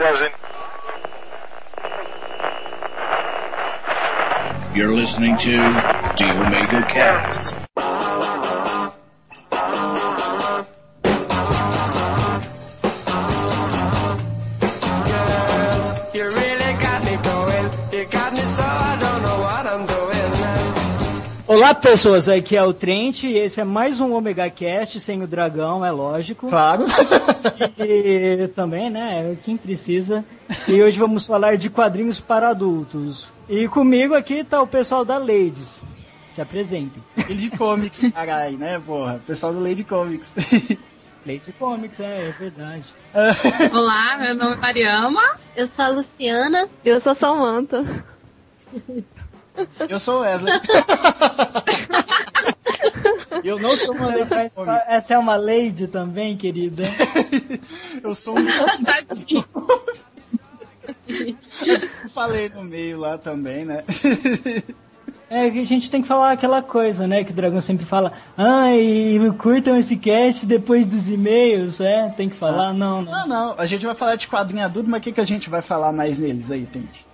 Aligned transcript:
doesn't. 0.00 0.34
You're 4.74 4.94
listening 4.94 5.36
to 5.36 5.56
The 6.16 6.30
Omega 6.30 6.86
Cast. 6.88 7.69
Olá 21.70 21.78
pessoas, 21.78 22.28
aqui 22.28 22.56
é 22.56 22.64
o 22.64 22.74
Trent 22.74 23.22
e 23.22 23.38
esse 23.38 23.60
é 23.60 23.64
mais 23.64 24.00
um 24.00 24.12
Omega 24.12 24.50
Cast 24.50 24.98
sem 24.98 25.22
o 25.22 25.26
dragão, 25.26 25.84
é 25.84 25.90
lógico. 25.92 26.48
Claro. 26.48 26.84
E 27.78 28.48
também, 28.48 28.90
né, 28.90 29.36
quem 29.40 29.56
precisa. 29.56 30.24
E 30.66 30.82
hoje 30.82 30.98
vamos 30.98 31.24
falar 31.24 31.56
de 31.56 31.70
quadrinhos 31.70 32.20
para 32.20 32.50
adultos. 32.50 33.32
E 33.48 33.68
comigo 33.68 34.14
aqui 34.14 34.42
tá 34.42 34.60
o 34.60 34.66
pessoal 34.66 35.04
da 35.04 35.16
Ladies. 35.16 35.84
Se 36.30 36.42
apresentem. 36.42 37.00
Lady 37.16 37.50
Comics, 37.50 38.02
carai, 38.12 38.56
né, 38.56 38.82
porra? 38.84 39.20
Pessoal 39.24 39.52
do 39.52 39.60
Lady 39.60 39.84
Comics. 39.84 40.34
Lady 41.24 41.52
Comics, 41.56 42.00
é, 42.00 42.30
é 42.30 42.34
verdade. 42.36 42.86
Olá, 43.72 44.18
meu 44.18 44.34
nome 44.34 44.54
é 44.54 44.56
Mariama. 44.56 45.22
Eu 45.54 45.68
sou 45.68 45.84
a 45.84 45.88
Luciana. 45.88 46.68
Eu 46.84 47.00
sou 47.00 47.12
a 47.12 47.14
Samanta. 47.14 48.04
Eu 49.88 50.00
sou 50.00 50.18
o 50.18 50.20
Wesley. 50.20 50.52
Eu 53.44 53.58
não 53.58 53.76
sou 53.76 53.94
uma 53.94 54.06
Lady. 54.06 54.30
Essa 54.86 55.14
é 55.14 55.18
uma 55.18 55.36
Lady 55.36 55.88
também, 55.88 56.36
querida. 56.36 56.84
Eu 58.02 58.14
sou 58.14 58.38
um. 58.38 58.46
Tadinho. 58.84 59.44
Falei 62.10 62.48
no 62.48 62.62
meio 62.62 62.98
lá 62.98 63.18
também, 63.18 63.64
né? 63.64 63.84
É 65.28 65.50
que 65.50 65.60
a 65.60 65.64
gente 65.64 65.90
tem 65.90 66.02
que 66.02 66.08
falar 66.08 66.32
aquela 66.32 66.62
coisa, 66.62 67.06
né? 67.06 67.22
Que 67.22 67.30
o 67.30 67.34
Dragão 67.34 67.60
sempre 67.60 67.86
fala. 67.86 68.12
Ai, 68.36 69.18
curtam 69.38 69.76
esse 69.76 69.96
cast 69.96 70.44
depois 70.44 70.84
dos 70.84 71.08
e-mails, 71.08 71.80
é? 71.80 72.08
Tem 72.10 72.28
que 72.28 72.36
falar? 72.36 72.74
Não, 72.74 73.02
não. 73.02 73.12
Não, 73.12 73.28
não. 73.28 73.54
A 73.56 73.66
gente 73.66 73.86
vai 73.86 73.94
falar 73.94 74.16
de 74.16 74.26
quadrinho 74.26 74.64
adulto, 74.64 74.90
mas 74.90 75.00
o 75.00 75.02
que, 75.02 75.12
que 75.12 75.20
a 75.20 75.24
gente 75.24 75.48
vai 75.48 75.62
falar 75.62 75.92
mais 75.92 76.18
neles 76.18 76.50
aí, 76.50 76.66
Tente? 76.66 77.06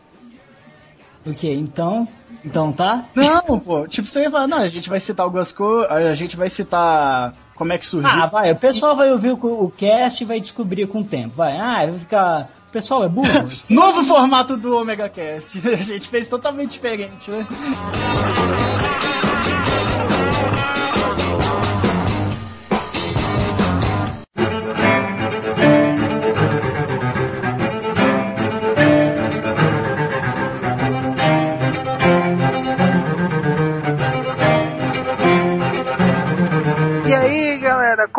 O 1.27 1.35
que? 1.35 1.53
Então? 1.53 2.09
Então 2.45 2.73
tá? 2.73 3.05
Não, 3.15 3.59
pô. 3.59 3.89
Tipo, 3.89 4.07
você 4.07 4.29
vai 4.29 4.47
não, 4.47 4.59
a 4.59 4.69
gente 4.69 4.89
vai 4.89 5.01
citar 5.01 5.25
algumas 5.25 5.51
coisas, 5.51 5.91
a 5.91 6.15
gente 6.15 6.37
vai 6.37 6.49
citar 6.49 7.35
como 7.57 7.73
é 7.73 7.79
que 7.79 7.85
surgiu. 7.85 8.23
Ah, 8.23 8.27
vai, 8.27 8.53
o 8.53 8.57
pessoal 8.57 8.95
vai 8.95 9.11
ouvir 9.11 9.33
o, 9.33 9.65
o 9.65 9.71
cast 9.71 10.23
e 10.23 10.27
vai 10.27 10.39
descobrir 10.39 10.87
com 10.87 11.01
o 11.01 11.05
tempo. 11.05 11.35
Vai, 11.37 11.57
ah, 11.57 11.87
vai 11.87 11.99
ficar. 11.99 12.51
O 12.69 12.73
pessoal 12.73 13.03
é 13.05 13.09
burro? 13.09 13.49
Novo 13.71 14.05
formato 14.05 14.57
do 14.57 14.77
Omega 14.77 15.09
Cast. 15.09 15.61
A 15.67 15.77
gente 15.77 16.09
fez 16.09 16.29
totalmente 16.29 16.73
diferente, 16.73 17.31
né? 17.31 17.47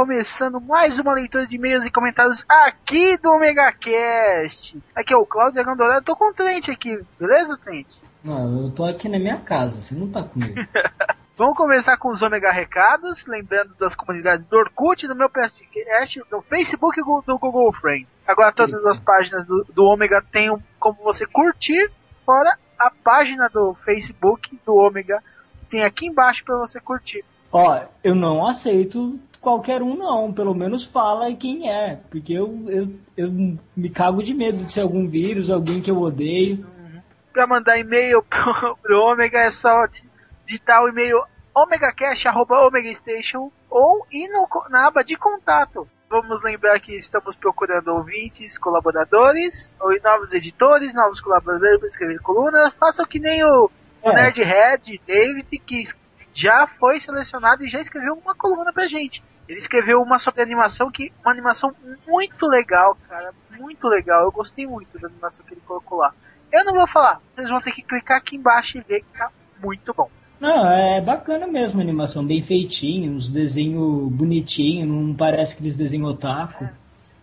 Começando 0.01 0.61
mais 0.61 0.99
uma 0.99 1.11
leitura 1.11 1.47
de 1.47 1.55
e-mails 1.55 1.83
e 1.83 1.89
comentários 1.89 2.45
aqui 2.47 3.17
do 3.17 3.31
Omega 3.31 3.71
Cast. 3.71 4.77
Aqui 4.95 5.11
é 5.11 5.17
o 5.17 5.25
Claudio 5.25 5.55
Dragão 5.55 5.75
Dourado, 5.75 6.05
tô 6.05 6.15
com 6.15 6.29
o 6.29 6.33
Trent 6.35 6.69
aqui, 6.69 7.03
beleza, 7.19 7.57
Trent? 7.57 7.87
não, 8.23 8.61
eu 8.61 8.69
tô 8.69 8.85
aqui 8.85 9.09
na 9.09 9.17
minha 9.17 9.39
casa, 9.39 9.81
você 9.81 9.95
não 9.95 10.07
tá 10.07 10.21
comigo. 10.21 10.53
Vamos 11.35 11.57
começar 11.57 11.97
com 11.97 12.11
os 12.11 12.21
Omega 12.21 12.51
Recados, 12.51 13.25
lembrando 13.25 13.73
das 13.79 13.95
comunidades 13.95 14.45
do 14.45 14.55
Orkut, 14.57 15.07
do 15.07 15.15
meu 15.15 15.31
podcast, 15.31 16.21
do 16.29 16.41
Facebook 16.43 16.99
e 16.99 17.03
do 17.03 17.39
Google 17.39 17.73
Friends. 17.73 18.07
Agora 18.27 18.51
todas 18.51 18.79
Isso. 18.79 18.89
as 18.89 18.99
páginas 18.99 19.47
do, 19.47 19.65
do 19.73 19.83
Omega 19.83 20.23
tem 20.31 20.51
um- 20.51 20.61
como 20.79 20.97
você 21.03 21.25
curtir, 21.25 21.89
fora 22.23 22.55
a 22.77 22.91
página 23.03 23.49
do 23.49 23.73
Facebook 23.83 24.59
do 24.63 24.75
Omega, 24.75 25.23
tem 25.71 25.83
aqui 25.83 26.05
embaixo 26.05 26.43
para 26.45 26.55
você 26.57 26.79
curtir. 26.79 27.25
Ó, 27.51 27.79
eu 28.03 28.13
não 28.13 28.45
aceito 28.45 29.17
qualquer 29.41 29.81
um, 29.81 29.95
não. 29.95 30.31
Pelo 30.33 30.53
menos 30.53 30.83
fala 30.83 31.33
quem 31.33 31.69
é. 31.71 31.99
Porque 32.09 32.33
eu, 32.33 32.65
eu, 32.67 32.87
eu 33.15 33.31
me 33.75 33.89
cago 33.89 34.21
de 34.23 34.33
medo 34.33 34.63
de 34.63 34.71
ser 34.71 34.81
algum 34.81 35.07
vírus, 35.07 35.49
alguém 35.49 35.81
que 35.81 35.91
eu 35.91 35.97
odeio. 35.99 36.65
para 37.33 37.47
mandar 37.47 37.77
e-mail 37.77 38.23
pro, 38.29 38.77
pro 38.81 39.01
Omega 39.01 39.39
é 39.39 39.51
só 39.51 39.85
digitar 40.45 40.83
o 40.83 40.89
e-mail 40.89 41.21
omegacast.omegastation 41.55 43.51
ou 43.69 44.05
ir 44.11 44.27
no, 44.29 44.47
na 44.69 44.87
aba 44.87 45.03
de 45.03 45.15
contato. 45.15 45.87
Vamos 46.09 46.41
lembrar 46.41 46.79
que 46.79 46.95
estamos 46.97 47.35
procurando 47.35 47.89
ouvintes, 47.89 48.57
colaboradores, 48.57 49.69
ou 49.79 49.89
novos 50.01 50.33
editores, 50.33 50.93
novos 50.93 51.19
colaboradores 51.19 51.79
para 51.79 51.87
escrever 51.87 52.19
colunas. 52.21 52.73
Façam 52.79 53.05
que 53.05 53.19
nem 53.19 53.43
o, 53.43 53.69
o 54.01 54.09
É. 54.09 54.13
Nerdhead 54.15 55.01
David, 55.05 55.49
que 55.65 55.83
já 56.37 56.67
foi 56.79 56.99
selecionado 56.99 57.65
e 57.65 57.69
já 57.69 57.81
escreveu 57.81 58.13
uma 58.13 58.35
coluna 58.35 58.71
pra 58.71 58.87
gente. 58.87 59.23
Ele 59.49 59.57
escreveu 59.57 59.99
uma 59.99 60.19
sobre 60.19 60.43
animação 60.43 60.91
que 60.91 61.11
uma 61.23 61.31
animação 61.31 61.73
muito 62.07 62.45
legal, 62.45 62.95
cara, 63.09 63.33
muito 63.57 63.87
legal. 63.87 64.23
Eu 64.23 64.31
gostei 64.31 64.67
muito 64.67 64.99
da 64.99 65.07
animação 65.07 65.43
que 65.43 65.55
ele 65.55 65.61
colocou 65.65 65.97
lá. 65.97 66.13
Eu 66.51 66.63
não 66.63 66.73
vou 66.73 66.87
falar, 66.87 67.19
vocês 67.33 67.49
vão 67.49 67.59
ter 67.59 67.71
que 67.71 67.81
clicar 67.81 68.17
aqui 68.17 68.35
embaixo 68.35 68.77
e 68.77 68.81
ver 68.81 69.01
que 69.01 69.17
tá 69.17 69.31
muito 69.63 69.91
bom. 69.95 70.09
Não, 70.39 70.71
é 70.71 71.01
bacana 71.01 71.47
mesmo 71.47 71.79
a 71.79 71.83
animação, 71.83 72.23
bem 72.23 72.43
feitinho, 72.43 73.13
uns 73.13 73.31
desenhos 73.31 74.11
bonitinhos, 74.11 74.87
não 74.87 75.15
parece 75.15 75.55
aqueles 75.55 75.75
desenhos 75.75 76.11
otaku. 76.11 76.69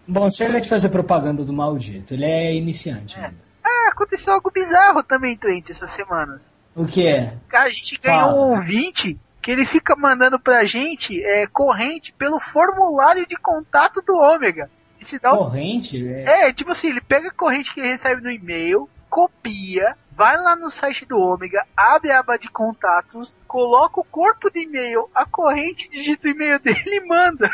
Bom, 0.08 0.28
chega 0.28 0.60
de 0.60 0.68
fazer 0.68 0.88
propaganda 0.88 1.44
do 1.44 1.52
maldito, 1.52 2.14
ele 2.14 2.24
é 2.24 2.52
iniciante. 2.52 3.16
É. 3.16 3.30
Ah, 3.62 3.90
aconteceu 3.92 4.34
algo 4.34 4.50
bizarro 4.50 5.04
também, 5.04 5.36
Trent, 5.36 5.70
essa 5.70 5.86
semana. 5.86 6.42
O 6.74 6.86
que 6.86 7.06
é? 7.06 7.34
Cara, 7.48 7.66
a 7.66 7.70
gente 7.70 7.98
ganhou 7.98 8.30
Fala. 8.30 8.34
um 8.34 8.56
ouvinte 8.56 9.18
que 9.40 9.50
ele 9.50 9.66
fica 9.66 9.94
mandando 9.94 10.38
pra 10.38 10.64
gente 10.64 11.22
é, 11.22 11.46
corrente 11.46 12.12
pelo 12.14 12.40
formulário 12.40 13.26
de 13.26 13.36
contato 13.36 14.00
do 14.00 14.16
Ômega. 14.16 14.70
E 15.00 15.04
se 15.04 15.18
dá 15.18 15.34
um 15.34 15.36
Corrente? 15.36 16.06
É. 16.08 16.48
É, 16.48 16.52
tipo 16.52 16.72
assim, 16.72 16.88
ele 16.88 17.00
pega 17.00 17.28
a 17.28 17.32
corrente 17.32 17.72
que 17.72 17.80
ele 17.80 17.90
recebe 17.90 18.22
no 18.22 18.30
e-mail, 18.30 18.88
copia, 19.10 19.96
vai 20.10 20.36
lá 20.36 20.56
no 20.56 20.70
site 20.70 21.04
do 21.04 21.18
Ômega, 21.18 21.64
abre 21.76 22.10
a 22.10 22.20
aba 22.20 22.38
de 22.38 22.48
contatos, 22.48 23.36
coloca 23.46 24.00
o 24.00 24.04
corpo 24.04 24.50
do 24.50 24.58
e-mail, 24.58 25.10
a 25.14 25.26
corrente, 25.26 25.90
digita 25.90 26.26
o 26.26 26.30
e-mail 26.30 26.58
dele 26.64 26.82
e 26.96 27.06
manda. 27.06 27.50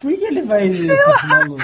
Por 0.00 0.12
que 0.12 0.24
ele 0.24 0.42
faz 0.44 0.74
isso, 0.76 1.10
esse 1.10 1.26
maluco? 1.26 1.62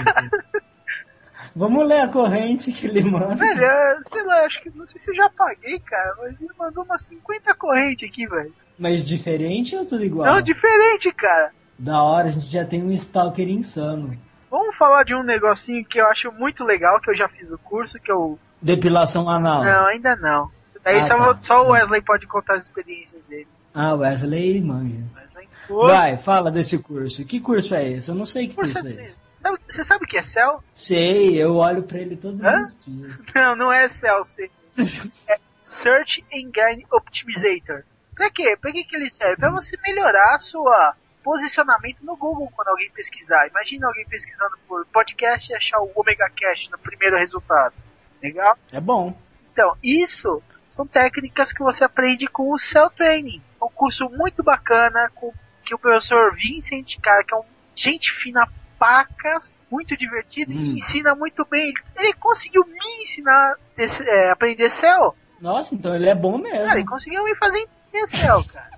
Vamos 1.56 1.86
ler 1.86 2.00
a 2.00 2.08
corrente 2.08 2.72
que 2.72 2.86
ele 2.86 3.02
manda. 3.04 3.34
Velho, 3.36 3.64
é, 3.64 3.98
sei 4.08 4.22
lá, 4.24 4.44
acho 4.44 4.60
que 4.62 4.70
não 4.76 4.86
sei 4.88 5.00
se 5.00 5.10
eu 5.10 5.14
já 5.14 5.30
paguei, 5.30 5.78
cara, 5.80 6.14
mas 6.18 6.40
ele 6.40 6.50
mandou 6.58 6.84
umas 6.84 7.02
50 7.02 7.54
correntes 7.54 8.08
aqui, 8.08 8.26
velho. 8.26 8.52
Mas 8.78 9.04
diferente 9.04 9.76
ou 9.76 9.84
tudo 9.84 10.04
igual? 10.04 10.26
Não, 10.26 10.42
diferente, 10.42 11.12
cara. 11.12 11.52
Da 11.78 12.02
hora, 12.02 12.28
a 12.28 12.30
gente 12.32 12.46
já 12.46 12.64
tem 12.64 12.82
um 12.82 12.90
stalker 12.92 13.48
insano. 13.48 14.16
Vamos 14.50 14.76
falar 14.76 15.04
de 15.04 15.14
um 15.14 15.22
negocinho 15.22 15.84
que 15.84 16.00
eu 16.00 16.06
acho 16.08 16.30
muito 16.32 16.64
legal, 16.64 17.00
que 17.00 17.10
eu 17.10 17.14
já 17.16 17.28
fiz 17.28 17.50
o 17.50 17.58
curso, 17.58 17.98
que 18.00 18.10
eu. 18.10 18.38
Depilação 18.60 19.28
anal. 19.28 19.64
Não, 19.64 19.86
ainda 19.86 20.16
não. 20.16 20.50
Daí 20.82 20.98
Ah, 20.98 21.02
só, 21.02 21.34
tá. 21.34 21.40
só 21.40 21.66
o 21.66 21.70
Wesley 21.72 22.02
pode 22.02 22.26
contar 22.26 22.54
as 22.54 22.64
experiências 22.64 23.22
dele. 23.28 23.46
Ah, 23.72 23.94
Wesley 23.94 24.60
manja. 24.60 25.02
Wesley, 25.16 25.48
Vai, 25.68 26.18
fala 26.18 26.50
desse 26.50 26.78
curso. 26.82 27.24
Que 27.24 27.40
curso 27.40 27.74
é 27.74 27.88
esse? 27.92 28.08
Eu 28.10 28.14
não 28.14 28.24
sei 28.24 28.48
que 28.48 28.54
curso 28.54 28.74
curso 28.74 28.88
é 28.88 28.90
é 29.00 29.04
esse. 29.04 29.20
Sabe- 29.44 29.58
Você 29.68 29.84
sabe 29.84 30.04
o 30.04 30.08
que 30.08 30.16
é 30.16 30.22
Cell? 30.24 30.64
Sei, 30.74 31.36
eu 31.40 31.56
olho 31.56 31.82
pra 31.82 31.98
ele 31.98 32.16
todos 32.16 32.42
Hã? 32.42 32.62
os 32.62 32.84
dias. 32.84 33.14
Não, 33.34 33.54
não 33.54 33.72
é 33.72 33.88
Cell. 33.88 34.24
sim. 34.24 34.48
É 35.28 35.38
Search 35.60 36.24
Engine 36.32 36.86
Optimizator. 36.90 37.84
Pra 38.14 38.30
quê? 38.30 38.56
Pra 38.60 38.72
que, 38.72 38.84
que 38.84 38.96
ele 38.96 39.10
serve? 39.10 39.36
Pra 39.36 39.50
você 39.50 39.76
melhorar 39.82 40.38
sua 40.38 40.94
posicionamento 41.22 41.98
no 42.02 42.16
Google 42.16 42.50
quando 42.54 42.68
alguém 42.68 42.90
pesquisar. 42.90 43.46
Imagina 43.48 43.86
alguém 43.86 44.06
pesquisando 44.06 44.56
por 44.68 44.84
podcast 44.86 45.50
e 45.50 45.54
achar 45.56 45.80
o 45.80 45.90
Omega 45.94 46.30
Cache 46.38 46.70
no 46.70 46.78
primeiro 46.78 47.16
resultado. 47.16 47.74
Legal? 48.22 48.56
É 48.72 48.80
bom. 48.80 49.16
Então, 49.52 49.74
isso 49.82 50.42
são 50.70 50.86
técnicas 50.86 51.52
que 51.52 51.62
você 51.62 51.84
aprende 51.84 52.26
com 52.26 52.50
o 52.52 52.58
Cell 52.58 52.90
Training. 52.90 53.42
É 53.60 53.64
um 53.64 53.70
curso 53.70 54.08
muito 54.10 54.42
bacana 54.42 55.10
com 55.14 55.32
que 55.64 55.74
o 55.74 55.78
professor 55.78 56.34
Vincent, 56.34 56.98
cara, 57.00 57.24
que 57.24 57.32
é 57.34 57.38
um 57.38 57.44
gente 57.74 58.12
fina 58.12 58.46
pacas, 58.84 59.56
muito 59.70 59.96
divertido 59.96 60.52
Hum. 60.52 60.56
e 60.74 60.78
ensina 60.78 61.14
muito 61.14 61.44
bem. 61.50 61.72
Ele 61.96 62.12
conseguiu 62.14 62.64
me 62.66 63.02
ensinar 63.02 63.56
esse- 63.78 64.06
é, 64.06 64.30
aprender 64.30 64.68
Cell. 64.68 65.14
Nossa, 65.40 65.74
então 65.74 65.94
ele 65.94 66.08
é 66.08 66.14
bom 66.14 66.36
mesmo. 66.38 66.66
Cara, 66.66 66.78
ele 66.78 66.88
conseguiu 66.88 67.24
me 67.24 67.34
fazer 67.36 67.58
entender 67.92 68.08
Cell, 68.16 68.44
cara. 68.52 68.74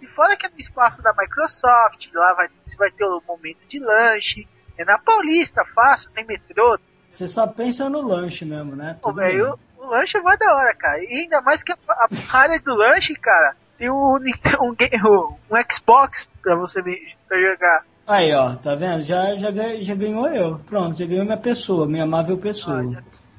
E 0.00 0.06
fora 0.06 0.36
que 0.36 0.46
é 0.46 0.48
no 0.50 0.58
espaço 0.58 1.02
da 1.02 1.12
Microsoft, 1.18 2.06
lá 2.14 2.34
vai, 2.34 2.48
você 2.66 2.76
vai 2.76 2.90
ter 2.92 3.04
o 3.04 3.20
momento 3.26 3.58
de 3.68 3.78
lanche. 3.80 4.46
É 4.78 4.84
na 4.84 4.98
Paulista, 4.98 5.62
fácil, 5.74 6.10
tem 6.12 6.24
metrô, 6.24 6.78
Você 7.10 7.26
só 7.26 7.44
pensa 7.46 7.90
no 7.90 8.00
lanche 8.06 8.44
mesmo, 8.44 8.76
né? 8.76 8.96
Tudo 9.02 9.16
velho, 9.16 9.58
o, 9.76 9.82
o 9.84 9.86
lanche 9.90 10.16
é 10.16 10.22
da 10.22 10.54
hora, 10.54 10.74
cara. 10.76 11.02
E 11.02 11.22
ainda 11.22 11.40
mais 11.40 11.62
que 11.62 11.72
a, 11.72 11.76
a 11.88 12.38
área 12.38 12.58
do 12.60 12.72
lanche, 12.74 13.14
cara, 13.16 13.56
tem 13.76 13.90
um, 13.90 14.14
um, 14.16 14.16
um, 14.62 14.74
um 15.50 15.62
Xbox 15.70 16.28
pra 16.40 16.54
você 16.54 16.80
jogar. 17.28 17.84
Aí, 18.10 18.34
ó, 18.34 18.56
tá 18.56 18.74
vendo? 18.74 19.02
Já, 19.02 19.36
já, 19.36 19.50
já 19.80 19.94
ganhou 19.94 20.26
eu. 20.28 20.58
Pronto, 20.66 20.98
já 20.98 21.06
ganhou 21.06 21.24
minha 21.24 21.36
pessoa, 21.36 21.86
minha 21.86 22.02
amável 22.02 22.36
pessoa. 22.36 22.84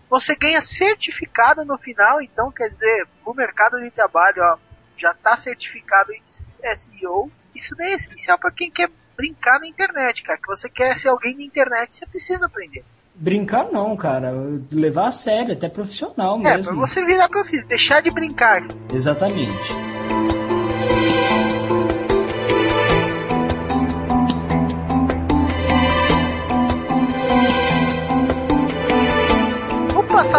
Você 0.09 0.33
ganha 0.33 0.61
certificado 0.61 1.65
no 1.65 1.77
final, 1.77 2.21
então 2.21 2.49
quer 2.51 2.69
dizer, 2.69 3.05
o 3.25 3.33
mercado 3.33 3.81
de 3.81 3.91
trabalho, 3.91 4.41
ó, 4.41 4.57
já 4.97 5.13
tá 5.13 5.35
certificado 5.35 6.13
em 6.13 6.21
SEO. 6.73 7.29
Isso 7.53 7.75
daí 7.75 7.91
é 7.91 7.95
essencial 7.95 8.39
pra 8.39 8.49
quem 8.49 8.71
quer 8.71 8.89
brincar 9.17 9.59
na 9.59 9.67
internet, 9.67 10.23
cara. 10.23 10.39
Que 10.39 10.47
você 10.47 10.69
quer 10.69 10.97
ser 10.97 11.09
alguém 11.09 11.35
na 11.35 11.43
internet, 11.43 11.91
você 11.91 12.05
precisa 12.05 12.45
aprender. 12.45 12.85
Brincar 13.13 13.65
não, 13.73 13.95
cara. 13.97 14.31
Levar 14.71 15.07
a 15.07 15.11
sério, 15.11 15.51
até 15.53 15.67
profissional 15.67 16.39
É, 16.39 16.55
mesmo. 16.57 16.63
pra 16.63 16.73
você 16.75 17.03
virar 17.05 17.27
profissional, 17.27 17.67
deixar 17.67 18.01
de 18.01 18.09
brincar. 18.09 18.63
Exatamente. 18.93 19.75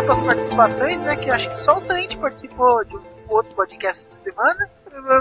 Passar 0.03 0.05
para 0.05 0.13
as 0.15 0.21
participações, 0.21 1.01
né? 1.01 1.17
Que 1.17 1.31
acho 1.31 1.49
que 1.51 1.61
só 1.61 1.79
o 1.79 1.81
Trent 1.83 2.17
participou 2.17 2.85
de 2.85 2.97
um 2.97 3.03
outro 3.29 3.55
podcast 3.55 4.05
essa 4.05 4.25
semana. 4.25 4.71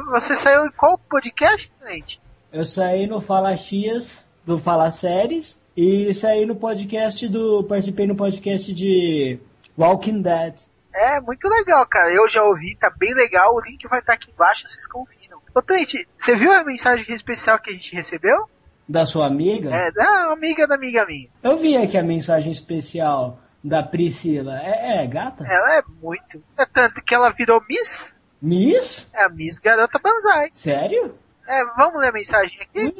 Você 0.09 0.35
saiu 0.35 0.65
em 0.65 0.71
qual 0.71 0.97
podcast, 0.97 1.71
Trent? 1.79 2.17
Eu 2.51 2.65
saí 2.65 3.05
no 3.05 3.21
Fala 3.21 3.55
Chias, 3.55 4.27
do 4.45 4.57
Fala 4.57 4.89
Séries, 4.89 5.61
e 5.77 6.11
saí 6.13 6.45
no 6.45 6.55
podcast 6.55 7.27
do. 7.27 7.63
Participei 7.63 8.07
no 8.07 8.15
podcast 8.15 8.73
de 8.73 9.39
Walking 9.77 10.21
Dead. 10.21 10.61
É, 10.93 11.21
muito 11.21 11.47
legal, 11.47 11.85
cara. 11.85 12.11
Eu 12.11 12.27
já 12.27 12.43
ouvi, 12.43 12.75
tá 12.75 12.89
bem 12.89 13.13
legal. 13.13 13.53
O 13.55 13.61
link 13.61 13.87
vai 13.87 13.99
estar 13.99 14.13
aqui 14.13 14.31
embaixo, 14.31 14.67
vocês 14.67 14.87
confiram. 14.87 15.39
Ô, 15.53 15.61
Trent, 15.61 15.93
você 16.19 16.35
viu 16.35 16.51
a 16.51 16.63
mensagem 16.63 17.13
especial 17.13 17.59
que 17.59 17.69
a 17.69 17.73
gente 17.73 17.95
recebeu? 17.95 18.49
Da 18.89 19.05
sua 19.05 19.27
amiga? 19.27 19.69
É, 19.73 19.91
da 19.91 20.33
amiga 20.33 20.67
da 20.67 20.75
amiga 20.75 21.05
minha. 21.05 21.29
Eu 21.43 21.57
vi 21.57 21.77
aqui 21.77 21.97
a 21.97 22.03
mensagem 22.03 22.51
especial 22.51 23.37
da 23.63 23.83
Priscila. 23.83 24.59
É, 24.61 25.03
é 25.03 25.07
gata? 25.07 25.45
Ela 25.45 25.79
é 25.79 25.83
muito. 26.01 26.43
É 26.57 26.65
tanto 26.65 27.01
que 27.01 27.13
ela 27.13 27.29
virou 27.29 27.61
Miss. 27.69 28.13
Miss? 28.41 29.09
É 29.13 29.25
a 29.25 29.29
Miss 29.29 29.59
Garota 29.59 29.99
Banzai. 29.99 30.49
Sério? 30.53 31.15
É, 31.47 31.65
vamos 31.77 31.99
ler 31.99 32.09
a 32.09 32.13
mensagem 32.13 32.59
aqui? 32.61 32.93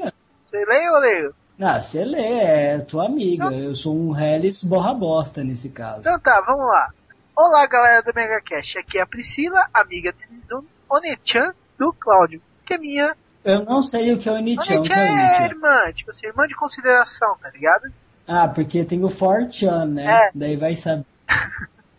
Você 0.49 0.65
lê 0.65 0.89
ou 0.89 0.99
leio? 0.99 1.35
Ah, 1.59 1.79
você 1.79 2.03
lê, 2.03 2.39
é 2.39 2.79
tua 2.79 3.05
amiga. 3.05 3.45
Eu 3.53 3.75
sou 3.75 3.95
um 3.95 4.17
Hellis 4.17 4.63
borra 4.63 4.93
bosta 4.93 5.43
nesse 5.43 5.69
caso. 5.69 6.01
Então 6.01 6.19
tá, 6.19 6.41
vamos 6.41 6.65
lá. 6.65 6.89
Olá, 7.35 7.65
galera 7.67 8.01
do 8.01 8.13
MegaCast. 8.13 8.79
Aqui 8.79 8.97
é 8.97 9.01
a 9.01 9.07
Priscila, 9.07 9.65
amiga 9.73 10.11
de 10.11 10.27
Mizuno, 10.29 10.67
Onechan 10.89 11.53
do 11.77 11.93
Cláudio, 11.93 12.41
que 12.65 12.73
é 12.73 12.77
minha. 12.77 13.15
Eu 13.43 13.63
não 13.63 13.81
sei 13.81 14.13
o 14.13 14.19
que 14.19 14.27
é 14.27 14.31
o 14.31 14.37
Inichão, 14.37 14.65
que 14.65 14.91
Onechan 14.91 14.95
é 14.95 15.43
é 15.43 15.45
irmã, 15.45 15.91
tipo 15.93 16.11
assim, 16.11 16.27
irmã 16.27 16.47
de 16.47 16.55
consideração, 16.55 17.35
tá 17.41 17.49
ligado? 17.49 17.91
Ah, 18.33 18.47
porque 18.47 18.85
tem 18.85 19.03
o 19.03 19.09
Fortran, 19.09 19.85
né? 19.87 20.05
É. 20.05 20.31
Daí 20.33 20.55
vai 20.55 20.73
saber. 20.75 21.05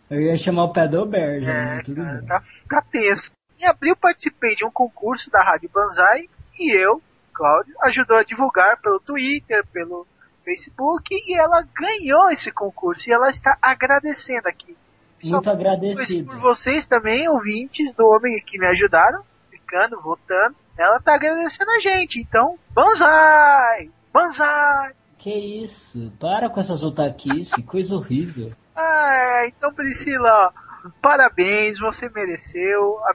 Eu 0.09 0.19
ia 0.21 0.35
chamar 0.37 0.63
o 0.65 0.73
Pedalbear 0.73 1.39
já, 1.41 1.51
É, 1.51 1.65
mas 1.75 1.85
tudo 1.85 2.01
cara, 2.03 2.17
bem. 2.17 2.27
tá, 2.27 2.43
tá 2.69 2.83
tenso. 2.91 3.31
Em 3.59 3.65
abril 3.65 3.95
participei 3.95 4.55
de 4.55 4.65
um 4.65 4.71
concurso 4.71 5.29
da 5.31 5.41
Rádio 5.43 5.69
Banzai 5.73 6.27
e 6.59 6.71
eu, 6.75 7.01
Cláudio, 7.33 7.73
ajudou 7.83 8.17
a 8.17 8.23
divulgar 8.23 8.77
pelo 8.81 8.99
Twitter, 8.99 9.65
pelo 9.71 10.07
Facebook 10.43 11.13
e 11.13 11.37
ela 11.39 11.63
ganhou 11.75 12.29
esse 12.31 12.51
concurso 12.51 13.09
e 13.09 13.13
ela 13.13 13.29
está 13.29 13.57
agradecendo 13.61 14.47
aqui. 14.47 14.75
Muito 15.23 15.49
agradecido. 15.49 16.25
por 16.31 16.39
vocês 16.39 16.85
também, 16.85 17.29
ouvintes 17.29 17.95
do 17.95 18.05
Homem 18.07 18.43
que 18.45 18.59
me 18.59 18.67
ajudaram, 18.67 19.23
ficando, 19.49 20.01
votando. 20.01 20.55
Ela 20.77 20.99
tá 20.99 21.15
agradecendo 21.15 21.71
a 21.71 21.79
gente, 21.79 22.19
então, 22.19 22.57
Banzai! 22.71 23.89
Banzai! 24.11 24.93
Que 25.23 25.33
isso? 25.63 26.11
Para 26.19 26.49
com 26.49 26.59
essas 26.59 26.83
otaquis, 26.83 27.49
que 27.53 27.63
coisa 27.63 27.95
horrível. 27.95 28.51
Ah, 28.75 29.45
então 29.47 29.73
Priscila, 29.73 30.53
parabéns, 31.01 31.79
você 31.79 32.09
mereceu. 32.09 32.99
A 33.05 33.13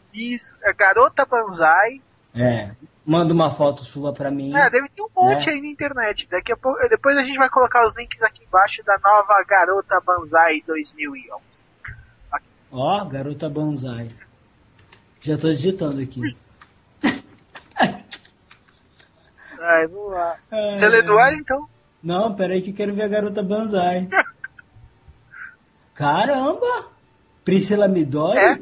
a 0.64 0.72
garota 0.72 1.26
Banzai. 1.26 2.00
É. 2.34 2.70
Manda 3.04 3.34
uma 3.34 3.50
foto 3.50 3.82
sua 3.82 4.10
pra 4.10 4.30
mim. 4.30 4.56
Ah, 4.56 4.70
deve 4.70 4.88
ter 4.88 5.02
um 5.02 5.10
monte 5.14 5.48
Né? 5.48 5.52
aí 5.52 5.60
na 5.60 5.68
internet. 5.68 6.26
Daqui 6.30 6.50
a 6.50 6.56
pouco, 6.56 6.78
depois 6.88 7.14
a 7.18 7.22
gente 7.22 7.36
vai 7.36 7.50
colocar 7.50 7.86
os 7.86 7.94
links 7.94 8.22
aqui 8.22 8.42
embaixo 8.42 8.82
da 8.84 8.96
nova 9.04 9.44
Garota 9.46 10.00
Banzai 10.00 10.62
2011. 10.66 11.42
Ó, 12.72 13.04
garota 13.04 13.50
bonsai. 13.50 14.10
Já 15.20 15.36
tô 15.36 15.48
digitando 15.48 16.00
aqui. 16.00 16.22
Ai, 19.60 19.86
vamos 19.88 20.10
lá. 20.12 20.36
É. 20.50 20.78
Você 20.78 20.88
lê 20.88 21.02
do 21.02 21.18
ar, 21.18 21.34
então? 21.34 21.68
Não, 22.02 22.34
peraí 22.34 22.62
que 22.62 22.70
eu 22.70 22.74
quero 22.74 22.94
ver 22.94 23.02
a 23.02 23.08
garota 23.08 23.42
Banzai. 23.42 24.08
Caramba! 25.94 26.86
Priscila 27.44 27.88
Midori? 27.88 28.38
É? 28.38 28.60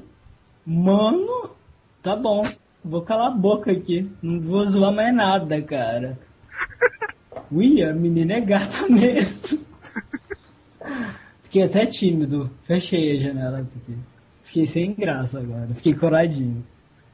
Mano, 0.65 1.51
tá 2.03 2.17
bom. 2.17 2.49
Vou 2.85 3.03
calar 3.03 3.29
a 3.29 3.35
boca 3.35 3.73
aqui. 3.73 4.11
Não 4.23 4.41
vou 4.41 4.65
zoar 4.65 4.93
mais 4.93 5.15
nada, 5.15 5.61
cara. 5.61 6.19
Ui, 7.51 7.83
a 7.83 7.93
menina 7.93 8.35
é 8.35 8.41
gata 8.41 8.87
mesmo. 8.89 9.65
Fiquei 11.43 11.65
até 11.65 11.85
tímido. 11.87 12.51
Fechei 12.63 13.17
a 13.17 13.21
janela 13.21 13.59
aqui. 13.59 13.99
Fiquei 14.43 14.67
sem 14.67 14.95
graça 14.95 15.39
agora. 15.39 15.69
Fiquei 15.75 15.95
coradinho. 15.95 16.65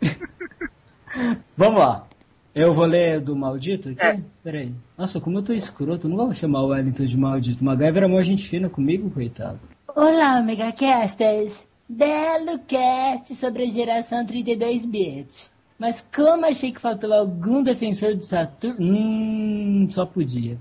Vamos 1.57 1.81
lá. 1.81 2.07
Eu 2.54 2.75
vou 2.75 2.84
ler 2.84 3.20
do 3.20 3.34
maldito 3.34 3.88
aqui? 3.88 4.04
É. 4.04 4.20
Peraí. 4.44 4.75
Nossa, 4.96 5.20
como 5.20 5.38
eu 5.38 5.43
tô 5.43 5.54
escroto. 5.54 6.06
Eu 6.06 6.10
não 6.10 6.19
vou 6.19 6.34
chamar 6.34 6.62
o 6.62 6.69
Wellington 6.69 7.06
de 7.06 7.16
maldito. 7.16 7.64
MacGyver 7.64 8.02
é 8.02 8.06
uma 8.06 8.22
gente 8.22 8.46
fina 8.46 8.69
comigo, 8.69 9.10
coitado. 9.10 9.58
Olá, 9.96 10.40
Megacasters. 10.43 11.66
Belo 11.88 12.58
cast 12.66 13.34
sobre 13.34 13.64
a 13.64 13.70
geração 13.70 14.25
32 14.25 14.84
bits. 14.84 15.50
Mas 15.78 16.06
como 16.14 16.44
achei 16.44 16.72
que 16.72 16.81
faltou 16.81 17.12
algum 17.12 17.62
defensor 17.62 18.14
do 18.14 18.22
Saturno... 18.22 18.76
Hum, 18.81 19.88
só 19.90 20.04
podia. 20.04 20.58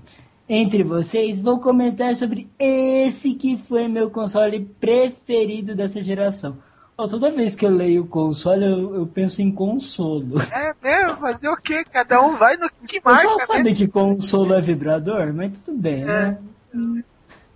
Entre 0.48 0.82
vocês, 0.82 1.38
vou 1.38 1.60
comentar 1.60 2.16
sobre 2.16 2.48
esse 2.58 3.34
que 3.34 3.56
foi 3.56 3.86
meu 3.86 4.10
console 4.10 4.60
preferido 4.80 5.74
dessa 5.74 6.02
geração. 6.02 6.56
Ó, 7.02 7.08
toda 7.08 7.32
vez 7.32 7.56
que 7.56 7.66
eu 7.66 7.70
leio 7.70 8.06
console, 8.06 8.64
eu, 8.64 8.94
eu 8.94 9.06
penso 9.08 9.42
em 9.42 9.50
consolo. 9.50 10.40
É 10.52 10.72
mesmo, 10.80 11.18
fazer 11.18 11.48
o 11.48 11.56
quê? 11.56 11.82
Cada 11.92 12.22
um 12.22 12.36
vai 12.36 12.56
no 12.56 12.70
que 12.86 13.00
O 13.00 13.02
marca, 13.04 13.22
pessoal 13.22 13.38
né? 13.38 13.44
sabe 13.44 13.74
que 13.74 13.88
consolo 13.88 14.54
é 14.54 14.60
vibrador, 14.60 15.32
mas 15.34 15.58
tudo 15.58 15.78
bem, 15.78 16.04
né? 16.04 16.38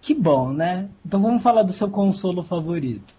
Que 0.00 0.12
bom, 0.14 0.52
né? 0.52 0.88
Então 1.04 1.22
vamos 1.22 1.44
falar 1.44 1.62
do 1.62 1.72
seu 1.72 1.88
consolo 1.88 2.42
favorito. 2.42 3.14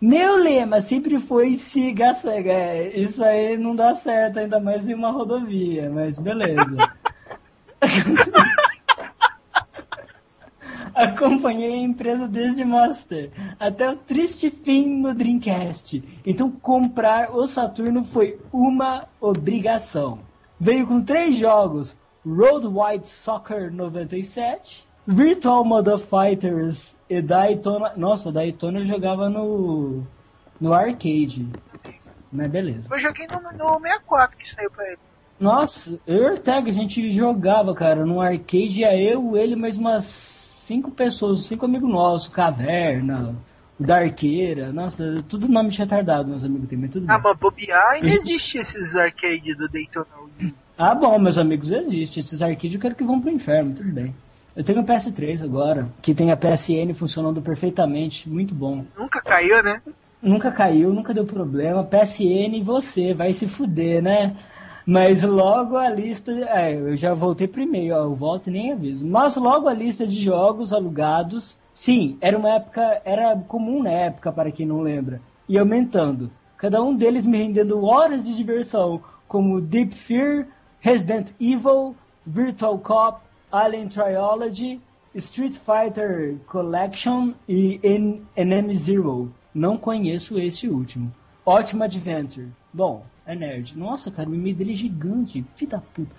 Meu 0.00 0.36
lema 0.42 0.80
sempre 0.80 1.18
foi 1.18 1.56
siga 1.56 2.14
cega. 2.14 2.52
É, 2.52 2.98
isso 2.98 3.22
aí 3.22 3.58
não 3.58 3.76
dá 3.76 3.94
certo, 3.94 4.38
ainda 4.38 4.58
mais 4.58 4.88
em 4.88 4.94
uma 4.94 5.10
rodovia, 5.10 5.90
mas 5.90 6.18
beleza. 6.18 6.90
Acompanhei 11.00 11.72
a 11.72 11.82
empresa 11.82 12.28
desde 12.28 12.62
Master 12.62 13.30
até 13.58 13.90
o 13.90 13.96
triste 13.96 14.50
fim 14.50 15.00
no 15.00 15.14
Dreamcast. 15.14 16.02
Então 16.26 16.50
comprar 16.50 17.34
o 17.34 17.46
Saturno 17.46 18.04
foi 18.04 18.38
uma 18.52 19.08
obrigação. 19.18 20.18
Veio 20.58 20.86
com 20.86 21.02
três 21.02 21.36
jogos: 21.36 21.96
Road 22.26 22.66
Wide 22.66 23.08
Soccer 23.08 23.72
97, 23.72 24.86
Virtual 25.06 25.64
Model 25.64 25.98
Fighters 25.98 26.94
e 27.08 27.22
Daytona. 27.22 27.94
Nossa, 27.96 28.30
Daytona 28.30 28.80
eu 28.80 28.86
jogava 28.86 29.30
no 29.30 30.02
no 30.60 30.74
arcade. 30.74 31.48
Mas 32.30 32.50
beleza. 32.50 32.94
Eu 32.94 33.00
joguei 33.00 33.26
no, 33.26 33.40
no 33.40 33.80
64 33.80 34.36
que 34.36 34.50
saiu 34.52 34.70
pra 34.70 34.86
ele. 34.86 34.98
Nossa, 35.40 35.98
eu 36.06 36.34
e 36.34 36.38
a 36.50 36.72
gente 36.72 37.10
jogava, 37.10 37.74
cara, 37.74 38.04
no 38.04 38.20
arcade, 38.20 38.80
ia 38.80 38.94
eu, 38.94 39.34
ele, 39.34 39.56
mais 39.56 39.78
umas 39.78 40.39
cinco 40.70 40.92
pessoas, 40.92 41.40
cinco 41.40 41.64
amigos 41.64 41.90
nossos, 41.90 42.28
Caverna, 42.28 43.34
o 43.78 43.82
Darqueira, 43.82 44.72
nossa, 44.72 45.20
tudo 45.28 45.48
nome 45.48 45.70
de 45.70 45.78
retardado, 45.78 46.28
meus 46.28 46.44
amigos 46.44 46.68
mas 46.78 46.90
tudo 46.92 47.06
Ah, 47.08 47.18
bem. 47.18 47.22
mas 47.24 47.38
bobear 47.40 47.90
ainda 47.90 48.08
Gente. 48.08 48.22
existe 48.22 48.58
esses 48.58 48.94
arcades 48.94 49.58
do 49.58 49.68
Daytona. 49.68 50.06
Ah, 50.78 50.94
bom, 50.94 51.18
meus 51.18 51.36
amigos, 51.38 51.72
existe, 51.72 52.20
esses 52.20 52.40
arcades 52.40 52.74
eu 52.74 52.80
quero 52.80 52.94
que 52.94 53.02
vão 53.02 53.20
pro 53.20 53.32
inferno, 53.32 53.74
tudo 53.74 53.90
bem. 53.90 54.14
Eu 54.54 54.62
tenho 54.62 54.80
o 54.80 54.84
PS3 54.84 55.42
agora, 55.42 55.88
que 56.00 56.14
tem 56.14 56.30
a 56.30 56.36
PSN 56.36 56.94
funcionando 56.94 57.42
perfeitamente, 57.42 58.28
muito 58.30 58.54
bom. 58.54 58.84
Nunca 58.96 59.20
caiu, 59.20 59.60
né? 59.64 59.82
Nunca 60.22 60.52
caiu, 60.52 60.92
nunca 60.92 61.12
deu 61.12 61.24
problema. 61.26 61.82
PSN 61.82 62.54
e 62.58 62.62
você, 62.62 63.12
vai 63.12 63.32
se 63.32 63.48
fuder, 63.48 64.00
né? 64.02 64.36
Mas 64.90 65.22
logo 65.22 65.76
a 65.76 65.88
lista. 65.88 66.32
É, 66.32 66.74
eu 66.74 66.96
já 66.96 67.14
voltei 67.14 67.46
primeiro, 67.46 67.94
eu 67.94 68.14
volto 68.14 68.48
e 68.48 68.50
nem 68.50 68.72
aviso. 68.72 69.06
Mas 69.06 69.36
logo 69.36 69.68
a 69.68 69.72
lista 69.72 70.06
de 70.06 70.16
jogos 70.20 70.72
alugados 70.72 71.58
Sim, 71.72 72.18
era 72.20 72.36
uma 72.36 72.56
época, 72.56 73.00
era 73.04 73.36
comum 73.36 73.82
na 73.82 73.90
época, 73.90 74.32
para 74.32 74.50
quem 74.50 74.66
não 74.66 74.80
lembra, 74.80 75.20
e 75.48 75.56
aumentando. 75.56 76.30
Cada 76.56 76.82
um 76.82 76.94
deles 76.94 77.24
me 77.24 77.38
rendendo 77.38 77.82
horas 77.84 78.24
de 78.24 78.36
diversão, 78.36 79.00
como 79.26 79.60
Deep 79.60 79.94
Fear, 79.94 80.46
Resident 80.80 81.30
Evil, 81.40 81.96
Virtual 82.26 82.78
Cop, 82.78 83.22
Alien 83.50 83.88
Trilogy, 83.88 84.80
Street 85.14 85.54
Fighter 85.54 86.36
Collection 86.46 87.32
e 87.48 87.80
Enemy 88.36 88.74
Zero. 88.74 89.32
Não 89.54 89.76
conheço 89.78 90.38
esse 90.38 90.68
último. 90.68 91.10
Ótima 91.46 91.86
Adventure. 91.86 92.48
Bom, 92.72 93.04
é 93.26 93.34
nerd. 93.34 93.76
Nossa, 93.76 94.10
cara, 94.10 94.28
o 94.28 94.34
e-mail 94.34 94.54
dele 94.54 94.72
é 94.72 94.76
gigante. 94.76 95.44
Filho 95.54 95.70
da 95.70 95.78
puta. 95.78 96.14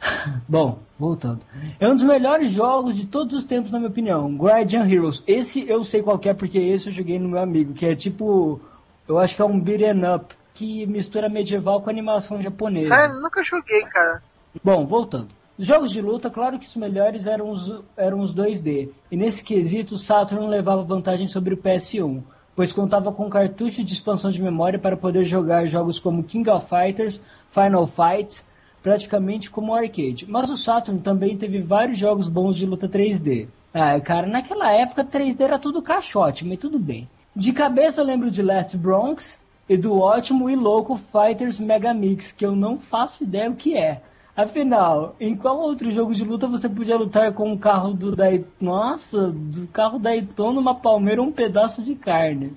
Bom, 0.48 0.78
voltando. 0.98 1.40
É 1.80 1.88
um 1.88 1.94
dos 1.94 2.04
melhores 2.04 2.50
jogos 2.50 2.94
de 2.94 3.06
todos 3.06 3.34
os 3.34 3.44
tempos, 3.44 3.70
na 3.70 3.78
minha 3.78 3.90
opinião. 3.90 4.34
Guardian 4.36 4.88
Heroes. 4.88 5.22
Esse 5.26 5.68
eu 5.68 5.82
sei 5.82 6.02
qual 6.02 6.20
é, 6.24 6.34
porque 6.34 6.58
esse 6.58 6.88
eu 6.88 6.92
joguei 6.92 7.18
no 7.18 7.28
meu 7.28 7.40
amigo, 7.40 7.72
que 7.72 7.86
é 7.86 7.94
tipo. 7.94 8.60
Eu 9.08 9.18
acho 9.18 9.36
que 9.36 9.42
é 9.42 9.44
um 9.44 9.60
beat'em 9.60 10.04
up, 10.14 10.34
que 10.52 10.86
mistura 10.86 11.28
medieval 11.28 11.80
com 11.80 11.90
animação 11.90 12.42
japonesa. 12.42 12.94
Sério, 12.94 13.20
nunca 13.20 13.42
joguei, 13.42 13.82
cara. 13.82 14.22
Bom, 14.62 14.86
voltando. 14.86 15.28
Os 15.58 15.66
jogos 15.66 15.90
de 15.90 16.02
luta, 16.02 16.28
claro 16.28 16.58
que 16.58 16.66
os 16.66 16.76
melhores 16.76 17.26
eram 17.26 17.50
os, 17.50 17.82
eram 17.96 18.20
os 18.20 18.34
2D. 18.34 18.90
E 19.10 19.16
nesse 19.16 19.42
quesito, 19.42 19.94
o 19.94 19.98
Saturn 19.98 20.46
levava 20.48 20.82
vantagem 20.82 21.26
sobre 21.26 21.54
o 21.54 21.56
PS1, 21.56 22.22
pois 22.56 22.72
contava 22.72 23.12
com 23.12 23.28
cartucho 23.28 23.84
de 23.84 23.92
expansão 23.92 24.30
de 24.30 24.42
memória 24.42 24.78
para 24.78 24.96
poder 24.96 25.24
jogar 25.24 25.66
jogos 25.66 26.00
como 26.00 26.24
King 26.24 26.48
of 26.48 26.66
Fighters, 26.66 27.20
Final 27.50 27.86
Fight, 27.86 28.42
praticamente 28.82 29.50
como 29.50 29.74
arcade. 29.74 30.26
Mas 30.26 30.48
o 30.48 30.56
Saturn 30.56 31.00
também 31.00 31.36
teve 31.36 31.60
vários 31.60 31.98
jogos 31.98 32.28
bons 32.28 32.56
de 32.56 32.64
luta 32.64 32.88
3D. 32.88 33.46
Ah, 33.74 34.00
cara, 34.00 34.26
naquela 34.26 34.72
época 34.72 35.04
3D 35.04 35.40
era 35.40 35.58
tudo 35.58 35.82
caixote, 35.82 36.46
mas 36.46 36.58
tudo 36.58 36.78
bem. 36.78 37.06
De 37.34 37.52
cabeça 37.52 38.02
lembro 38.02 38.30
de 38.30 38.40
Last 38.40 38.74
Bronx 38.78 39.38
e 39.68 39.76
do 39.76 39.98
ótimo 39.98 40.48
e 40.48 40.56
louco 40.56 40.96
Fighters 40.96 41.60
Mega 41.60 41.92
Mix, 41.92 42.32
que 42.32 42.46
eu 42.46 42.56
não 42.56 42.78
faço 42.78 43.22
ideia 43.22 43.50
o 43.50 43.54
que 43.54 43.76
é. 43.76 44.00
Afinal, 44.36 45.16
em 45.18 45.34
qual 45.34 45.58
outro 45.58 45.90
jogo 45.90 46.14
de 46.14 46.22
luta 46.22 46.46
você 46.46 46.68
podia 46.68 46.98
lutar 46.98 47.32
com 47.32 47.50
um 47.50 47.56
carro 47.56 47.94
do 47.94 48.14
Daytona? 48.14 48.52
Nossa, 48.60 49.28
do 49.28 49.66
carro 49.68 49.98
Daytona, 49.98 50.60
uma 50.60 50.74
palmeira 50.74 51.22
um 51.22 51.32
pedaço 51.32 51.80
de 51.80 51.94
carne? 51.94 52.52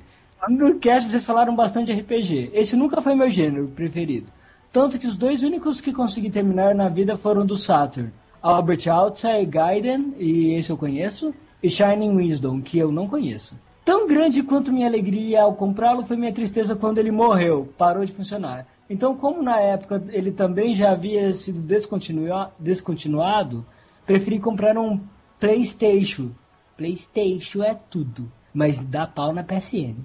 No 0.50 0.78
cast 0.78 1.10
vocês 1.10 1.24
falaram 1.24 1.56
bastante 1.56 1.94
RPG. 1.94 2.52
Esse 2.54 2.76
nunca 2.76 3.02
foi 3.02 3.16
meu 3.16 3.30
gênero 3.30 3.70
preferido. 3.70 4.30
Tanto 4.74 5.00
que 5.00 5.08
os 5.08 5.16
dois 5.16 5.42
únicos 5.42 5.80
que 5.80 5.94
consegui 5.94 6.30
terminar 6.30 6.76
na 6.76 6.90
vida 6.90 7.18
foram 7.18 7.46
do 7.46 7.56
Saturn. 7.56 8.12
Albert 8.42 8.90
Outside 8.90 9.46
Gaiden, 9.46 10.14
e 10.18 10.56
esse 10.56 10.72
eu 10.72 10.78
conheço, 10.78 11.34
e 11.64 11.70
Shining 11.70 12.14
Wisdom, 12.14 12.62
que 12.62 12.78
eu 12.78 12.92
não 12.92 13.08
conheço. 13.08 13.56
Tão 13.86 14.06
grande 14.06 14.44
quanto 14.44 14.72
minha 14.72 14.88
alegria 14.88 15.44
ao 15.44 15.54
comprá-lo 15.54 16.04
foi 16.04 16.18
minha 16.18 16.34
tristeza 16.34 16.76
quando 16.76 16.98
ele 16.98 17.10
morreu, 17.10 17.74
parou 17.78 18.04
de 18.04 18.12
funcionar. 18.12 18.68
Então, 18.90 19.16
como 19.16 19.44
na 19.44 19.60
época 19.60 20.04
ele 20.10 20.32
também 20.32 20.74
já 20.74 20.92
havia 20.92 21.32
sido 21.32 21.62
descontinua 21.62 22.52
descontinuado, 22.58 23.66
preferi 24.06 24.40
comprar 24.40 24.78
um 24.78 25.00
PlayStation. 25.40 26.32
PlayStation 26.76 27.62
é 27.64 27.76
tudo, 27.76 28.32
mas 28.54 28.80
dá 28.80 29.06
pau 29.06 29.32
na 29.32 29.44
PSN. 29.44 29.96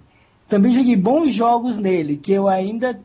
Também 0.47 0.73
joguei 0.73 0.97
bons 0.97 1.33
jogos 1.33 1.79
nele, 1.79 2.19
que 2.19 2.33
eu 2.33 2.47
ainda, 2.47 3.01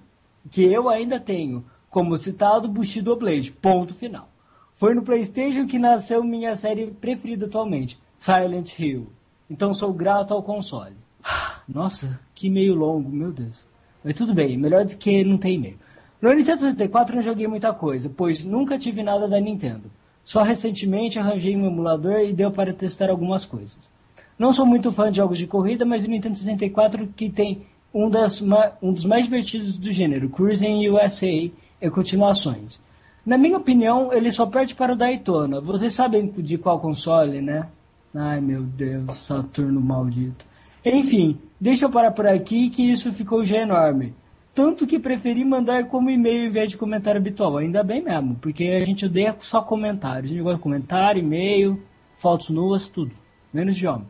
que 0.52 0.64
eu 0.64 0.90
ainda 0.90 1.20
tenho, 1.20 1.64
como 1.90 2.18
citado 2.18 2.68
Bushido 2.68 3.16
Blade, 3.16 3.52
ponto 3.52 3.94
final. 3.94 4.30
Foi 4.74 4.94
no 4.94 5.02
PlayStation 5.02 5.66
que 5.66 5.80
nasceu 5.80 6.24
minha 6.24 6.56
série 6.56 6.88
preferida 6.88 7.46
atualmente, 7.46 7.98
Silent 8.18 8.78
Hill. 8.78 9.08
Então 9.50 9.74
sou 9.74 9.94
grato 9.94 10.34
ao 10.34 10.44
console. 10.44 10.96
Nossa, 11.68 12.20
que 12.36 12.50
meio 12.50 12.76
longo, 12.76 13.10
meu 13.10 13.32
Deus. 13.32 13.69
Mas 14.04 14.14
tudo 14.14 14.34
bem, 14.34 14.58
melhor 14.58 14.86
do 14.86 14.96
que 14.96 15.24
não 15.24 15.38
ter 15.38 15.52
e-mail. 15.52 15.78
No 16.22 16.34
Nintendo 16.34 16.60
64 16.60 17.16
não 17.16 17.24
joguei 17.24 17.48
muita 17.48 17.74
coisa, 17.74 18.10
pois 18.10 18.44
nunca 18.46 18.78
tive 18.78 19.04
nada 19.04 19.28
da 19.28 19.40
Nintendo. 19.40 19.92
Só 20.24 20.44
recentemente 20.44 21.18
arranjei 21.18 21.56
um 21.56 21.66
emulador 21.66 22.20
e 22.20 22.34
deu 22.34 22.52
para 22.52 22.74
testar 22.74 23.10
algumas 23.10 23.46
coisas. 23.46 23.90
Não 24.38 24.54
sou 24.54 24.66
muito 24.66 24.92
fã 24.92 25.10
de 25.10 25.18
jogos 25.18 25.38
de 25.38 25.48
corrida, 25.48 25.86
mas 25.86 26.04
o 26.04 26.08
Nintendo 26.10 26.36
64 26.36 27.08
que 27.16 27.30
tem 27.30 27.64
um, 27.94 28.10
das, 28.10 28.42
um 28.82 28.94
dos 28.94 29.06
mais 29.06 29.26
divertidos 29.26 29.78
do 29.78 29.92
gênero, 29.92 30.30
Cruising 30.30 30.88
USA 30.90 31.26
e 31.28 31.90
continuações. 31.92 32.82
Na 33.26 33.38
minha 33.38 33.58
opinião, 33.58 34.14
ele 34.14 34.32
só 34.32 34.46
perde 34.46 34.76
para 34.76 34.94
o 34.94 34.96
Daytona. 34.96 35.60
Vocês 35.60 35.94
sabem 35.94 36.28
de 36.28 36.58
qual 36.58 36.80
console, 36.80 37.42
né? 37.42 37.68
Ai 38.14 38.42
meu 38.42 38.64
Deus, 38.64 39.18
Saturno 39.18 39.80
maldito. 39.80 40.46
Enfim, 40.84 41.38
deixa 41.60 41.86
eu 41.86 41.90
parar 41.90 42.12
por 42.12 42.28
aqui 42.28 42.70
que 42.70 42.90
isso 42.92 43.12
ficou 43.14 43.44
já 43.44 43.58
enorme. 43.58 44.16
Tanto 44.54 44.86
que 44.88 45.00
preferi 45.00 45.46
mandar 45.46 45.86
como 45.86 46.10
e-mail 46.10 46.48
em 46.48 46.52
vez 46.52 46.72
de 46.72 46.78
comentário 46.78 47.20
habitual. 47.20 47.58
Ainda 47.58 47.84
bem 47.84 48.02
mesmo, 48.04 48.36
porque 48.36 48.66
a 48.66 48.84
gente 48.84 49.06
odeia 49.06 49.36
só 49.40 49.62
comentários. 49.62 50.26
A 50.32 50.34
gente 50.34 50.44
gosta 50.44 50.58
de 50.58 50.64
comentário, 50.64 51.22
e-mail, 51.22 51.82
fotos 52.14 52.50
nuas, 52.50 52.88
tudo. 52.88 53.12
Menos 53.54 53.76
de 53.78 53.88
homem. 53.88 54.08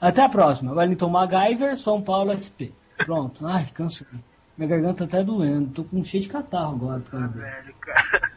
Até 0.00 0.22
a 0.22 0.28
próxima. 0.28 0.72
Wellington 0.72 1.08
MacGyver, 1.08 1.76
São 1.76 2.02
Paulo 2.02 2.36
SP. 2.36 2.74
Pronto. 2.98 3.46
Ai, 3.46 3.66
cansei. 3.72 4.06
Minha 4.56 4.70
garganta 4.70 5.06
tá 5.06 5.22
doendo. 5.22 5.70
Tô 5.70 5.84
com 5.84 6.02
cheio 6.04 6.22
de 6.22 6.28
catarro 6.28 6.74
agora. 6.74 7.02
Ah, 7.12 7.26
velho, 7.26 7.74
cara. 7.80 8.30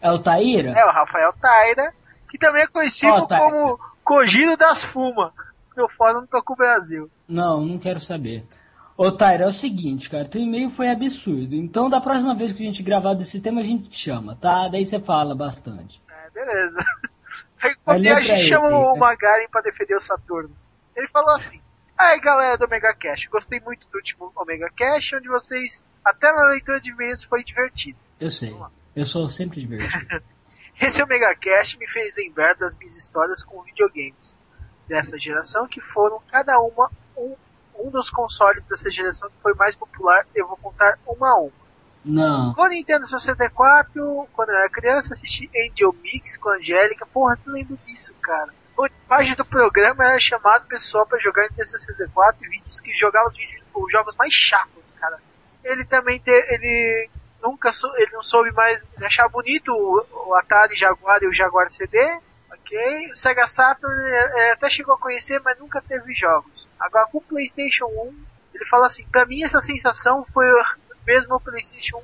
É 0.00 0.10
o 0.12 0.18
Taíra? 0.18 0.70
É 0.70 0.84
o 0.84 0.90
Rafael 0.90 1.32
Taira, 1.40 1.92
que 2.30 2.38
também 2.38 2.62
é 2.62 2.66
conhecido 2.66 3.26
Taíra. 3.26 3.44
como 3.44 3.78
Cogiro 4.04 4.56
das 4.56 4.84
Fumas. 4.84 5.32
Meu 5.76 5.88
fora 5.90 6.14
não 6.14 6.26
toca 6.26 6.52
o 6.52 6.56
Brasil. 6.56 7.10
Não, 7.28 7.64
não 7.64 7.78
quero 7.78 8.00
saber. 8.00 8.44
Ô, 8.96 9.12
Tyra, 9.12 9.44
é 9.44 9.46
o 9.46 9.52
seguinte, 9.52 10.08
cara, 10.08 10.24
teu 10.24 10.40
e-mail 10.40 10.70
foi 10.70 10.88
absurdo. 10.88 11.54
Então, 11.54 11.90
da 11.90 12.00
próxima 12.00 12.34
vez 12.34 12.54
que 12.54 12.62
a 12.62 12.66
gente 12.66 12.82
gravar 12.82 13.12
desse 13.12 13.42
tema, 13.42 13.60
a 13.60 13.64
gente 13.64 13.90
te 13.90 13.98
chama, 13.98 14.34
tá? 14.36 14.68
Daí 14.68 14.86
você 14.86 14.98
fala 14.98 15.34
bastante. 15.34 16.02
É, 16.08 16.30
beleza. 16.30 16.78
Aí 17.84 18.08
a 18.08 18.22
gente 18.22 18.40
ele, 18.40 18.48
chama 18.48 18.68
o? 18.68 18.96
Magaren 18.96 19.48
pra 19.50 19.60
defender 19.60 19.96
o 19.96 20.00
Saturno. 20.00 20.56
Ele 20.96 21.08
falou 21.08 21.30
assim: 21.36 21.60
Aí 21.98 22.18
galera 22.20 22.56
do 22.56 22.64
Omega 22.64 22.94
Cash, 22.94 23.26
gostei 23.26 23.60
muito 23.60 23.86
do 23.88 23.96
último 23.96 24.32
Omega 24.34 24.70
Cash, 24.74 25.12
onde 25.12 25.28
vocês, 25.28 25.84
até 26.02 26.32
na 26.32 26.48
leitura 26.48 26.80
de 26.80 26.90
e-mails, 26.90 27.22
foi 27.24 27.44
divertido. 27.44 27.98
Eu 28.18 28.30
sei. 28.30 28.56
Eu 28.94 29.04
sou 29.04 29.28
sempre 29.28 29.60
divertido. 29.60 30.22
Esse 30.80 31.02
Omega 31.02 31.34
Cash 31.36 31.76
me 31.76 31.86
fez 31.88 32.14
lembrar 32.16 32.54
das 32.54 32.74
minhas 32.76 32.96
histórias 32.96 33.44
com 33.44 33.62
videogames 33.62 34.35
dessa 34.88 35.18
geração, 35.18 35.66
que 35.66 35.80
foram 35.80 36.20
cada 36.30 36.58
uma 36.60 36.90
um, 37.16 37.34
um 37.78 37.90
dos 37.90 38.08
consoles 38.10 38.62
dessa 38.64 38.90
geração 38.90 39.28
que 39.28 39.36
foi 39.42 39.54
mais 39.54 39.74
popular. 39.74 40.26
Eu 40.34 40.46
vou 40.46 40.56
contar 40.56 40.98
uma 41.06 41.30
a 41.30 41.38
uma. 41.38 41.66
Não. 42.04 42.52
No 42.56 42.68
Nintendo 42.68 43.06
64, 43.06 44.28
quando 44.32 44.50
eu 44.50 44.54
era 44.56 44.70
criança, 44.70 45.14
assisti 45.14 45.50
Angel 45.56 45.92
Mix 46.02 46.36
com 46.36 46.48
a 46.50 46.54
Angélica. 46.56 47.04
Porra, 47.06 47.36
tu 47.42 47.50
lembra 47.50 47.76
disso, 47.84 48.14
cara? 48.22 48.52
Pô, 48.76 48.88
Parte 49.08 49.34
do 49.34 49.44
programa 49.44 50.04
era 50.04 50.18
chamado 50.20 50.66
pessoal 50.66 51.06
pra 51.06 51.18
jogar 51.18 51.42
Nintendo 51.44 51.68
64 51.68 52.44
e 52.44 52.48
vídeos 52.48 52.80
que 52.80 52.92
jogavam 52.94 53.28
os, 53.30 53.36
vídeos- 53.36 53.62
os 53.74 53.90
jogos 53.92 54.14
mais 54.16 54.32
chatos, 54.32 54.82
cara. 55.00 55.18
Ele 55.64 55.84
também 55.84 56.20
te, 56.20 56.30
ele 56.30 57.08
nunca 57.42 57.72
sou, 57.72 57.90
ele 57.98 58.12
não 58.12 58.22
soube 58.22 58.52
mais 58.52 58.80
achava 59.02 59.28
bonito 59.28 59.72
o, 59.72 60.28
o 60.28 60.34
Atari 60.34 60.76
Jaguar 60.76 61.20
e 61.22 61.26
o 61.26 61.32
Jaguar 61.34 61.70
CD. 61.72 61.98
Ok, 62.50 63.10
o 63.10 63.14
Sega 63.14 63.46
Saturn 63.46 64.00
é, 64.02 64.48
é, 64.48 64.52
até 64.52 64.68
chegou 64.70 64.94
a 64.94 64.98
conhecer, 64.98 65.40
mas 65.44 65.58
nunca 65.58 65.80
teve 65.80 66.14
jogos. 66.14 66.66
Agora 66.78 67.06
com 67.10 67.18
o 67.18 67.22
PlayStation 67.22 67.86
1, 67.86 68.14
ele 68.54 68.66
fala 68.66 68.86
assim: 68.86 69.04
pra 69.10 69.26
mim 69.26 69.42
essa 69.42 69.60
sensação 69.60 70.24
foi 70.32 70.46
mesmo 71.06 71.34
o 71.34 71.40
PlayStation 71.40 71.98
1, 71.98 72.02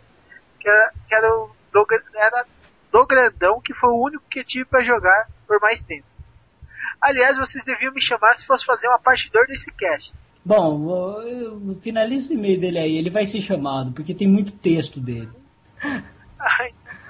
que 0.61 0.69
era, 0.69 0.93
que 1.09 1.15
era, 1.15 1.35
o 1.35 1.51
do, 1.73 1.87
era 2.15 2.47
do 2.91 3.07
grandão, 3.07 3.61
que 3.61 3.75
foi 3.75 3.91
o 3.91 4.03
único 4.03 4.25
que 4.31 4.45
tive 4.45 4.65
pra 4.65 4.83
jogar 4.83 5.29
por 5.47 5.61
mais 5.61 5.83
tempo. 5.83 6.07
Aliás, 7.01 7.37
vocês 7.37 7.65
deviam 7.65 7.93
me 7.93 8.01
chamar 8.01 8.39
se 8.39 8.47
fosse 8.47 8.65
fazer 8.65 8.87
uma 8.87 8.99
parte 8.99 9.31
2 9.33 9.49
desse 9.49 9.71
cast. 9.73 10.15
Bom, 10.45 11.21
finalizo 11.81 12.31
o 12.31 12.35
e-mail 12.35 12.61
dele 12.61 12.79
aí, 12.79 12.97
ele 12.97 13.11
vai 13.11 13.27
ser 13.27 13.41
chamado, 13.41 13.93
porque 13.93 14.15
tem 14.15 14.29
muito 14.29 14.53
texto 14.53 15.01
dele. 15.01 15.31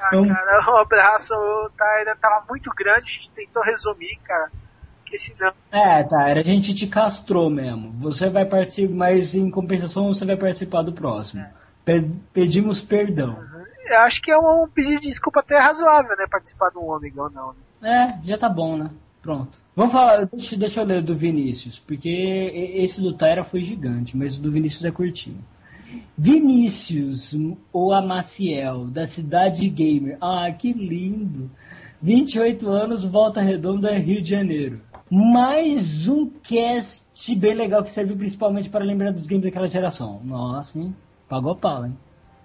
Ah, 0.02 0.08
Então- 0.12 0.28
cara, 0.28 0.70
um 0.72 0.76
abraço, 0.78 1.34
tá, 1.76 1.84
ainda 1.98 2.16
tava 2.16 2.44
muito 2.48 2.70
grande, 2.74 3.00
a 3.00 3.12
gente 3.14 3.30
tentou 3.30 3.62
resumir, 3.62 4.18
cara. 4.24 4.50
Porque 5.02 5.18
senão. 5.18 5.52
É, 5.70 6.02
tá, 6.02 6.24
a 6.24 6.42
gente 6.42 6.74
te 6.74 6.86
castrou 6.86 7.48
mesmo. 7.50 7.92
Você 7.98 8.28
vai 8.30 8.44
participar, 8.44 8.94
mas 8.94 9.34
em 9.34 9.50
compensação 9.50 10.06
você 10.12 10.24
vai 10.24 10.36
participar 10.36 10.82
do 10.82 10.92
próximo. 10.92 11.44
Per- 11.84 12.08
pedimos 12.32 12.80
perdão. 12.80 13.38
Eu 13.84 13.98
acho 14.00 14.22
que 14.22 14.30
é 14.30 14.38
um, 14.38 14.66
pedido 14.68 15.00
de 15.02 15.08
desculpa 15.08 15.40
até 15.40 15.58
razoável, 15.58 16.16
né? 16.16 16.24
Participar 16.30 16.70
de 16.70 16.78
um 16.78 16.88
ômega 16.88 17.22
ou 17.24 17.30
não. 17.30 17.54
Né? 17.80 18.18
É, 18.24 18.26
já 18.26 18.38
tá 18.38 18.48
bom, 18.48 18.76
né? 18.76 18.90
Pronto. 19.20 19.58
Vamos 19.76 19.92
falar, 19.92 20.24
deixa, 20.26 20.56
deixa 20.56 20.80
eu 20.80 20.84
ler 20.86 21.02
do 21.02 21.14
Vinícius, 21.14 21.78
porque 21.78 22.08
esse 22.74 23.00
do 23.00 23.12
Taira 23.12 23.44
foi 23.44 23.62
gigante, 23.62 24.16
mas 24.16 24.36
o 24.36 24.40
do 24.42 24.50
Vinícius 24.50 24.84
é 24.84 24.90
curtinho. 24.90 25.44
Vinícius, 26.16 27.36
o 27.72 27.92
Amaciel, 27.92 28.86
da 28.86 29.06
Cidade 29.06 29.68
Gamer. 29.68 30.16
Ah, 30.20 30.50
que 30.50 30.72
lindo. 30.72 31.50
28 32.02 32.68
anos, 32.68 33.04
Volta 33.04 33.40
Redonda, 33.40 33.96
Rio 33.96 34.20
de 34.20 34.30
Janeiro. 34.30 34.80
Mais 35.10 36.08
um 36.08 36.26
cast 36.26 37.04
bem 37.36 37.54
legal 37.54 37.84
que 37.84 37.90
serviu 37.90 38.16
principalmente 38.16 38.68
para 38.68 38.84
lembrar 38.84 39.12
dos 39.12 39.26
games 39.26 39.44
daquela 39.44 39.68
geração. 39.68 40.20
Nossa, 40.24 40.78
hein? 40.78 40.96
Pagou 41.28 41.54
pau, 41.54 41.86
hein? 41.86 41.96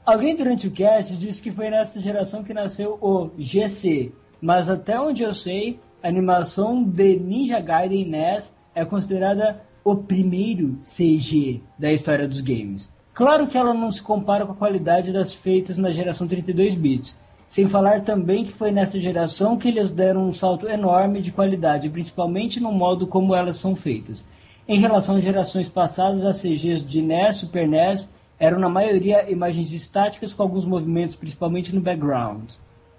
Alguém 0.06 0.36
durante 0.36 0.68
o 0.68 0.72
cast 0.72 1.18
disse 1.18 1.42
que 1.42 1.51
foi 1.51 1.70
nessa 1.70 2.00
geração 2.00 2.44
que 2.44 2.54
nasceu 2.54 2.98
o 3.01 3.30
GC, 3.38 4.12
mas 4.39 4.70
até 4.70 5.00
onde 5.00 5.24
eu 5.24 5.34
sei, 5.34 5.80
a 6.01 6.08
animação 6.08 6.84
de 6.84 7.20
Ninja 7.20 7.60
Gaiden 7.60 8.06
NES 8.06 8.56
é 8.75 8.86
considerada 8.86 9.62
o 9.84 9.96
primeiro 9.96 10.77
CG 10.82 11.62
da 11.80 11.92
história 11.92 12.27
dos 12.27 12.42
games. 12.42 12.89
Claro 13.17 13.47
que 13.47 13.57
ela 13.57 13.74
não 13.74 13.91
se 13.91 14.00
compara 14.00 14.45
com 14.45 14.51
a 14.51 14.55
qualidade 14.55 15.12
das 15.12 15.33
feitas 15.33 15.79
na 15.79 15.89
geração 15.89 16.27
32 16.27 16.75
bits, 16.75 17.17
sem 17.47 17.67
falar 17.67 18.01
também 18.01 18.45
que 18.45 18.51
foi 18.51 18.69
nessa 18.69 19.00
geração 19.00 19.57
que 19.57 19.69
eles 19.69 19.89
deram 19.89 20.27
um 20.27 20.31
salto 20.31 20.69
enorme 20.69 21.19
de 21.19 21.31
qualidade, 21.31 21.89
principalmente 21.89 22.59
no 22.59 22.71
modo 22.71 23.07
como 23.07 23.33
elas 23.33 23.57
são 23.57 23.75
feitas. 23.75 24.24
Em 24.67 24.79
relação 24.79 25.15
às 25.15 25.24
gerações 25.24 25.67
passadas, 25.67 26.24
as 26.24 26.39
CGs 26.39 26.86
de 26.86 27.01
NES, 27.01 27.38
Super 27.38 27.67
NES 27.67 28.07
eram 28.38 28.59
na 28.59 28.69
maioria 28.69 29.27
imagens 29.31 29.74
estáticas 29.74 30.31
com 30.31 30.43
alguns 30.43 30.67
movimentos, 30.67 31.15
principalmente 31.15 31.74
no 31.74 31.81
background. 31.81 32.51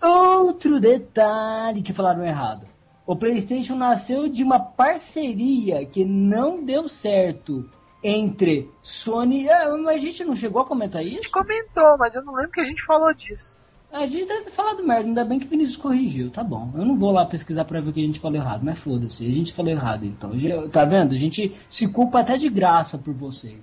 Outro 0.02 0.80
detalhe 0.80 1.80
que 1.80 1.92
falaram 1.92 2.26
errado. 2.26 2.66
O 3.06 3.14
PlayStation 3.14 3.76
nasceu 3.76 4.28
de 4.28 4.42
uma 4.42 4.58
parceria 4.58 5.87
que 5.87 6.04
não 6.04 6.64
deu 6.64 6.88
certo 6.88 7.70
entre 8.02 8.71
Sony. 8.83 9.49
Ah, 9.49 9.76
mas 9.83 9.97
a 9.97 10.05
gente 10.05 10.25
não 10.25 10.37
chegou 10.37 10.62
a 10.62 10.67
comentar 10.67 11.02
isso? 11.02 11.12
A 11.12 11.17
gente 11.17 11.31
comentou, 11.31 11.99
mas 11.99 12.14
eu 12.14 12.23
não 12.25 12.35
lembro 12.35 12.52
que 12.52 12.61
a 12.61 12.64
gente 12.64 12.85
falou 12.85 13.12
disso. 13.14 13.59
A 13.90 14.05
gente 14.05 14.26
deve 14.26 14.45
ter 14.45 14.50
falado 14.50 14.85
merda, 14.85 15.09
ainda 15.09 15.25
bem 15.25 15.38
que 15.38 15.47
o 15.47 15.49
Vinícius 15.49 15.78
corrigiu, 15.78 16.31
tá 16.31 16.45
bom. 16.45 16.71
Eu 16.76 16.85
não 16.85 16.95
vou 16.95 17.11
lá 17.11 17.25
pesquisar 17.25 17.64
pra 17.64 17.81
ver 17.81 17.88
o 17.88 17.93
que 17.93 18.02
a 18.02 18.07
gente 18.07 18.21
falou 18.21 18.37
errado, 18.37 18.62
mas 18.62 18.78
foda-se, 18.78 19.26
a 19.26 19.33
gente 19.33 19.55
falou 19.55 19.71
errado 19.71 20.05
então. 20.05 20.31
Tá 20.71 20.85
vendo? 20.85 21.14
A 21.14 21.19
gente 21.19 21.57
se 21.71 21.88
culpa 21.88 22.21
até 22.21 22.37
de 22.37 22.50
graça 22.50 22.99
por 22.99 23.14
vocês. 23.14 23.59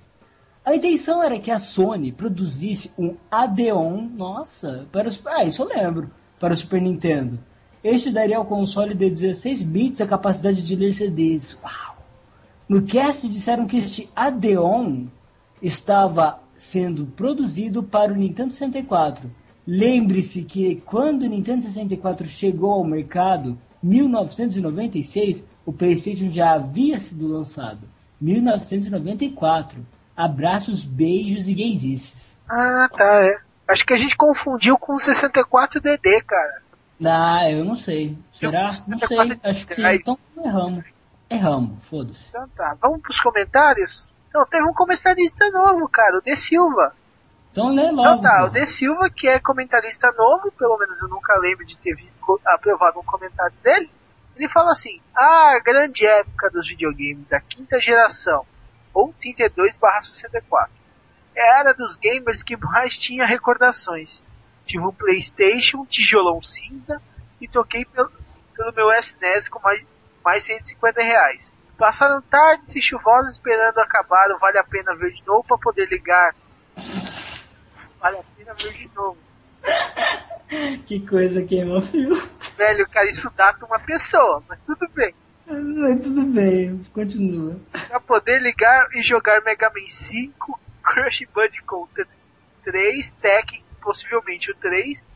A 0.64 0.74
intenção 0.74 1.22
era 1.22 1.38
que 1.38 1.48
a 1.48 1.60
Sony 1.60 2.10
produzisse 2.10 2.90
um 2.98 3.14
Adeon, 3.30 4.08
nossa, 4.16 4.88
para 4.90 5.06
os. 5.06 5.22
Ah, 5.24 5.44
isso 5.44 5.62
eu 5.62 5.68
lembro, 5.68 6.10
para 6.40 6.54
o 6.54 6.56
Super 6.56 6.82
Nintendo. 6.82 7.38
Este 7.84 8.10
daria 8.10 8.36
ao 8.36 8.44
console 8.44 8.94
de 8.94 9.08
16 9.08 9.62
bits 9.62 10.00
a 10.00 10.06
capacidade 10.08 10.60
de 10.60 10.74
ler 10.74 10.92
CDs. 10.92 11.56
Uau! 11.62 11.95
No 12.68 12.82
cast 12.82 13.28
disseram 13.28 13.66
que 13.66 13.78
este 13.78 14.10
Adeon 14.14 15.06
estava 15.62 16.40
sendo 16.56 17.06
produzido 17.06 17.82
para 17.82 18.12
o 18.12 18.16
Nintendo 18.16 18.52
64 18.52 19.30
Lembre-se 19.66 20.42
que 20.42 20.76
quando 20.76 21.22
o 21.22 21.28
Nintendo 21.28 21.64
64 21.64 22.26
chegou 22.28 22.70
ao 22.70 22.84
mercado, 22.84 23.58
1996, 23.82 25.44
o 25.64 25.72
PlayStation 25.72 26.30
já 26.30 26.52
havia 26.52 26.98
sido 27.00 27.26
lançado. 27.26 27.80
1994. 28.20 29.84
Abraços, 30.16 30.84
beijos 30.84 31.48
e 31.48 31.54
gaysices. 31.54 32.38
Ah, 32.48 32.88
tá, 32.92 33.24
é. 33.24 33.38
Acho 33.66 33.84
que 33.84 33.92
a 33.92 33.96
gente 33.96 34.16
confundiu 34.16 34.78
com 34.78 34.94
o 34.94 34.98
64DD, 34.98 36.22
cara. 36.24 36.62
Ah, 37.04 37.50
eu 37.50 37.64
não 37.64 37.74
sei. 37.74 38.16
Será? 38.32 38.84
Não 38.86 38.96
sei. 38.98 39.18
Acho 39.42 39.66
que 39.66 39.74
sim. 39.74 39.82
Então 39.84 40.16
erramos. 40.42 40.84
Erramos, 41.28 41.86
foda-se. 41.86 42.28
Então 42.28 42.48
tá. 42.50 42.76
Vamos 42.80 43.00
pros 43.02 43.20
comentários? 43.20 44.12
Então, 44.28 44.44
teve 44.46 44.64
um 44.64 44.74
comentarista 44.74 45.50
novo, 45.50 45.88
cara, 45.88 46.18
o 46.18 46.20
De 46.22 46.36
Silva. 46.36 46.94
Então 47.50 47.68
lê 47.70 47.90
logo. 47.90 48.02
Então 48.02 48.20
tá, 48.20 48.44
o 48.44 48.50
De 48.50 48.66
Silva, 48.66 49.08
que 49.08 49.26
é 49.26 49.40
comentarista 49.40 50.12
novo, 50.12 50.52
pelo 50.52 50.76
menos 50.76 51.00
eu 51.00 51.08
nunca 51.08 51.34
lembro 51.38 51.64
de 51.64 51.76
ter 51.78 51.94
visto, 51.94 52.40
aprovado 52.44 53.00
um 53.00 53.04
comentário 53.04 53.56
dele. 53.62 53.90
Ele 54.36 54.48
fala 54.50 54.72
assim: 54.72 55.00
a 55.14 55.58
grande 55.64 56.06
época 56.06 56.50
dos 56.50 56.68
videogames 56.68 57.26
da 57.28 57.40
quinta 57.40 57.80
geração, 57.80 58.44
ou 58.92 59.14
32/64. 59.14 60.68
É 61.34 61.60
era 61.60 61.72
dos 61.72 61.96
gamers 61.96 62.42
que 62.42 62.56
mais 62.56 62.98
tinha 62.98 63.24
recordações. 63.24 64.22
Tive 64.66 64.84
um 64.84 64.92
PlayStation, 64.92 65.78
um 65.78 65.86
tijolão 65.86 66.42
cinza 66.42 67.00
e 67.40 67.48
toquei 67.48 67.84
pelo, 67.84 68.10
pelo 68.54 68.72
meu 68.74 68.92
SNES 68.98 69.48
com 69.48 69.60
mais, 69.60 69.82
mais 70.26 70.42
150 70.42 71.00
reais. 71.00 71.54
Passaram 71.78 72.20
tardes 72.22 72.74
e 72.74 72.82
chuvosas 72.82 73.34
esperando 73.34 73.78
acabar 73.78 74.28
o 74.32 74.38
Vale 74.40 74.58
a 74.58 74.64
Pena 74.64 74.96
Ver 74.96 75.12
de 75.12 75.24
novo 75.24 75.44
para 75.46 75.58
poder 75.58 75.88
ligar 75.88 76.34
Vale 78.00 78.18
a 78.18 78.24
pena 78.36 78.54
ver 78.54 78.72
de 78.72 78.90
novo. 78.94 79.16
que 80.86 81.00
coisa 81.06 81.44
queima 81.44 81.80
fio. 81.80 82.14
Velho, 82.56 82.88
cara, 82.88 83.08
isso 83.08 83.30
data 83.36 83.64
uma 83.64 83.78
pessoa, 83.78 84.42
mas 84.48 84.58
tudo 84.66 84.88
bem. 84.94 85.14
Mas 85.46 86.00
tudo 86.00 86.24
bem, 86.26 86.84
continua. 86.92 87.56
Pra 87.88 88.00
poder 88.00 88.40
ligar 88.40 88.88
e 88.94 89.02
jogar 89.02 89.42
Mega 89.42 89.70
Man 89.70 89.88
5, 89.88 90.60
Crush 90.82 91.26
Bandicoot 91.32 92.06
3, 92.64 93.10
Tekken, 93.20 93.64
possivelmente 93.80 94.50
o 94.50 94.56
3, 94.56 95.08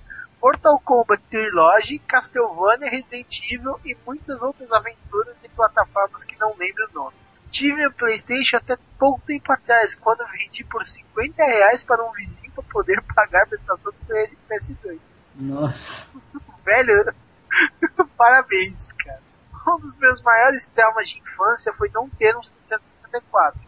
Mortal 0.42 0.80
Kombat 0.80 1.22
Trilogy, 1.28 1.98
Castlevania, 2.00 2.90
Resident 2.90 3.40
Evil 3.50 3.78
e 3.84 3.96
muitas 4.06 4.40
outras 4.40 4.70
aventuras 4.72 5.36
de 5.42 5.48
plataformas 5.50 6.24
que 6.24 6.38
não 6.38 6.56
lembro 6.56 6.88
o 6.90 6.94
nome. 6.94 7.16
Tive 7.50 7.86
um 7.86 7.92
Playstation 7.92 8.56
até 8.56 8.78
pouco 8.98 9.20
tempo 9.26 9.52
atrás, 9.52 9.94
quando 9.94 10.26
vendi 10.28 10.64
por 10.64 10.84
50 10.84 11.44
reais 11.44 11.82
para 11.82 12.02
um 12.04 12.12
vizinho 12.12 12.52
para 12.52 12.64
poder 12.64 13.02
pagar 13.14 13.42
a 13.42 13.46
prestação 13.46 13.92
do 13.92 14.14
PS2. 14.48 14.98
Nossa. 15.34 16.08
Velho, 16.64 17.14
parabéns, 18.16 18.92
cara. 18.92 19.20
Um 19.66 19.78
dos 19.78 19.96
meus 19.98 20.22
maiores 20.22 20.68
traumas 20.68 21.08
de 21.08 21.18
infância 21.18 21.72
foi 21.74 21.90
não 21.92 22.08
ter 22.08 22.34
um 22.36 22.40
Nintendo 22.40 22.84
64, 22.84 23.60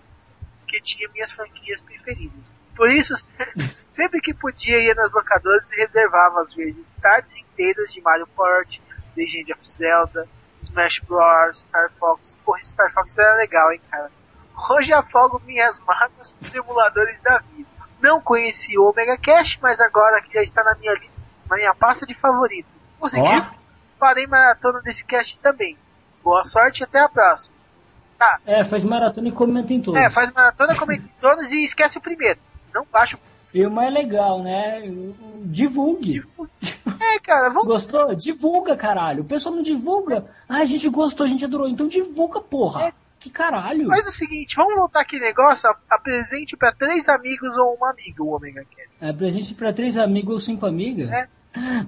que 0.67 0.81
tinha 0.81 1.09
minhas 1.11 1.33
franquias 1.33 1.81
preferidas. 1.83 2.52
Por 2.77 2.91
isso, 2.91 3.15
sempre 3.93 4.21
que 4.21 4.33
podia 4.35 4.81
ia 4.81 4.95
nas 4.95 5.13
locadoras 5.13 5.71
e 5.73 5.77
reservava 5.77 6.43
às 6.43 6.55
vezes 6.55 6.77
tardes 7.01 7.37
inteiras 7.37 7.93
de 7.93 8.01
Mario 8.01 8.27
Party, 8.29 8.83
Legend 9.17 9.53
of 9.53 9.69
Zelda, 9.69 10.29
Smash 10.63 11.01
Bros, 11.01 11.63
Star 11.63 11.91
Fox. 11.99 12.39
Porra, 12.45 12.65
Star 12.65 12.93
Fox 12.93 13.17
era 13.19 13.35
legal, 13.37 13.73
hein, 13.73 13.81
cara. 13.91 14.11
Hoje 14.71 14.93
afogo 14.93 15.43
minhas 15.45 15.79
mágoas 15.81 16.33
com 16.33 16.57
emuladores 16.57 17.21
da 17.23 17.39
vida. 17.39 17.69
Não 18.01 18.21
conheci 18.21 18.79
o 18.79 18.91
Omega 18.91 19.17
Cash, 19.17 19.59
mas 19.61 19.81
agora 19.81 20.21
que 20.23 20.33
já 20.33 20.43
está 20.43 20.63
na 20.65 20.75
minha, 20.75 20.95
na 21.49 21.57
minha 21.57 21.75
pasta 21.75 22.07
de 22.07 22.15
favoritos. 22.15 22.73
Consegui. 22.99 23.27
Oh. 23.27 23.63
Farei 23.99 24.27
maratona 24.27 24.81
desse 24.83 25.05
cast 25.05 25.39
também. 25.39 25.77
Boa 26.23 26.45
sorte 26.45 26.81
e 26.81 26.85
até 26.85 27.01
a 27.01 27.09
próxima. 27.09 27.55
Tá. 28.19 28.39
É, 28.47 28.65
faz 28.65 28.85
maratona 28.85 29.29
e 29.29 29.33
comenta 29.33 29.73
em 29.73 29.81
todos. 29.81 30.01
É, 30.01 30.09
faz 30.09 30.31
maratona, 30.33 30.77
comenta 30.77 31.05
em 31.05 31.21
todos 31.21 31.51
e 31.51 31.65
esquece 31.65 31.99
o 31.99 32.01
primeiro. 32.01 32.39
Não 32.75 32.87
baixa 32.91 33.19
e 33.55 33.67
o 33.67 33.71
mais 33.71 33.93
legal, 33.93 34.43
né? 34.43 34.83
Divulgue. 35.43 36.25
É, 37.01 37.19
cara, 37.21 37.51
vamos... 37.51 37.67
Gostou? 37.67 38.15
Divulga, 38.15 38.75
caralho. 38.77 39.23
O 39.23 39.27
pessoal 39.27 39.55
não 39.55 39.63
divulga. 39.63 40.25
Ah, 40.49 40.59
a 40.59 40.65
gente 40.65 40.89
gostou, 40.89 41.27
a 41.27 41.29
gente 41.29 41.45
adorou. 41.45 41.69
Então 41.69 41.87
divulga, 41.87 42.41
porra. 42.41 42.87
É, 42.87 42.93
que 43.21 43.29
caralho. 43.29 43.89
Faz 43.89 44.07
o 44.07 44.11
seguinte, 44.11 44.57
vamos 44.57 44.75
voltar 44.75 45.01
aqui 45.01 45.19
negócio, 45.19 45.69
apresente 45.91 46.57
para 46.57 46.73
três 46.73 47.09
amigos 47.09 47.55
ou 47.59 47.75
uma 47.75 47.91
amiga 47.91 48.23
o 48.23 48.35
Omega 48.35 48.65
Cast. 48.65 48.91
É, 49.01 49.11
apresente 49.11 49.55
para 49.55 49.73
três 49.73 49.99
amigos 49.99 50.33
ou 50.35 50.41
cinco 50.41 50.65
amigas? 50.65 51.11
É. 51.11 51.29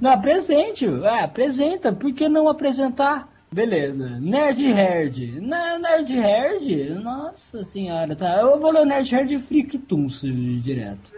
Não, 0.00 0.10
apresente, 0.10 0.86
é, 0.86 1.24
apresenta, 1.24 1.90
por 1.92 2.12
que 2.12 2.28
não 2.28 2.48
apresentar? 2.48 3.26
Beleza, 3.54 4.18
Nerd 4.18 4.64
Herd. 4.64 5.40
Nerd 5.40 6.12
Herd? 6.12 6.90
Nossa 7.00 7.62
senhora, 7.62 8.16
tá. 8.16 8.40
Eu 8.40 8.58
vou 8.58 8.72
ler 8.72 8.84
Nerd 8.84 9.14
Herd 9.14 9.32
e 9.32 9.38
Freak 9.38 9.78
Toons 9.78 10.22
direto. 10.60 11.12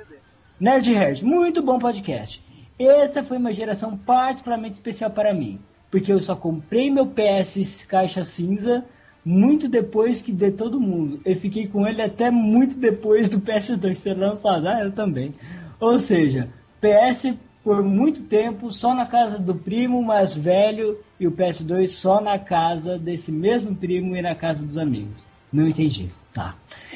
Nerd 0.61 0.92
Herd, 0.92 1.25
muito 1.25 1.62
bom 1.62 1.79
podcast. 1.79 2.44
Essa 2.79 3.22
foi 3.22 3.38
uma 3.38 3.55
geração 3.55 3.96
particularmente 3.96 4.75
especial 4.75 5.11
para 5.11 5.33
mim, 5.33 5.59
porque 5.90 6.12
eu 6.12 6.20
só 6.20 6.37
comprei 6.37 6.90
meu 6.90 7.07
PS 7.07 7.87
caixa 7.88 8.22
cinza 8.22 8.85
muito 9.25 9.66
depois 9.66 10.20
que 10.20 10.31
de 10.31 10.51
todo 10.51 10.79
mundo. 10.79 11.22
Eu 11.25 11.37
fiquei 11.37 11.66
com 11.66 11.87
ele 11.87 12.03
até 12.03 12.31
muito 12.31 12.79
depois 12.79 13.31
do 13.31 13.40
PS2 13.40 13.94
ser 13.94 14.14
lançado. 14.14 14.68
Ah, 14.68 14.85
eu 14.85 14.92
também. 14.92 15.35
Ou 15.81 15.99
seja, 15.99 16.51
PS 16.83 17.33
por 17.67 17.83
muito 17.83 18.23
tempo 18.23 18.71
só 18.71 18.95
na 18.95 19.05
casa 19.05 19.41
do 19.41 19.53
primo 19.53 20.01
mais 20.01 20.33
velho 20.33 21.01
e 21.19 21.27
o 21.27 21.33
PS2 21.33 21.89
só 21.89 22.21
na 22.21 22.39
casa 22.39 22.97
desse 22.97 23.33
mesmo 23.33 23.75
primo 23.75 24.17
e 24.17 24.23
na 24.23 24.37
casa 24.37 24.65
dos 24.65 24.79
amigos. 24.79 25.17
Não 25.53 25.67
entendi. 25.67 26.09
Tá. 26.33 26.55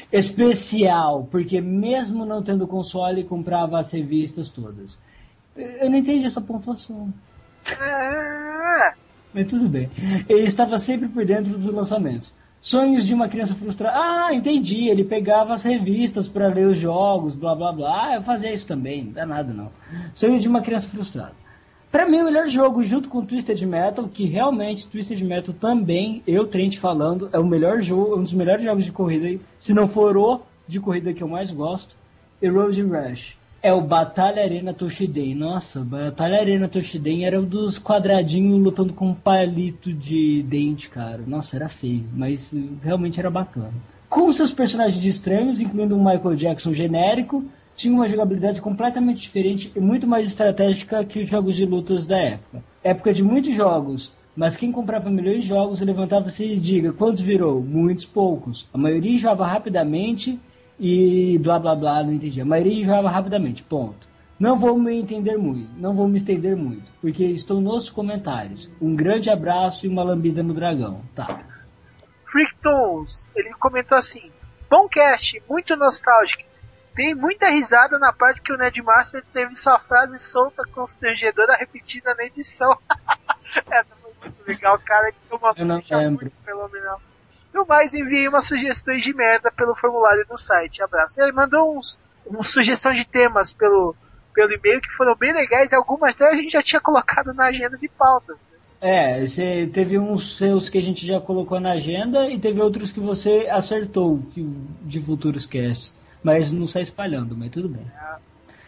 Especial, 0.09 1.27
porque 1.29 1.59
mesmo 1.59 2.23
não 2.23 2.41
tendo 2.41 2.65
console, 2.65 3.25
comprava 3.25 3.81
as 3.81 3.91
revistas 3.91 4.49
todas. 4.49 4.97
Eu 5.57 5.89
não 5.89 5.97
entendi 5.97 6.25
essa 6.25 6.39
pontuação. 6.39 7.13
É. 7.69 8.93
Mas 9.33 9.47
tudo 9.47 9.67
bem. 9.67 9.89
Ele 10.29 10.45
estava 10.45 10.79
sempre 10.79 11.09
por 11.09 11.25
dentro 11.25 11.51
dos 11.51 11.73
lançamentos. 11.73 12.33
Sonhos 12.61 13.07
de 13.07 13.13
uma 13.13 13.27
criança 13.27 13.55
frustrada. 13.55 13.97
Ah, 13.97 14.33
entendi. 14.33 14.87
Ele 14.87 15.03
pegava 15.03 15.53
as 15.53 15.63
revistas 15.63 16.27
para 16.27 16.47
ler 16.47 16.67
os 16.67 16.77
jogos, 16.77 17.33
blá 17.33 17.55
blá 17.55 17.71
blá. 17.71 18.05
Ah, 18.05 18.15
eu 18.15 18.21
fazia 18.21 18.53
isso 18.53 18.67
também, 18.67 19.05
não 19.05 19.13
dá 19.13 19.25
nada 19.25 19.51
não. 19.51 19.71
Sonhos 20.13 20.43
de 20.43 20.47
uma 20.47 20.61
criança 20.61 20.87
frustrada. 20.87 21.33
Pra 21.91 22.07
mim, 22.07 22.21
o 22.21 22.25
melhor 22.25 22.47
jogo, 22.47 22.83
junto 22.83 23.09
com 23.09 23.25
Twisted 23.25 23.61
Metal, 23.65 24.07
que 24.07 24.25
realmente 24.25 24.87
Twisted 24.87 25.21
Metal 25.23 25.53
também, 25.53 26.23
eu, 26.25 26.47
Trent 26.47 26.77
falando, 26.77 27.29
é 27.33 27.39
o 27.39 27.45
melhor 27.45 27.81
jogo, 27.81 28.17
um 28.17 28.23
dos 28.23 28.31
melhores 28.31 28.63
jogos 28.63 28.85
de 28.85 28.93
corrida, 28.93 29.43
se 29.59 29.73
não 29.73 29.89
for 29.89 30.15
o 30.15 30.41
de 30.65 30.79
corrida 30.79 31.11
que 31.13 31.21
eu 31.21 31.27
mais 31.27 31.51
gosto, 31.51 31.97
Erosion 32.41 32.87
Rush. 32.87 33.40
É 33.63 33.71
o 33.71 33.79
Batalha 33.79 34.41
Arena 34.41 34.73
Toshiden. 34.73 35.35
Nossa, 35.35 35.81
Batalha 35.81 36.39
Arena 36.39 36.67
Toshiden 36.67 37.25
era 37.25 37.39
um 37.39 37.45
dos 37.45 37.77
quadradinhos 37.77 38.59
lutando 38.59 38.91
com 38.91 39.09
um 39.09 39.13
palito 39.13 39.93
de 39.93 40.41
dente, 40.41 40.89
cara. 40.89 41.21
Nossa, 41.27 41.57
era 41.57 41.69
feio, 41.69 42.03
mas 42.11 42.51
realmente 42.83 43.19
era 43.19 43.29
bacana. 43.29 43.73
Com 44.09 44.31
seus 44.31 44.49
personagens 44.49 45.05
estranhos, 45.05 45.61
incluindo 45.61 45.95
um 45.95 46.03
Michael 46.03 46.35
Jackson 46.35 46.73
genérico, 46.73 47.45
tinha 47.75 47.93
uma 47.93 48.07
jogabilidade 48.07 48.59
completamente 48.59 49.21
diferente 49.21 49.71
e 49.75 49.79
muito 49.79 50.07
mais 50.07 50.25
estratégica 50.25 51.05
que 51.05 51.19
os 51.19 51.29
jogos 51.29 51.55
de 51.55 51.63
lutas 51.63 52.07
da 52.07 52.17
época. 52.17 52.63
Época 52.83 53.13
de 53.13 53.21
muitos 53.21 53.53
jogos, 53.53 54.11
mas 54.35 54.57
quem 54.57 54.71
comprava 54.71 55.07
milhões 55.11 55.43
de 55.43 55.49
jogos 55.49 55.81
levantava-se 55.81 56.43
e 56.43 56.59
diga 56.59 56.91
quantos 56.91 57.21
virou? 57.21 57.61
Muitos 57.61 58.05
poucos. 58.05 58.67
A 58.73 58.77
maioria 58.77 59.17
jogava 59.19 59.45
rapidamente 59.45 60.39
e 60.83 61.37
blá 61.37 61.59
blá 61.59 61.75
blá, 61.75 62.03
não 62.03 62.11
entendi. 62.11 62.41
A 62.41 62.45
maioria 62.45 62.83
jogava 62.83 63.07
rapidamente, 63.11 63.61
ponto. 63.61 64.09
Não 64.39 64.57
vou 64.57 64.75
me 64.79 64.95
entender 64.95 65.37
muito, 65.37 65.69
não 65.79 65.93
vou 65.93 66.07
me 66.07 66.17
estender 66.17 66.55
muito, 66.55 66.91
porque 66.99 67.23
estou 67.23 67.61
nos 67.61 67.91
comentários. 67.91 68.71
Um 68.81 68.95
grande 68.95 69.29
abraço 69.29 69.85
e 69.85 69.89
uma 69.89 70.03
lambida 70.03 70.41
no 70.41 70.55
dragão. 70.55 71.03
Tá. 71.13 71.27
Freaktoons, 72.25 73.29
ele 73.35 73.53
comentou 73.59 73.95
assim: 73.95 74.31
Bom 74.67 74.87
cast, 74.87 75.39
muito 75.47 75.75
nostálgico. 75.75 76.49
Tem 76.95 77.13
muita 77.13 77.49
risada 77.49 77.99
na 77.99 78.11
parte 78.11 78.41
que 78.41 78.51
o 78.51 78.57
Ned 78.57 78.81
Master 78.81 79.23
teve 79.31 79.55
sua 79.55 79.77
frase 79.79 80.17
solta 80.17 80.63
constrangedora 80.73 81.55
repetida 81.55 82.15
na 82.15 82.25
edição. 82.25 82.75
Essa 83.69 83.95
foi 84.01 84.11
muito 84.23 84.47
legal, 84.47 84.79
cara. 84.79 85.11
Que 85.11 85.35
uma 85.35 85.53
Eu 85.55 85.65
não 85.67 85.79
ficha 85.79 85.97
lembro. 85.97 86.25
muito 86.25 86.43
fenomenal. 86.43 86.99
No 87.53 87.65
mais, 87.65 87.93
enviei 87.93 88.27
umas 88.27 88.45
sugestões 88.45 89.03
de 89.03 89.13
merda 89.13 89.51
pelo 89.51 89.75
formulário 89.75 90.25
do 90.27 90.37
site. 90.37 90.81
Abraço. 90.81 91.19
Ele 91.21 91.31
mandou 91.31 91.77
uns, 91.77 91.99
uma 92.25 92.43
sugestão 92.43 92.93
de 92.93 93.05
temas 93.05 93.51
pelo, 93.51 93.95
pelo 94.33 94.53
e-mail 94.53 94.79
que 94.81 94.89
foram 94.91 95.15
bem 95.15 95.33
legais. 95.33 95.73
Algumas 95.73 96.15
delas 96.15 96.33
a 96.33 96.41
gente 96.41 96.51
já 96.51 96.63
tinha 96.63 96.79
colocado 96.81 97.33
na 97.33 97.45
agenda 97.45 97.77
de 97.77 97.89
pauta. 97.89 98.35
É, 98.79 99.23
você 99.25 99.69
teve 99.71 99.99
uns 99.99 100.37
seus 100.37 100.67
que 100.69 100.77
a 100.77 100.81
gente 100.81 101.05
já 101.05 101.19
colocou 101.19 101.59
na 101.59 101.73
agenda 101.73 102.27
e 102.29 102.39
teve 102.39 102.59
outros 102.61 102.91
que 102.91 102.99
você 102.99 103.47
acertou 103.51 104.19
que- 104.33 104.43
de 104.81 104.99
futuros 105.01 105.45
casts. 105.45 105.93
Mas 106.23 106.51
não 106.51 106.65
sai 106.65 106.83
espalhando, 106.83 107.35
mas 107.37 107.51
tudo 107.51 107.67
bem. 107.69 107.85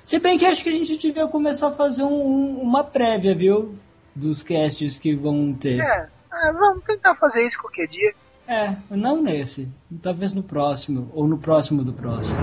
Se 0.04 0.19
bem 0.19 0.38
que 0.38 0.46
acho 0.46 0.62
que 0.63 0.69
a 0.69 0.74
gente 0.74 0.98
devia 0.98 1.28
começar 1.28 1.69
a 1.69 1.72
fazer 1.72 2.04
um- 2.04 2.08
um- 2.28 2.62
uma 2.62 2.84
prévia, 2.84 3.34
viu? 3.34 3.74
Dos 4.15 4.43
casts 4.43 5.00
que 5.00 5.15
vão 5.15 5.54
ter. 5.54 5.80
É, 5.80 6.08
é, 6.32 6.52
vamos 6.52 6.84
tentar 6.84 7.15
fazer 7.15 7.46
isso 7.48 7.60
qualquer 7.60 7.88
dia. 7.88 8.13
É, 8.47 8.75
não 8.89 9.21
nesse. 9.21 9.71
Talvez 10.01 10.34
no 10.34 10.43
próximo, 10.43 11.10
ou 11.13 11.27
no 11.27 11.38
próximo 11.38 11.84
do 11.84 11.93
próximo. 11.93 12.38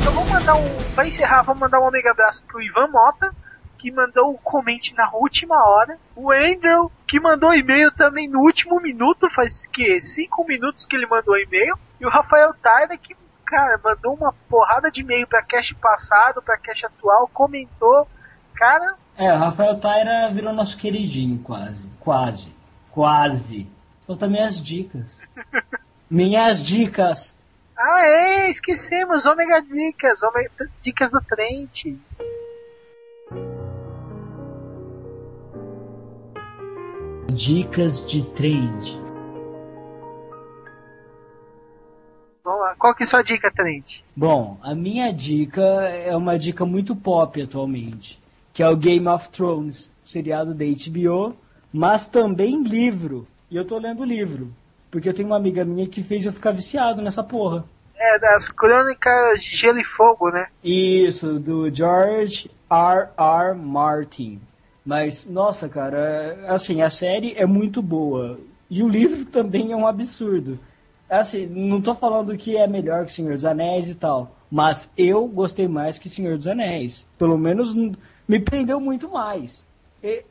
Então 0.00 0.12
vamos 0.14 0.30
mandar 0.30 0.54
um. 0.54 0.94
Pra 0.94 1.06
encerrar, 1.06 1.42
vamos 1.42 1.60
mandar 1.60 1.80
um 1.80 1.90
mega 1.90 2.10
abraço 2.10 2.42
pro 2.44 2.62
Ivan 2.62 2.88
Mota, 2.88 3.34
que 3.84 3.92
mandou 3.92 4.30
o 4.32 4.38
comente 4.38 4.94
na 4.94 5.10
última 5.12 5.62
hora. 5.62 5.98
O 6.16 6.32
Andrew, 6.32 6.90
que 7.06 7.20
mandou 7.20 7.52
e-mail 7.52 7.92
também 7.92 8.26
no 8.26 8.40
último 8.40 8.80
minuto, 8.80 9.28
faz 9.34 9.66
que? 9.66 10.00
Cinco 10.00 10.42
minutos 10.46 10.86
que 10.86 10.96
ele 10.96 11.04
mandou 11.06 11.36
e-mail. 11.36 11.78
E 12.00 12.06
o 12.06 12.08
Rafael 12.08 12.54
Tyler, 12.54 12.98
que, 12.98 13.14
cara, 13.44 13.78
mandou 13.84 14.14
uma 14.14 14.32
porrada 14.48 14.90
de 14.90 15.02
e-mail 15.02 15.26
pra 15.26 15.42
cast 15.42 15.74
passado, 15.74 16.40
pra 16.40 16.56
cast 16.56 16.86
atual, 16.86 17.28
comentou. 17.28 18.08
Cara, 18.54 18.96
É, 19.18 19.30
o 19.34 19.36
Rafael 19.36 19.78
Taira 19.78 20.30
virou 20.32 20.54
nosso 20.54 20.78
queridinho, 20.78 21.38
quase. 21.40 21.86
Quase. 22.00 22.54
Quase. 22.90 23.68
Faltam 24.06 24.30
minhas 24.30 24.62
dicas. 24.64 25.26
Minhas 26.08 26.62
dicas. 26.62 27.36
ah 27.76 28.00
é, 28.06 28.48
esquecemos, 28.48 29.26
Ômega 29.26 29.60
Dicas, 29.62 30.22
Ômega 30.22 30.70
Dicas 30.82 31.10
do 31.10 31.20
Trent. 31.20 31.96
Dicas 37.34 38.06
de 38.06 38.22
trend. 38.26 38.96
Vamos 42.44 42.60
lá, 42.60 42.76
qual 42.78 42.94
que 42.94 43.02
é 43.02 43.06
a 43.06 43.08
sua 43.08 43.22
dica, 43.22 43.50
Trent? 43.50 44.02
Bom, 44.14 44.56
a 44.62 44.72
minha 44.72 45.12
dica 45.12 45.60
é 45.60 46.16
uma 46.16 46.38
dica 46.38 46.64
muito 46.64 46.94
pop 46.94 47.42
atualmente, 47.42 48.22
que 48.52 48.62
é 48.62 48.68
o 48.68 48.76
Game 48.76 49.08
of 49.08 49.30
Thrones, 49.30 49.90
seriado 50.04 50.54
da 50.54 50.64
HBO, 50.64 51.36
mas 51.72 52.06
também 52.06 52.62
livro. 52.62 53.26
E 53.50 53.56
eu 53.56 53.64
tô 53.64 53.78
lendo 53.78 54.04
livro, 54.04 54.54
porque 54.88 55.08
eu 55.08 55.14
tenho 55.14 55.26
uma 55.26 55.36
amiga 55.36 55.64
minha 55.64 55.88
que 55.88 56.04
fez 56.04 56.24
eu 56.24 56.32
ficar 56.32 56.52
viciado 56.52 57.02
nessa 57.02 57.24
porra. 57.24 57.64
É, 57.96 58.16
das 58.20 58.48
Crônicas 58.48 59.42
de 59.42 59.56
Gelo 59.56 59.80
e 59.80 59.84
Fogo, 59.84 60.30
né? 60.30 60.46
Isso, 60.62 61.40
do 61.40 61.68
George 61.68 62.48
R. 62.70 63.08
R. 63.18 63.54
Martin. 63.56 64.40
Mas, 64.84 65.26
nossa, 65.26 65.68
cara, 65.68 65.98
é- 65.98 66.48
assim, 66.50 66.82
a 66.82 66.90
série 66.90 67.32
é 67.36 67.46
muito 67.46 67.82
boa. 67.82 68.38
E 68.68 68.82
o 68.82 68.88
livro 68.88 69.24
também 69.26 69.72
é 69.72 69.76
um 69.76 69.86
absurdo. 69.86 70.58
Assim, 71.08 71.46
não 71.46 71.80
tô 71.80 71.94
falando 71.94 72.36
que 72.36 72.56
é 72.56 72.66
melhor 72.66 73.04
que 73.04 73.12
Senhor 73.12 73.34
dos 73.34 73.44
Anéis 73.44 73.88
e 73.88 73.94
tal. 73.94 74.34
Mas 74.50 74.90
eu 74.96 75.26
gostei 75.26 75.68
mais 75.68 75.98
que 75.98 76.08
Senhor 76.08 76.36
dos 76.36 76.46
Anéis. 76.46 77.06
Pelo 77.18 77.36
menos 77.38 77.74
me 78.26 78.40
prendeu 78.40 78.80
muito 78.80 79.08
mais. 79.10 79.64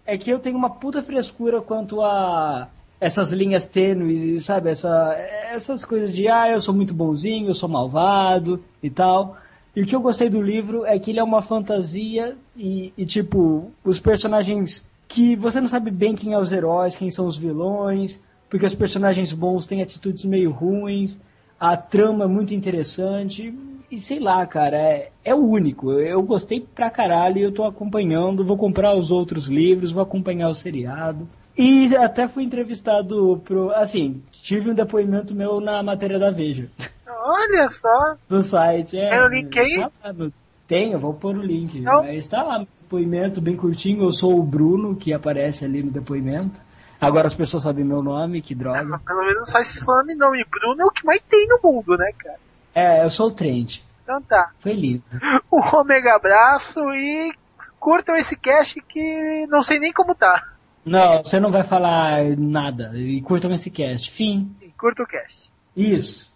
É 0.06 0.18
que 0.18 0.30
eu 0.30 0.40
tenho 0.40 0.58
uma 0.58 0.70
puta 0.70 1.02
frescura 1.02 1.62
quanto 1.62 2.02
a 2.02 2.70
essas 3.00 3.32
linhas 3.32 3.66
tênues, 3.68 4.46
sabe? 4.46 4.70
Essa, 4.70 5.14
essas 5.52 5.84
coisas 5.84 6.14
de, 6.14 6.28
ah, 6.28 6.50
eu 6.50 6.62
sou 6.62 6.74
muito 6.74 6.94
bonzinho, 6.94 7.50
eu 7.50 7.54
sou 7.54 7.68
malvado 7.68 8.64
e 8.82 8.90
tal. 8.90 9.36
E 9.76 9.82
o 9.82 9.86
que 9.86 9.96
eu 9.96 10.02
gostei 10.02 10.30
do 10.30 10.42
livro 10.42 10.86
é 10.86 11.00
que 11.00 11.12
ele 11.12 11.20
é 11.20 11.24
uma 11.24 11.42
fantasia 11.42 12.36
e, 12.56 12.94
e, 12.98 13.06
tipo, 13.06 13.72
os 13.84 14.00
personagens 14.00 14.86
que 15.08 15.36
você 15.36 15.60
não 15.60 15.68
sabe 15.68 15.90
bem 15.90 16.16
quem 16.16 16.34
é 16.34 16.40
os 16.40 16.52
heróis, 16.52 16.96
quem 16.96 17.10
são 17.10 17.26
os 17.26 17.38
vilões, 17.38 18.22
porque 18.50 18.66
os 18.66 18.76
personagens 18.76 19.34
bons 19.34 19.66
têm 19.66 19.82
atitudes 19.82 20.26
meio 20.26 20.52
ruins, 20.52 21.20
a 21.60 21.76
trama 21.76 22.26
é 22.26 22.28
muito 22.28 22.54
interessante 22.54 23.54
e 23.90 24.00
sei 24.00 24.20
lá, 24.20 24.44
cara, 24.46 24.76
é, 24.76 25.12
é 25.24 25.36
único. 25.36 25.92
Eu, 25.92 26.00
eu 26.02 26.22
gostei 26.24 26.60
pra 26.60 26.90
caralho 26.90 27.38
e 27.38 27.44
eu 27.44 27.52
tô 27.52 27.64
acompanhando, 27.64 28.44
vou 28.44 28.58
comprar 28.58 28.96
os 28.96 29.12
outros 29.12 29.46
livros, 29.46 29.92
vou 29.92 30.02
acompanhar 30.02 30.50
o 30.50 30.56
seriado. 30.56 31.28
E 31.56 31.96
até 31.96 32.28
fui 32.28 32.44
entrevistado 32.44 33.40
pro. 33.46 33.70
Assim, 33.72 34.22
tive 34.32 34.72
um 34.72 34.74
depoimento 34.74 35.36
meu 35.36 35.60
na 35.60 35.84
matéria 35.84 36.18
da 36.18 36.32
Veja. 36.32 36.70
Olha 37.26 37.70
só. 37.70 38.16
Do 38.28 38.42
site. 38.42 38.98
É, 38.98 39.10
Tem 39.10 39.22
o 39.22 39.28
link 39.28 39.58
aí? 39.60 39.88
tá 40.02 40.12
no- 40.14 40.34
Tem, 40.68 40.92
eu 40.92 41.00
vou 41.00 41.14
pôr 41.14 41.38
o 41.38 41.42
link. 41.42 41.80
Não. 41.80 42.04
Mas 42.04 42.28
tá 42.28 42.44
lá, 42.44 42.60
depoimento 42.82 43.40
bem 43.40 43.56
curtinho. 43.56 44.04
Eu 44.04 44.12
sou 44.12 44.38
o 44.40 44.44
Bruno, 44.44 44.96
que 44.96 45.14
aparece 45.14 45.64
ali 45.66 45.82
no 45.84 45.92
depoimento. 45.92 46.62
Agora 47.00 47.28
as 47.28 47.34
pessoas 47.34 47.64
sabem 47.64 47.84
meu 47.84 48.02
nome, 48.02 48.42
que 48.42 48.56
droga. 48.56 49.00
Pelo 49.06 49.20
menos 49.22 49.38
não 49.40 49.46
sai 49.46 49.62
esse 49.64 49.86
nome 49.86 50.16
não. 50.16 50.36
E 50.36 50.46
Bruno 50.46 50.82
é 50.82 50.86
o 50.86 50.92
que 50.92 51.06
mais 51.06 51.22
tem 51.30 51.48
no 51.48 51.60
mundo, 51.64 51.98
né, 51.98 52.12
cara? 52.18 52.38
É, 52.74 53.04
eu 53.04 53.10
sou 53.10 53.28
o 53.28 53.32
Trent. 53.32 53.80
Então 54.04 54.22
tá. 54.22 54.52
Foi 54.60 54.74
lindo. 54.74 55.04
Um 55.52 55.60
omega 55.78 56.16
abraço 56.16 56.80
e 56.94 57.32
curtam 57.80 58.16
esse 58.16 58.36
cast 58.36 58.82
que 58.90 59.46
não 59.48 59.62
sei 59.62 59.80
nem 59.80 59.94
como 59.94 60.16
tá. 60.16 60.50
Não, 60.86 61.24
você 61.24 61.40
não 61.40 61.52
vai 61.52 61.64
falar 61.64 62.20
nada. 62.38 62.92
E 62.96 63.22
curtam 63.22 63.52
esse 63.54 63.70
cast. 63.70 64.10
Fim. 64.12 64.54
E 64.62 64.70
curta 64.72 65.04
o 65.04 65.08
cast. 65.08 65.50
Isso. 65.76 66.34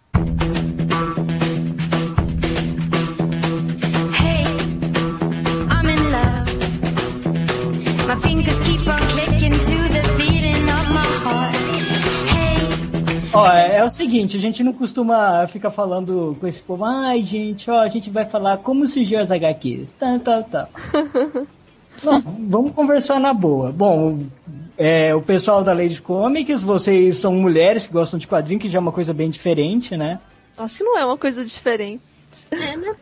Hey, 0.98 1.04
I'm 5.70 5.86
in 5.86 6.10
love. 6.10 6.50
My 8.08 8.16
fingers 8.16 8.60
keep 8.62 8.84
on 8.84 8.98
clicking 9.14 9.52
to 9.52 9.76
the 9.94 10.14
beating 10.18 10.68
of 10.68 10.90
my 10.90 11.06
heart. 11.22 11.54
Hey, 12.26 13.30
Ó, 13.32 13.46
é, 13.46 13.76
é 13.76 13.84
o 13.84 13.88
seguinte, 13.88 14.36
a 14.36 14.40
gente 14.40 14.64
não 14.64 14.72
costuma 14.72 15.46
ficar 15.46 15.70
falando 15.70 16.36
com 16.40 16.48
esse 16.48 16.60
povo, 16.60 16.84
ai 16.84 17.22
gente, 17.22 17.70
ó, 17.70 17.78
a 17.78 17.88
gente 17.88 18.10
vai 18.10 18.24
falar 18.24 18.56
como 18.56 18.84
surgiu 18.84 19.20
as 19.20 19.30
HQs, 19.30 19.92
tal, 19.92 20.18
tal, 20.18 20.42
tal. 20.42 20.68
Não, 22.02 22.20
vamos 22.20 22.72
conversar 22.72 23.18
na 23.18 23.34
boa. 23.34 23.72
Bom, 23.72 24.26
é, 24.76 25.12
o 25.14 25.22
pessoal 25.22 25.64
da 25.64 25.72
Lady 25.72 26.00
Comics, 26.00 26.62
vocês 26.62 27.16
são 27.16 27.34
mulheres 27.34 27.86
que 27.86 27.92
gostam 27.92 28.18
de 28.18 28.26
quadrinhos, 28.28 28.62
que 28.62 28.68
já 28.68 28.78
é 28.78 28.80
uma 28.80 28.92
coisa 28.92 29.12
bem 29.12 29.28
diferente, 29.30 29.96
né? 29.96 30.20
Acho 30.58 30.78
que 30.78 30.84
não 30.84 30.98
é 30.98 31.04
uma 31.04 31.16
coisa 31.18 31.44
diferente. 31.44 32.02
É, 32.50 32.76
né? 32.76 32.94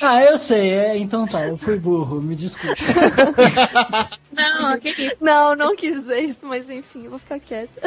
Ah, 0.00 0.22
eu 0.22 0.38
sei, 0.38 0.70
é, 0.72 0.96
então 0.96 1.26
tá, 1.26 1.48
eu 1.48 1.56
fui 1.56 1.76
burro, 1.78 2.20
me 2.22 2.36
desculpa. 2.36 2.76
Não, 4.32 4.78
que 4.78 4.90
isso. 4.90 5.16
Não, 5.20 5.54
não 5.56 5.74
quis 5.76 5.94
dizer 6.00 6.20
isso, 6.20 6.38
mas 6.42 6.68
enfim, 6.70 7.04
eu 7.04 7.10
vou 7.10 7.18
ficar 7.18 7.38
quieta. 7.40 7.80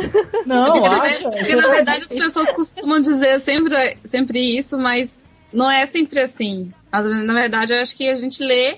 Não, 0.45 0.73
Porque, 0.73 0.87
acha? 0.87 1.29
porque, 1.29 1.55
na 1.55 1.61
vai- 1.67 1.75
verdade 1.77 2.01
as 2.03 2.07
pessoas 2.09 2.51
costumam 2.51 2.99
dizer 2.99 3.41
sempre, 3.41 3.97
sempre 4.05 4.57
isso, 4.57 4.77
mas 4.77 5.09
não 5.51 5.69
é 5.71 5.85
sempre 5.85 6.19
assim. 6.19 6.71
Na 6.91 7.33
verdade, 7.33 7.73
eu 7.73 7.81
acho 7.81 7.95
que 7.95 8.07
a 8.09 8.15
gente 8.15 8.43
lê, 8.43 8.77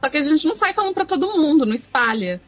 só 0.00 0.08
que 0.08 0.16
a 0.18 0.22
gente 0.22 0.46
não 0.46 0.54
sai 0.56 0.72
falando 0.74 0.94
pra 0.94 1.04
todo 1.06 1.38
mundo, 1.38 1.64
não 1.64 1.74
espalha. 1.74 2.40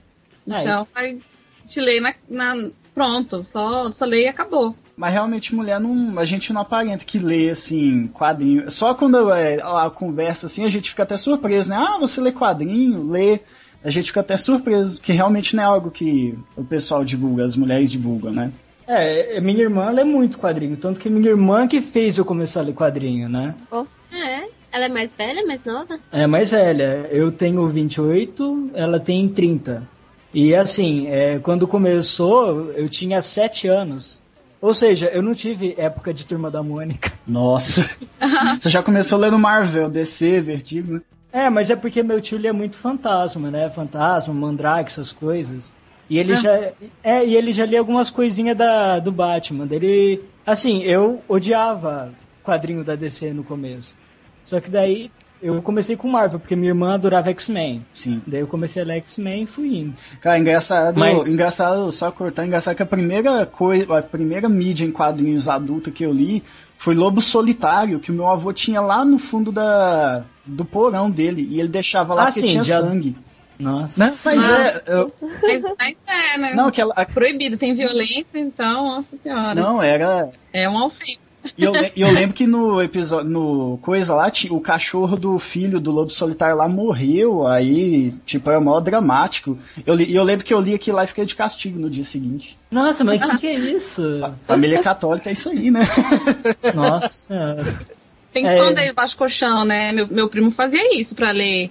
É, 0.48 0.62
Então, 0.62 0.82
isso. 0.82 0.92
a 0.94 1.02
gente 1.04 1.80
lê 1.80 2.00
na, 2.00 2.14
na- 2.28 2.70
pronto, 2.94 3.44
só, 3.44 3.90
só 3.92 4.04
lê 4.04 4.24
e 4.24 4.28
acabou. 4.28 4.76
Mas 4.98 5.12
realmente 5.12 5.54
mulher 5.54 5.78
não. 5.78 6.18
A 6.18 6.24
gente 6.24 6.52
não 6.52 6.62
aparenta 6.62 7.04
que 7.04 7.20
lê 7.20 7.50
assim, 7.50 8.08
quadrinho. 8.08 8.68
Só 8.68 8.94
quando 8.94 9.32
é, 9.32 9.60
a 9.62 9.88
conversa 9.88 10.46
assim, 10.46 10.64
a 10.64 10.68
gente 10.68 10.90
fica 10.90 11.04
até 11.04 11.16
surpreso, 11.16 11.70
né? 11.70 11.76
Ah, 11.76 11.98
você 12.00 12.20
lê 12.20 12.32
quadrinho, 12.32 13.08
lê. 13.08 13.38
A 13.84 13.90
gente 13.90 14.06
fica 14.06 14.20
até 14.20 14.36
surpreso, 14.36 15.00
que 15.00 15.12
realmente 15.12 15.54
não 15.54 15.62
é 15.62 15.66
algo 15.66 15.88
que 15.88 16.36
o 16.56 16.64
pessoal 16.64 17.04
divulga, 17.04 17.44
as 17.44 17.54
mulheres 17.54 17.88
divulgam, 17.88 18.32
né? 18.32 18.50
É, 18.88 19.40
minha 19.40 19.62
irmã 19.62 19.88
lê 19.90 20.02
muito 20.02 20.36
quadrinho, 20.36 20.76
tanto 20.76 20.98
que 20.98 21.08
minha 21.08 21.28
irmã 21.28 21.68
que 21.68 21.80
fez 21.80 22.18
eu 22.18 22.24
começar 22.24 22.60
a 22.60 22.64
ler 22.64 22.74
quadrinho, 22.74 23.28
né? 23.28 23.54
É. 24.10 24.48
Ela 24.72 24.86
é 24.86 24.88
mais 24.88 25.14
velha, 25.14 25.46
mais 25.46 25.64
nova? 25.64 26.00
É 26.10 26.26
mais 26.26 26.50
velha, 26.50 27.08
eu 27.12 27.30
tenho 27.30 27.68
28, 27.68 28.70
ela 28.74 28.98
tem 28.98 29.28
30. 29.28 29.86
E 30.34 30.56
assim, 30.56 31.06
é, 31.06 31.38
quando 31.38 31.68
começou, 31.68 32.72
eu 32.72 32.88
tinha 32.88 33.22
7 33.22 33.68
anos. 33.68 34.20
Ou 34.60 34.74
seja, 34.74 35.06
eu 35.06 35.22
não 35.22 35.34
tive 35.34 35.74
época 35.78 36.12
de 36.12 36.26
Turma 36.26 36.50
da 36.50 36.62
Mônica. 36.62 37.12
Nossa. 37.26 37.88
você 38.60 38.68
já 38.70 38.82
começou 38.82 39.18
lendo 39.18 39.38
Marvel, 39.38 39.88
DC, 39.88 40.40
Vertigo, 40.40 40.94
né? 40.94 41.00
É, 41.32 41.50
mas 41.50 41.68
é 41.70 41.76
porque 41.76 42.02
meu 42.02 42.20
tio 42.20 42.38
lia 42.38 42.52
muito 42.52 42.76
fantasma, 42.76 43.50
né? 43.50 43.68
Fantasma, 43.70 44.32
mandrake, 44.34 44.90
essas 44.90 45.12
coisas. 45.12 45.70
E 46.10 46.18
ele 46.18 46.32
Ah. 46.32 46.36
já. 46.36 46.72
É, 47.04 47.24
e 47.24 47.36
ele 47.36 47.52
já 47.52 47.66
lia 47.66 47.78
algumas 47.78 48.10
coisinhas 48.10 48.56
da, 48.56 48.98
do 48.98 49.12
Batman. 49.12 49.68
Ele. 49.70 50.22
Assim, 50.46 50.82
eu 50.82 51.22
odiava 51.28 52.12
quadrinho 52.42 52.82
da 52.82 52.94
DC 52.96 53.32
no 53.34 53.44
começo. 53.44 53.94
Só 54.44 54.58
que 54.58 54.70
daí 54.70 55.10
eu 55.42 55.60
comecei 55.62 55.96
com 55.96 56.08
Marvel, 56.08 56.38
porque 56.40 56.56
minha 56.56 56.70
irmã 56.70 56.94
adorava 56.94 57.30
X-Men. 57.30 57.84
Sim. 57.94 58.20
Daí 58.26 58.40
eu 58.40 58.46
comecei 58.46 58.82
a 58.82 58.84
ler 58.84 58.96
X-Men 58.98 59.42
e 59.42 59.46
fui 59.46 59.68
indo. 59.78 59.96
Cara, 60.20 60.38
engraçado, 60.38 60.98
Mas- 60.98 61.26
engraçado, 61.32 61.90
só 61.92 62.10
cortando, 62.10 62.46
engraçado 62.46 62.74
que 62.76 62.82
a 62.82 62.86
primeira 62.86 63.46
coisa, 63.46 63.98
a 63.98 64.02
primeira 64.02 64.48
mídia 64.48 64.84
em 64.84 64.92
quadrinhos 64.92 65.48
adulta 65.48 65.90
que 65.90 66.04
eu 66.04 66.12
li 66.12 66.42
foi 66.76 66.94
Lobo 66.94 67.20
Solitário, 67.20 67.98
que 68.00 68.10
o 68.10 68.14
meu 68.14 68.28
avô 68.28 68.52
tinha 68.52 68.80
lá 68.80 69.04
no 69.04 69.18
fundo 69.18 69.50
da, 69.50 70.22
do 70.46 70.64
porão 70.64 71.10
dele, 71.10 71.46
e 71.50 71.58
ele 71.60 71.68
deixava 71.68 72.14
lá 72.14 72.22
Ah, 72.22 72.26
porque 72.26 72.40
sim, 72.40 72.46
tinha 72.46 72.64
já- 72.64 72.80
sangue. 72.80 73.16
Nossa. 73.58 74.04
Né? 74.04 74.14
Mas 74.24 74.50
é, 74.50 74.82
eu- 74.86 75.12
Mas, 75.20 75.62
mas 75.76 75.96
é, 76.06 76.38
né? 76.38 76.54
não, 76.54 76.70
que 76.70 76.80
ela, 76.80 76.94
Proibido, 77.12 77.56
tem 77.58 77.74
violência, 77.74 78.24
então, 78.38 78.86
nossa 78.96 79.16
senhora. 79.20 79.54
não, 79.56 79.82
era, 79.82 80.30
É 80.52 80.68
uma 80.68 80.86
ofensa. 80.86 81.18
E 81.56 81.64
eu, 81.64 81.72
e 81.96 82.00
eu 82.00 82.10
lembro 82.10 82.34
que 82.34 82.46
no 82.46 82.82
episódio, 82.82 83.28
no 83.30 83.78
coisa 83.82 84.14
lá, 84.14 84.30
o 84.50 84.60
cachorro 84.60 85.16
do 85.16 85.38
filho 85.38 85.80
do 85.80 85.90
Lobo 85.90 86.10
Solitário 86.10 86.56
lá 86.56 86.68
morreu, 86.68 87.46
aí, 87.46 88.12
tipo, 88.26 88.50
era 88.50 88.60
mó 88.60 88.78
dramático. 88.80 89.58
Eu, 89.86 89.94
li- 89.94 90.10
e 90.10 90.14
eu 90.14 90.22
lembro 90.24 90.44
que 90.44 90.52
eu 90.52 90.60
li 90.60 90.74
aquilo 90.74 90.96
lá 90.96 91.04
e 91.04 91.08
fiquei 91.08 91.24
de 91.24 91.34
castigo 91.34 91.78
no 91.78 91.88
dia 91.88 92.04
seguinte. 92.04 92.56
Nossa, 92.70 93.02
mas 93.04 93.20
o 93.22 93.30
que, 93.30 93.38
que 93.38 93.46
é 93.46 93.54
isso? 93.58 94.02
Família 94.46 94.82
católica 94.82 95.30
é 95.30 95.32
isso 95.32 95.48
aí, 95.48 95.70
né? 95.70 95.80
Nossa. 96.74 97.56
Tem 98.32 98.42
que 98.44 98.48
É. 98.50 98.58
esconder 98.58 98.84
debaixo 98.86 99.14
do 99.14 99.18
colchão, 99.18 99.64
né? 99.64 99.92
Meu, 99.92 100.06
meu 100.08 100.28
primo 100.28 100.50
fazia 100.50 100.98
isso 100.98 101.14
pra 101.14 101.30
ler 101.30 101.70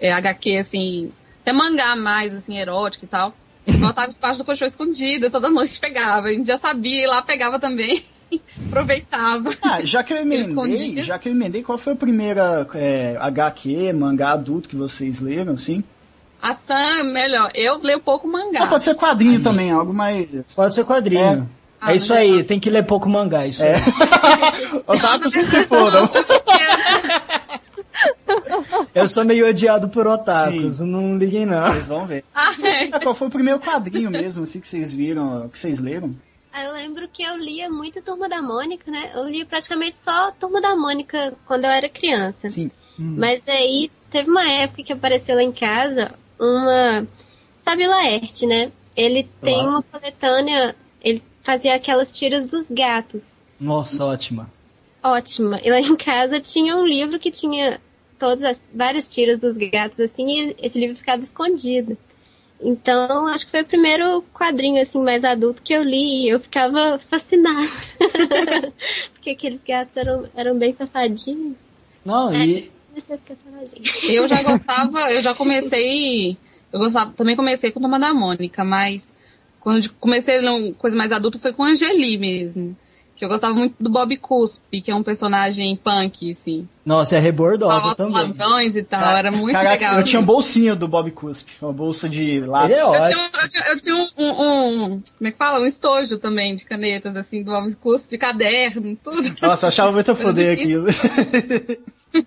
é, 0.00 0.12
HQ, 0.12 0.56
assim, 0.58 1.10
até 1.42 1.52
mangá 1.52 1.96
mais, 1.96 2.34
assim, 2.34 2.58
erótico 2.58 3.04
e 3.04 3.08
tal. 3.08 3.34
Ele 3.66 3.78
botava 3.78 4.12
debaixo 4.12 4.38
do 4.38 4.44
colchão 4.44 4.68
escondido, 4.68 5.28
toda 5.30 5.50
noite 5.50 5.78
pegava. 5.80 6.28
A 6.28 6.30
gente 6.30 6.46
já 6.46 6.56
sabia, 6.56 7.02
e 7.02 7.06
lá 7.06 7.20
pegava 7.22 7.58
também. 7.58 8.04
Aproveitava. 8.68 9.50
Ah, 9.62 9.80
já 9.84 10.02
que 10.02 10.12
eu 10.12 10.18
emendei, 10.18 11.02
já 11.02 11.18
que 11.18 11.28
eu 11.28 11.32
emendei, 11.32 11.62
qual 11.62 11.78
foi 11.78 11.92
a 11.92 11.96
primeira 11.96 12.66
é, 12.74 13.16
HQ, 13.18 13.92
mangá 13.92 14.30
adulto 14.32 14.68
que 14.68 14.76
vocês 14.76 15.20
leram, 15.20 15.54
assim? 15.54 15.82
A 16.42 16.54
Sam, 16.54 17.04
melhor, 17.04 17.50
eu 17.54 17.78
leio 17.82 18.00
pouco 18.00 18.28
mangá. 18.28 18.64
Ah, 18.64 18.66
pode 18.66 18.84
ser 18.84 18.94
quadrinho 18.94 19.42
também, 19.42 19.70
algo 19.70 19.92
mais... 19.94 20.28
Pode 20.54 20.74
ser 20.74 20.84
quadrinho. 20.84 21.20
É, 21.20 21.42
Ah, 21.80 21.94
isso 21.94 22.12
mas 22.12 22.22
aí, 22.22 22.44
tem 22.44 22.60
que 22.60 22.70
ler 22.70 22.84
pouco 22.84 23.08
mangá, 23.08 23.46
isso 23.46 23.62
É. 23.62 23.74
aí. 23.76 23.80
Otakus 24.86 25.32
que 25.32 25.42
se 25.42 25.64
foram. 25.64 26.08
Eu 28.94 29.08
sou 29.08 29.24
meio 29.24 29.48
odiado 29.48 29.88
por 29.88 30.06
otakus, 30.06 30.80
não 30.80 31.16
liguem 31.18 31.46
não. 31.46 31.68
Vocês 31.70 31.88
vão 31.88 32.06
ver. 32.06 32.24
Ah, 32.34 32.54
é. 32.62 32.88
Ah, 32.92 33.00
Qual 33.00 33.14
foi 33.14 33.28
o 33.28 33.30
primeiro 33.30 33.58
quadrinho 33.60 34.10
mesmo, 34.10 34.42
assim, 34.44 34.60
que 34.60 34.68
vocês 34.68 34.92
viram, 34.92 35.48
que 35.48 35.58
vocês 35.58 35.80
leram? 35.80 36.14
Eu 36.64 36.72
lembro 36.72 37.08
que 37.08 37.22
eu 37.22 37.36
lia 37.36 37.68
muito 37.68 38.00
Turma 38.02 38.28
da 38.28 38.40
Mônica, 38.40 38.90
né? 38.90 39.12
Eu 39.14 39.24
lia 39.28 39.44
praticamente 39.44 39.96
só 39.96 40.30
Turma 40.32 40.60
da 40.60 40.74
Mônica 40.74 41.34
quando 41.46 41.64
eu 41.64 41.70
era 41.70 41.88
criança. 41.88 42.48
Sim. 42.48 42.70
Mas 42.98 43.46
aí 43.46 43.90
teve 44.10 44.30
uma 44.30 44.48
época 44.48 44.82
que 44.82 44.92
apareceu 44.92 45.36
lá 45.36 45.42
em 45.42 45.52
casa 45.52 46.14
uma. 46.38 47.06
Sabe 47.60 47.86
Laerte, 47.86 48.46
né? 48.46 48.72
Ele 48.94 49.28
tem 49.42 49.54
Claro. 49.54 49.68
uma 49.68 49.82
coletânea. 49.82 50.74
Ele 51.02 51.22
fazia 51.42 51.74
aquelas 51.74 52.16
tiras 52.16 52.46
dos 52.46 52.70
gatos. 52.70 53.42
Nossa, 53.60 54.04
ótima. 54.04 54.50
Ótima. 55.02 55.60
E 55.62 55.70
lá 55.70 55.80
em 55.80 55.96
casa 55.96 56.40
tinha 56.40 56.76
um 56.76 56.86
livro 56.86 57.18
que 57.18 57.30
tinha 57.30 57.80
todas 58.18 58.44
as 58.44 58.64
várias 58.72 59.08
tiras 59.08 59.40
dos 59.40 59.56
gatos 59.56 60.00
assim, 60.00 60.26
e 60.26 60.56
esse 60.58 60.78
livro 60.78 60.96
ficava 60.96 61.22
escondido. 61.22 61.98
Então, 62.60 63.26
acho 63.26 63.44
que 63.44 63.50
foi 63.50 63.62
o 63.62 63.66
primeiro 63.66 64.24
quadrinho 64.32 64.80
assim 64.80 65.02
mais 65.02 65.24
adulto 65.24 65.62
que 65.62 65.74
eu 65.74 65.82
li 65.82 66.24
e 66.24 66.28
eu 66.28 66.40
ficava 66.40 66.98
fascinada. 67.10 67.68
Porque 69.12 69.30
aqueles 69.30 69.60
gatos 69.66 69.96
eram, 69.96 70.28
eram 70.34 70.58
bem 70.58 70.72
safadinhos. 70.72 71.54
Não, 72.04 72.34
e 72.34 72.70
Comecei 72.88 73.14
a 73.14 73.18
ficar 73.18 73.36
safadinha. 73.36 74.14
Eu 74.14 74.28
já 74.28 74.42
gostava, 74.42 75.12
eu 75.12 75.22
já 75.22 75.34
comecei. 75.34 76.38
Eu 76.72 76.78
gostava, 76.80 77.12
também 77.12 77.36
comecei 77.36 77.70
com 77.70 77.80
Turma 77.80 78.00
da 78.00 78.14
Mônica, 78.14 78.64
mas 78.64 79.12
quando 79.60 79.92
comecei 79.94 80.38
uma 80.38 80.72
coisa 80.74 80.96
mais 80.96 81.12
adulta 81.12 81.38
foi 81.38 81.52
com 81.52 81.62
a 81.62 81.68
Angeli 81.68 82.16
mesmo. 82.16 82.76
Que 83.16 83.24
eu 83.24 83.28
gostava 83.30 83.54
muito 83.54 83.74
do 83.80 83.88
Bob 83.88 84.14
Cuspe, 84.18 84.82
que 84.82 84.90
é 84.90 84.94
um 84.94 85.02
personagem 85.02 85.74
punk, 85.74 86.30
assim. 86.32 86.68
nossa, 86.84 87.16
é 87.16 87.18
rebordosa 87.18 87.94
também. 87.94 88.12
ladrões 88.12 88.76
e 88.76 88.82
tal, 88.82 89.16
era 89.16 89.30
muito 89.32 89.52
Caraca, 89.54 89.72
legal. 89.72 89.98
eu 89.98 90.04
tinha 90.04 90.20
um 90.20 90.24
bolsinho 90.24 90.76
do 90.76 90.86
Bob 90.86 91.10
Cuspe, 91.12 91.52
uma 91.62 91.72
bolsa 91.72 92.08
de 92.10 92.40
lápis. 92.40 92.78
É 92.78 92.82
Eu 92.82 93.02
tinha, 93.02 93.30
eu 93.42 93.48
tinha, 93.48 93.64
eu 93.68 93.80
tinha 93.80 93.96
um, 93.96 94.08
um- 94.18 94.84
um- 94.94 95.02
Como 95.16 95.28
é 95.28 95.30
que 95.32 95.38
fala? 95.38 95.60
Um 95.60 95.66
estojo 95.66 96.18
também 96.18 96.54
de 96.54 96.64
canetas, 96.66 97.16
assim, 97.16 97.42
do 97.42 97.50
Bob 97.52 97.74
Cuspe, 97.76 98.18
caderno, 98.18 98.96
tudo. 99.02 99.34
Nossa, 99.40 99.64
eu 99.64 99.68
achava 99.68 99.90
muito 99.92 100.12
a 100.12 100.14
foder 100.14 100.52
aquilo. 100.52 100.86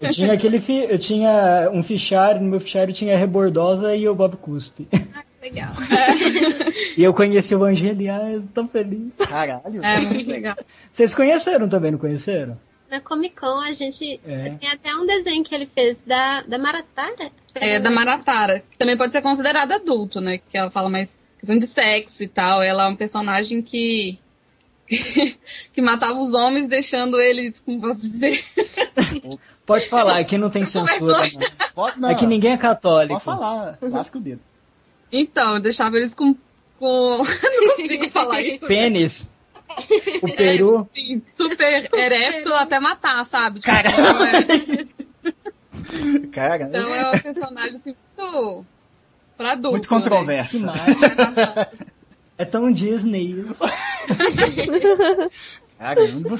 Eu 0.02 0.10
tinha 0.12 0.34
aquele 0.34 0.60
fi... 0.60 0.86
eu 0.90 1.00
tinha 1.00 1.70
um 1.72 1.82
fichário, 1.82 2.42
no 2.42 2.48
meu 2.50 2.60
fichário 2.60 2.94
tinha 2.94 3.16
a 3.16 3.18
Rebordosa 3.18 3.96
e 3.96 4.08
o 4.08 4.14
Bob 4.16 4.38
Cuspe. 4.38 4.88
Legal. 5.42 5.74
E 6.98 7.04
eu 7.04 7.14
conheci 7.14 7.56
o 7.56 7.64
Angeli, 7.64 8.08
eu 8.08 8.48
tô 8.54 8.68
feliz. 8.68 9.18
Caralho. 9.18 9.84
É, 9.84 10.02
muito 10.02 10.30
legal. 10.30 10.56
Vocês 10.92 11.14
conheceram 11.14 11.70
também, 11.70 11.92
não 11.92 12.00
conheceram? 12.00 12.60
Na 12.92 13.00
Comic 13.00 13.36
Con 13.36 13.60
a 13.60 13.72
gente. 13.72 14.20
É. 14.26 14.50
Tem 14.60 14.70
até 14.70 14.94
um 14.94 15.06
desenho 15.06 15.44
que 15.44 15.56
ele 15.56 15.66
fez 15.66 16.02
da, 16.02 16.42
da 16.42 16.58
Maratara. 16.58 17.32
É, 17.56 17.80
da 17.80 17.90
Maratara, 17.90 18.64
que 18.70 18.78
também 18.78 18.98
pode 18.98 19.14
ser 19.14 19.22
considerada 19.22 19.76
adulto, 19.76 20.20
né? 20.20 20.40
Que 20.50 20.58
ela 20.58 20.70
fala 20.70 20.90
mais 20.90 21.22
questão 21.40 21.58
de 21.58 21.68
sexo 21.68 22.22
e 22.22 22.28
tal. 22.28 22.62
Ela 22.62 22.86
é 22.86 22.88
um 22.88 22.96
personagem 22.96 23.62
que. 23.62 24.20
que 24.90 25.82
matava 25.82 26.20
os 26.20 26.34
homens, 26.34 26.68
deixando 26.68 27.20
eles, 27.22 27.62
como 27.62 27.80
posso 27.80 28.02
dizer. 28.02 28.44
Pode 29.66 29.88
falar, 29.88 30.18
aqui 30.18 30.38
não 30.38 30.50
tem 30.50 30.66
censura. 30.66 31.30
Não. 31.32 31.70
Pode, 31.74 32.00
não, 32.00 32.10
Aqui 32.10 32.26
ninguém 32.26 32.52
é 32.52 32.58
católico. 32.58 33.22
pode 33.22 33.24
falar, 33.24 33.78
lasca 33.82 34.18
o 34.18 34.22
dedo. 34.22 34.42
Então, 35.12 35.56
eu 35.56 35.60
deixava 35.60 35.98
eles 35.98 36.14
com. 36.14 36.36
com... 36.78 37.18
Não 37.24 37.76
consigo 37.76 38.10
falar 38.10 38.42
isso. 38.42 38.66
Pênis. 38.66 39.30
O 40.22 40.36
peru. 40.36 40.90
Sim, 40.96 41.22
super 41.34 41.90
ereto 41.94 42.54
até 42.54 42.80
matar, 42.80 43.26
sabe? 43.26 43.62
Tipo, 43.62 43.72
então, 45.92 46.22
é, 46.22 46.28
Cara, 46.32 46.64
então 46.64 46.94
é 46.94 47.10
um 47.10 47.20
personagem 47.20 47.76
assim, 47.76 47.96
muito. 48.18 48.66
pra 49.38 49.52
adulto. 49.54 49.72
muito 49.72 49.90
controverso. 49.90 50.66
Né? 50.66 50.74
mais. 50.76 51.68
É 52.38 52.46
tão 52.46 52.72
Disney 52.72 53.32
isso. 53.32 53.64
Caramba. 55.78 56.40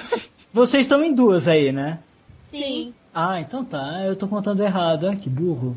Vocês 0.54 0.82
estão 0.82 1.04
em 1.04 1.14
duas 1.14 1.48
aí, 1.48 1.72
né? 1.72 2.00
Sim. 2.52 2.94
Ah, 3.14 3.42
então 3.42 3.64
tá. 3.66 4.04
Eu 4.06 4.16
tô 4.16 4.28
contando 4.28 4.64
errado. 4.64 5.08
Ah, 5.10 5.16
que 5.16 5.30
burro. 5.30 5.76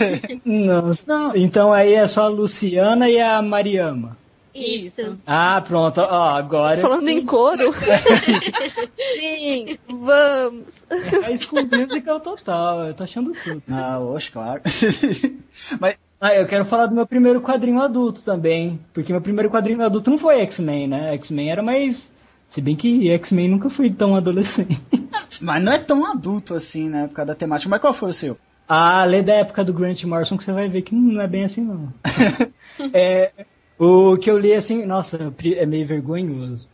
Não. 0.44 0.96
Não, 1.06 1.32
Então 1.36 1.72
aí 1.72 1.94
é 1.94 2.06
só 2.06 2.24
a 2.24 2.28
Luciana 2.28 3.08
e 3.08 3.20
a 3.20 3.40
Mariama. 3.42 4.16
Isso. 4.54 5.18
Ah, 5.26 5.60
pronto. 5.60 6.00
Ó, 6.00 6.28
agora. 6.36 6.76
Falando 6.80 7.08
em 7.08 7.24
couro. 7.26 7.74
Sim, 9.18 9.78
vamos. 9.88 10.64
É 10.90 11.18
High 11.26 11.36
School 11.36 11.66
Musical 11.66 12.20
total. 12.20 12.84
Eu 12.84 12.94
tô 12.94 13.02
achando 13.02 13.32
tudo. 13.42 13.62
Ah, 13.68 13.98
oxe, 13.98 14.30
claro. 14.30 14.62
Mas 15.80 15.96
Ah, 16.20 16.34
eu 16.36 16.46
quero 16.46 16.64
falar 16.64 16.86
do 16.86 16.94
meu 16.94 17.06
primeiro 17.06 17.40
quadrinho 17.40 17.80
adulto 17.82 18.22
também. 18.22 18.78
Porque 18.92 19.12
meu 19.12 19.20
primeiro 19.20 19.50
quadrinho 19.50 19.82
adulto 19.84 20.10
não 20.10 20.18
foi 20.18 20.40
X-Men, 20.42 20.86
né? 20.86 21.14
X-Men 21.14 21.50
era 21.50 21.62
mais. 21.62 22.12
Se 22.48 22.60
bem 22.60 22.76
que 22.76 23.10
X-Men 23.10 23.48
nunca 23.48 23.68
fui 23.68 23.90
tão 23.90 24.14
adolescente. 24.14 24.80
Mas 25.40 25.62
não 25.62 25.72
é 25.72 25.78
tão 25.78 26.06
adulto 26.06 26.54
assim, 26.54 26.88
né? 26.88 27.06
Por 27.08 27.14
causa 27.14 27.28
da 27.28 27.34
temática. 27.34 27.68
Mas 27.68 27.80
qual 27.80 27.94
foi 27.94 28.10
o 28.10 28.14
seu? 28.14 28.38
Ah, 28.68 29.04
lê 29.04 29.22
da 29.22 29.34
época 29.34 29.64
do 29.64 29.74
Grant 29.74 30.04
Morrison 30.04 30.36
que 30.36 30.44
você 30.44 30.52
vai 30.52 30.68
ver 30.68 30.82
que 30.82 30.94
não 30.94 31.20
é 31.20 31.26
bem 31.26 31.44
assim, 31.44 31.62
não. 31.62 31.92
é, 32.94 33.32
o 33.78 34.16
que 34.16 34.30
eu 34.30 34.38
li 34.38 34.54
assim, 34.54 34.86
nossa, 34.86 35.34
é 35.56 35.66
meio 35.66 35.86
vergonhoso. 35.86 36.68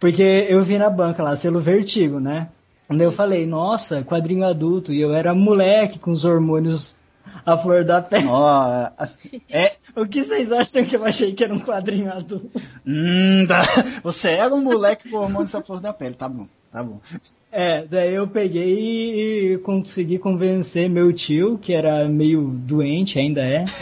Porque 0.00 0.46
eu 0.48 0.62
vi 0.62 0.78
na 0.78 0.90
banca 0.90 1.22
lá, 1.22 1.36
selo 1.36 1.60
Vertigo, 1.60 2.20
né? 2.20 2.48
Onde 2.88 3.04
eu 3.04 3.12
falei, 3.12 3.46
nossa, 3.46 4.02
quadrinho 4.02 4.44
adulto. 4.44 4.92
E 4.92 5.00
eu 5.00 5.12
era 5.12 5.34
moleque 5.34 5.98
com 5.98 6.10
os 6.10 6.24
hormônios 6.24 6.96
à 7.44 7.56
flor 7.56 7.84
da 7.84 8.00
pele. 8.00 8.26
Ó, 8.26 8.90
é. 9.50 9.76
O 9.98 10.06
que 10.06 10.22
vocês 10.22 10.52
acham 10.52 10.84
que 10.84 10.96
eu 10.96 11.04
achei 11.04 11.32
que 11.32 11.42
era 11.42 11.52
um 11.52 11.58
quadrinho 11.58 12.10
adulto? 12.10 12.60
Hum, 12.86 13.44
tá. 13.48 13.62
Você 14.02 14.30
era 14.30 14.54
um 14.54 14.62
moleque 14.62 15.10
com 15.10 15.16
hormônios 15.16 15.54
à 15.54 15.62
flor 15.62 15.80
da 15.80 15.92
pele, 15.92 16.14
tá 16.14 16.28
bom, 16.28 16.46
tá 16.70 16.82
bom. 16.82 17.00
É, 17.50 17.84
daí 17.84 18.14
eu 18.14 18.28
peguei 18.28 19.54
e 19.54 19.58
consegui 19.58 20.18
convencer 20.18 20.88
meu 20.88 21.12
tio, 21.12 21.58
que 21.58 21.72
era 21.72 22.08
meio 22.08 22.42
doente, 22.42 23.18
ainda 23.18 23.42
é. 23.42 23.64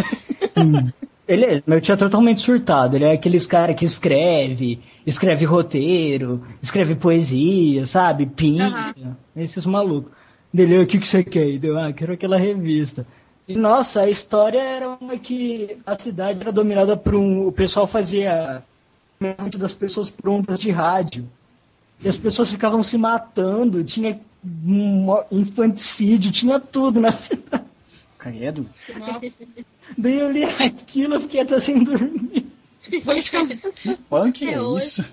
Hum. 0.59 0.91
Ele 1.29 1.45
é, 1.45 1.63
meu 1.67 1.81
tio 1.83 1.93
é 1.93 1.97
totalmente 1.97 2.41
surtado, 2.41 2.97
ele 2.97 3.05
é 3.05 3.13
aqueles 3.13 3.47
cara 3.47 3.75
que 3.75 3.85
escreve, 3.85 4.79
escreve 5.05 5.45
roteiro, 5.45 6.43
escreve 6.63 6.95
poesia, 6.95 7.85
sabe? 7.85 8.25
Pinta, 8.25 8.95
esses 9.37 9.67
malucos. 9.67 10.13
Dele, 10.53 10.79
o 10.79 10.87
que, 10.87 10.99
que 10.99 11.07
você 11.07 11.23
quer? 11.23 11.49
E 11.49 11.59
Deu, 11.59 11.79
ah, 11.79 11.93
quero 11.93 12.15
aquela 12.15 12.39
revista. 12.39 13.07
E, 13.49 13.55
nossa, 13.55 14.03
a 14.03 14.11
história 14.11 14.61
era 14.61 14.89
uma 15.01 15.17
que 15.17 15.79
a 15.87 15.97
cidade 15.99 16.41
era 16.41 16.51
dominada 16.51 16.97
por 16.97 17.15
um. 17.15 17.47
O 17.47 17.53
pessoal 17.53 17.87
fazia 17.87 18.63
das 19.57 19.73
pessoas 19.73 20.11
prontas 20.11 20.59
de 20.59 20.71
rádio. 20.71 21.29
E 22.03 22.09
as 22.09 22.17
pessoas 22.17 22.51
ficavam 22.51 22.83
se 22.83 22.99
matando, 22.99 23.83
tinha 23.85 24.21
um 24.45 25.07
infanticídio, 25.31 26.31
tinha 26.31 26.61
tudo 26.61 27.01
na 27.01 27.11
cidade. 27.13 27.65
Credo. 28.19 28.69
Daí 29.97 30.19
eu 30.19 30.31
li 30.31 30.45
aquilo, 30.45 31.15
eu 31.15 31.21
fiquei 31.21 31.41
até 31.41 31.61
sem 31.61 31.83
dormir. 31.83 32.47
Que 32.83 33.01
punk 34.09 34.49
é 34.49 34.61
hoje. 34.61 34.85
isso? 34.85 35.05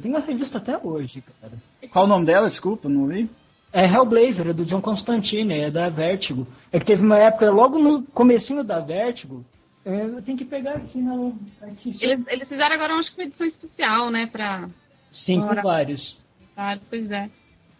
Tem 0.00 0.10
uma 0.10 0.20
revista 0.20 0.58
até 0.58 0.76
hoje, 0.78 1.22
cara. 1.40 1.52
Qual 1.90 2.04
o 2.04 2.08
nome 2.08 2.26
dela? 2.26 2.48
Desculpa, 2.48 2.88
não 2.88 3.06
vi. 3.06 3.28
É 3.72 3.86
Hellblazer, 3.86 4.48
é 4.48 4.52
do 4.52 4.64
John 4.64 4.80
Constantine, 4.82 5.54
é 5.60 5.70
da 5.70 5.88
Vertigo. 5.88 6.46
É 6.70 6.78
que 6.78 6.84
teve 6.84 7.02
uma 7.02 7.16
época, 7.18 7.50
logo 7.50 7.78
no 7.78 8.02
comecinho 8.02 8.62
da 8.62 8.80
Vertigo, 8.80 9.44
é, 9.84 10.02
eu 10.04 10.20
tenho 10.22 10.36
que 10.38 10.44
pegar 10.44 10.72
aqui 10.74 10.98
na... 10.98 11.32
Aqui, 11.62 11.90
Eles, 12.02 12.26
eles 12.28 12.48
fizeram 12.48 12.74
agora, 12.74 12.94
acho 12.94 13.12
que 13.14 13.20
uma 13.20 13.26
edição 13.26 13.46
especial, 13.46 14.10
né? 14.10 14.26
Pra. 14.30 14.68
Cinco 15.10 15.46
Ora. 15.48 15.62
vários. 15.62 16.18
Claro, 16.54 16.80
pois 16.88 17.10
é. 17.10 17.28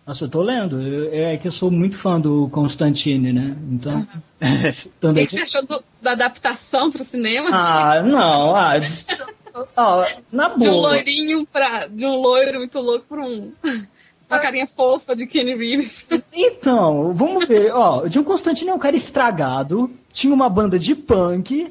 Nossa, 0.04 0.24
eu 0.24 0.28
tô 0.28 0.42
lendo. 0.42 0.80
Eu- 0.82 1.14
é 1.14 1.36
que 1.36 1.46
eu 1.46 1.52
sou 1.52 1.70
muito 1.70 1.96
fã 1.96 2.18
do 2.20 2.48
Constantine, 2.48 3.32
né? 3.32 3.56
Então. 3.70 4.00
O 4.00 4.88
também. 4.98 5.26
que, 5.26 5.36
que 5.36 5.46
você 5.46 5.56
achou 5.58 5.64
do- 5.66 5.84
da 6.00 6.10
adaptação 6.12 6.90
pro 6.90 7.04
cinema? 7.04 7.50
Ah, 7.52 8.02
não, 8.02 8.56
ah, 8.56 8.72
na 10.32 10.48
de 10.48 10.66
um 10.68 10.72
boa. 10.72 10.88
loirinho 10.88 11.46
pra. 11.46 11.86
De 11.86 12.04
um 12.04 12.16
loiro 12.16 12.58
muito 12.58 12.80
louco 12.80 13.06
pra 13.08 13.24
um. 13.24 13.52
Uma 14.32 14.40
carinha 14.40 14.68
fofa 14.74 15.14
de 15.14 15.26
Kenny 15.26 15.54
Reeves. 15.54 16.04
Então, 16.32 17.12
vamos 17.12 17.46
ver. 17.46 17.70
Ó, 17.72 18.04
o 18.04 18.08
John 18.08 18.24
Constantine 18.24 18.70
é 18.70 18.74
um 18.74 18.78
cara 18.78 18.96
estragado, 18.96 19.90
tinha 20.10 20.32
uma 20.32 20.48
banda 20.48 20.78
de 20.78 20.94
punk, 20.94 21.70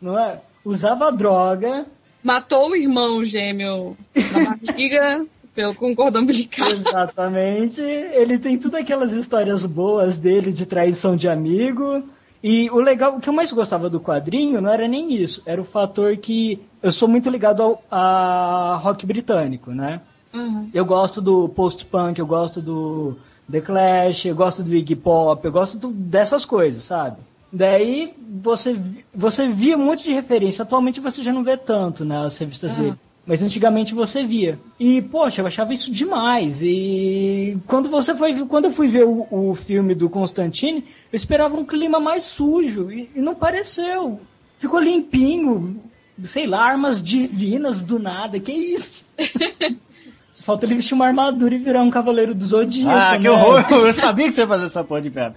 não 0.00 0.18
é? 0.18 0.40
Usava 0.64 1.12
droga. 1.12 1.86
Matou 2.22 2.70
o 2.70 2.76
irmão 2.76 3.24
gêmeo 3.24 3.96
na 4.32 4.56
barriga 4.56 5.24
pelo, 5.54 5.74
com 5.74 5.94
cordão 5.94 6.22
umbilical. 6.22 6.68
Exatamente. 6.68 7.80
Ele 7.80 8.38
tem 8.38 8.58
todas 8.58 8.80
aquelas 8.80 9.12
histórias 9.12 9.64
boas 9.64 10.18
dele 10.18 10.52
de 10.52 10.66
traição 10.66 11.16
de 11.16 11.28
amigo. 11.28 12.02
E 12.42 12.70
o 12.70 12.80
legal, 12.80 13.16
o 13.16 13.20
que 13.20 13.28
eu 13.28 13.32
mais 13.32 13.52
gostava 13.52 13.88
do 13.88 14.00
quadrinho 14.00 14.60
não 14.60 14.70
era 14.70 14.88
nem 14.88 15.12
isso, 15.12 15.42
era 15.44 15.60
o 15.60 15.64
fator 15.64 16.16
que 16.16 16.58
eu 16.82 16.90
sou 16.90 17.06
muito 17.06 17.28
ligado 17.28 17.62
ao 17.62 17.82
a 17.90 18.78
rock 18.82 19.04
britânico, 19.04 19.70
né? 19.72 20.00
Uhum. 20.32 20.68
Eu 20.72 20.84
gosto 20.84 21.20
do 21.20 21.48
post-punk, 21.48 22.18
eu 22.18 22.26
gosto 22.26 22.60
do 22.62 23.16
The 23.50 23.60
Clash, 23.60 24.26
eu 24.26 24.34
gosto 24.34 24.62
do 24.62 24.74
Iggy 24.74 24.94
Pop, 24.96 25.44
eu 25.44 25.50
gosto 25.52 25.76
do- 25.78 25.90
dessas 25.92 26.44
coisas, 26.44 26.84
sabe? 26.84 27.16
Daí 27.52 28.14
você, 28.38 28.78
você 29.12 29.48
via 29.48 29.76
um 29.76 29.84
monte 29.86 30.04
de 30.04 30.12
referência. 30.12 30.62
Atualmente 30.62 31.00
você 31.00 31.20
já 31.22 31.32
não 31.32 31.42
vê 31.42 31.56
tanto 31.56 32.04
nas 32.04 32.38
revistas 32.38 32.72
dele. 32.74 32.94
Mas 33.26 33.42
antigamente 33.42 33.92
você 33.92 34.22
via. 34.24 34.58
E, 34.78 35.02
poxa, 35.02 35.42
eu 35.42 35.46
achava 35.46 35.74
isso 35.74 35.90
demais. 35.90 36.62
E 36.62 37.58
quando 37.66 37.88
você 37.88 38.14
foi 38.14 38.34
quando 38.46 38.66
eu 38.66 38.70
fui 38.70 38.86
ver 38.88 39.04
o, 39.04 39.26
o 39.30 39.54
filme 39.56 39.94
do 39.96 40.08
Constantine, 40.08 40.84
eu 41.12 41.16
esperava 41.16 41.56
um 41.56 41.64
clima 41.64 41.98
mais 42.00 42.22
sujo. 42.22 42.90
E, 42.90 43.10
e 43.14 43.20
não 43.20 43.34
pareceu. 43.34 44.20
Ficou 44.58 44.78
limpinho. 44.80 45.80
Sei 46.22 46.46
lá, 46.46 46.62
armas 46.62 47.02
divinas 47.02 47.82
do 47.82 47.98
nada. 47.98 48.38
Que 48.38 48.52
isso? 48.52 49.06
Só 50.30 50.44
falta 50.44 50.64
ele 50.64 50.76
vestir 50.76 50.94
uma 50.94 51.06
armadura 51.06 51.54
e 51.54 51.58
virar 51.58 51.82
um 51.82 51.90
cavaleiro 51.90 52.34
do 52.34 52.44
Zodíaco. 52.44 52.90
Ah, 52.90 53.16
que 53.16 53.24
né? 53.24 53.30
horror! 53.30 53.66
Eu 53.70 53.92
sabia 53.92 54.28
que 54.28 54.32
você 54.32 54.42
ia 54.42 54.46
fazer 54.46 54.66
essa 54.66 54.84
porra 54.84 55.02
de 55.02 55.10
piada. 55.10 55.34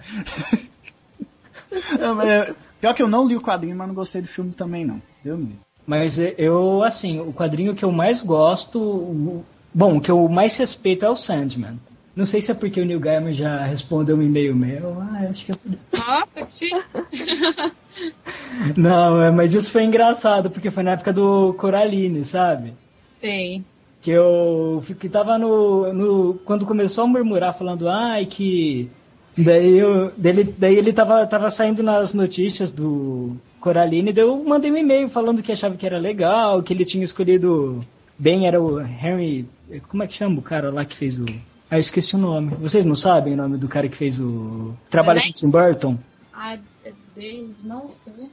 Mas, 2.16 2.28
é, 2.28 2.54
Pior 2.84 2.92
que 2.92 3.02
eu 3.02 3.08
não 3.08 3.26
li 3.26 3.34
o 3.34 3.40
quadrinho, 3.40 3.74
mas 3.74 3.88
não 3.88 3.94
gostei 3.94 4.20
do 4.20 4.28
filme 4.28 4.52
também, 4.52 4.84
não. 4.84 5.00
Deu. 5.24 5.40
Mas 5.86 6.18
eu, 6.18 6.82
assim, 6.82 7.18
o 7.18 7.32
quadrinho 7.32 7.74
que 7.74 7.82
eu 7.82 7.90
mais 7.90 8.20
gosto. 8.20 9.42
Bom, 9.72 9.96
o 9.96 10.00
que 10.02 10.10
eu 10.10 10.28
mais 10.28 10.54
respeito 10.58 11.06
é 11.06 11.08
o 11.08 11.16
Sandman. 11.16 11.80
Não 12.14 12.26
sei 12.26 12.42
se 12.42 12.50
é 12.50 12.54
porque 12.54 12.78
o 12.78 12.84
Neil 12.84 13.00
Gaiman 13.00 13.32
já 13.32 13.64
respondeu 13.64 14.18
um 14.18 14.22
e-mail 14.22 14.54
meu. 14.54 15.00
Ah, 15.00 15.28
acho 15.30 15.46
que 15.46 15.52
é 15.52 15.54
por 15.56 15.72
isso. 15.72 15.80
Nossa, 16.06 17.72
Não, 18.76 19.22
é, 19.22 19.30
mas 19.30 19.54
isso 19.54 19.70
foi 19.70 19.84
engraçado, 19.84 20.50
porque 20.50 20.70
foi 20.70 20.82
na 20.82 20.90
época 20.90 21.10
do 21.10 21.54
Coraline, 21.54 22.22
sabe? 22.22 22.74
sei. 23.18 23.64
Que 24.04 24.10
eu 24.10 24.84
que 25.00 25.08
tava 25.08 25.38
no, 25.38 25.90
no. 25.90 26.34
Quando 26.44 26.66
começou 26.66 27.04
a 27.04 27.06
murmurar 27.06 27.56
falando, 27.56 27.88
ai, 27.88 28.26
que. 28.26 28.90
Daí, 29.34 29.78
eu, 29.78 30.10
dele, 30.10 30.54
daí 30.58 30.76
ele 30.76 30.92
tava, 30.92 31.26
tava 31.26 31.50
saindo 31.50 31.82
nas 31.82 32.12
notícias 32.12 32.70
do 32.70 33.34
Coraline, 33.58 34.12
daí 34.12 34.22
eu 34.22 34.44
mandei 34.44 34.70
um 34.70 34.76
e-mail 34.76 35.08
falando 35.08 35.42
que 35.42 35.50
achava 35.50 35.74
que 35.74 35.86
era 35.86 35.96
legal, 35.96 36.62
que 36.62 36.74
ele 36.74 36.84
tinha 36.84 37.02
escolhido 37.02 37.82
bem, 38.18 38.46
era 38.46 38.60
o 38.60 38.78
Henry. 38.78 39.48
Como 39.88 40.02
é 40.02 40.06
que 40.06 40.12
chama 40.12 40.38
o 40.38 40.42
cara 40.42 40.70
lá 40.70 40.84
que 40.84 40.94
fez 40.94 41.18
o. 41.18 41.24
Ah, 41.70 41.76
eu 41.76 41.80
esqueci 41.80 42.14
o 42.14 42.18
nome. 42.18 42.54
Vocês 42.60 42.84
não 42.84 42.94
sabem 42.94 43.32
o 43.32 43.36
nome 43.38 43.56
do 43.56 43.68
cara 43.68 43.88
que 43.88 43.96
fez 43.96 44.20
o. 44.20 44.74
Trabalho 44.90 45.22
com 45.22 45.32
Tim 45.32 45.48
Burton? 45.48 45.98
Ai, 46.30 46.60
é 46.84 46.92
não 47.64 47.90
sei. 48.04 48.30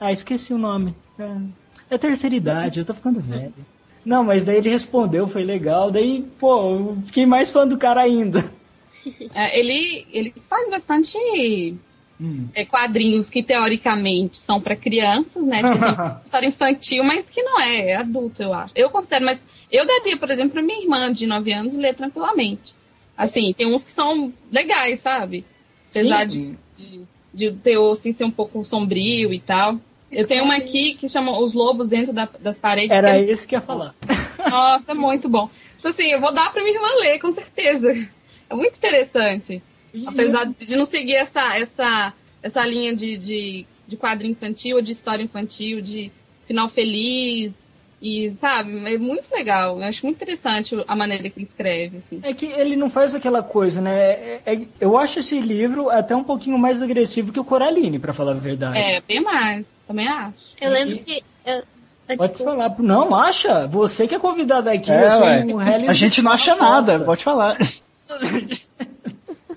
Ah, 0.00 0.10
esqueci 0.10 0.52
o 0.52 0.58
nome. 0.58 0.92
É, 1.16 1.94
é 1.94 1.98
terceira 1.98 2.34
idade, 2.34 2.80
eu 2.80 2.84
tô 2.84 2.94
ficando 2.94 3.20
velho. 3.20 3.54
Não, 4.08 4.24
mas 4.24 4.42
daí 4.42 4.56
ele 4.56 4.70
respondeu, 4.70 5.28
foi 5.28 5.44
legal. 5.44 5.90
Daí, 5.90 6.24
pô, 6.38 6.70
eu 6.72 6.98
fiquei 7.04 7.26
mais 7.26 7.50
fã 7.50 7.68
do 7.68 7.76
cara 7.76 8.00
ainda. 8.00 8.50
É, 9.34 9.60
ele, 9.60 10.06
ele 10.10 10.34
faz 10.48 10.70
bastante 10.70 11.18
Hum. 12.18 12.48
é, 12.54 12.64
quadrinhos 12.64 13.28
que 13.28 13.42
teoricamente 13.42 14.38
são 14.38 14.62
para 14.62 14.74
crianças, 14.74 15.44
né? 15.44 15.58
Tipo 15.58 15.84
assim, 15.84 16.20
história 16.24 16.46
infantil, 16.46 17.04
mas 17.04 17.28
que 17.28 17.42
não 17.42 17.60
é, 17.60 17.90
é 17.90 17.96
adulto, 17.96 18.42
eu 18.42 18.54
acho. 18.54 18.72
Eu 18.74 18.88
considero, 18.88 19.26
mas 19.26 19.44
eu 19.70 19.86
daria, 19.86 20.16
por 20.16 20.30
exemplo, 20.30 20.52
pra 20.52 20.62
minha 20.62 20.80
irmã 20.80 21.12
de 21.12 21.26
9 21.26 21.52
anos 21.52 21.76
ler 21.76 21.94
tranquilamente. 21.94 22.74
Assim, 23.14 23.52
tem 23.52 23.66
uns 23.66 23.84
que 23.84 23.90
são 23.90 24.32
legais, 24.50 25.00
sabe? 25.00 25.44
Apesar 25.90 26.24
de, 26.24 26.56
de, 26.78 27.02
de 27.34 27.48
o 27.48 27.56
teor 27.56 27.92
assim, 27.92 28.14
ser 28.14 28.24
um 28.24 28.30
pouco 28.30 28.64
sombrio 28.64 29.34
e 29.34 29.38
tal. 29.38 29.78
Eu 30.10 30.26
tenho 30.26 30.44
uma 30.44 30.56
aqui 30.56 30.94
que 30.94 31.08
chama 31.08 31.38
Os 31.38 31.52
Lobos 31.52 31.88
Dentro 31.88 32.12
da- 32.12 32.28
das 32.40 32.56
Paredes. 32.58 32.90
Era 32.90 33.12
que 33.12 33.18
é- 33.18 33.30
esse 33.30 33.46
que 33.46 33.54
ia 33.54 33.60
falar. 33.60 33.94
Nossa, 34.50 34.94
muito 34.94 35.28
bom. 35.28 35.50
Então, 35.78 35.90
assim, 35.90 36.10
eu 36.10 36.20
vou 36.20 36.32
dar 36.32 36.52
pra 36.52 36.62
minha 36.62 36.74
irmã 36.74 36.88
ler, 37.00 37.18
com 37.18 37.32
certeza. 37.34 37.92
É 38.48 38.54
muito 38.54 38.76
interessante. 38.76 39.62
Apesar 40.06 40.46
de 40.46 40.76
não 40.76 40.86
seguir 40.86 41.16
essa, 41.16 41.56
essa, 41.58 42.12
essa 42.42 42.64
linha 42.66 42.94
de, 42.94 43.16
de, 43.18 43.66
de 43.86 43.96
quadrinho 43.96 44.32
infantil, 44.32 44.80
de 44.80 44.92
história 44.92 45.22
infantil, 45.22 45.80
de 45.80 46.10
final 46.46 46.68
feliz. 46.68 47.52
E, 48.00 48.32
sabe, 48.38 48.94
é 48.94 48.96
muito 48.96 49.28
legal. 49.34 49.78
Eu 49.78 49.84
acho 49.84 50.06
muito 50.06 50.16
interessante 50.16 50.76
a 50.86 50.94
maneira 50.94 51.28
que 51.28 51.38
ele 51.38 51.46
escreve. 51.46 51.98
Assim. 51.98 52.20
É 52.22 52.32
que 52.32 52.46
ele 52.46 52.76
não 52.76 52.88
faz 52.88 53.14
aquela 53.14 53.42
coisa, 53.42 53.80
né? 53.80 53.98
É- 53.98 54.42
é- 54.46 54.66
eu 54.80 54.96
acho 54.96 55.18
esse 55.18 55.40
livro 55.40 55.90
até 55.90 56.14
um 56.14 56.22
pouquinho 56.22 56.58
mais 56.58 56.80
agressivo 56.80 57.32
que 57.32 57.40
o 57.40 57.44
Coraline, 57.44 57.98
pra 57.98 58.12
falar 58.12 58.32
a 58.32 58.38
verdade. 58.38 58.78
É, 58.78 59.00
bem 59.00 59.20
mais. 59.20 59.66
Também 59.86 60.06
acho. 60.06 60.36
Eu 60.60 60.70
lembro 60.70 60.98
que 60.98 61.22
eu, 61.44 61.62
Pode 62.16 62.42
falar. 62.42 62.74
Não, 62.78 63.14
acha? 63.14 63.66
Você 63.66 64.08
que 64.08 64.14
é 64.14 64.18
convidado 64.18 64.70
aqui, 64.70 64.90
É, 64.90 65.04
eu 65.04 65.10
sou 65.10 65.20
ué. 65.26 65.44
um 65.44 65.58
A 65.90 65.92
gente 65.92 66.22
não 66.22 66.32
acha 66.32 66.54
nada, 66.54 67.00
pode 67.00 67.22
falar. 67.22 67.58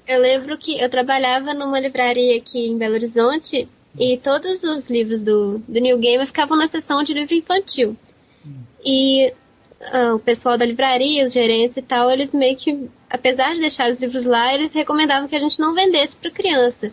Eu 0.05 0.19
lembro 0.19 0.57
que 0.57 0.77
eu 0.77 0.89
trabalhava 0.89 1.53
numa 1.53 1.79
livraria 1.79 2.35
aqui 2.35 2.67
em 2.67 2.77
Belo 2.77 2.95
Horizonte 2.95 3.69
e 3.97 4.17
todos 4.17 4.63
os 4.63 4.89
livros 4.89 5.21
do, 5.21 5.59
do 5.59 5.79
New 5.79 5.97
Gamer 5.97 6.27
ficavam 6.27 6.57
na 6.57 6.67
seção 6.67 7.03
de 7.03 7.13
livro 7.13 7.33
infantil. 7.33 7.95
E 8.85 9.33
ah, 9.91 10.15
o 10.15 10.19
pessoal 10.19 10.57
da 10.57 10.65
livraria, 10.65 11.25
os 11.25 11.33
gerentes 11.33 11.77
e 11.77 11.81
tal, 11.81 12.09
eles 12.11 12.33
meio 12.33 12.55
que, 12.55 12.89
apesar 13.09 13.53
de 13.53 13.59
deixar 13.61 13.89
os 13.89 13.99
livros 13.99 14.25
lá, 14.25 14.53
eles 14.53 14.73
recomendavam 14.73 15.27
que 15.27 15.35
a 15.35 15.39
gente 15.39 15.59
não 15.59 15.73
vendesse 15.73 16.15
para 16.15 16.31
criança. 16.31 16.91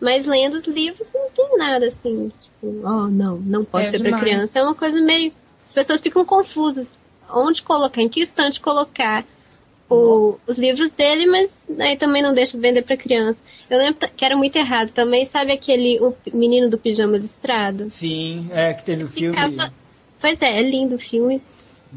Mas 0.00 0.26
lendo 0.26 0.54
os 0.54 0.66
livros 0.66 1.12
não 1.14 1.30
tem 1.30 1.56
nada 1.58 1.86
assim, 1.86 2.32
tipo, 2.42 2.80
oh 2.84 3.06
não, 3.08 3.36
não 3.38 3.64
pode 3.64 3.86
É 3.86 3.90
ser 3.90 4.00
para 4.00 4.18
criança. 4.18 4.58
É 4.58 4.62
uma 4.62 4.74
coisa 4.74 5.00
meio. 5.00 5.32
As 5.66 5.72
pessoas 5.72 6.00
ficam 6.00 6.24
confusas. 6.24 6.98
Onde 7.34 7.62
colocar, 7.62 8.02
em 8.02 8.08
que 8.08 8.20
estante 8.20 8.60
colocar 8.60 9.24
o- 9.88 10.38
os 10.46 10.58
livros 10.58 10.92
dele, 10.92 11.26
mas 11.26 11.66
aí 11.78 11.96
também 11.96 12.20
não 12.22 12.34
deixa 12.34 12.58
vender 12.58 12.82
para 12.82 12.96
criança. 12.96 13.42
Eu 13.70 13.78
lembro 13.78 14.08
que 14.16 14.24
era 14.24 14.36
muito 14.36 14.56
errado 14.56 14.90
também, 14.90 15.24
sabe 15.24 15.52
aquele 15.52 15.98
o 16.00 16.14
menino 16.32 16.68
do 16.68 16.76
pijama 16.78 17.16
listrado? 17.16 17.88
Sim, 17.88 18.48
é 18.52 18.74
que 18.74 18.84
teve 18.84 19.04
o 19.04 19.08
filme. 19.08 19.36
Ficava- 19.36 19.72
Pois 20.22 20.40
é, 20.40 20.58
é 20.58 20.62
lindo 20.62 20.94
o 20.94 20.98
filme. 20.98 21.42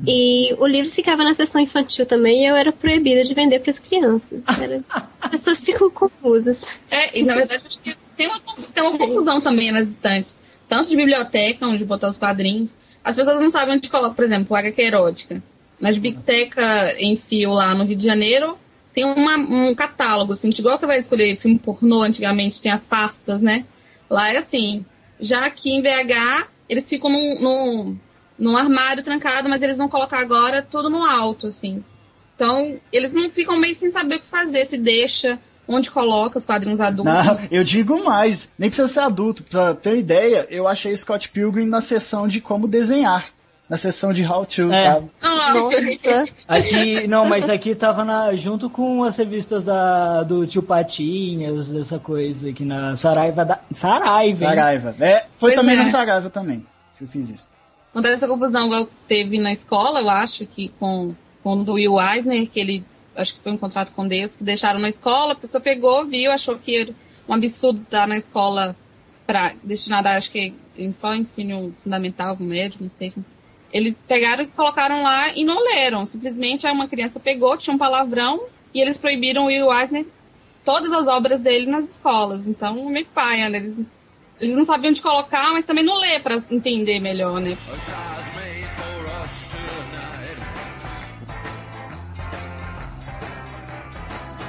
E 0.05 0.53
o 0.59 0.67
livro 0.67 0.91
ficava 0.91 1.23
na 1.23 1.33
sessão 1.33 1.61
infantil 1.61 2.05
também 2.05 2.43
e 2.43 2.47
eu 2.47 2.55
era 2.57 2.69
proibida 2.73 3.23
de 3.23 3.33
vender 3.33 3.59
para 3.59 3.71
as 3.71 3.79
crianças. 3.79 4.43
Era- 4.61 4.83
As 5.21 5.31
pessoas 5.31 5.63
ficam 5.63 5.89
confusas. 5.89 6.59
É, 6.91 7.17
e 7.17 7.23
na 7.23 7.35
verdade 7.35 7.63
acho 7.65 7.79
que 7.79 7.95
tem 8.17 8.27
uma, 8.27 8.41
tem 8.73 8.83
uma 8.83 8.97
confusão 8.97 9.39
também 9.39 9.71
nas 9.71 9.87
estantes. 9.87 10.41
Tanto 10.67 10.89
de 10.89 10.97
biblioteca, 10.97 11.65
onde 11.65 11.85
botar 11.85 12.09
os 12.09 12.17
quadrinhos. 12.17 12.75
As 13.03 13.15
pessoas 13.15 13.39
não 13.39 13.49
sabem 13.49 13.75
onde 13.75 13.87
colocar, 13.89 14.13
por 14.15 14.25
exemplo, 14.25 14.53
HQ 14.53 14.81
erótica. 14.81 15.41
Na 15.79 15.91
biblioteca 15.91 16.93
em 16.99 17.15
fio 17.15 17.51
lá 17.53 17.73
no 17.73 17.85
Rio 17.85 17.95
de 17.95 18.03
Janeiro, 18.03 18.57
tem 18.93 19.05
uma- 19.05 19.37
um 19.37 19.73
catálogo, 19.75 20.33
assim, 20.33 20.49
igual 20.49 20.77
você 20.77 20.85
vai 20.85 20.99
escolher 20.99 21.37
filme 21.37 21.57
pornô 21.59 22.01
antigamente, 22.01 22.61
tem 22.61 22.71
as 22.71 22.83
pastas, 22.83 23.39
né? 23.41 23.63
Lá 24.09 24.29
é 24.33 24.37
assim. 24.37 24.83
Já 25.21 25.45
aqui 25.45 25.71
em 25.71 25.81
BH, 25.81 26.47
eles 26.67 26.89
ficam 26.89 27.09
num, 27.09 27.39
num, 27.41 27.97
num 28.37 28.57
armário 28.57 29.03
trancado, 29.03 29.47
mas 29.49 29.61
eles 29.61 29.77
vão 29.77 29.87
colocar 29.87 30.19
agora 30.19 30.61
tudo 30.61 30.89
no 30.89 31.03
alto, 31.03 31.47
assim. 31.47 31.83
Então, 32.35 32.75
eles 32.91 33.13
não 33.13 33.29
ficam 33.29 33.57
meio 33.57 33.75
sem 33.75 33.89
saber 33.89 34.15
o 34.15 34.19
que 34.19 34.27
fazer, 34.27 34.65
se 34.65 34.77
deixa, 34.77 35.39
onde 35.67 35.89
coloca 35.89 36.37
os 36.37 36.45
quadrinhos 36.45 36.81
adultos. 36.81 37.13
Não, 37.13 37.39
eu 37.49 37.63
digo 37.63 38.03
mais, 38.03 38.49
nem 38.59 38.69
precisa 38.69 38.87
ser 38.89 38.99
adulto. 38.99 39.41
Pra 39.43 39.73
ter 39.73 39.89
uma 39.91 39.97
ideia, 39.97 40.45
eu 40.49 40.67
achei 40.67 40.95
Scott 40.97 41.29
Pilgrim 41.29 41.65
na 41.65 41.79
seção 41.81 42.27
de 42.27 42.41
como 42.41 42.67
desenhar. 42.67 43.29
Na 43.67 43.77
seção 43.77 44.13
de 44.13 44.23
How 44.23 44.45
to, 44.45 44.71
É. 44.71 44.83
sabe? 44.93 45.09
Nossa. 45.19 46.25
Aqui, 46.47 47.07
não, 47.07 47.25
mas 47.25 47.49
aqui 47.49 47.73
tava 47.73 48.03
na, 48.03 48.35
junto 48.35 48.69
com 48.69 49.03
as 49.03 49.17
revistas 49.17 49.63
da, 49.63 50.21
do 50.21 50.45
Tio 50.45 50.61
Patinhas, 50.61 51.73
essa 51.73 51.97
coisa 51.97 52.49
aqui 52.49 52.63
na 52.63 52.95
Saraiva 52.95 53.43
da. 53.43 53.59
Saraiva, 53.71 54.43
hein? 54.43 54.49
Saraiva. 54.49 54.95
É, 54.99 55.21
foi 55.37 55.51
Pois 55.51 55.55
também 55.55 55.73
é. 55.75 55.77
na 55.79 55.85
Saraiva 55.85 56.29
também. 56.29 56.63
que 56.97 57.05
Eu 57.05 57.07
fiz 57.07 57.27
isso. 57.29 57.47
Quando 57.95 58.07
essa 58.07 58.27
confusão 58.27 58.65
igual 58.65 58.89
teve 59.07 59.37
na 59.39 59.53
escola, 59.53 60.01
eu 60.01 60.09
acho 60.09 60.45
que 60.45 60.67
com, 60.77 61.15
com 61.41 61.53
o 61.53 61.63
do 61.63 61.75
Will 61.75 61.95
Eisner, 61.97 62.45
que 62.45 62.59
ele 62.59 62.83
acho 63.15 63.33
que 63.33 63.39
foi 63.39 63.53
um 63.53 63.57
contrato 63.57 63.93
com 63.93 64.05
Deus, 64.05 64.35
que 64.35 64.43
deixaram 64.43 64.81
na 64.81 64.89
escola, 64.89 65.31
a 65.31 65.35
pessoa 65.35 65.61
pegou, 65.61 66.05
viu, 66.05 66.29
achou 66.29 66.57
que 66.57 66.75
era 66.75 66.93
um 67.25 67.33
absurdo 67.33 67.83
estar 67.83 68.05
na 68.05 68.17
escola 68.17 68.75
para 69.25 69.53
destinada, 69.63 70.17
acho 70.17 70.29
que 70.29 70.53
só 70.93 71.15
ensino 71.15 71.73
fundamental, 71.81 72.35
médio, 72.37 72.79
não 72.81 72.89
sei. 72.89 73.13
Eles 73.71 73.95
pegaram 74.05 74.43
e 74.43 74.47
colocaram 74.47 75.01
lá 75.01 75.29
e 75.33 75.45
não 75.45 75.63
leram. 75.63 76.05
Simplesmente 76.05 76.67
uma 76.67 76.89
criança 76.89 77.17
pegou, 77.17 77.55
tinha 77.55 77.73
um 77.73 77.79
palavrão, 77.79 78.43
e 78.73 78.81
eles 78.81 78.97
proibiram 78.97 79.43
o 79.43 79.47
Will 79.47 79.71
Eisner 79.71 80.05
todas 80.65 80.91
as 80.91 81.07
obras 81.07 81.39
dele 81.39 81.67
nas 81.67 81.91
escolas. 81.91 82.45
Então, 82.45 82.89
meio 82.89 83.05
paia, 83.05 83.47
né? 83.47 83.59
Eles, 83.59 83.79
eles 84.39 84.55
não 84.55 84.65
sabiam 84.65 84.91
onde 84.91 85.01
colocar, 85.01 85.51
mas 85.51 85.65
também 85.65 85.83
não 85.83 85.99
lê 85.99 86.19
para 86.19 86.41
entender 86.49 86.99
melhor, 86.99 87.39
né? 87.39 87.57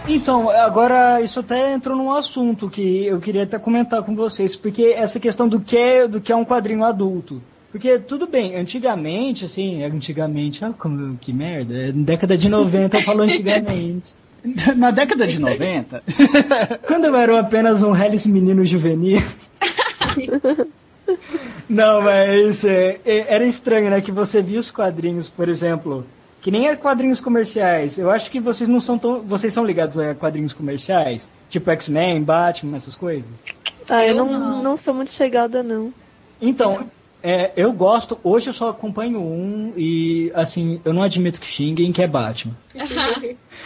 Então, 0.09 0.49
agora 0.51 1.20
isso 1.20 1.41
até 1.41 1.72
entrou 1.72 1.97
num 1.97 2.12
assunto 2.12 2.70
que 2.70 3.07
eu 3.07 3.18
queria 3.18 3.43
até 3.43 3.59
comentar 3.59 4.03
com 4.05 4.14
vocês, 4.14 4.55
porque 4.55 4.95
essa 4.97 5.18
questão 5.18 5.49
do 5.49 5.61
que 5.61 5.76
é, 5.76 6.07
do 6.07 6.20
que 6.20 6.32
é 6.32 6.37
um 6.37 6.45
quadrinho 6.45 6.84
adulto. 6.84 7.43
Porque 7.72 7.99
tudo 7.99 8.26
bem, 8.26 8.57
antigamente, 8.57 9.45
assim, 9.45 9.82
antigamente, 9.82 10.64
ah, 10.64 10.72
como, 10.78 11.16
que 11.18 11.32
merda, 11.32 11.74
é, 11.74 11.93
década 11.93 12.39
de 12.39 12.49
90 12.49 12.97
eu 12.97 13.03
falo 13.03 13.22
antigamente. 13.22 14.14
Na 14.76 14.90
década 14.90 15.26
de 15.26 15.38
90, 15.38 16.03
Quando 16.86 17.07
eu 17.07 17.16
era 17.16 17.40
apenas 17.40 17.82
um 17.82 17.90
reles 17.90 18.26
menino 18.26 18.64
juvenil. 18.64 19.22
Não, 21.68 22.01
mas 22.01 22.64
é, 22.64 23.01
é, 23.05 23.34
era 23.34 23.44
estranho, 23.44 23.90
né? 23.90 24.01
Que 24.01 24.12
você 24.12 24.40
via 24.40 24.61
os 24.61 24.70
quadrinhos, 24.70 25.28
por 25.28 25.49
exemplo, 25.49 26.07
que 26.40 26.51
nem 26.51 26.68
é 26.68 26.76
quadrinhos 26.76 27.20
comerciais. 27.20 27.99
Eu 27.99 28.09
acho 28.11 28.30
que 28.30 28.38
vocês 28.38 28.68
não 28.68 28.78
são 28.78 28.97
tão. 28.97 29.20
Vocês 29.20 29.53
são 29.53 29.64
ligados 29.64 29.99
a 29.99 30.14
quadrinhos 30.14 30.55
comerciais? 30.55 31.28
Tipo 31.49 31.70
X-Men, 31.72 32.22
Batman, 32.22 32.76
essas 32.76 32.94
coisas? 32.94 33.30
Ah, 33.88 34.05
eu 34.05 34.16
Eu 34.16 34.24
não, 34.24 34.38
não. 34.38 34.62
não 34.62 34.76
sou 34.76 34.94
muito 34.94 35.11
chegada, 35.12 35.62
não. 35.62 35.92
Então, 36.40 36.86
é, 37.22 37.51
eu 37.57 37.72
gosto. 37.72 38.18
Hoje 38.22 38.49
eu 38.51 38.53
só 38.53 38.68
acompanho 38.68 39.20
um 39.20 39.72
e, 39.76 40.30
assim, 40.34 40.80
eu 40.84 40.92
não 40.92 41.03
admito 41.03 41.40
que 41.40 41.47
xinguem, 41.47 41.90
que 41.92 42.01
é 42.01 42.07
Batman. 42.07 42.55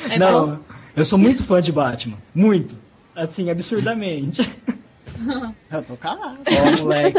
É 0.09 0.19
não, 0.19 0.47
bom. 0.47 0.59
Eu 0.97 1.05
sou 1.05 1.19
muito 1.19 1.43
fã 1.43 1.61
de 1.61 1.73
Batman. 1.73 2.17
Muito. 2.35 2.77
Assim, 3.15 3.51
absurdamente. 3.51 4.43
eu 5.71 5.83
tô 5.83 5.97
calado. 5.97 6.39
Ó, 6.47 6.83
moleque. 6.83 7.19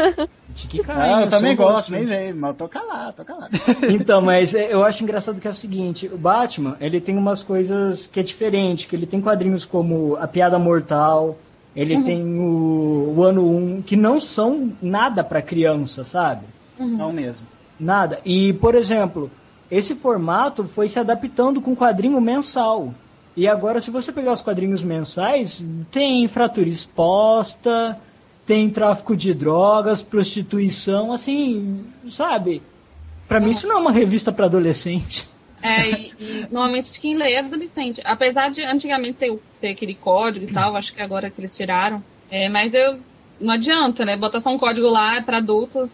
Tique 0.54 0.82
Ah, 0.88 1.22
eu 1.22 1.30
também 1.30 1.56
gosto, 1.56 1.92
nem 1.92 2.04
veio, 2.04 2.36
mas 2.36 2.50
eu 2.50 2.56
tô 2.56 2.68
calado, 2.68 3.16
tô 3.16 3.24
calado. 3.24 3.50
Então, 3.88 4.20
mas 4.20 4.54
é, 4.54 4.72
eu 4.72 4.84
acho 4.84 5.02
engraçado 5.02 5.40
que 5.40 5.48
é 5.48 5.50
o 5.50 5.54
seguinte, 5.54 6.10
o 6.12 6.18
Batman, 6.18 6.76
ele 6.80 7.00
tem 7.00 7.16
umas 7.16 7.42
coisas 7.42 8.06
que 8.06 8.20
é 8.20 8.22
diferente, 8.22 8.86
que 8.86 8.94
ele 8.94 9.06
tem 9.06 9.20
quadrinhos 9.20 9.64
como 9.64 10.16
A 10.16 10.26
Piada 10.26 10.58
Mortal, 10.58 11.38
ele 11.74 12.02
tem 12.02 12.22
o, 12.38 13.14
o 13.16 13.22
Ano 13.22 13.48
1, 13.48 13.82
que 13.82 13.96
não 13.96 14.20
são 14.20 14.72
nada 14.82 15.24
pra 15.24 15.40
criança, 15.40 16.04
sabe? 16.04 16.44
Não 16.78 17.12
mesmo. 17.12 17.46
Nada. 17.80 18.20
E, 18.24 18.52
por 18.54 18.74
exemplo, 18.74 19.30
esse 19.70 19.94
formato 19.94 20.64
foi 20.64 20.88
se 20.88 20.98
adaptando 20.98 21.60
com 21.60 21.74
quadrinho 21.74 22.20
mensal. 22.20 22.92
E 23.36 23.48
agora, 23.48 23.80
se 23.80 23.90
você 23.90 24.12
pegar 24.12 24.32
os 24.32 24.42
quadrinhos 24.42 24.82
mensais, 24.82 25.64
tem 25.90 26.28
fratura 26.28 26.68
exposta, 26.68 27.98
tem 28.46 28.68
tráfico 28.68 29.16
de 29.16 29.32
drogas, 29.32 30.02
prostituição, 30.02 31.12
assim, 31.12 31.84
sabe? 32.08 32.62
Pra 33.26 33.40
mim 33.40 33.50
isso 33.50 33.66
não 33.66 33.78
é 33.78 33.80
uma 33.80 33.92
revista 33.92 34.30
pra 34.30 34.46
adolescente. 34.46 35.28
É, 35.62 35.88
e, 35.88 36.12
e 36.18 36.46
normalmente 36.50 36.98
quem 37.00 37.16
lê 37.16 37.32
é 37.32 37.38
adolescente. 37.38 38.02
Apesar 38.04 38.50
de 38.50 38.62
antigamente 38.62 39.18
ter, 39.18 39.38
ter 39.60 39.68
aquele 39.70 39.94
código 39.94 40.44
e 40.44 40.52
tal, 40.52 40.76
acho 40.76 40.92
que 40.92 41.00
agora 41.00 41.30
que 41.30 41.40
eles 41.40 41.56
tiraram. 41.56 42.02
É, 42.30 42.48
mas 42.48 42.74
eu 42.74 42.98
não 43.40 43.54
adianta, 43.54 44.04
né? 44.04 44.16
Botar 44.16 44.40
só 44.40 44.50
um 44.50 44.58
código 44.58 44.88
lá 44.88 45.22
para 45.22 45.38
adultos. 45.38 45.92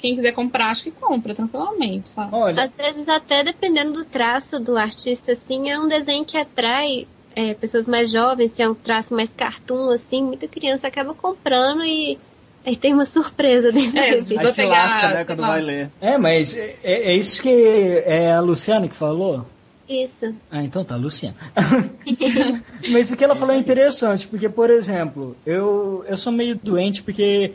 Quem 0.00 0.16
quiser 0.16 0.32
comprar, 0.32 0.70
acho 0.70 0.84
que 0.84 0.90
compra 0.90 1.34
tranquilamente, 1.34 2.08
sabe? 2.14 2.34
Olha, 2.34 2.62
Às 2.62 2.74
vezes, 2.76 3.08
até 3.08 3.42
dependendo 3.44 3.92
do 3.92 4.04
traço 4.04 4.58
do 4.58 4.76
artista, 4.76 5.32
assim, 5.32 5.70
é 5.70 5.78
um 5.78 5.86
desenho 5.88 6.24
que 6.24 6.36
atrai 6.38 7.06
é, 7.36 7.54
pessoas 7.54 7.86
mais 7.86 8.10
jovens, 8.10 8.52
se 8.54 8.62
é 8.62 8.68
um 8.68 8.74
traço 8.74 9.14
mais 9.14 9.30
cartoon, 9.32 9.90
assim, 9.90 10.22
muita 10.22 10.48
criança 10.48 10.88
acaba 10.88 11.12
comprando 11.14 11.84
e 11.84 12.18
aí 12.66 12.76
tem 12.76 12.92
uma 12.94 13.04
surpresa 13.04 13.70
dentro 13.72 13.98
É, 13.98 14.16
da 14.16 14.22
se 14.24 14.38
Aí 14.38 14.46
se 14.48 14.62
lasca, 14.64 15.08
né, 15.08 15.24
quando 15.24 15.40
vai 15.40 15.60
ler. 15.60 15.90
é, 16.00 16.16
mas 16.18 16.56
é, 16.56 16.76
é 16.82 17.14
isso 17.14 17.40
que 17.42 18.02
é 18.04 18.32
a 18.32 18.40
Luciana 18.40 18.88
que 18.88 18.96
falou? 18.96 19.46
Isso. 19.88 20.32
Ah, 20.50 20.62
então 20.62 20.84
tá, 20.84 20.94
Luciana. 20.94 21.34
Mas 22.90 23.10
o 23.10 23.16
que 23.16 23.24
ela 23.24 23.34
falou 23.34 23.54
é 23.54 23.58
interessante, 23.58 24.28
porque, 24.28 24.48
por 24.48 24.70
exemplo, 24.70 25.36
eu, 25.44 26.04
eu 26.06 26.16
sou 26.16 26.32
meio 26.32 26.54
doente 26.54 27.02
porque 27.02 27.52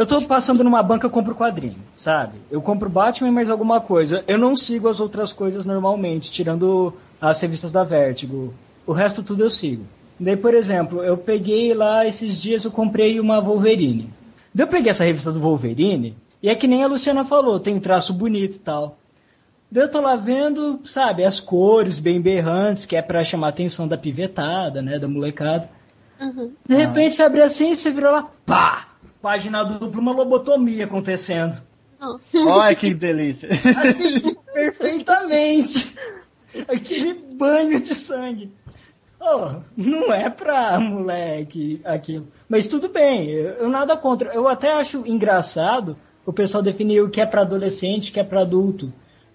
eu 0.00 0.06
tô 0.06 0.22
passando 0.22 0.64
numa 0.64 0.82
banca 0.82 1.06
eu 1.06 1.10
compro 1.10 1.34
quadrinho, 1.34 1.76
sabe? 1.94 2.38
Eu 2.50 2.62
compro 2.62 2.88
Batman 2.88 3.28
e 3.28 3.32
mais 3.32 3.50
alguma 3.50 3.82
coisa. 3.82 4.24
Eu 4.26 4.38
não 4.38 4.56
sigo 4.56 4.88
as 4.88 4.98
outras 4.98 5.30
coisas 5.30 5.66
normalmente, 5.66 6.30
tirando 6.30 6.94
as 7.20 7.38
revistas 7.38 7.70
da 7.70 7.84
Vertigo. 7.84 8.54
O 8.86 8.92
resto 8.92 9.22
tudo 9.22 9.44
eu 9.44 9.50
sigo. 9.50 9.84
Daí, 10.18 10.38
por 10.38 10.54
exemplo, 10.54 11.04
eu 11.04 11.18
peguei 11.18 11.74
lá 11.74 12.06
esses 12.06 12.40
dias, 12.40 12.64
eu 12.64 12.70
comprei 12.70 13.20
uma 13.20 13.42
Wolverine. 13.42 14.08
Daí 14.54 14.64
eu 14.64 14.70
peguei 14.70 14.90
essa 14.90 15.04
revista 15.04 15.30
do 15.30 15.38
Wolverine, 15.38 16.16
e 16.42 16.48
é 16.48 16.54
que 16.54 16.66
nem 16.66 16.82
a 16.82 16.86
Luciana 16.86 17.22
falou, 17.22 17.60
tem 17.60 17.74
um 17.74 17.80
traço 17.80 18.14
bonito 18.14 18.56
e 18.56 18.60
tal. 18.60 18.96
Daí 19.70 19.84
eu 19.84 19.90
tô 19.90 20.00
lá 20.00 20.16
vendo, 20.16 20.80
sabe, 20.82 21.26
as 21.26 21.40
cores 21.40 21.98
bem 21.98 22.22
berrantes, 22.22 22.86
que 22.86 22.96
é 22.96 23.02
pra 23.02 23.22
chamar 23.22 23.48
a 23.48 23.50
atenção 23.50 23.86
da 23.86 23.98
pivetada, 23.98 24.80
né, 24.80 24.98
da 24.98 25.06
molecada. 25.06 25.68
Uhum. 26.18 26.52
De 26.66 26.74
repente 26.74 27.16
você 27.16 27.22
abre 27.22 27.42
assim 27.42 27.72
e 27.72 27.76
você 27.76 27.90
vira 27.90 28.10
lá, 28.10 28.30
pá! 28.46 28.89
Página 29.20 29.64
dupla, 29.64 30.00
uma 30.00 30.12
lobotomia 30.12 30.84
acontecendo. 30.84 31.60
Olha 32.34 32.74
que 32.74 32.94
delícia. 32.94 33.50
Assim, 33.50 34.34
perfeitamente. 34.52 35.94
Aquele 36.66 37.14
banho 37.14 37.80
de 37.80 37.94
sangue. 37.94 38.52
Oh, 39.20 39.60
não 39.76 40.12
é 40.12 40.30
pra 40.30 40.80
moleque 40.80 41.80
aquilo. 41.84 42.28
Mas 42.48 42.66
tudo 42.66 42.88
bem, 42.88 43.28
eu, 43.28 43.68
nada 43.68 43.96
contra. 43.96 44.32
Eu 44.32 44.48
até 44.48 44.72
acho 44.72 45.06
engraçado 45.06 45.96
o 46.24 46.32
pessoal 46.32 46.62
definir 46.62 47.02
o 47.02 47.10
que 47.10 47.20
é 47.20 47.26
pra 47.26 47.42
adolescente, 47.42 48.10
o 48.10 48.14
que 48.14 48.20
é 48.20 48.24
pra 48.24 48.40
adulto. 48.40 48.90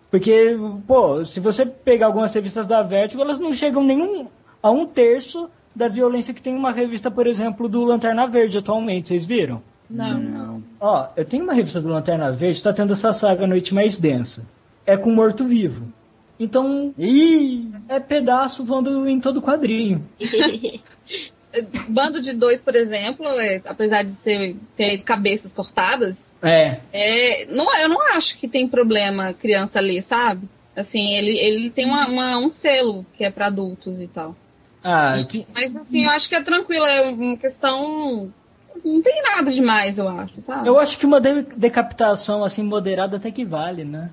Porque, 0.10 0.58
pô, 0.88 1.24
se 1.24 1.40
você 1.40 1.66
pegar 1.66 2.08
algumas 2.08 2.34
revistas 2.34 2.66
da 2.66 2.82
Vertigo, 2.82 3.22
elas 3.22 3.40
não 3.40 3.54
chegam 3.54 3.84
nenhum 3.84 4.28
a 4.62 4.72
um 4.72 4.88
terço 4.88 5.50
da 5.76 5.88
violência 5.88 6.34
que 6.34 6.42
tem 6.42 6.56
uma 6.56 6.72
revista, 6.72 7.12
por 7.12 7.28
exemplo, 7.28 7.70
do 7.70 7.84
Lanterna 7.84 8.28
Verde 8.28 8.58
atualmente. 8.58 9.10
Vocês 9.10 9.26
viram? 9.26 9.62
Não. 9.90 10.20
Não. 10.20 10.64
Ó, 10.80 11.08
eu 11.16 11.26
tenho 11.26 11.44
uma 11.44 11.54
revista 11.54 11.80
do 11.82 11.90
Lanterna 11.90 12.32
Verde, 12.32 12.62
tá 12.64 12.74
tendo 12.74 12.94
essa 12.94 13.14
saga 13.14 13.46
Noite 13.48 13.74
Mais 13.74 13.98
Densa. 13.98 14.46
É 14.86 14.96
com 14.98 15.12
morto-vivo. 15.12 15.92
Então, 16.40 16.94
Ih! 16.98 17.72
é 17.88 18.00
pedaço 18.00 18.64
voando 18.66 19.08
em 19.08 19.20
todo 19.20 19.42
quadrinho. 19.42 20.04
Bando 21.88 22.20
de 22.20 22.34
dois, 22.34 22.62
por 22.62 22.76
exemplo, 22.76 23.26
é, 23.40 23.62
apesar 23.66 24.04
de 24.04 24.12
ser, 24.12 24.58
ter 24.76 24.98
cabeças 25.04 25.54
cortadas, 25.54 26.36
É. 26.42 26.80
é, 26.92 27.46
não, 27.46 27.74
eu 27.78 27.88
não 27.88 28.02
acho 28.18 28.38
que 28.38 28.46
tem 28.48 28.68
problema 28.68 29.32
criança 29.34 29.80
ler, 29.80 30.04
sabe? 30.04 30.50
Assim, 30.76 31.14
ele, 31.14 31.38
ele 31.38 31.70
tem 31.70 31.86
uma, 31.86 32.10
uma- 32.10 32.38
um 32.38 32.50
selo 32.50 33.06
que 33.14 33.24
é 33.24 33.32
pra 33.32 33.48
adultos 33.48 34.02
e 34.02 34.08
tal. 34.08 34.36
Ah, 34.84 35.16
que, 35.28 35.48
Mas 35.54 35.74
assim, 35.78 36.04
eu 36.04 36.10
acho 36.12 36.28
que 36.28 36.36
é 36.36 36.44
tranquilo, 36.44 36.86
é 36.86 37.02
uma 37.10 37.38
questão. 37.38 38.34
Não 38.86 39.02
tem 39.02 39.22
nada 39.24 39.52
demais, 39.52 39.98
eu 39.98 40.08
acho, 40.08 40.42
sabe? 40.42 40.68
eu 40.70 40.80
acho 40.80 40.98
que 41.00 41.06
uma 41.06 41.20
de- 41.20 41.42
decapitação 41.58 42.44
assim 42.44 42.62
moderada 42.64 43.18
até 43.18 43.32
que 43.32 43.44
vale, 43.44 43.84
né? 43.84 44.12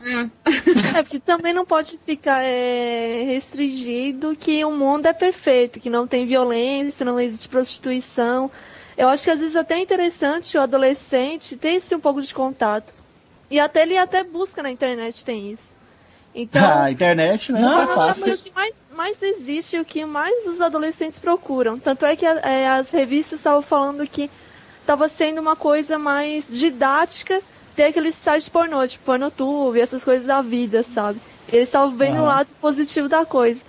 É. 0.00 0.98
É, 0.98 1.02
porque 1.02 1.18
também 1.18 1.52
não 1.52 1.64
pode 1.64 1.98
ficar 1.98 2.42
é, 2.42 3.22
restringido 3.26 4.36
que 4.36 4.64
o 4.64 4.70
mundo 4.70 5.06
é 5.06 5.12
perfeito, 5.12 5.80
que 5.80 5.90
não 5.90 6.06
tem 6.06 6.24
violência, 6.26 7.04
não 7.04 7.18
existe 7.18 7.48
prostituição. 7.48 8.50
Eu 8.96 9.08
acho 9.08 9.24
que 9.24 9.30
às 9.30 9.38
vezes 9.40 9.54
até 9.56 9.74
é 9.74 9.78
interessante 9.80 10.56
o 10.56 10.60
adolescente 10.60 11.56
ter 11.56 11.74
esse 11.74 11.94
um 11.94 12.00
pouco 12.00 12.20
de 12.20 12.32
contato. 12.34 12.92
E 13.50 13.58
até 13.58 13.82
ele 13.82 13.96
até 13.96 14.22
busca 14.24 14.62
na 14.62 14.70
internet, 14.70 15.24
tem 15.24 15.50
isso. 15.52 15.74
Então, 16.34 16.78
A 16.82 16.90
internet, 16.90 17.50
né? 17.52 17.60
Não, 17.60 17.80
é 17.80 17.86
mas 17.86 17.94
fácil. 17.94 18.34
o 18.34 18.38
que 18.38 18.52
mais, 18.54 18.74
mais 18.98 19.22
existe, 19.22 19.78
o 19.78 19.84
que 19.84 20.04
mais 20.04 20.44
os 20.48 20.60
adolescentes 20.60 21.20
procuram. 21.20 21.78
Tanto 21.78 22.04
é 22.04 22.16
que 22.16 22.26
é, 22.26 22.68
as 22.68 22.90
revistas 22.90 23.38
estavam 23.38 23.62
falando 23.62 24.04
que 24.04 24.28
estava 24.80 25.08
sendo 25.08 25.40
uma 25.40 25.54
coisa 25.54 25.96
mais 25.96 26.48
didática 26.48 27.40
ter 27.76 27.84
aqueles 27.84 28.16
sites 28.16 28.48
pornô, 28.48 28.84
tipo 28.88 29.04
pornotube, 29.04 29.80
essas 29.80 30.02
coisas 30.02 30.26
da 30.26 30.42
vida, 30.42 30.82
sabe? 30.82 31.20
Eles 31.46 31.68
estavam 31.68 31.96
vendo 31.96 32.22
o 32.22 32.24
lado 32.24 32.48
positivo 32.60 33.08
da 33.08 33.24
coisa. 33.24 33.62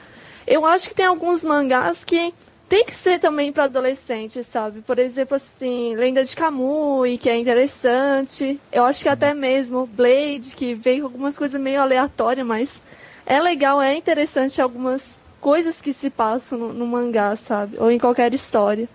Eu 0.48 0.66
acho 0.66 0.90
que 0.90 0.96
tem 0.96 1.06
alguns 1.06 1.44
mangás 1.44 2.04
que 2.04 2.34
tem 2.68 2.84
que 2.84 2.96
ser 2.96 3.20
também 3.20 3.54
para 3.54 3.66
adolescentes, 3.66 4.48
sabe? 4.48 4.82
Por 4.82 4.98
exemplo, 4.98 5.36
assim, 5.36 5.96
Lenda 5.96 6.24
de 6.26 6.36
Kamui, 6.36 7.20
que 7.20 7.30
é 7.30 7.38
interessante. 7.38 8.60
Eu 8.72 8.84
acho 8.84 9.04
que 9.04 9.10
até 9.10 9.36
mesmo 9.36 9.86
Blade, 9.86 10.56
que 10.56 10.74
veio 10.74 11.02
com 11.02 11.06
algumas 11.06 11.38
coisas 11.38 11.62
meio 11.62 11.80
aleatórias, 11.80 12.48
mas 12.48 12.82
é 13.28 13.40
legal, 13.40 13.80
é 13.80 13.94
interessante 13.94 14.60
algumas 14.60 15.19
coisas 15.42 15.80
que 15.82 15.94
se 15.94 16.10
passam 16.10 16.58
no, 16.60 16.74
no 16.74 16.88
mangá, 16.88 17.36
sabe? 17.36 17.78
Ou 17.80 17.90
em 17.92 17.98
qualquer 18.00 18.34
história. 18.34 18.88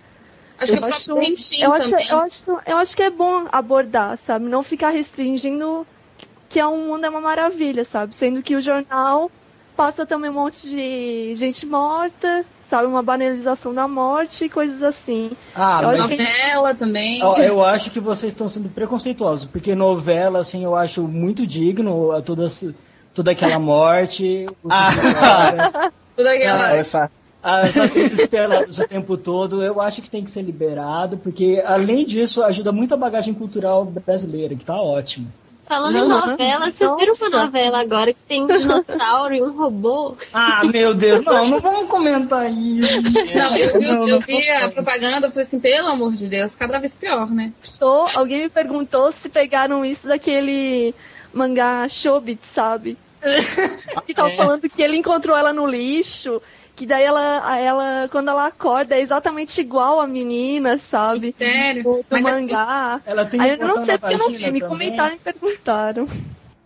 Acho 0.57 0.71
Eu 0.71 0.77
que 0.77 0.83
o 0.83 0.87
acho- 0.87 1.11
Eu 1.11 1.73
acho, 1.73 1.89
também. 1.89 2.07
eu, 2.09 2.19
acho, 2.19 2.57
eu 2.65 2.77
acho 2.77 2.95
que 2.95 3.03
é 3.03 3.09
bom 3.09 3.45
abordar, 3.51 4.17
sabe? 4.17 4.45
Não 4.45 4.63
ficar 4.63 4.89
restringindo 4.89 5.85
que 6.47 6.59
é 6.59 6.65
um 6.67 6.87
mundo 6.87 7.05
é 7.05 7.09
uma 7.09 7.19
maravilha, 7.19 7.83
sabe? 7.83 8.15
Sendo 8.15 8.41
que 8.41 8.55
o 8.55 8.61
jornal 8.61 9.29
passa 9.75 10.05
também 10.05 10.29
um 10.29 10.33
monte 10.35 10.69
de 10.69 11.35
gente 11.35 11.65
morta, 11.65 12.45
sabe? 12.63 12.87
Uma 12.87 13.03
banalização 13.03 13.73
da 13.73 13.85
morte 13.89 14.45
e 14.45 14.49
coisas 14.49 14.81
assim. 14.81 15.31
Ah, 15.53 15.79
Eu 15.81 15.87
mas 15.89 15.99
acho 15.99 16.09
que- 16.15 16.23
Novela 16.23 16.73
também. 16.73 17.21
Ó, 17.21 17.35
eu 17.35 17.65
acho 17.65 17.91
que 17.91 17.99
vocês 17.99 18.31
estão 18.31 18.47
sendo 18.47 18.69
preconceituosos, 18.69 19.43
porque 19.45 19.75
novela, 19.75 20.39
assim, 20.39 20.63
eu 20.63 20.73
acho 20.73 21.01
muito 21.05 21.45
digno 21.45 22.13
a 22.13 22.21
toda, 22.21 22.47
toda 23.13 23.31
aquela 23.31 23.59
morte, 23.59 24.45
Ah. 24.69 25.91
Tudo 26.15 26.27
aquela. 26.27 26.71
Olha 26.71 26.83
só. 26.83 27.09
as 27.43 27.77
atrizes 27.77 28.27
peladas 28.27 28.79
o 28.79 28.87
tempo 28.87 29.17
todo, 29.17 29.61
eu 29.63 29.79
acho 29.79 30.01
que 30.01 30.09
tem 30.09 30.23
que 30.23 30.31
ser 30.31 30.41
liberado, 30.41 31.17
porque 31.17 31.61
além 31.65 32.03
disso 32.05 32.43
ajuda 32.43 32.71
muito 32.71 32.93
a 32.93 32.97
bagagem 32.97 33.33
cultural 33.33 33.85
brasileira, 33.85 34.55
que 34.55 34.65
tá 34.65 34.75
ótimo. 34.75 35.31
Falando 35.67 35.97
em 35.97 36.07
Não, 36.07 36.27
novela, 36.27 36.69
vocês 36.69 36.95
viram 36.95 37.13
uma 37.15 37.29
nossa. 37.29 37.43
novela 37.45 37.81
agora 37.81 38.13
que 38.13 38.21
tem 38.27 38.43
um 38.43 38.45
dinossauro 38.45 39.33
e 39.33 39.41
um 39.41 39.51
robô? 39.57 40.15
Ah, 40.31 40.63
meu 40.63 40.93
Deus, 40.93 41.21
não, 41.25 41.47
não 41.47 41.59
vamos 41.59 41.89
comentar 41.89 42.51
isso. 42.51 43.01
Não, 43.35 43.57
eu 43.57 43.73
vi, 43.79 43.87
Não, 43.87 44.07
eu 44.07 44.07
não 44.07 44.19
vi 44.19 44.47
a 44.47 44.69
propaganda, 44.69 45.25
eu 45.25 45.31
falei 45.31 45.45
assim, 45.47 45.59
pelo 45.59 45.87
amor 45.87 46.13
de 46.13 46.27
Deus, 46.27 46.55
cada 46.55 46.77
vez 46.77 46.93
pior, 46.93 47.31
né? 47.31 47.51
Tô- 47.79 48.07
alguém 48.13 48.43
me 48.43 48.49
perguntou 48.49 49.11
se 49.11 49.27
pegaram 49.27 49.83
isso 49.83 50.07
daquele 50.07 50.93
mangá 51.33 51.87
Shobit, 51.89 52.45
sabe? 52.45 52.95
que 54.05 54.13
tava 54.13 54.31
É. 54.31 54.35
falando 54.37 54.69
que 54.69 54.81
ele 54.81 54.97
encontrou 54.97 55.35
ela 55.35 55.51
no 55.53 55.65
lixo, 55.67 56.41
que 56.75 56.85
daí 56.85 57.03
ela, 57.03 57.41
a- 57.45 57.57
ela, 57.57 58.07
quando 58.11 58.29
ela 58.29 58.47
acorda, 58.47 58.95
é 58.95 59.01
exatamente 59.01 59.59
igual 59.61 59.99
a 59.99 60.07
menina, 60.07 60.77
sabe? 60.77 61.33
Sério? 61.37 61.83
Do, 61.83 61.89
do 61.97 62.05
Mas 62.09 62.25
é- 62.25 62.31
mangá. 62.31 63.01
Ela 63.05 63.25
tem 63.25 63.39
Aí 63.41 63.51
eu 63.51 63.67
não 63.67 63.85
sei 63.85 63.97
porque 63.97 64.13
eu 64.15 64.19
não 64.19 64.29
vi, 64.29 64.51
me 64.51 64.61
comentaram 64.61 65.15
e 65.15 65.19
perguntaram. 65.19 66.07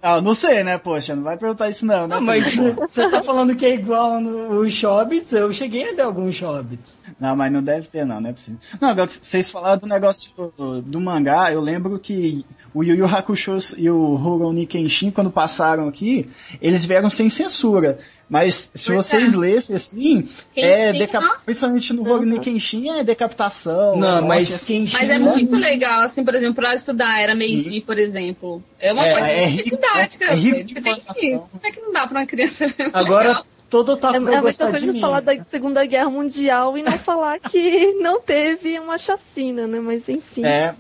Ah, 0.02 0.22
não 0.22 0.34
sei, 0.34 0.64
né, 0.64 0.78
poxa, 0.78 1.14
não 1.14 1.24
vai 1.24 1.36
perguntar 1.36 1.68
isso 1.68 1.86
não, 1.86 2.08
né? 2.08 2.16
Não, 2.16 2.22
mas 2.22 2.56
você 2.80 3.10
tá 3.10 3.22
falando 3.22 3.54
que 3.54 3.66
é 3.66 3.74
igual 3.74 4.22
nos 4.22 4.82
Hobbits? 4.82 5.34
Eu 5.34 5.52
cheguei 5.52 5.90
a 5.90 5.92
ler 5.92 6.02
alguns 6.04 6.40
Hobbits. 6.40 7.02
Não, 7.20 7.36
mas 7.36 7.52
não 7.52 7.62
deve 7.62 7.90
ter 7.90 8.06
não, 8.06 8.22
não 8.22 8.30
é 8.30 8.32
possível. 8.34 8.58
Não, 8.80 8.88
agora 8.90 9.08
que 9.08 9.14
vocês 9.26 9.52
falaram 9.52 9.78
do 9.82 9.88
negócio 9.88 10.32
do, 10.58 10.82
do 10.82 11.02
mangá, 11.02 11.52
eu 11.52 11.60
lembro 11.60 12.00
que 12.00 12.46
o 12.74 12.84
Yu 12.84 12.96
Yu 12.96 13.06
Hakusho 13.06 13.58
e 13.78 13.90
o 13.90 14.16
Rurouni 14.16 14.66
Kenshin, 14.66 15.12
quando 15.12 15.30
passaram 15.32 15.88
aqui, 15.88 16.30
eles 16.62 16.86
vieram 16.86 17.10
sem 17.10 17.30
censura. 17.30 17.98
Mas 18.30 18.70
se 18.76 18.92
Pois 18.94 19.08
vocês 19.08 19.34
é. 19.34 19.38
lessem 19.38 19.76
assim, 19.76 20.22
Kenshin, 20.54 20.68
é 20.70 20.94
deca... 20.94 21.20
ó. 21.20 21.38
principalmente 21.44 21.94
no 21.94 22.04
Rurouni 22.04 22.40
Kenshin 22.40 22.90
é 22.92 23.04
decapitação. 23.04 23.96
Não, 23.98 24.20
é 24.20 24.22
mas 24.22 24.54
assim. 24.54 24.82
Kenshin- 24.82 24.98
Mas 24.98 25.10
é 25.10 25.18
muito 25.20 25.56
legal, 25.56 26.02
assim, 26.02 26.24
por 26.24 26.36
exemplo, 26.36 26.56
pra 26.56 26.76
estudar 26.76 27.20
era 27.20 27.34
Meiji, 27.34 27.82
por 27.82 27.98
exemplo. 27.98 28.64
É 28.80 28.94
uma 28.94 29.04
É, 29.06 29.12
coisa 29.14 29.28
é 29.28 29.46
muito 29.48 29.64
rico- 29.64 29.76
didática. 29.78 30.26
é 30.26 30.36
rico 30.36 30.56
velho. 30.58 30.66
de 30.68 30.74
Você 30.76 30.82
tem 30.82 30.94
que. 30.96 31.00
informação. 31.02 31.50
Como 31.52 31.62
é 31.66 31.72
que 31.72 31.82
não 31.82 31.92
dá 31.92 32.06
pra 32.08 32.20
uma 32.20 32.26
criança 32.28 32.66
ler? 32.68 32.90
Agora 32.94 33.28
Legal. 33.30 33.46
todo 33.68 33.90
otaku 33.94 34.16
É, 34.16 34.20
vai 34.20 34.36
é 34.36 34.42
gostar 34.42 34.72
de 34.74 34.86
mim. 34.92 35.02
falar 35.02 35.22
da 35.22 35.34
Segunda 35.50 35.84
Guerra 35.86 36.10
Mundial 36.12 36.78
e 36.78 36.84
não 36.84 36.98
falar 37.00 37.40
que 37.40 37.94
não 37.94 38.22
teve 38.22 38.78
uma 38.80 39.00
chacina, 39.00 39.66
né? 39.66 39.80
Mas 39.80 40.08
enfim. 40.08 40.46
É. 40.46 40.76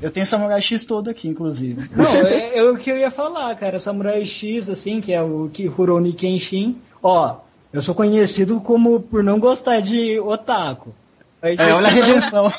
Eu 0.00 0.10
tenho 0.10 0.24
Samurai 0.24 0.60
X 0.60 0.84
todo 0.84 1.10
aqui, 1.10 1.28
inclusive. 1.28 1.88
Não, 1.94 2.06
é, 2.06 2.58
é 2.58 2.62
o 2.62 2.76
que 2.76 2.90
eu 2.90 2.96
ia 2.96 3.10
falar, 3.10 3.54
cara. 3.56 3.78
Samurai 3.78 4.24
X, 4.24 4.68
assim, 4.68 5.00
que 5.00 5.12
é 5.12 5.20
o 5.22 5.50
que 5.52 5.66
Rurouni 5.66 6.12
Kenshin. 6.12 6.76
Ó, 7.02 7.36
eu 7.72 7.82
sou 7.82 7.94
conhecido 7.94 8.60
como 8.60 9.00
por 9.00 9.22
não 9.22 9.38
gostar 9.38 9.80
de 9.80 10.18
otaku. 10.20 10.94
Mas, 11.42 11.58
É, 11.58 11.72
olha 11.72 11.86
a 11.86 11.90
assim, 11.90 12.00
redenção. 12.00 12.52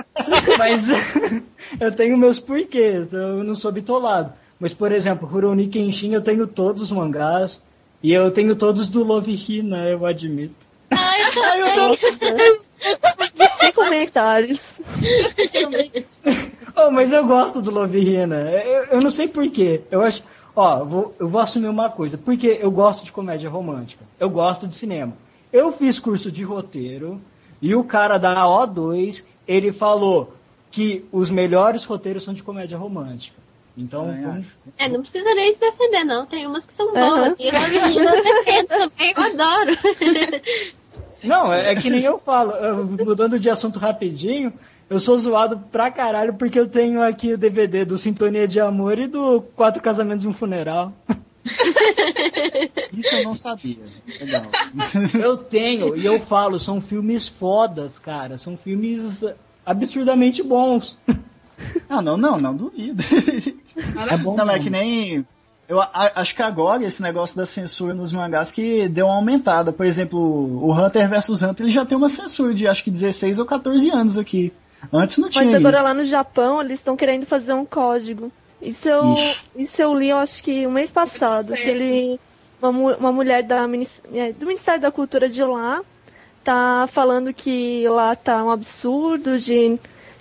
mas 0.58 0.88
eu 1.80 1.92
tenho 1.92 2.16
meus 2.16 2.38
porquês, 2.38 3.12
eu 3.12 3.42
não 3.42 3.54
sou 3.54 3.72
bitolado. 3.72 4.32
Mas, 4.58 4.74
por 4.74 4.92
exemplo, 4.92 5.26
Rurouni 5.26 5.68
Kenshin 5.68 6.12
eu 6.12 6.20
tenho 6.20 6.46
todos 6.46 6.82
os 6.82 6.92
mangás. 6.92 7.62
E 8.02 8.12
eu 8.12 8.30
tenho 8.30 8.56
todos 8.56 8.88
do 8.88 9.04
Love 9.04 9.32
Hina, 9.32 9.88
eu 9.88 10.06
admito. 10.06 10.66
Ai, 10.90 11.22
eu 11.22 11.42
Ai, 11.44 11.60
eu. 11.62 13.49
Sem 13.60 13.72
comentários. 13.72 14.60
Oh, 16.76 16.90
mas 16.90 17.10
eu 17.10 17.26
gosto 17.26 17.60
do 17.60 17.70
Love 17.70 17.98
Hina. 17.98 18.36
Eu, 18.36 18.84
eu 18.84 19.00
não 19.00 19.10
sei 19.10 19.26
porquê. 19.26 19.82
Eu 19.90 20.02
acho. 20.02 20.22
Ó, 20.54 20.84
vou, 20.84 21.14
eu 21.18 21.28
vou 21.28 21.40
assumir 21.40 21.66
uma 21.66 21.90
coisa. 21.90 22.16
Porque 22.16 22.58
eu 22.60 22.70
gosto 22.70 23.04
de 23.04 23.12
comédia 23.12 23.50
romântica. 23.50 24.04
Eu 24.18 24.30
gosto 24.30 24.68
de 24.68 24.74
cinema. 24.74 25.12
Eu 25.52 25.72
fiz 25.72 25.98
curso 25.98 26.30
de 26.30 26.44
roteiro 26.44 27.20
e 27.60 27.74
o 27.74 27.84
cara 27.84 28.18
da 28.18 28.44
O2, 28.44 29.24
ele 29.46 29.72
falou 29.72 30.32
que 30.70 31.04
os 31.10 31.30
melhores 31.30 31.84
roteiros 31.84 32.22
são 32.22 32.32
de 32.32 32.42
comédia 32.42 32.78
romântica. 32.78 33.36
Então, 33.76 34.06
Também 34.06 34.22
vamos-. 34.22 34.46
É, 34.78 34.88
não 34.88 35.00
precisa 35.00 35.34
nem 35.34 35.52
se 35.52 35.60
defender, 35.60 36.04
não. 36.04 36.26
Tem 36.26 36.46
umas 36.46 36.64
que 36.64 36.72
são 36.72 36.92
boas. 36.92 37.34
E 37.38 37.48
eu, 37.48 37.82
menina, 37.82 38.14
eu 38.14 38.22
defendo 38.22 38.68
também, 38.68 39.14
eu 39.16 39.22
adoro. 39.22 39.76
Não, 41.22 41.52
é, 41.52 41.72
é 41.72 41.74
que 41.74 41.90
nem 41.90 42.02
eu 42.02 42.18
falo. 42.18 42.52
Eu, 42.52 42.86
mudando 42.86 43.38
de 43.38 43.50
assunto 43.50 43.78
rapidinho, 43.78 44.52
eu 44.88 44.98
sou 44.98 45.16
zoado 45.18 45.58
pra 45.70 45.90
caralho 45.90 46.34
porque 46.34 46.58
eu 46.58 46.66
tenho 46.66 47.02
aqui 47.02 47.34
o 47.34 47.38
DVD 47.38 47.84
do 47.84 47.98
Sintonia 47.98 48.48
de 48.48 48.60
Amor 48.60 48.98
e 48.98 49.06
do 49.06 49.42
Quatro 49.54 49.82
Casamentos 49.82 50.24
e 50.24 50.28
um 50.28 50.32
Funeral. 50.32 50.92
Isso 52.92 53.14
eu 53.14 53.24
não 53.24 53.34
sabia. 53.34 53.78
Legal. 54.20 54.46
Eu 55.18 55.36
tenho, 55.36 55.96
e 55.96 56.04
eu 56.04 56.20
falo, 56.20 56.58
são 56.58 56.80
filmes 56.80 57.28
fodas, 57.28 57.98
cara. 57.98 58.36
São 58.36 58.56
filmes 58.56 59.24
absurdamente 59.64 60.42
bons. 60.42 60.98
Não, 61.88 62.02
não, 62.02 62.16
não, 62.16 62.40
não 62.40 62.56
duvido. 62.56 63.02
É 64.10 64.16
bom 64.18 64.36
Não, 64.36 64.44
mas 64.44 64.56
é 64.56 64.58
que 64.58 64.70
nem. 64.70 65.26
Eu 65.70 65.80
a- 65.80 66.10
acho 66.16 66.34
que 66.34 66.42
agora 66.42 66.82
esse 66.84 67.00
negócio 67.00 67.36
da 67.36 67.46
censura 67.46 67.94
nos 67.94 68.10
mangás 68.12 68.50
que 68.50 68.88
deu 68.88 69.06
uma 69.06 69.14
aumentada. 69.14 69.72
Por 69.72 69.86
exemplo, 69.86 70.18
o 70.20 70.72
Hunter 70.72 71.08
vs 71.08 71.42
Hunter 71.42 71.64
ele 71.64 71.70
já 71.72 71.86
tem 71.86 71.96
uma 71.96 72.08
censura 72.08 72.52
de 72.52 72.66
acho 72.66 72.82
que 72.82 72.90
16 72.90 73.38
ou 73.38 73.46
14 73.46 73.88
anos 73.88 74.18
aqui. 74.18 74.52
Antes 74.92 75.18
não 75.18 75.28
tinha 75.28 75.44
Mas 75.44 75.54
agora 75.54 75.76
isso. 75.76 75.84
lá 75.84 75.94
no 75.94 76.04
Japão 76.04 76.60
eles 76.60 76.80
estão 76.80 76.96
querendo 76.96 77.24
fazer 77.24 77.52
um 77.52 77.64
código. 77.64 78.32
Isso 78.60 78.88
eu, 78.88 79.12
Ixi. 79.14 79.36
isso 79.56 79.80
eu 79.80 79.94
li, 79.94 80.08
eu 80.08 80.16
acho 80.18 80.42
que 80.42 80.66
um 80.66 80.72
mês 80.72 80.90
passado, 80.90 81.52
que 81.52 81.68
ele. 81.68 82.20
Uma, 82.60 82.70
uma 82.96 83.12
mulher 83.12 83.42
da, 83.44 83.66
é, 84.12 84.32
do 84.32 84.46
Ministério 84.46 84.80
da 84.80 84.90
Cultura 84.90 85.28
de 85.28 85.42
lá 85.44 85.80
tá 86.42 86.88
falando 86.92 87.32
que 87.32 87.86
lá 87.88 88.16
tá 88.16 88.42
um 88.44 88.50
absurdo 88.50 89.38
de 89.38 89.78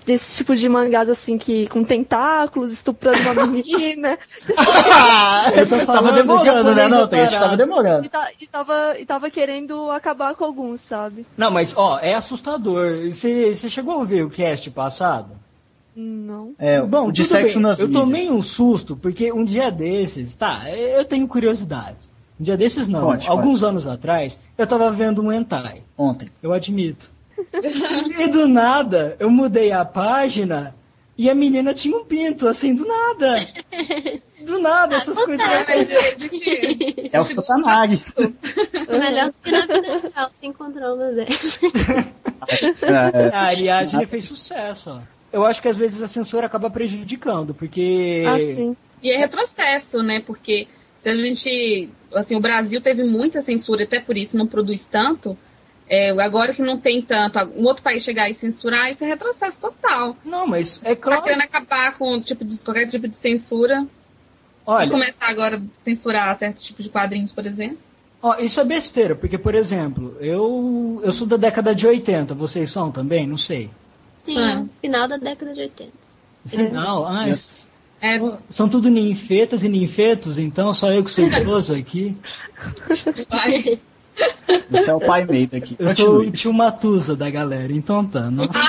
desse 0.10 0.38
tipo 0.38 0.56
de 0.56 0.68
mangás 0.68 1.08
assim 1.10 1.38
que 1.38 1.68
com 1.68 1.84
tentáculos, 1.84 2.72
estuprando 2.72 3.20
uma 3.32 3.46
menina. 3.48 4.18
Eu 5.56 5.68
tô 5.70 5.86
tava 5.86 6.12
demorando, 6.14 6.76
né? 6.76 6.88
Não, 6.88 7.04
é 7.04 7.08
Tete, 7.08 7.38
tava 7.40 7.56
demorando. 7.58 8.06
e, 8.06 8.10
tá- 8.10 8.30
e 8.40 8.48
tava, 8.48 9.00
e 9.00 9.06
tava 9.06 9.30
querendo 9.30 9.90
acabar 9.92 10.36
com 10.36 10.44
alguns, 10.44 10.82
sabe? 10.82 11.26
Não, 11.38 11.52
mas 11.52 11.74
ó, 11.78 12.00
é 12.00 12.14
assustador. 12.16 12.90
Você 13.12 13.54
você 13.54 13.70
chegou 13.70 14.02
a 14.02 14.06
ver 14.06 14.24
o 14.24 14.30
cast 14.30 14.70
passado? 14.72 15.32
Não. 15.96 16.54
É, 16.58 16.82
Bom, 16.82 17.12
de 17.12 17.26
sexo 17.26 17.56
bem. 17.56 17.64
nas 17.64 17.80
Eu 17.80 17.88
mídias. 17.88 18.04
tomei 18.04 18.32
um 18.32 18.42
susto, 18.42 18.96
porque 18.96 19.32
um 19.32 19.44
dia 19.44 19.70
desses, 19.70 20.34
tá, 20.36 20.64
eu 20.70 21.04
tenho 21.06 21.28
curiosidade. 21.28 22.10
Um 22.40 22.44
dia 22.44 22.56
desses 22.56 22.88
não, 22.88 23.02
Conte, 23.02 23.30
alguns 23.30 23.64
anos 23.64 23.86
atrás, 23.86 24.40
eu 24.58 24.66
tava 24.66 24.90
vendo 24.92 25.22
um 25.22 25.32
hentai, 25.32 25.84
Ontem. 25.98 26.30
eu 26.42 26.54
admito. 26.54 27.12
E 28.20 28.28
do 28.28 28.48
nada, 28.48 29.16
eu 29.20 29.30
mudei 29.30 29.72
a 29.72 29.84
página 29.86 30.76
e 31.18 31.30
a 31.30 31.36
menina 31.36 31.74
tinha 31.74 31.98
um 31.98 32.06
pinto, 32.06 32.48
assim, 32.48 32.74
do 32.74 32.86
nada. 32.86 33.48
Do 34.46 34.60
nada, 34.60 34.96
essas 34.96 35.22
coisas. 35.22 35.46
É. 35.46 37.10
É 37.12 37.20
o 37.20 37.26
Futanagi. 37.26 38.14
Melhor 38.90 39.34
que 39.44 39.52
na 39.52 39.62
vida 39.66 40.12
real 40.16 40.30
se 40.32 40.48
encontrar 40.48 40.94
uma 40.94 41.12
dessas. 41.12 41.60
É, 42.82 43.36
A 43.36 43.42
Ariadne 43.42 44.06
fez 44.06 44.26
sucesso, 44.26 44.92
ó. 44.92 45.00
Eu 45.32 45.46
acho 45.46 45.62
que 45.62 45.68
às 45.68 45.78
vezes 45.78 46.02
a 46.02 46.08
censura 46.08 46.48
acaba 46.48 46.70
prejudicando, 46.70 47.54
porque. 47.54 48.24
Ah, 48.26 48.40
sim. 48.40 48.76
E 49.04 49.12
é 49.12 49.18
retrocesso, 49.18 50.02
né? 50.02 50.24
Porque 50.26 50.68
se 50.98 51.10
a 51.10 51.16
gente. 51.16 51.90
Assim, 52.14 52.36
o 52.36 52.40
Brasil 52.40 52.82
teve 52.82 53.04
muita 53.04 53.42
censura, 53.42 53.84
até 53.84 54.00
por 54.00 54.18
isso 54.18 54.38
não 54.38 54.48
produz 54.48 54.86
tanto. 54.86 55.38
É, 55.90 56.12
agora 56.12 56.54
que 56.54 56.62
não 56.62 56.78
tem 56.80 57.02
tanto, 57.02 57.40
um 57.58 57.64
outro 57.66 57.82
país 57.82 58.04
chegar 58.04 58.30
e 58.30 58.34
censurar, 58.36 58.92
isso 58.92 59.04
é 59.04 59.08
retrocesso 59.08 59.58
total. 59.58 60.16
Não, 60.24 60.46
mas 60.46 60.80
é 60.84 60.94
Tá 60.94 61.02
claro. 61.02 61.24
querendo 61.24 61.42
acabar 61.42 61.98
com 61.98 62.22
tipo 62.22 62.46
de, 62.46 62.58
qualquer 62.60 62.88
tipo 62.88 63.08
de 63.08 63.16
censura. 63.18 63.82
E 63.82 63.88
Olha, 64.72 64.90
começar 64.92 65.28
agora 65.28 65.58
a 65.58 65.84
censurar 65.84 66.38
certo 66.38 66.62
tipo 66.62 66.84
de 66.84 66.90
quadrinhos, 66.90 67.32
por 67.32 67.44
exemplo. 67.48 67.80
ó, 68.22 68.36
isso 68.38 68.60
é 68.60 68.64
besteira, 68.66 69.16
porque, 69.16 69.36
por 69.36 69.56
exemplo, 69.56 70.16
eu, 70.20 71.02
eu 71.04 71.12
sou 71.12 71.26
da 71.26 71.38
década 71.38 71.74
de 71.74 71.88
80, 71.88 72.36
vocês 72.36 72.70
são 72.70 72.92
também? 72.92 73.26
Não 73.26 73.38
sei. 73.38 73.72
Sim, 74.22 74.36
Sim. 74.36 74.70
final 74.80 75.08
da 75.08 75.18
década 75.18 75.54
de 75.56 75.62
80. 75.62 75.92
Final, 76.46 77.08
ah, 77.08 77.26
Yes. 77.26 77.68
É, 78.02 78.18
São 78.48 78.70
tudo 78.70 78.90
ninfetas 78.90 79.64
e 79.64 79.70
ninfetos, 79.70 80.38
então 80.38 80.74
só 80.74 80.90
eu 80.92 81.04
que 81.04 81.12
sou 81.12 81.26
idoso 81.26 81.74
aqui. 81.76 82.16
vai. 83.30 83.80
Você 84.70 84.90
é 84.92 84.94
o 84.94 85.00
pai 85.00 85.26
meio 85.26 85.48
daqui. 85.48 85.76
Eu 85.80 85.90
sou 85.90 86.08
Continue. 86.14 86.28
o 86.28 86.32
tio 86.32 86.54
Matusa 86.54 87.16
da 87.16 87.30
galera, 87.30 87.72
então 87.74 88.06
tá. 88.06 88.30
Nossa. 88.32 88.60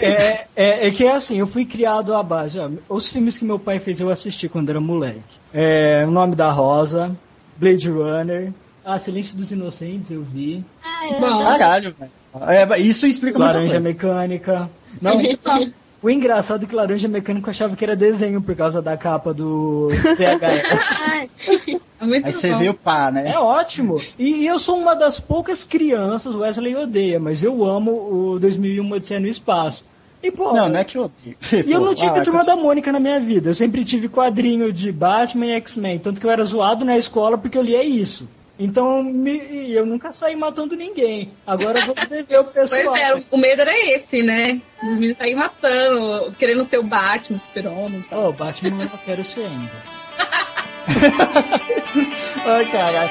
É, 0.00 0.46
é, 0.54 0.86
é 0.86 0.90
que 0.90 1.04
é 1.04 1.12
assim, 1.12 1.38
eu 1.38 1.46
fui 1.46 1.64
criado 1.64 2.14
à 2.14 2.22
base. 2.22 2.58
ó, 2.58 2.68
os 2.88 3.08
filmes 3.08 3.36
que 3.38 3.44
meu 3.44 3.58
pai 3.58 3.78
fez 3.78 3.98
eu 4.00 4.10
assisti 4.10 4.48
quando 4.48 4.70
era 4.70 4.80
moleque. 4.80 5.20
É, 5.52 6.04
o 6.06 6.10
Nome 6.10 6.36
da 6.36 6.50
Rosa, 6.50 7.16
Blade 7.56 7.88
Runner, 7.90 8.52
Ah, 8.84 8.98
Silêncio 8.98 9.36
dos 9.36 9.50
Inocentes 9.50 10.10
eu 10.10 10.22
vi, 10.22 10.64
Ah, 10.84 11.06
é. 11.06 11.58
Caralho, 11.58 11.94
velho. 11.98 12.10
É, 12.48 12.80
isso 12.80 13.06
explica 13.06 13.38
Laranja 13.38 13.64
coisa. 13.70 13.80
Mecânica. 13.80 14.70
Não, 15.02 15.20
o 16.00 16.08
engraçado 16.08 16.64
é 16.64 16.68
que 16.68 16.74
Laranja 16.76 17.08
Mecânica 17.08 17.48
eu 17.48 17.50
achava 17.50 17.74
que 17.74 17.84
era 17.84 17.96
desenho 17.96 18.40
por 18.40 18.54
causa 18.54 18.80
da 18.80 18.96
capa 18.96 19.34
do 19.34 19.88
VHS. 20.16 21.02
É 22.00 22.04
muito 22.04 22.26
Aí 22.26 22.32
você 22.32 22.54
vê 22.54 22.68
o 22.68 22.74
pá, 22.74 23.10
né? 23.10 23.30
É 23.30 23.38
ótimo. 23.38 23.96
E 24.18 24.46
eu 24.46 24.58
sou 24.58 24.78
uma 24.78 24.94
das 24.96 25.20
poucas 25.20 25.64
crianças, 25.64 26.34
o 26.34 26.38
Wesley 26.38 26.74
odeia, 26.76 27.20
mas 27.20 27.42
eu 27.42 27.62
amo 27.64 27.90
o 28.34 28.38
2001 28.40 28.90
Odisseia 28.90 29.20
no 29.20 29.26
Espaço. 29.28 29.84
E, 30.22 30.30
pô, 30.30 30.52
Não, 30.52 30.68
não 30.68 30.78
é 30.78 30.84
que 30.84 30.98
eu 30.98 31.04
odeio. 31.04 31.36
E 31.66 31.72
eu 31.72 31.80
não 31.80 31.94
tive 31.94 32.18
a 32.18 32.22
turma 32.22 32.44
da 32.44 32.54
Mônica 32.54 32.92
na 32.92 33.00
minha 33.00 33.18
vida. 33.20 33.50
Eu 33.50 33.54
sempre 33.54 33.84
tive 33.84 34.06
quadrinho 34.08 34.70
de 34.72 34.92
Batman 34.92 35.46
e 35.46 35.52
X-Men. 35.52 35.98
Tanto 35.98 36.20
que 36.20 36.26
eu 36.26 36.30
era 36.30 36.44
zoado 36.44 36.84
na 36.84 36.96
escola 36.98 37.38
porque 37.38 37.56
eu 37.56 37.62
lia 37.62 37.82
isso. 37.82 38.28
Então 38.58 39.02
me- 39.02 39.70
eu 39.72 39.86
nunca 39.86 40.12
saí 40.12 40.36
matando 40.36 40.76
ninguém. 40.76 41.30
Agora 41.46 41.80
eu 41.80 41.86
vou 41.86 41.94
dever 41.94 42.40
o 42.40 42.44
Pois 42.44 42.70
pessoal. 42.70 42.94
é, 42.94 43.22
o 43.30 43.38
medo 43.38 43.62
era 43.62 43.74
esse, 43.94 44.22
né? 44.22 44.60
Meninos 44.82 45.16
saírem 45.16 45.36
matando, 45.36 46.32
querendo 46.38 46.68
ser 46.68 46.78
o 46.78 46.82
Batman, 46.82 47.38
o 47.38 47.40
super-homem. 47.40 48.00
e 48.00 48.02
tal. 48.10 48.28
Oh, 48.28 48.32
Batman 48.32 48.82
eu 48.82 48.90
não 48.90 48.98
quero 49.02 49.24
ser 49.24 49.46
ainda. 49.46 49.72
Ai, 52.44 52.70
caralho. 52.70 53.10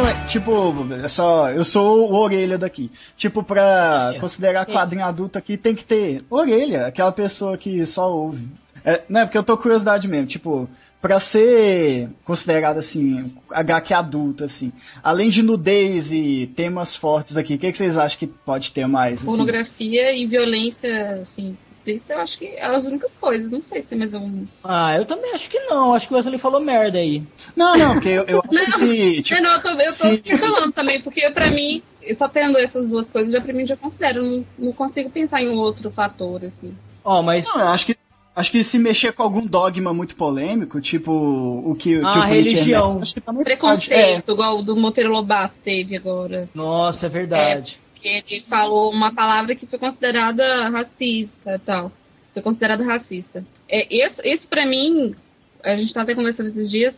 É, 0.00 0.26
Tipo, 0.26 0.86
é 1.02 1.08
só, 1.08 1.50
eu 1.50 1.64
sou 1.64 2.10
o 2.10 2.14
orelha 2.14 2.56
daqui. 2.56 2.90
Tipo, 3.16 3.42
pra 3.42 4.14
considerar 4.20 4.64
quadrinho 4.64 5.04
adulto 5.04 5.36
aqui, 5.36 5.56
tem 5.56 5.74
que 5.74 5.84
ter 5.84 6.22
orelha, 6.30 6.86
aquela 6.86 7.10
pessoa 7.12 7.58
que 7.58 7.84
só 7.86 8.10
ouve. 8.12 8.46
É, 8.84 9.02
não, 9.08 9.20
é 9.20 9.24
porque 9.24 9.36
eu 9.36 9.42
tô 9.42 9.56
curiosidade 9.56 10.06
mesmo, 10.08 10.26
tipo, 10.26 10.68
pra 11.00 11.18
ser 11.18 12.08
considerado 12.24 12.78
assim, 12.78 13.32
HQ 13.50 13.94
adulto, 13.94 14.44
assim, 14.44 14.72
além 15.02 15.30
de 15.30 15.42
nudez 15.42 16.12
e 16.12 16.46
temas 16.54 16.94
fortes 16.94 17.36
aqui, 17.36 17.54
o 17.54 17.58
que, 17.58 17.72
que 17.72 17.78
vocês 17.78 17.96
acham 17.96 18.18
que 18.18 18.26
pode 18.26 18.72
ter 18.72 18.86
mais? 18.86 19.14
Assim? 19.20 19.26
Pornografia 19.26 20.12
e 20.12 20.26
violência, 20.26 21.20
assim, 21.22 21.56
explícita, 21.72 22.12
eu 22.14 22.20
acho 22.20 22.38
que 22.38 22.46
é 22.46 22.64
as 22.66 22.84
únicas 22.84 23.12
coisas. 23.18 23.50
Não 23.50 23.62
sei 23.62 23.80
se 23.82 23.88
tem 23.88 23.98
mais 23.98 24.12
um. 24.12 24.44
Ah, 24.62 24.94
eu 24.96 25.06
também 25.06 25.32
acho 25.32 25.48
que 25.48 25.58
não. 25.60 25.94
Acho 25.94 26.06
que 26.06 26.12
o 26.12 26.16
Wesley 26.16 26.38
falou 26.38 26.60
merda 26.60 26.98
aí. 26.98 27.22
Não, 27.56 27.76
não, 27.78 27.94
porque 27.94 28.08
eu, 28.10 28.24
eu 28.24 28.42
acho 28.50 28.64
que 28.64 28.70
se. 28.72 29.22
Tipo, 29.22 29.40
não, 29.42 29.50
não, 29.50 29.56
eu 29.56 29.62
tô, 29.62 29.68
eu 29.70 29.86
tô 29.86 30.28
se- 30.28 30.38
falando 30.38 30.72
também, 30.72 31.00
porque 31.00 31.30
pra 31.30 31.50
mim, 31.50 31.82
eu 32.02 32.14
só 32.16 32.28
tendo 32.28 32.58
essas 32.58 32.86
duas 32.86 33.08
coisas, 33.08 33.32
já 33.32 33.40
pra 33.40 33.54
mim 33.54 33.66
já 33.66 33.76
considero. 33.76 34.22
Não, 34.22 34.44
não 34.58 34.72
consigo 34.72 35.08
pensar 35.08 35.40
em 35.40 35.48
um 35.48 35.56
outro 35.56 35.90
fator, 35.90 36.44
assim. 36.44 36.74
Ó, 37.02 37.22
mas 37.22 37.46
não, 37.46 37.60
eu 37.62 37.68
acho 37.68 37.86
que. 37.86 37.96
Acho 38.40 38.50
que 38.50 38.64
se 38.64 38.78
mexer 38.78 39.12
com 39.12 39.22
algum 39.22 39.46
dogma 39.46 39.92
muito 39.94 40.16
polêmico, 40.16 40.80
tipo 40.80 41.12
o 41.12 41.74
que, 41.74 41.98
que 41.98 42.04
Ah, 42.04 42.08
o 42.08 42.12
Preacher 42.12 42.28
religião. 42.28 42.94
Man- 42.94 43.02
acho 43.02 43.14
que 43.14 43.20
também 43.20 43.44
pode. 43.44 43.56
Preconceito, 43.58 44.32
igual 44.32 44.58
o 44.58 44.62
do 44.62 44.76
Monteiro 44.76 45.10
Lobato 45.10 45.54
teve 45.64 45.96
agora. 45.96 46.48
nossa, 46.54 47.06
é 47.06 47.08
verdade. 47.08 47.78
que 47.94 48.08
ele 48.08 48.44
falou 48.48 48.90
uma 48.90 49.12
palavra 49.14 49.54
que 49.54 49.66
foi 49.66 49.78
considerada 49.78 50.68
racista 50.70 51.54
e 51.54 51.58
tal. 51.58 51.92
Foi 52.32 52.42
considerado 52.42 52.82
racista. 52.82 53.44
É, 53.68 53.86
esse, 53.94 54.20
esse 54.24 54.46
para 54.46 54.64
mim, 54.64 55.14
a 55.62 55.76
gente 55.76 55.92
tá 55.92 56.02
até 56.02 56.14
conversando 56.14 56.48
esses 56.48 56.70
dias, 56.70 56.94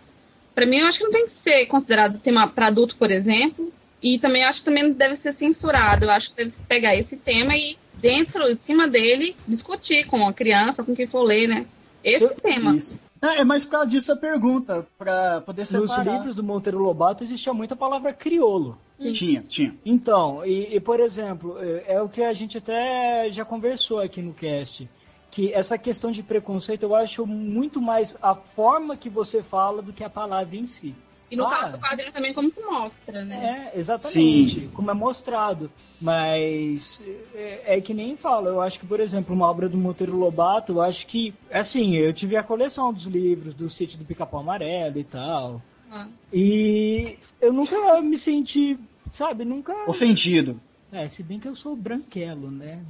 pra 0.55 0.64
mim 0.66 0.78
eu 0.78 0.86
acho 0.86 0.99
que 0.99 1.05
não 1.05 1.11
tem 1.12 1.26
que 1.26 1.32
ser 1.43 1.66
considerado 1.66 2.18
tema 2.20 2.47
para 2.47 2.68
adulto, 2.68 2.95
por 2.97 3.11
exemplo, 3.11 3.72
e 4.03 4.18
também 4.18 4.45
acho 4.45 4.61
que 4.61 4.64
também 4.66 4.84
não 4.84 4.93
deve 4.93 5.16
ser 5.16 5.32
censurado. 5.34 6.05
Eu 6.05 6.11
acho 6.11 6.30
que 6.30 6.36
deve 6.36 6.53
se 6.53 6.62
pegar 6.62 6.95
esse 6.97 7.16
tema 7.16 7.57
e 7.57 7.76
dentro, 8.03 8.42
em 8.50 8.59
cima 8.66 8.86
dele, 8.88 9.34
discutir 9.48 10.07
com 10.07 10.26
a 10.26 10.32
criança, 10.32 10.82
com 10.84 10.94
quem 10.94 11.07
for 11.07 11.22
ler, 11.22 11.46
né? 11.48 11.66
Esse 12.05 12.26
Se- 12.28 12.34
tema. 12.34 12.74
Isso. 12.76 12.98
É, 13.22 13.40
é 13.40 13.44
mais 13.44 13.64
por 13.64 13.70
causa 13.70 13.86
disso 13.86 14.12
a 14.12 14.16
pergunta, 14.16 14.84
pra 14.98 15.40
poder 15.42 15.61
Nos 15.62 15.68
separar. 15.68 16.05
livros 16.16 16.34
do 16.34 16.42
Monteiro 16.42 16.78
Lobato 16.80 17.22
existia 17.22 17.55
muita 17.55 17.76
palavra 17.76 18.12
criolo. 18.12 18.76
Tinha, 18.98 19.42
tinha. 19.42 19.74
Então, 19.86 20.44
e, 20.44 20.74
e, 20.76 20.80
por 20.80 20.98
exemplo, 21.00 21.57
é, 21.61 21.94
é 21.94 22.03
o 22.03 22.09
que 22.09 22.22
a 22.22 22.32
gente 22.32 22.59
até 22.59 23.28
já 23.30 23.44
conversou 23.44 24.00
aqui 24.00 24.20
no 24.20 24.32
cast, 24.34 24.88
que 25.30 25.53
essa 25.53 25.78
questão 25.78 26.11
de 26.11 26.22
preconceito 26.22 26.82
eu 26.82 26.94
acho 26.96 27.24
muito 27.26 27.80
mais 27.80 28.16
a 28.20 28.34
forma 28.34 28.96
que 28.96 29.09
você 29.09 29.42
fala 29.42 29.80
do 29.82 29.92
que 29.92 30.03
a 30.05 30.11
palavra 30.11 30.57
em 30.57 30.66
si. 30.66 30.94
E 31.30 31.36
no 31.36 31.46
Ah. 31.46 31.50
caso 31.50 31.72
do 31.72 31.78
quadrinho 31.78 32.12
também 32.12 32.34
como 32.34 32.50
se 32.53 32.61
mostra, 32.61 33.24
né? 33.24 33.70
É, 33.74 33.78
exatamente, 33.80 34.61
Sim. 34.61 34.70
como 34.74 34.90
é 34.90 34.94
mostrado. 34.94 35.70
Mas 36.03 37.00
é, 37.32 37.76
é 37.76 37.80
que 37.80 37.94
nem 37.94 38.16
falo, 38.16 38.48
eu 38.48 38.61
acho 38.61 38.80
que, 38.80 38.86
por 38.86 38.98
exemplo, 38.98 39.32
uma 39.32 39.48
obra 39.48 39.68
do 39.68 39.78
Monteiro 39.78 40.16
Lobato, 40.16 40.72
eu 40.72 40.82
acho 40.82 41.07
que, 41.07 41.32
assim, 41.48 41.94
eu 41.94 42.12
tive 42.12 42.36
a 42.36 42.42
coleção 42.42 42.92
dos 42.92 43.05
livros 43.05 43.55
do 43.55 43.70
sítio 43.70 44.00
do 44.00 44.05
Pica-Pau 44.05 44.40
Amarelo 44.40 44.98
e 44.98 45.05
tal. 45.05 45.62
Ah. 45.88 46.09
E 46.32 47.16
eu 47.40 47.53
nunca 47.53 48.03
me 48.03 48.18
senti, 48.18 48.76
sabe, 49.12 49.44
nunca. 49.44 49.72
Ofendido. 49.86 50.61
É, 50.90 51.09
se 51.09 51.22
bem 51.22 51.38
que 51.38 51.46
eu 51.46 51.55
sou 51.55 51.76
branquelo, 51.76 52.50
né? 52.50 52.82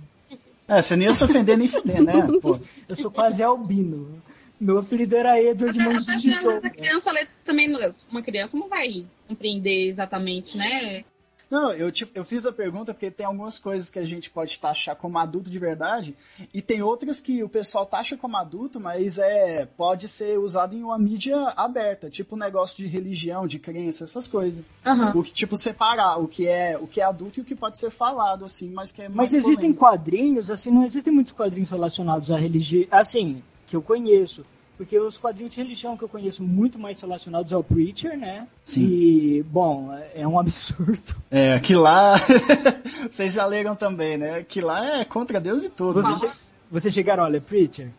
É, 0.66 0.80
você 0.80 0.96
nem 0.96 1.06
ia 1.06 1.12
se 1.12 1.22
ofender 1.22 1.58
nem 1.58 1.68
fuder, 1.68 2.02
né? 2.02 2.14
Pô. 2.40 2.58
Eu 2.88 2.96
sou 2.96 3.10
quase 3.10 3.42
albino. 3.42 4.22
Meu 4.58 4.78
apelido 4.78 5.16
era 5.16 5.38
Edward 5.38 5.76
Mãos 5.78 6.06
de 6.06 6.30
Tesoura. 6.30 6.60
Mas 6.62 6.72
a 6.72 6.74
criança 6.74 7.10
lê 7.10 7.26
também, 7.44 7.68
uma 8.10 8.22
criança 8.22 8.56
não 8.56 8.68
vai 8.68 9.04
compreender 9.28 9.88
exatamente, 9.88 10.56
né? 10.56 11.04
Não, 11.53 11.70
eu, 11.70 11.92
tipo, 11.92 12.12
eu 12.14 12.24
fiz 12.24 12.46
a 12.46 12.53
pergunta 12.53 12.94
porque 12.94 13.11
tem 13.11 13.26
algumas 13.26 13.59
coisas 13.59 13.90
que 13.90 13.98
a 13.98 14.07
gente 14.07 14.30
pode 14.30 14.59
taxar 14.59 14.96
como 14.96 15.18
adulto 15.18 15.50
de 15.50 15.59
verdade 15.59 16.16
e 16.55 16.62
tem 16.62 16.80
outras 16.80 17.20
que 17.20 17.44
o 17.44 17.48
pessoal 17.48 17.84
taxa 17.84 18.16
como 18.16 18.38
adulto, 18.38 18.80
mas 18.80 19.18
é 19.18 19.66
pode 19.66 20.09
ser 20.09 20.38
usado 20.38 20.74
em 20.74 20.82
uma 20.82 20.98
mídia 20.98 21.36
aberta, 21.55 22.09
tipo 22.09 22.36
negócio 22.36 22.78
de 22.78 22.86
religião, 22.86 23.46
de 23.46 23.59
crença, 23.59 24.05
essas 24.05 24.26
coisas. 24.26 24.64
Aham. 24.82 25.12
O 25.14 25.22
que 25.22 25.30
tipo 25.30 25.59
separar 25.59 26.16
o 26.16 26.26
que 26.26 26.48
é 26.48 26.78
o 26.78 26.86
que 26.86 27.03
é 27.03 27.05
adulto 27.05 27.38
e 27.38 27.42
o 27.42 27.44
que 27.44 27.55
pode 27.55 27.76
ser 27.76 27.90
falado 27.90 28.46
assim, 28.46 28.70
mas 28.70 28.90
que 28.90 29.03
é 29.03 29.09
mais 29.11 29.34
Mas 29.34 29.34
existem 29.34 29.74
polêmico. 29.74 29.80
quadrinhos, 29.80 30.50
assim, 30.50 30.70
não 30.70 30.84
existem 30.84 31.12
muitos 31.12 31.34
quadrinhos 31.34 31.68
relacionados 31.68 32.30
à 32.30 32.36
religião, 32.38 32.86
assim, 32.90 33.42
que 33.66 33.76
eu 33.76 33.82
conheço. 33.82 34.42
Porque 34.83 34.99
os 34.99 35.16
quadrinhos 35.16 35.55
de 35.55 35.61
religião 35.62 35.97
que 35.97 36.03
eu 36.03 36.09
conheço 36.09 36.43
muito 36.43 36.76
mais 36.78 37.01
relacionados 37.01 37.53
ao 37.53 37.62
Preacher, 37.62 38.18
né? 38.18 38.49
Sim. 38.64 38.85
E, 38.85 39.43
bom, 39.45 39.97
é 40.12 40.26
um 40.26 40.37
absurdo. 40.41 41.14
É, 41.30 41.59
que 41.61 41.74
lá 41.74 42.14
vocês 43.11 43.33
já 43.35 43.47
leram 43.47 43.74
também, 43.76 44.16
né? 44.16 44.43
Que 44.43 44.61
lá 44.61 45.01
é 45.01 45.05
contra 45.05 45.41
Deus 45.41 45.62
e 45.62 45.70
tudo. 45.70 46.03
Vocês, 46.03 46.18
che- 46.20 46.39
vocês 46.70 46.93
chegaram 46.95 47.24
a 47.24 47.28
ler 47.28 47.43
Preacher? 47.43 47.91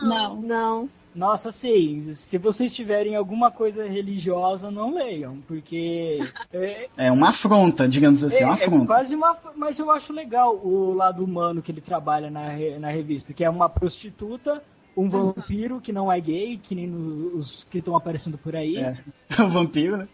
Não. 0.00 0.40
Não. 0.40 0.88
Nossa, 1.12 1.50
sim. 1.50 2.00
Se 2.14 2.38
vocês 2.38 2.72
tiverem 2.72 3.16
alguma 3.16 3.50
coisa 3.50 3.84
religiosa, 3.84 4.70
não 4.70 4.94
leiam, 4.94 5.38
porque 5.48 6.20
é, 6.52 6.88
É 6.96 7.10
uma 7.10 7.30
afronta, 7.30 7.88
digamos 7.88 8.22
assim, 8.22 8.44
é, 8.44 8.46
uma 8.46 8.54
é 8.54 8.62
afronta. 8.62 8.86
quase 8.86 9.16
uma. 9.16 9.36
Mas 9.56 9.76
eu 9.80 9.90
acho 9.90 10.12
legal 10.12 10.54
o 10.56 10.94
lado 10.94 11.24
humano 11.24 11.60
que 11.60 11.72
ele 11.72 11.80
trabalha 11.80 12.30
na, 12.30 12.50
re- 12.50 12.78
na 12.78 12.90
revista, 12.92 13.32
que 13.34 13.42
é 13.44 13.50
uma 13.50 13.68
prostituta, 13.68 14.62
um 14.96 15.08
vampiro 15.08 15.80
que 15.80 15.92
não 15.92 16.10
é 16.10 16.20
gay, 16.20 16.58
que 16.58 16.74
nem 16.74 16.90
os 17.34 17.64
que 17.70 17.78
estão 17.78 17.96
aparecendo 17.96 18.36
por 18.36 18.56
aí. 18.56 18.76
É. 18.76 18.98
O 19.42 19.48
vampiro, 19.48 19.96
né? 19.96 20.08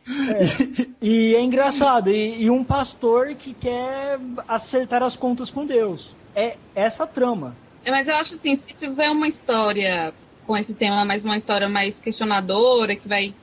E 1.01 1.35
é 1.35 1.43
engraçado, 1.43 2.11
e, 2.11 2.43
e 2.43 2.51
um 2.51 2.62
pastor 2.64 3.35
que 3.35 3.55
quer 3.55 4.18
acertar 4.47 5.03
as 5.03 5.16
contas 5.16 5.51
com 5.51 5.66
Deus. 5.66 6.14
É 6.35 6.57
essa 6.74 7.05
a 7.05 7.07
trama. 7.07 7.57
É, 7.85 7.91
Mas 7.91 8.07
eu 8.09 8.16
acho 8.16 8.35
assim, 8.35 8.57
se 8.57 8.74
tiver 8.74 9.11
uma 9.11 9.29
história 9.29 10.12
com 10.47 10.57
esse 10.57 10.74
tema, 10.74 11.05
mas 11.05 11.24
uma 11.24 11.37
história 11.37 11.68
mais 11.68 11.97
questionadora, 11.99 12.95
que 12.95 13.09
vai, 13.09 13.35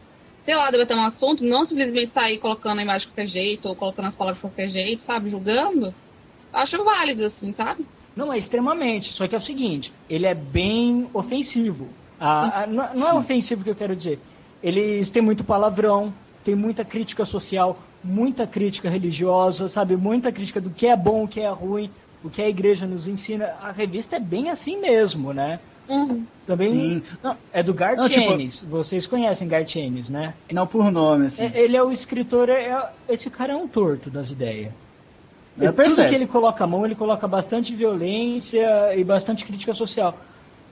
sei 0.45 0.55
lá, 0.55 0.69
debater 0.69 0.95
um 0.95 1.05
assunto, 1.05 1.43
não 1.43 1.65
simplesmente 1.65 2.13
sair 2.13 2.39
colocando 2.39 2.79
a 2.79 2.83
imagem 2.83 3.07
de 3.07 3.07
qualquer 3.07 3.27
jeito, 3.27 3.67
ou 3.67 3.75
colocando 3.75 4.09
as 4.09 4.15
palavras 4.15 4.37
de 4.37 4.41
qualquer 4.41 4.69
jeito, 4.69 5.03
sabe, 5.03 5.29
julgando, 5.29 5.93
acho 6.51 6.83
válido, 6.83 7.25
assim, 7.25 7.53
sabe? 7.53 7.85
Não 8.15 8.31
é 8.31 8.37
extremamente, 8.37 9.13
só 9.13 9.27
que 9.27 9.35
é 9.35 9.37
o 9.37 9.41
seguinte, 9.41 9.91
ele 10.09 10.25
é 10.25 10.33
bem 10.35 11.07
ofensivo. 11.13 11.87
Ah, 12.19 12.63
ah, 12.63 12.67
não, 12.67 12.93
não 12.93 13.09
é 13.09 13.13
ofensivo 13.15 13.63
que 13.63 13.69
eu 13.69 13.75
quero 13.75 13.95
dizer. 13.95 14.19
Eles 14.61 15.09
têm 15.09 15.21
muito 15.21 15.43
palavrão, 15.43 16.13
tem 16.43 16.55
muita 16.55 16.85
crítica 16.85 17.25
social, 17.25 17.79
muita 18.03 18.45
crítica 18.45 18.89
religiosa, 18.89 19.67
sabe? 19.67 19.95
Muita 19.95 20.31
crítica 20.31 20.61
do 20.61 20.69
que 20.69 20.87
é 20.87 20.95
bom, 20.95 21.23
o 21.23 21.27
que 21.27 21.41
é 21.41 21.49
ruim, 21.49 21.89
o 22.23 22.29
que 22.29 22.41
a 22.41 22.47
igreja 22.47 22.85
nos 22.85 23.07
ensina. 23.07 23.55
A 23.61 23.71
revista 23.71 24.15
é 24.15 24.19
bem 24.19 24.49
assim 24.49 24.79
mesmo, 24.79 25.33
né? 25.33 25.59
Uhum. 25.89 26.25
Também 26.45 26.67
Sim. 26.67 27.03
Não, 27.21 27.35
é 27.51 27.61
do 27.61 27.73
Garth 27.73 27.97
Não, 27.97 28.07
tipo- 28.07 28.31
Ennis. 28.33 28.61
Vocês 28.63 29.05
conhecem 29.05 29.47
Garth 29.47 29.75
Ennis, 29.75 30.07
né? 30.09 30.33
não 30.51 30.65
por 30.65 30.89
nome, 30.91 31.27
assim. 31.27 31.45
É- 31.45 31.61
Ele 31.61 31.75
é 31.75 31.83
o 31.83 31.91
escritor, 31.91 32.47
é- 32.49 32.69
é- 32.69 32.89
esse 33.09 33.29
cara 33.29 33.53
é 33.53 33.55
um 33.55 33.67
torto 33.67 34.09
das 34.09 34.31
ideias. 34.31 34.71
É, 35.59 35.65
Tudo 35.67 35.75
percebe. 35.75 36.09
que 36.09 36.15
ele 36.15 36.27
coloca 36.27 36.63
a 36.63 36.67
mão, 36.67 36.85
ele 36.85 36.95
coloca 36.95 37.27
bastante 37.27 37.75
violência 37.75 38.95
e 38.95 39.03
bastante 39.03 39.45
crítica 39.45 39.73
social. 39.73 40.17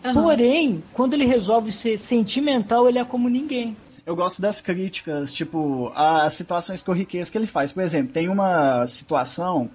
Aham. 0.03 0.23
Porém, 0.23 0.83
quando 0.93 1.13
ele 1.13 1.25
resolve 1.25 1.71
ser 1.71 1.99
sentimental, 1.99 2.89
ele 2.89 2.97
é 2.97 3.05
como 3.05 3.29
ninguém. 3.29 3.77
Eu 4.05 4.15
gosto 4.15 4.41
das 4.41 4.59
críticas, 4.59 5.31
tipo, 5.31 5.91
às 5.95 6.33
situações 6.33 6.81
corriqueiras 6.81 7.29
que 7.29 7.37
ele 7.37 7.45
faz. 7.45 7.71
Por 7.71 7.83
exemplo, 7.83 8.11
tem 8.11 8.27
uma 8.27 8.87
situação 8.87 9.69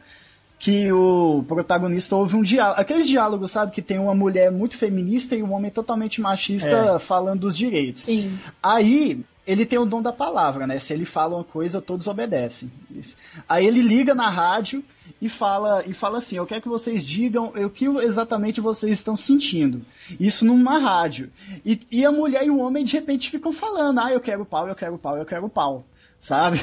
que 0.59 0.91
o 0.91 1.45
protagonista 1.47 2.17
ouve 2.17 2.35
um 2.35 2.43
diálogo. 2.43 2.81
Aqueles 2.81 3.07
diálogos, 3.07 3.53
sabe, 3.53 3.73
que 3.73 3.83
tem 3.83 3.99
uma 3.99 4.15
mulher 4.15 4.51
muito 4.51 4.77
feminista 4.77 5.37
e 5.37 5.43
um 5.43 5.53
homem 5.53 5.71
totalmente 5.71 6.21
machista 6.21 6.99
falando 6.99 7.41
dos 7.41 7.57
direitos. 7.57 8.03
Sim. 8.05 8.37
Aí 8.61 9.25
ele 9.47 9.65
tem 9.65 9.79
o 9.79 9.87
dom 9.87 10.03
da 10.03 10.13
palavra, 10.13 10.67
né? 10.67 10.79
Se 10.79 10.93
ele 10.93 11.05
fala 11.05 11.37
uma 11.37 11.45
coisa, 11.45 11.81
todos 11.81 12.07
obedecem. 12.07 12.71
Isso. 12.91 13.17
Aí 13.49 13.67
ele 13.67 13.81
liga 13.81 14.15
na 14.15 14.29
rádio 14.29 14.83
e 15.23 15.29
fala 15.29 15.85
e 15.87 15.95
fala 15.95 16.19
assim: 16.19 16.37
"Eu 16.37 16.47
quero 16.47 16.63
que 16.63 16.69
vocês 16.69 17.05
digam 17.05 17.53
o 17.55 17.71
que 17.71 17.87
exatamente 17.87 18.61
vocês 18.61 18.93
estão 18.93 19.17
sentindo". 19.17 19.83
Isso 20.19 20.45
numa 20.45 20.79
rádio. 20.79 21.31
E, 21.65 21.81
e 21.91 22.05
a 22.05 22.11
mulher 22.11 22.45
e 22.45 22.51
o 22.51 22.59
homem 22.59 22.85
de 22.85 22.95
repente 22.95 23.31
ficam 23.31 23.53
falando: 23.53 24.01
"Ah, 24.01 24.11
eu 24.11 24.21
quero 24.21 24.45
pau, 24.45 24.67
eu 24.67 24.75
quero 24.75 24.99
pau, 24.99 25.17
eu 25.17 25.25
quero 25.25 25.49
pau". 25.49 25.85
Sabe? 26.27 26.59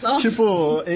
Nossa. 0.00 0.30
tipo, 0.30 0.82
é, 0.86 0.94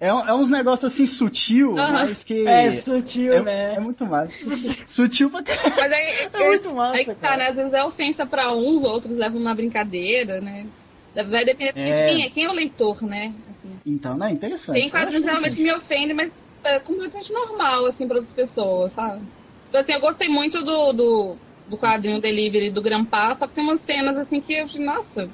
é, 0.00 0.08
é 0.08 0.34
uns 0.34 0.48
negócios 0.48 0.90
assim 0.90 1.04
sutil, 1.04 1.76
Aham. 1.76 1.92
mas 1.92 2.24
que 2.24 2.46
É 2.48 2.72
sutil, 2.80 3.34
é, 3.34 3.42
né? 3.42 3.74
é 3.74 3.80
muito 3.80 4.06
mais. 4.06 4.30
sutil 4.88 5.30
pra 5.30 5.42
caralho. 5.42 5.74
Mas 5.76 5.92
aí, 5.92 6.42
É 6.42 6.48
muito 6.48 6.74
massa, 6.74 6.96
aí 6.96 7.04
que 7.04 7.14
tá, 7.14 7.20
cara. 7.20 7.36
né? 7.36 7.48
Às 7.50 7.56
vezes 7.56 7.72
é 7.74 7.84
ofensa 7.84 8.24
pra 8.24 8.50
uns, 8.56 8.82
outros 8.84 9.14
levam 9.18 9.38
na 9.40 9.54
brincadeira, 9.54 10.40
né? 10.40 10.66
Vai 11.14 11.44
depender 11.44 11.72
É. 11.76 11.84
de 12.06 12.12
quem 12.14 12.24
é, 12.24 12.30
quem 12.30 12.44
é 12.44 12.48
o 12.48 12.54
leitor, 12.54 13.02
né? 13.02 13.34
Assim. 13.50 13.78
Então, 13.84 14.16
né? 14.16 14.30
Interessante. 14.30 14.80
Tem 14.80 14.88
quadrinhos 14.88 15.24
realmente 15.24 15.56
que 15.56 15.62
me 15.62 15.72
ofendem, 15.74 16.14
mas 16.14 16.32
é 16.64 16.80
completamente 16.80 17.30
normal, 17.32 17.84
assim, 17.86 18.08
para 18.08 18.16
outras 18.16 18.34
pessoas, 18.34 18.92
sabe? 18.94 19.26
Então, 19.68 19.80
assim, 19.82 19.92
eu 19.92 20.00
gostei 20.00 20.28
muito 20.30 20.58
do, 20.64 20.92
do, 20.94 21.36
do 21.66 21.76
quadrinho 21.76 22.18
Delivery 22.20 22.70
do 22.70 22.80
Grampá, 22.80 23.36
só 23.36 23.46
que 23.46 23.54
tem 23.54 23.64
umas 23.64 23.80
cenas, 23.82 24.16
assim, 24.16 24.40
que 24.40 24.54
eu 24.54 24.68
falei, 24.68 24.86
nossa, 24.86 25.30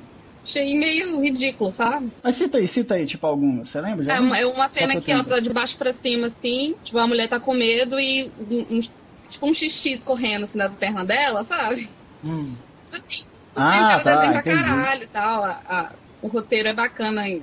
achei 0.48 0.76
meio 0.78 1.20
ridículo, 1.20 1.72
sabe? 1.72 2.10
Mas 2.22 2.36
cita 2.36 2.58
aí, 2.58 2.66
cita 2.66 2.94
aí, 2.94 3.06
tipo, 3.06 3.26
alguma. 3.26 3.64
Você 3.64 3.80
lembra? 3.80 4.04
Já 4.04 4.16
É 4.16 4.20
uma, 4.20 4.38
é 4.38 4.46
uma 4.46 4.68
cena 4.68 5.00
que 5.00 5.10
ela 5.12 5.24
tá 5.24 5.38
de 5.38 5.50
baixo 5.50 5.76
pra 5.76 5.92
cima, 5.94 6.28
assim, 6.28 6.74
tipo, 6.82 6.98
a 6.98 7.06
mulher 7.06 7.28
tá 7.28 7.38
com 7.38 7.54
medo 7.54 7.98
e 8.00 8.24
um, 8.38 8.76
um- 8.78 8.80
tipo 8.80 9.46
um 9.46 9.54
xixi 9.54 9.94
escorrendo, 9.94 10.46
assim, 10.46 10.58
da 10.58 10.70
perna 10.70 11.04
dela, 11.04 11.44
sabe? 11.44 11.88
Hum. 12.24 12.56
Assim, 12.90 13.24
Ah, 13.54 14.00
tá, 14.02 14.16
pra 14.16 14.38
entendi. 14.40 14.44
caralho 14.44 15.08
tal, 15.08 15.44
a- 15.44 15.62
a- 15.66 15.94
o 16.22 16.28
roteiro 16.28 16.68
é 16.68 16.74
bacana 16.74 17.28
e 17.28 17.42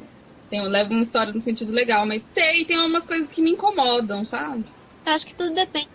tem, 0.50 0.62
leva 0.68 0.90
uma 0.90 1.04
história 1.04 1.32
no 1.34 1.42
sentido 1.42 1.72
legal, 1.72 2.06
mas 2.06 2.24
sei, 2.34 2.66
tem 2.66 2.78
umas 2.78 3.06
coisas 3.06 3.30
que 3.32 3.42
me 3.42 3.52
incomodam, 3.52 4.26
sabe? 4.26 4.66
Eu 5.06 5.14
acho 5.14 5.26
que 5.26 5.36
tudo 5.36 5.54
depende 5.54 5.88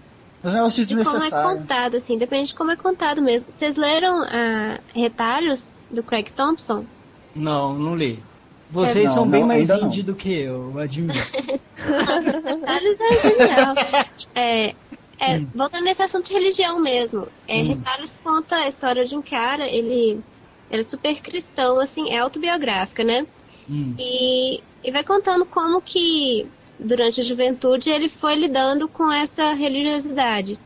Os 0.42 0.54
negócios 0.54 0.88
de 0.88 0.94
como 1.04 1.22
é 1.22 1.30
contado, 1.30 1.96
assim. 1.96 2.16
Depende 2.18 2.48
de 2.48 2.54
como 2.54 2.70
é 2.70 2.76
contado 2.76 3.20
mesmo. 3.20 3.50
Vocês 3.50 3.76
leram 3.76 4.22
ah, 4.24 4.80
Retalhos, 4.94 5.62
do 5.90 6.02
Craig 6.02 6.30
Thompson? 6.34 6.86
Não, 7.34 7.78
não 7.78 7.96
li. 7.96 8.18
Vocês 8.70 9.04
Não, 9.06 9.14
são 9.14 9.30
bem 9.30 9.40
não, 9.40 9.48
mais 9.48 9.68
indie 9.70 10.02
do 10.02 10.14
que 10.14 10.32
eu. 10.32 10.72
Retalhos 12.44 13.00
é 13.00 13.20
genial. 13.22 13.74
É, 14.34 14.74
é, 15.20 15.38
Hum. 15.38 15.46
voltando 15.54 15.84
nesse 15.84 16.02
assunto 16.02 16.26
de 16.28 16.32
religião 16.32 16.80
mesmo. 16.80 17.26
É, 17.48 17.62
Hum. 17.62 17.68
Retalhos 17.68 18.10
conta 18.22 18.56
a 18.56 18.68
história 18.68 19.04
de 19.04 19.16
um 19.16 19.22
cara, 19.22 19.66
ele, 19.66 20.20
ele 20.70 20.80
é 20.82 20.84
super 20.84 21.20
cristão, 21.20 21.80
assim, 21.80 22.10
é 22.10 22.18
autobiográfica, 22.18 23.04
né? 23.04 23.26
Hum. 23.68 23.94
E, 23.98 24.62
e 24.82 24.90
vai 24.90 25.04
contando 25.04 25.44
como 25.46 25.82
que 25.82 26.46
durante 26.78 27.20
a 27.20 27.24
juventude 27.24 27.90
ele 27.90 28.08
foi 28.08 28.34
lidando 28.34 28.88
com 28.88 29.10
essa 29.12 29.52
religiosidade. 29.52 30.58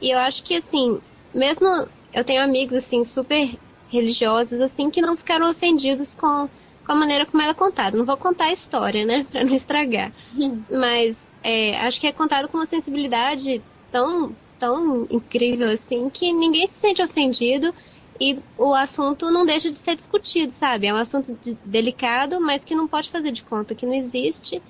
E 0.00 0.10
eu 0.10 0.18
acho 0.18 0.42
que 0.44 0.56
assim, 0.56 1.00
mesmo 1.34 1.66
eu 2.12 2.24
tenho 2.24 2.42
amigos 2.42 2.74
assim 2.84 3.04
super 3.04 3.58
religiosos 3.94 4.60
assim 4.60 4.90
que 4.90 5.00
não 5.00 5.16
ficaram 5.16 5.50
ofendidos 5.50 6.12
com, 6.14 6.48
com 6.84 6.92
a 6.92 6.94
maneira 6.94 7.26
como 7.26 7.42
ela 7.42 7.52
é 7.52 7.54
contada. 7.54 7.96
Não 7.96 8.04
vou 8.04 8.16
contar 8.16 8.46
a 8.46 8.52
história, 8.52 9.04
né, 9.04 9.24
Pra 9.30 9.44
não 9.44 9.54
estragar. 9.54 10.12
Mas 10.70 11.16
é, 11.42 11.76
acho 11.80 12.00
que 12.00 12.06
é 12.06 12.12
contado 12.12 12.48
com 12.48 12.58
uma 12.58 12.66
sensibilidade 12.66 13.62
tão 13.90 14.34
tão 14.58 15.06
incrível 15.10 15.70
assim 15.70 16.08
que 16.08 16.32
ninguém 16.32 16.68
se 16.68 16.78
sente 16.80 17.02
ofendido 17.02 17.74
e 18.20 18.38
o 18.56 18.72
assunto 18.72 19.30
não 19.30 19.44
deixa 19.44 19.70
de 19.70 19.78
ser 19.80 19.96
discutido, 19.96 20.52
sabe? 20.54 20.86
É 20.86 20.94
um 20.94 20.96
assunto 20.96 21.36
de- 21.42 21.56
delicado, 21.64 22.40
mas 22.40 22.62
que 22.64 22.74
não 22.74 22.86
pode 22.86 23.10
fazer 23.10 23.32
de 23.32 23.42
conta 23.42 23.74
que 23.74 23.84
não 23.84 23.92
existe. 23.94 24.62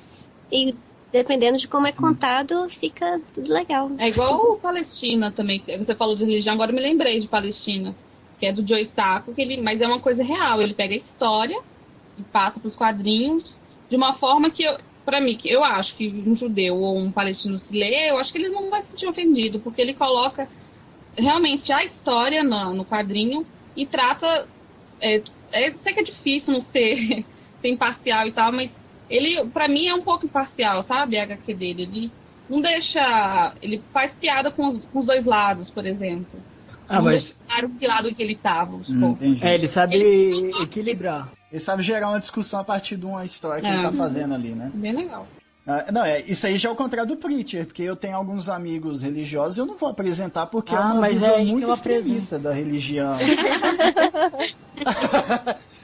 E 0.51 0.75
dependendo 1.13 1.59
de 1.59 1.69
como 1.69 1.87
é 1.87 1.93
contado, 1.93 2.69
fica 2.81 3.21
tudo 3.35 3.53
legal. 3.53 3.91
É 3.99 4.09
igual 4.09 4.53
o 4.53 4.57
Palestina 4.57 5.31
também. 5.31 5.63
Você 5.79 5.95
falou 5.95 6.17
de 6.17 6.25
religião, 6.25 6.55
agora 6.55 6.73
me 6.73 6.81
lembrei 6.81 7.21
de 7.21 7.29
Palestina. 7.29 7.95
Que 8.39 8.47
é 8.47 8.53
do 8.53 8.67
Joe 8.67 8.87
Sacco, 8.95 9.35
que 9.35 9.41
ele, 9.41 9.61
mas 9.61 9.81
é 9.81 9.87
uma 9.87 10.01
coisa 10.01 10.23
real. 10.23 10.61
Ele 10.61 10.75
pega 10.75 10.95
a 10.95 10.99
história 10.99 11.61
e 12.19 12.23
passa 12.23 12.59
para 12.61 12.69
os 12.69 12.77
quadrinhos 12.77 13.55
de 13.89 13.97
uma 13.97 14.15
forma 14.15 14.51
que, 14.51 14.65
pra 15.05 15.21
mim, 15.21 15.37
que 15.37 15.49
eu 15.49 15.63
acho 15.63 15.95
que 15.95 16.09
um 16.09 16.35
judeu 16.35 16.77
ou 16.77 16.99
um 16.99 17.13
palestino 17.13 17.59
se 17.59 17.73
lê, 17.73 18.11
eu 18.11 18.17
acho 18.17 18.33
que 18.33 18.39
ele 18.39 18.49
não 18.49 18.71
vai 18.71 18.83
se 18.83 18.91
sentir 18.91 19.07
ofendido, 19.07 19.61
porque 19.61 19.81
ele 19.81 19.95
coloca 19.95 20.49
realmente 21.17 21.73
a 21.73 21.85
história 21.85 22.43
no, 22.43 22.75
no 22.75 22.85
quadrinho 22.85 23.47
e 23.77 23.87
trata. 23.87 24.49
É, 25.01 25.23
é, 25.53 25.71
sei 25.73 25.93
que 25.93 26.01
é 26.01 26.05
difícil 26.05 26.53
não 26.53 26.63
ser, 26.63 27.25
ser 27.61 27.69
imparcial 27.69 28.27
e 28.27 28.33
tal, 28.33 28.53
mas 28.53 28.71
ele, 29.09 29.45
pra 29.51 29.69
mim, 29.69 29.87
é 29.87 29.95
um 29.95 30.03
pouco 30.03 30.27
imparcial, 30.27 30.83
sabe? 30.85 31.19
A 31.19 31.25
HQ 31.25 31.55
dele. 31.55 31.83
Ele 31.83 32.13
não 32.49 32.61
deixa. 32.61 33.55
Ele 33.63 33.83
faz 33.93 34.13
piada 34.15 34.51
com 34.51 34.69
os, 34.69 34.85
com 34.87 35.01
os 35.01 35.07
dois 35.07 35.25
lados, 35.25 35.71
por 35.71 35.87
exemplo. 35.87 36.41
Ah, 36.89 37.01
mas- 37.01 37.35
deixaram 37.47 37.71
que 37.71 37.87
lado 37.87 38.15
que 38.15 38.23
ele 38.23 38.37
tava. 38.37 38.77
Hum. 38.89 39.17
É, 39.41 39.55
ele 39.55 39.69
sabe 39.69 39.97
equilibrar. 40.63 41.29
Ele 41.51 41.61
sabe 41.61 41.83
gerar 41.83 42.09
uma 42.11 42.21
discussão 42.21 42.61
a 42.61 42.65
partir 42.65 42.97
de 42.97 43.07
uma 43.07 43.25
história 43.25 43.63
que 43.63 43.69
É. 43.69 43.73
ele 43.75 43.83
tá 43.83 43.93
fazendo 43.93 44.35
ali, 44.35 44.51
né? 44.51 44.71
Bem 44.75 44.93
legal. 44.93 45.27
Ah, 45.67 45.87
Não, 45.91 46.05
é, 46.05 46.21
isso 46.23 46.47
aí 46.47 46.59
já 46.59 46.69
é 46.69 46.73
o 46.73 46.77
contrário 46.77 47.09
do 47.09 47.17
Preacher, 47.17 47.65
porque 47.65 47.83
eu 47.83 47.97
tenho 47.97 48.15
alguns 48.17 48.51
amigos 48.51 49.01
religiosos 49.01 49.57
e 49.57 49.61
eu 49.61 49.65
não 49.67 49.77
vou 49.79 49.89
apresentar 49.89 50.47
porque 50.49 50.75
é 50.75 50.79
Ah, 50.79 50.93
uma 50.93 51.01
mas 51.01 51.15
visão 51.23 51.37
é 51.37 51.45
muito 51.45 51.71
extremista 51.71 52.39
da 52.39 52.53
religião. 52.53 53.17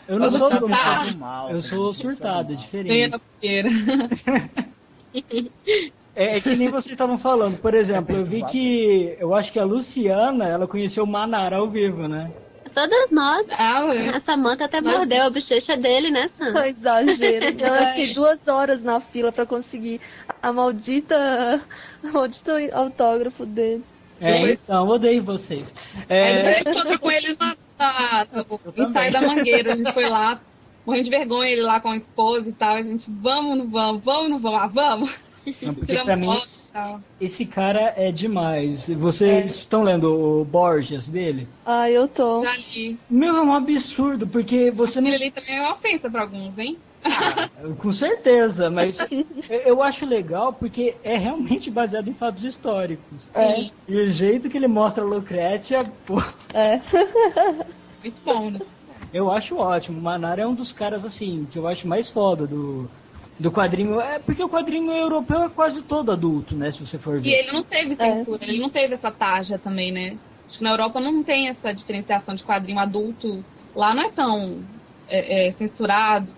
Eu 0.06 0.18
não 0.18 0.30
sou 0.30 0.50
é 0.52 0.58
do 0.58 0.68
mal. 0.68 1.50
Eu 1.50 1.62
sou 1.62 1.90
é 1.90 1.92
surtado, 1.92 2.52
é 2.52 2.56
diferente. 2.56 3.12
na 3.12 3.18
fogueira. 3.20 3.68
É, 6.14 6.36
é 6.36 6.40
que 6.40 6.56
nem 6.56 6.68
vocês 6.68 6.92
estavam 6.92 7.18
falando. 7.18 7.60
Por 7.60 7.74
exemplo, 7.74 8.16
eu 8.16 8.24
vi 8.24 8.44
que. 8.44 9.16
Eu 9.18 9.34
acho 9.34 9.52
que 9.52 9.58
a 9.58 9.64
Luciana, 9.64 10.46
ela 10.46 10.66
conheceu 10.66 11.04
o 11.04 11.06
Manara 11.06 11.56
ao 11.56 11.68
vivo, 11.68 12.08
né? 12.08 12.30
Todas 12.74 13.10
nós. 13.10 13.46
Ah, 13.50 13.86
ué. 13.86 14.10
A 14.10 14.20
Samanta 14.20 14.64
até 14.64 14.80
Mas- 14.80 14.96
mordeu 14.96 15.24
a 15.24 15.30
bochecha 15.30 15.76
dele, 15.76 16.10
né, 16.10 16.30
Sam? 16.38 16.52
Não, 16.52 16.64
exagero. 16.64 17.46
Eu 17.58 17.86
fiquei 17.88 18.14
duas 18.14 18.46
horas 18.46 18.82
na 18.82 19.00
fila 19.00 19.32
pra 19.32 19.44
conseguir 19.44 20.00
a 20.40 20.52
maldita, 20.52 21.60
a 22.02 22.08
maldita 22.12 22.52
autógrafo 22.72 23.44
dele. 23.44 23.84
É, 24.20 24.52
então, 24.52 24.86
odeio 24.86 25.22
vocês. 25.22 25.74
Aí 26.08 26.16
É, 26.16 26.34
depois 26.34 26.46
a 26.46 26.58
gente 26.58 26.70
encontrou 26.70 26.98
com 26.98 27.10
ele 27.10 27.36
na, 27.40 27.56
na, 27.78 28.26
no 28.34 28.84
ensaio 28.88 29.12
da 29.12 29.20
Mangueira. 29.22 29.72
A 29.72 29.76
gente 29.76 29.92
foi 29.92 30.08
lá, 30.08 30.40
morrendo 30.86 31.04
de 31.04 31.10
vergonha, 31.10 31.50
ele 31.50 31.62
lá 31.62 31.80
com 31.80 31.90
a 31.90 31.96
esposa 31.96 32.48
e 32.48 32.52
tal. 32.52 32.76
A 32.76 32.82
gente, 32.82 33.10
vamos, 33.10 33.58
não 33.58 33.66
vamos, 33.68 34.04
vamos, 34.04 34.30
não 34.30 34.38
vamos, 34.38 34.60
ah, 34.62 34.66
vamos. 34.66 35.10
Não, 35.62 35.74
porque 35.74 35.98
pra 35.98 36.16
mim 36.16 36.38
esse 37.20 37.46
cara 37.46 37.94
é 37.96 38.12
demais. 38.12 38.88
Vocês 38.88 39.56
estão 39.56 39.82
lendo 39.82 40.40
o 40.40 40.44
Borges 40.44 41.08
dele? 41.08 41.48
Ah, 41.64 41.90
eu 41.90 42.06
tô. 42.08 42.42
Já 42.42 42.56
li. 42.56 42.98
Meu, 43.08 43.36
é 43.36 43.42
um 43.42 43.54
absurdo, 43.54 44.26
porque 44.26 44.70
você 44.70 45.00
não. 45.00 45.10
Ali 45.10 45.30
também 45.30 45.56
é 45.56 45.60
uma 45.60 45.74
ofensa 45.74 46.10
pra 46.10 46.22
alguns, 46.22 46.56
hein? 46.58 46.78
Com 47.78 47.92
certeza, 47.92 48.68
mas 48.68 48.98
eu 49.48 49.82
acho 49.82 50.04
legal 50.04 50.52
porque 50.52 50.94
é 51.02 51.16
realmente 51.16 51.70
baseado 51.70 52.08
em 52.08 52.14
fatos 52.14 52.44
históricos. 52.44 53.28
É. 53.34 53.70
E 53.88 53.96
o 53.96 54.10
jeito 54.10 54.50
que 54.50 54.56
ele 54.56 54.68
mostra 54.68 55.02
a 55.02 55.06
Lucrécia, 55.06 55.90
pô, 56.06 56.22
É. 56.52 56.80
Muito 58.02 58.16
bom, 58.24 58.50
né? 58.50 58.60
eu 59.12 59.30
acho 59.30 59.56
ótimo. 59.56 59.98
O 59.98 60.02
Manara 60.02 60.42
é 60.42 60.46
um 60.46 60.54
dos 60.54 60.72
caras, 60.72 61.04
assim, 61.04 61.46
que 61.50 61.58
eu 61.58 61.66
acho 61.66 61.86
mais 61.86 62.10
foda 62.10 62.46
do, 62.46 62.88
do 63.40 63.50
quadrinho. 63.50 64.00
É 64.00 64.18
porque 64.18 64.42
o 64.42 64.48
quadrinho 64.48 64.92
europeu 64.92 65.42
é 65.42 65.48
quase 65.48 65.82
todo 65.82 66.12
adulto, 66.12 66.54
né? 66.54 66.70
Se 66.70 66.86
você 66.86 66.98
for 66.98 67.16
E 67.16 67.20
ver. 67.20 67.30
ele 67.30 67.52
não 67.52 67.64
teve 67.64 67.96
censura, 67.96 68.44
ele 68.44 68.60
não 68.60 68.68
teve 68.68 68.94
essa 68.94 69.10
tarja 69.10 69.58
também, 69.58 69.90
né? 69.90 70.16
Acho 70.46 70.58
que 70.58 70.64
na 70.64 70.70
Europa 70.70 71.00
não 71.00 71.22
tem 71.22 71.48
essa 71.48 71.72
diferenciação 71.72 72.34
de 72.34 72.44
quadrinho 72.44 72.78
adulto. 72.78 73.42
Lá 73.74 73.94
não 73.94 74.02
é 74.02 74.10
tão 74.10 74.58
é, 75.08 75.48
é, 75.48 75.52
censurado 75.52 76.28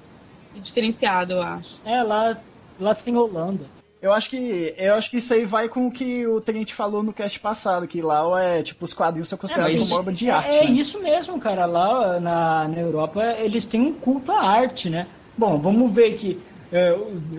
e 0.55 0.61
diferenciado, 0.61 1.33
eu 1.33 1.43
acho. 1.43 1.71
É, 1.85 2.03
lá, 2.03 2.39
lá 2.79 2.95
tem 2.95 3.17
Holanda. 3.17 3.65
Eu 4.01 4.13
acho 4.13 4.31
que 4.31 4.75
eu 4.77 4.95
acho 4.95 5.11
que 5.11 5.19
isso 5.19 5.33
aí 5.33 5.45
vai 5.45 5.69
com 5.69 5.87
o 5.87 5.91
que 5.91 6.27
o 6.27 6.41
Tenente 6.41 6.75
falou 6.75 7.05
no 7.05 7.13
cast 7.13 7.39
passado, 7.39 7.87
que 7.87 8.03
lá 8.03 8.43
é 8.43 8.63
tipo 8.63 8.85
os 8.85 8.93
quadrinhos 8.93 9.29
são 9.29 9.39
considerados 9.39 9.79
mas 9.79 9.89
como 9.89 10.01
obra 10.01 10.13
de 10.13 10.29
é, 10.29 10.33
arte. 10.33 10.57
É 10.57 10.65
né? 10.65 10.71
isso 10.73 11.01
mesmo, 11.01 11.39
cara. 11.39 11.67
Lá 11.67 12.19
na, 12.19 12.69
na 12.69 12.81
Europa 12.81 13.23
eles 13.39 13.65
têm 13.65 13.81
um 13.81 13.93
culto 13.93 14.33
à 14.33 14.43
arte, 14.43 14.91
né? 14.91 15.07
Bom, 15.39 15.57
vamos 15.59 15.93
ver 15.93 16.15
que 16.17 16.37
é, 16.37 16.52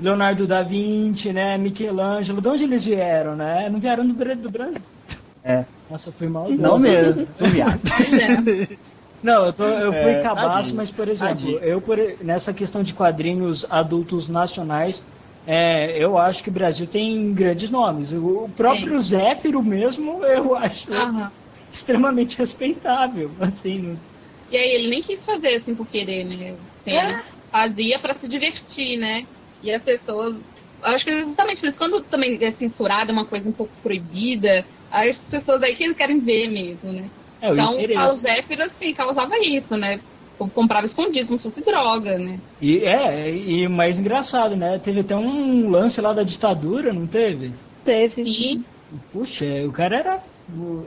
Leonardo 0.02 0.46
da 0.46 0.62
Vinci, 0.62 1.34
né? 1.34 1.58
Michelangelo, 1.58 2.42
de 2.42 2.48
onde 2.48 2.64
eles 2.66 2.86
vieram, 2.86 3.36
né? 3.36 3.70
Não 3.70 3.80
vieram 3.80 4.06
do, 4.06 4.14
do 4.14 4.50
Brasil. 4.50 4.82
É. 5.44 5.66
Nossa, 5.90 6.12
foi 6.12 6.28
mal. 6.28 6.50
Não 6.50 6.80
mesmo, 6.80 7.28
tô 7.38 7.46
viado. 7.48 7.80
Pois 7.82 8.20
é. 8.20 8.74
Não, 9.24 9.46
eu, 9.46 9.54
tô, 9.54 9.64
eu 9.64 9.92
fui 9.94 10.12
É, 10.12 10.22
cabaço, 10.24 10.76
mas 10.76 10.92
por 10.92 11.08
exemplo, 11.08 11.58
eu 11.60 11.82
por, 11.82 11.98
nessa 12.22 12.54
questão 12.54 12.84
de 12.84 12.94
quadrinhos 12.94 13.66
adultos 13.70 14.28
nacionais, 14.28 15.02
é, 15.48 15.98
eu 16.04 16.18
acho 16.18 16.44
que 16.44 16.50
o 16.50 16.54
Brasil 16.54 16.86
tem 16.88 17.34
grandes 17.34 17.70
nomes. 17.70 18.12
O, 18.12 18.50
próprio 18.56 19.00
Zéfiro 19.02 19.64
mesmo, 19.64 20.24
eu 20.24 20.56
acho 20.58 20.92
Aham. 20.94 21.32
extremamente 21.72 22.38
respeitável. 22.38 23.32
Assim, 23.40 23.80
não- 23.80 23.98
E 24.52 24.58
aí 24.58 24.72
ele 24.74 24.90
nem 24.90 25.02
quis 25.02 25.24
fazer 25.26 25.56
assim 25.56 25.74
por 25.74 25.88
querer, 25.88 26.26
né? 26.26 26.56
Assim, 26.82 26.98
É. 26.98 27.33
Fazia 27.54 28.00
pra 28.00 28.16
se 28.16 28.28
divertir, 28.28 28.98
né? 28.98 29.28
E 29.62 29.72
as 29.72 29.84
pessoas. 29.84 30.36
eu 30.36 30.90
Acho 30.90 31.06
que 31.06 31.12
é 31.12 31.24
justamente 31.24 31.60
por 31.60 31.70
isso, 31.70 31.78
quando 31.78 32.02
também 32.02 32.44
é 32.44 32.52
censurada, 32.52 33.14
uma 33.14 33.26
coisa 33.26 33.48
um 33.48 33.52
pouco 33.54 33.72
proibida, 33.84 34.66
aí 34.92 35.12
as 35.12 35.18
pessoas 35.20 35.62
aí 35.62 35.76
que 35.76 35.94
querem 35.94 36.20
ver 36.20 36.50
mesmo, 36.50 36.92
né? 36.92 37.10
é 37.40 37.52
o 37.52 37.54
então 37.54 37.74
o 37.74 37.76
interesse. 37.76 37.94
Paulo 37.94 38.16
Zéfiro, 38.16 38.64
assim, 38.64 38.94
causava 38.94 39.38
isso, 39.38 39.78
né? 39.78 40.00
Comprava 40.38 40.88
escondido, 40.88 41.28
como 41.28 41.40
se 41.40 41.48
fosse 41.48 41.64
droga, 41.64 42.18
né? 42.18 42.40
E 42.60 42.80
é, 42.80 43.30
e 43.30 43.68
mais 43.68 44.00
engraçado, 44.00 44.56
né? 44.56 44.80
Teve 44.80 45.02
até 45.02 45.16
um 45.16 45.70
lance 45.70 46.02
lá 46.02 46.12
da 46.12 46.24
ditadura, 46.24 46.92
não 46.92 47.06
teve? 47.06 47.54
Teve. 47.86 48.24
E 48.24 48.62
Puxa, 49.12 49.46
o 49.68 49.72
cara 49.72 49.98
era. 49.98 50.24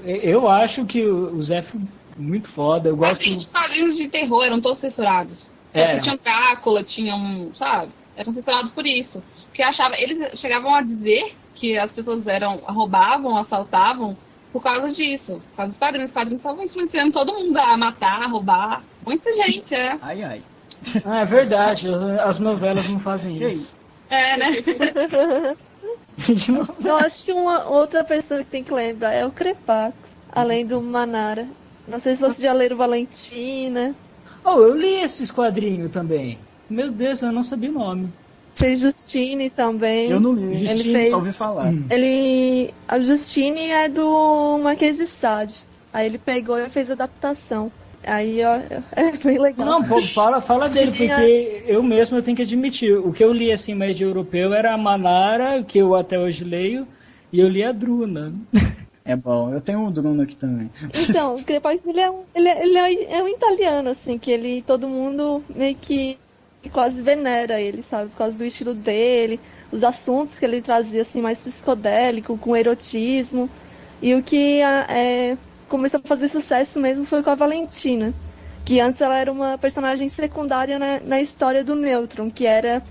Eu 0.05 0.49
acho 0.49 0.85
que 0.85 1.05
o 1.05 1.41
Zé 1.43 1.63
foi 1.63 1.81
muito 2.17 2.49
foda. 2.49 2.89
Eu 2.89 2.97
gosto. 2.97 3.21
assim, 3.21 3.39
os 3.39 3.47
quadrinhos 3.47 3.97
de 3.97 4.09
terror 4.09 4.45
eram 4.45 4.61
todos 4.61 4.81
censurados. 4.81 5.39
É. 5.77 5.97
É. 5.97 5.99
Tinha 5.99 6.15
um 6.15 6.19
Drácula, 6.19 6.83
tinha 6.83 7.15
um, 7.15 7.55
sabe? 7.55 7.93
Eram 8.17 8.33
censurados 8.33 8.73
por 8.73 8.87
isso. 8.87 9.23
Porque 9.47 9.63
achava, 9.63 9.99
eles 9.99 10.39
chegavam 10.39 10.75
a 10.75 10.83
dizer 10.83 11.35
que 11.55 11.79
as 11.79 11.91
pessoas 11.91 12.27
eram, 12.27 12.57
roubavam, 12.59 13.37
assaltavam 13.37 14.17
por 14.53 14.63
causa 14.63 14.91
disso. 14.91 15.41
Por 15.51 15.57
causa 15.57 15.71
dos 15.73 15.79
quadrinhos. 15.79 16.11
Os 16.11 16.15
quadrinhos 16.15 16.41
estavam 16.41 16.65
influenciando 16.65 17.13
todo 17.13 17.35
mundo 17.35 17.57
a 17.59 17.77
matar, 17.77 18.23
a 18.23 18.27
roubar. 18.27 18.83
Muita 19.05 19.33
gente, 19.33 19.75
é. 19.75 19.99
Ai, 20.01 20.23
ai. 20.23 20.43
Ah, 21.05 21.21
é 21.21 21.25
verdade, 21.25 21.89
as 22.23 22.39
novelas 22.39 22.89
não 22.91 23.01
fazem 23.01 23.35
isso. 23.35 23.67
É, 24.09 24.37
né? 24.37 24.63
De 26.17 26.53
novo. 26.53 26.75
Eu 26.85 26.97
acho 26.97 27.25
que 27.25 27.33
uma 27.33 27.69
outra 27.69 28.05
pessoa 28.05 28.45
que 28.45 28.51
tem 28.51 28.63
que 28.63 28.73
lembrar 28.73 29.13
é 29.13 29.27
o 29.27 29.33
Crepax, 29.33 29.95
além 30.33 30.67
do 30.67 30.81
Manara. 30.81 31.49
Não 31.89 31.99
sei 31.99 32.15
se 32.15 32.21
vocês 32.21 32.41
já 32.41 32.53
leram 32.53 32.77
Valentina. 32.77 33.95
Oh, 34.47 34.63
eu 34.63 34.77
li 34.77 34.95
esses 35.03 35.31
quadrinhos 35.31 35.91
também. 35.91 36.39
Meu 36.71 36.91
Deus, 36.91 37.21
eu 37.21 37.33
não 37.33 37.43
sabia 37.43 37.69
o 37.71 37.75
nome. 37.75 38.09
Fez 38.55 38.81
Justine 38.81 39.51
também. 39.51 40.09
Eu 40.09 40.21
não 40.21 40.35
li, 40.35 40.67
Ele 40.67 40.93
fez- 40.93 41.11
só 41.11 41.17
ouvi 41.17 41.33
falar. 41.33 41.73
Hum. 41.73 41.85
Ele. 41.91 42.73
A 42.89 43.01
Justine 43.01 43.71
é 43.71 43.89
do 43.89 44.59
Marquês 44.63 44.97
de 44.97 45.07
Sade. 45.21 45.55
Aí 45.93 46.07
ele 46.07 46.19
pegou 46.19 46.59
e 46.59 46.71
fez 46.71 46.91
adaptação. 46.91 47.71
Aí, 48.05 48.43
ó, 48.45 48.55
é 48.97 49.13
bem 49.23 49.39
legal. 49.39 49.67
Não, 49.67 49.83
pô, 49.83 50.01
fala, 50.01 50.41
fala 50.41 50.69
dele, 50.69 50.93
Sim, 50.93 51.09
porque 51.09 51.65
eu 51.67 51.83
mesmo 51.83 52.17
eu 52.17 52.23
tenho 52.23 52.37
que 52.37 52.43
admitir. 52.43 52.97
O 52.97 53.13
que 53.13 53.25
eu 53.25 53.33
li 53.33 53.51
assim 53.51 53.75
mais 53.75 53.97
de 53.97 54.05
europeu 54.05 54.55
era 54.55 54.73
a 54.73 54.79
Manara, 54.79 55.63
que 55.65 55.79
eu 55.79 55.95
até 55.95 56.19
hoje 56.19 56.45
leio, 56.45 56.87
e 57.33 57.41
eu 57.41 57.49
li 57.49 57.65
a 57.65 57.73
Druna. 57.73 58.33
É 59.07 59.15
bom, 59.15 59.53
eu 59.53 59.61
tenho 59.61 59.79
um 59.79 59.91
Druno 59.91 60.23
aqui 60.23 60.35
também. 60.35 60.69
Então, 61.09 61.37
o 61.37 61.89
ele 61.89 62.01
é 62.01 62.11
um, 62.11 62.25
ele 62.35 62.49
é, 62.49 62.63
ele 62.67 62.77
é, 62.77 63.19
é 63.19 63.23
um 63.23 63.29
italiano, 63.29 63.91
assim, 63.91 64.19
que 64.19 64.33
ele, 64.33 64.63
todo 64.63 64.89
mundo 64.89 65.45
meio 65.55 65.77
que, 65.77 66.19
quase 66.73 67.01
venera 67.01 67.61
ele, 67.61 67.83
sabe? 67.83 68.11
Por 68.11 68.19
causa 68.19 68.37
do 68.37 68.45
estilo 68.45 68.75
dele, 68.75 69.39
os 69.71 69.85
assuntos 69.85 70.37
que 70.37 70.45
ele 70.45 70.61
trazia, 70.61 71.03
assim, 71.03 71.21
mais 71.21 71.39
psicodélico, 71.39 72.37
com 72.37 72.57
erotismo. 72.57 73.49
E 74.03 74.13
o 74.13 74.25
que 74.25 74.61
é, 74.61 75.39
começou 75.69 76.01
a 76.03 76.09
fazer 76.09 76.29
sucesso 76.29 76.81
mesmo 76.81 77.07
foi 77.07 77.23
com 77.23 77.31
a 77.31 77.37
Valentina, 77.37 78.13
que 78.65 78.81
antes 78.81 79.01
ela 79.01 79.17
era 79.17 79.31
uma 79.31 79.57
personagem 79.57 80.09
secundária 80.09 80.81
na, 80.81 80.99
na 80.99 81.21
história 81.21 81.63
do 81.63 81.77
Neutron, 81.77 82.29
que 82.29 82.45
era 82.45 82.83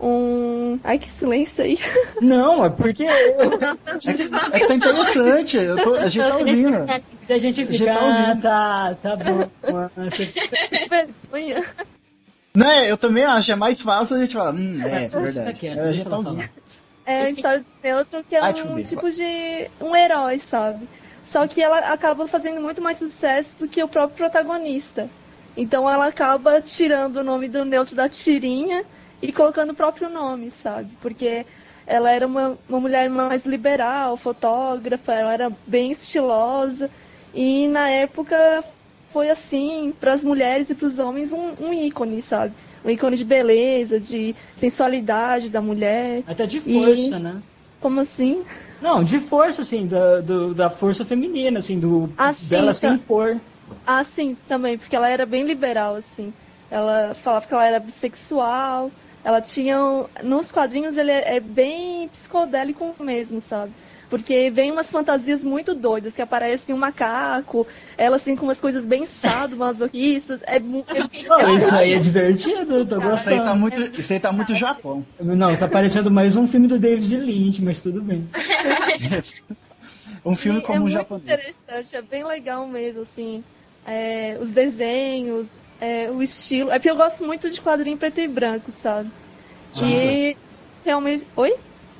um... 0.00 0.78
Ai, 0.82 0.98
que 0.98 1.08
silêncio 1.08 1.62
aí. 1.64 1.78
Não, 2.20 2.64
é 2.64 2.70
porque 2.70 3.04
É 4.52 4.58
que 4.60 4.66
tá 4.66 4.74
interessante, 4.74 5.56
eu 5.56 5.76
tô- 5.82 5.94
a 5.94 6.08
gente 6.08 6.18
tá 6.28 6.36
ouvindo. 6.36 6.86
se 7.20 7.32
a 7.32 7.38
gente 7.38 7.60
A 7.62 7.64
gente 7.64 7.78
ficar, 7.78 7.94
tá 7.98 8.04
ouvindo. 8.04 8.42
tá, 8.42 8.94
tá 9.02 9.16
bom. 9.16 9.50
Vergonha. 10.90 11.64
Não 12.54 12.70
é, 12.70 12.90
eu 12.90 12.96
também 12.96 13.24
acho, 13.24 13.50
é 13.52 13.56
mais 13.56 13.80
fácil 13.82 14.16
a 14.16 14.20
gente 14.20 14.34
falar, 14.34 14.54
hum, 14.54 14.80
é, 14.84 15.04
é 15.04 15.08
Tá 15.08 15.18
verdade. 15.20 15.58
quieto, 15.58 15.78
a 15.80 15.92
gente 15.92 16.08
tá 16.08 16.16
ouvindo. 16.16 16.48
É 17.06 17.22
a 17.24 17.30
história 17.30 17.60
do 17.60 17.66
Neutron, 17.82 18.22
que 18.28 18.36
é 18.36 18.42
um 18.42 18.82
tipo 18.82 19.10
de 19.10 19.68
um 19.80 19.94
herói, 19.94 20.38
sabe? 20.38 20.88
Só 21.26 21.46
que 21.46 21.60
ela 21.60 21.78
acaba 21.92 22.26
fazendo 22.28 22.60
muito 22.60 22.80
mais 22.80 22.98
sucesso 22.98 23.58
do 23.58 23.68
que 23.68 23.82
o 23.82 23.88
próprio 23.88 24.16
protagonista. 24.16 25.08
Então 25.56 25.88
ela 25.90 26.06
acaba 26.06 26.60
tirando 26.62 27.16
o 27.18 27.24
nome 27.24 27.48
do 27.48 27.64
Neutro 27.64 27.94
da 27.96 28.08
tirinha 28.08 28.84
e 29.28 29.32
colocando 29.32 29.70
o 29.70 29.74
próprio 29.74 30.08
nome, 30.08 30.50
sabe? 30.50 30.90
Porque 31.00 31.46
ela 31.86 32.10
era 32.10 32.26
uma, 32.26 32.58
uma 32.68 32.80
mulher 32.80 33.08
mais 33.10 33.44
liberal, 33.44 34.16
fotógrafa, 34.16 35.12
ela 35.12 35.32
era 35.32 35.50
bem 35.66 35.92
estilosa. 35.92 36.90
E 37.32 37.68
na 37.68 37.88
época 37.88 38.64
foi 39.12 39.30
assim, 39.30 39.92
para 40.00 40.12
as 40.12 40.24
mulheres 40.24 40.70
e 40.70 40.74
para 40.74 40.86
os 40.86 40.98
homens, 40.98 41.32
um, 41.32 41.54
um 41.60 41.72
ícone, 41.72 42.20
sabe? 42.22 42.54
Um 42.84 42.90
ícone 42.90 43.16
de 43.16 43.24
beleza, 43.24 44.00
de 44.00 44.34
sensualidade 44.56 45.50
da 45.50 45.60
mulher. 45.60 46.22
Até 46.26 46.46
de 46.46 46.60
E- 46.60 46.70
força, 46.72 47.18
né? 47.18 47.42
Como 47.80 48.00
assim? 48.00 48.44
Não, 48.80 49.02
de 49.02 49.18
força, 49.18 49.62
assim, 49.62 49.86
da, 49.86 50.20
do- 50.20 50.54
da 50.54 50.68
força 50.68 51.04
feminina, 51.04 51.58
assim, 51.58 51.78
do, 51.78 52.08
Ah, 52.18 52.32
sim, 52.32 52.48
dela 52.48 52.74
se 52.74 52.86
tá. 52.86 52.94
impor. 52.94 53.40
Ah, 53.86 54.04
sim, 54.04 54.34
também, 54.48 54.78
porque 54.78 54.96
ela 54.96 55.08
era 55.08 55.26
bem 55.26 55.44
liberal, 55.44 55.94
assim. 55.96 56.32
Ela 56.70 57.14
falava 57.14 57.46
que 57.46 57.54
ela 57.54 57.66
era 57.66 57.78
bissexual. 57.80 58.90
Ela 59.24 59.40
tinha. 59.40 59.82
um- 59.82 60.06
Nos 60.22 60.52
quadrinhos 60.52 60.96
ele 60.96 61.10
é, 61.10 61.36
é 61.36 61.40
bem 61.40 62.08
psicodélico 62.08 62.94
mesmo, 63.00 63.40
sabe? 63.40 63.72
Porque 64.10 64.50
vem 64.50 64.70
umas 64.70 64.90
fantasias 64.90 65.42
muito 65.42 65.74
doidas, 65.74 66.14
que 66.14 66.22
aparece 66.22 66.72
um 66.72 66.76
macaco, 66.76 67.66
ela 67.96 68.16
assim 68.16 68.36
com 68.36 68.44
umas 68.44 68.60
coisas 68.60 68.84
bem 68.84 69.06
sadomasoquistas. 69.06 70.40
É, 70.46 70.60
mu- 70.60 70.84
é, 70.88 71.02
Pô, 71.26 71.48
isso 71.56 71.74
aí 71.74 71.92
é 71.94 71.98
divertido, 71.98 72.84
tô 72.86 72.96
Isso 72.96 73.00
aí 73.00 73.10
gostando. 73.10 73.44
tá 73.44 73.54
muito, 73.56 73.80
isso 74.00 74.12
aí 74.12 74.20
tá 74.20 74.30
muito 74.32 74.54
Japão. 74.54 75.04
Não, 75.18 75.56
tá 75.56 75.66
parecendo 75.66 76.10
mais 76.10 76.36
um 76.36 76.46
filme 76.46 76.68
do 76.68 76.78
David 76.78 77.16
Lynch, 77.16 77.62
mas 77.62 77.80
tudo 77.80 78.02
bem. 78.02 78.28
Um 80.24 80.34
filme 80.36 80.58
é 80.58 80.62
como 80.62 80.80
um 80.80 80.82
muito 80.82 80.94
japonês. 80.94 81.40
interessante, 81.44 81.96
é 81.96 82.02
bem 82.02 82.24
legal 82.24 82.66
mesmo, 82.66 83.02
assim. 83.02 83.42
É, 83.86 84.38
os 84.40 84.50
desenhos, 84.52 85.58
é, 85.84 86.10
o 86.10 86.22
estilo. 86.22 86.70
É 86.70 86.74
porque 86.74 86.90
eu 86.90 86.96
gosto 86.96 87.24
muito 87.24 87.50
de 87.50 87.60
quadrinho 87.60 87.98
preto 87.98 88.20
e 88.20 88.26
branco, 88.26 88.72
sabe? 88.72 89.10
E 89.82 90.36
realmente. 90.84 91.26
Oi? 91.36 91.54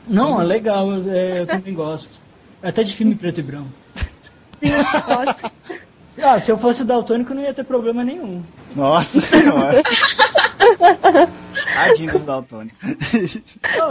Não, 0.09 0.41
é 0.41 0.45
legal, 0.45 0.89
é, 1.09 1.41
eu 1.41 1.47
também 1.47 1.75
gosto. 1.75 2.19
Até 2.63 2.83
de 2.83 2.95
filme 2.95 3.15
preto 3.15 3.41
e 3.41 3.43
branco. 3.43 3.71
Sim, 3.95 4.71
eu 4.71 5.17
gosto. 5.17 5.53
Ah, 6.23 6.39
se 6.39 6.49
eu 6.49 6.57
fosse 6.57 6.85
daltônico 6.85 7.35
não 7.35 7.43
ia 7.43 7.53
ter 7.53 7.65
problema 7.65 8.05
nenhum. 8.05 8.41
Nossa 8.77 9.19
senhora. 9.21 9.83
Tadinho 11.75 12.13
dos 12.13 12.25
daltônicos. 12.25 12.79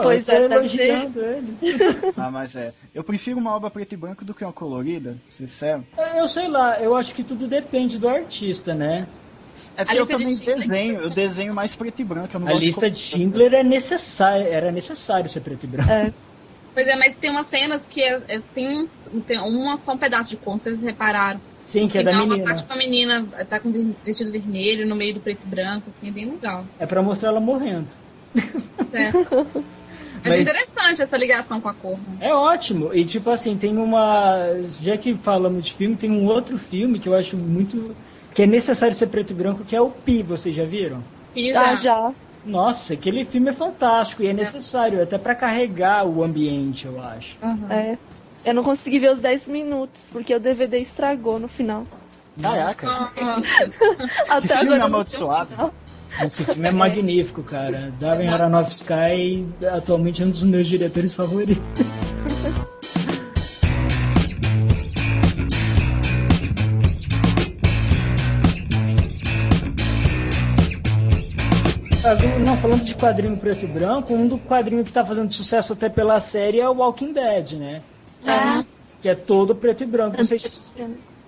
Pois 0.01 0.29
é, 0.29 0.39
ser. 0.39 0.51
elogiando 0.51 1.19
eles. 1.21 1.59
Ah, 2.15 2.31
mas 2.31 2.55
é. 2.55 2.73
Eu 2.95 3.03
prefiro 3.03 3.37
uma 3.37 3.53
obra 3.53 3.69
preto 3.69 3.91
e 3.91 3.97
branco 3.97 4.23
do 4.23 4.33
que 4.33 4.41
uma 4.41 4.53
colorida, 4.53 5.17
sincero. 5.29 5.85
Eu 6.15 6.29
sei 6.29 6.47
lá, 6.47 6.79
eu 6.79 6.95
acho 6.95 7.13
que 7.13 7.25
tudo 7.25 7.45
depende 7.45 7.99
do 7.99 8.07
artista, 8.07 8.73
né? 8.73 9.05
É 9.75 9.83
porque 9.85 9.99
eu 9.99 10.05
de 10.05 10.11
também 10.11 10.35
Schindler. 10.35 10.57
desenho, 10.59 10.99
eu 11.01 11.09
desenho 11.09 11.53
mais 11.53 11.75
preto 11.75 11.99
e 12.01 12.05
branco. 12.05 12.35
Eu 12.35 12.39
não 12.39 12.47
A 12.47 12.51
gosto 12.51 12.63
lista 12.65 12.89
de 12.91 12.97
cor- 12.97 13.05
Schindler 13.19 13.53
é 13.53 13.63
necessária, 13.63 14.47
era 14.47 14.71
necessário 14.71 15.29
ser 15.29 15.41
preto 15.41 15.63
e 15.63 15.67
branco. 15.67 15.91
É. 15.91 16.13
Pois 16.73 16.87
é, 16.87 16.95
mas 16.95 17.15
tem 17.17 17.29
umas 17.29 17.47
cenas 17.47 17.85
que 17.87 18.01
é, 18.01 18.21
é- 18.27 18.39
tem, 18.53 18.87
tem 19.27 19.39
uma 19.39 19.77
só 19.77 19.93
um 19.93 19.97
pedaço 19.97 20.29
de 20.29 20.37
conto, 20.37 20.63
vocês 20.63 20.81
repararam. 20.81 21.39
Sim, 21.65 21.87
que 21.87 21.97
é 21.97 22.03
Tem 22.03 22.11
da 22.13 22.19
uma 22.19 22.27
menina. 22.27 22.49
parte 22.49 22.63
com 22.67 22.73
a 22.73 22.75
menina 22.77 23.25
tá 23.49 23.59
com 23.59 23.71
vestido 24.03 24.31
vermelho 24.31 24.85
no 24.87 24.95
meio 24.95 25.13
do 25.13 25.21
preto 25.21 25.41
e 25.45 25.47
branco, 25.49 25.89
assim, 25.89 26.09
é 26.09 26.11
bem 26.11 26.29
legal. 26.29 26.65
É 26.77 26.85
pra 26.85 27.01
mostrar 27.01 27.29
ela 27.29 27.39
morrendo. 27.39 27.89
É. 28.91 29.11
Mas, 30.25 30.31
Mas- 30.31 30.41
interessante 30.41 31.01
essa 31.01 31.17
ligação 31.17 31.59
com 31.59 31.67
a 31.69 31.73
cor. 31.73 31.97
né? 31.99 32.27
É 32.27 32.33
ótimo. 32.33 32.93
E 32.93 33.03
tipo 33.05 33.29
assim, 33.29 33.57
tem 33.57 33.77
uma. 33.77 34.37
Já 34.81 34.97
que 34.97 35.13
falamos 35.15 35.65
de 35.65 35.73
filme, 35.73 35.95
tem 35.95 36.11
um 36.11 36.25
outro 36.25 36.57
filme 36.57 36.99
que 36.99 37.07
eu 37.09 37.15
acho 37.15 37.35
muito. 37.37 37.95
Que 38.33 38.43
é 38.43 38.47
necessário 38.47 38.95
ser 38.95 39.07
preto 39.07 39.31
e 39.31 39.33
branco, 39.33 39.63
que 39.63 39.75
é 39.75 39.81
o 39.81 39.89
Pi, 39.89 40.23
vocês 40.23 40.55
já 40.55 40.63
viram? 40.63 41.03
Fiz 41.33 41.55
Ah, 41.55 41.71
a- 41.71 41.75
já. 41.75 42.11
Nossa, 42.45 42.93
aquele 42.93 43.23
filme 43.23 43.49
é 43.49 43.53
fantástico 43.53 44.21
e 44.23 44.27
é 44.27 44.33
necessário, 44.33 45.01
até 45.01 45.17
pra 45.17 45.33
carregar 45.33 46.05
o 46.05 46.21
ambiente, 46.23 46.85
eu 46.85 47.01
acho. 47.01 47.37
É. 47.69 47.97
Eu 48.45 48.53
não 48.53 48.63
consegui 48.63 48.99
ver 48.99 49.11
os 49.13 49.19
10 49.21 49.47
minutos, 49.47 50.09
porque 50.11 50.35
o 50.35 50.39
DVD 50.39 50.77
estragou 50.79 51.39
no 51.39 51.47
final. 51.47 51.85
Caraca. 52.41 53.11
Até 54.27 54.47
que 54.47 54.57
filme 54.57 54.75
amaldiçoado. 54.81 55.71
Esse 56.25 56.43
filme 56.43 56.67
é 56.67 56.71
magnífico, 56.71 57.41
cara. 57.43 57.93
Darren 57.99 58.27
Aronofsky 58.27 59.47
atualmente 59.71 60.21
é 60.21 60.25
um 60.25 60.31
dos 60.31 60.43
meus 60.43 60.67
diretores 60.67 61.13
favoritos. 61.13 61.63
Ah, 72.05 72.15
Não, 72.45 72.57
falando 72.57 72.83
de 72.83 72.95
quadrinho 72.95 73.37
preto 73.37 73.63
e 73.63 73.67
branco, 73.67 74.13
um 74.13 74.27
do 74.27 74.37
quadrinho 74.37 74.83
que 74.83 74.91
tá 74.91 75.05
fazendo 75.05 75.31
sucesso 75.33 75.73
até 75.73 75.87
pela 75.89 76.19
série 76.19 76.59
é 76.59 76.67
o 76.69 76.73
Walking 76.73 77.13
Dead, 77.13 77.53
né? 77.53 77.81
É. 78.25 78.65
Que 79.01 79.09
é 79.09 79.15
todo 79.15 79.55
preto 79.55 79.83
e 79.83 79.85
branco. 79.85 80.17
Vocês, 80.17 80.73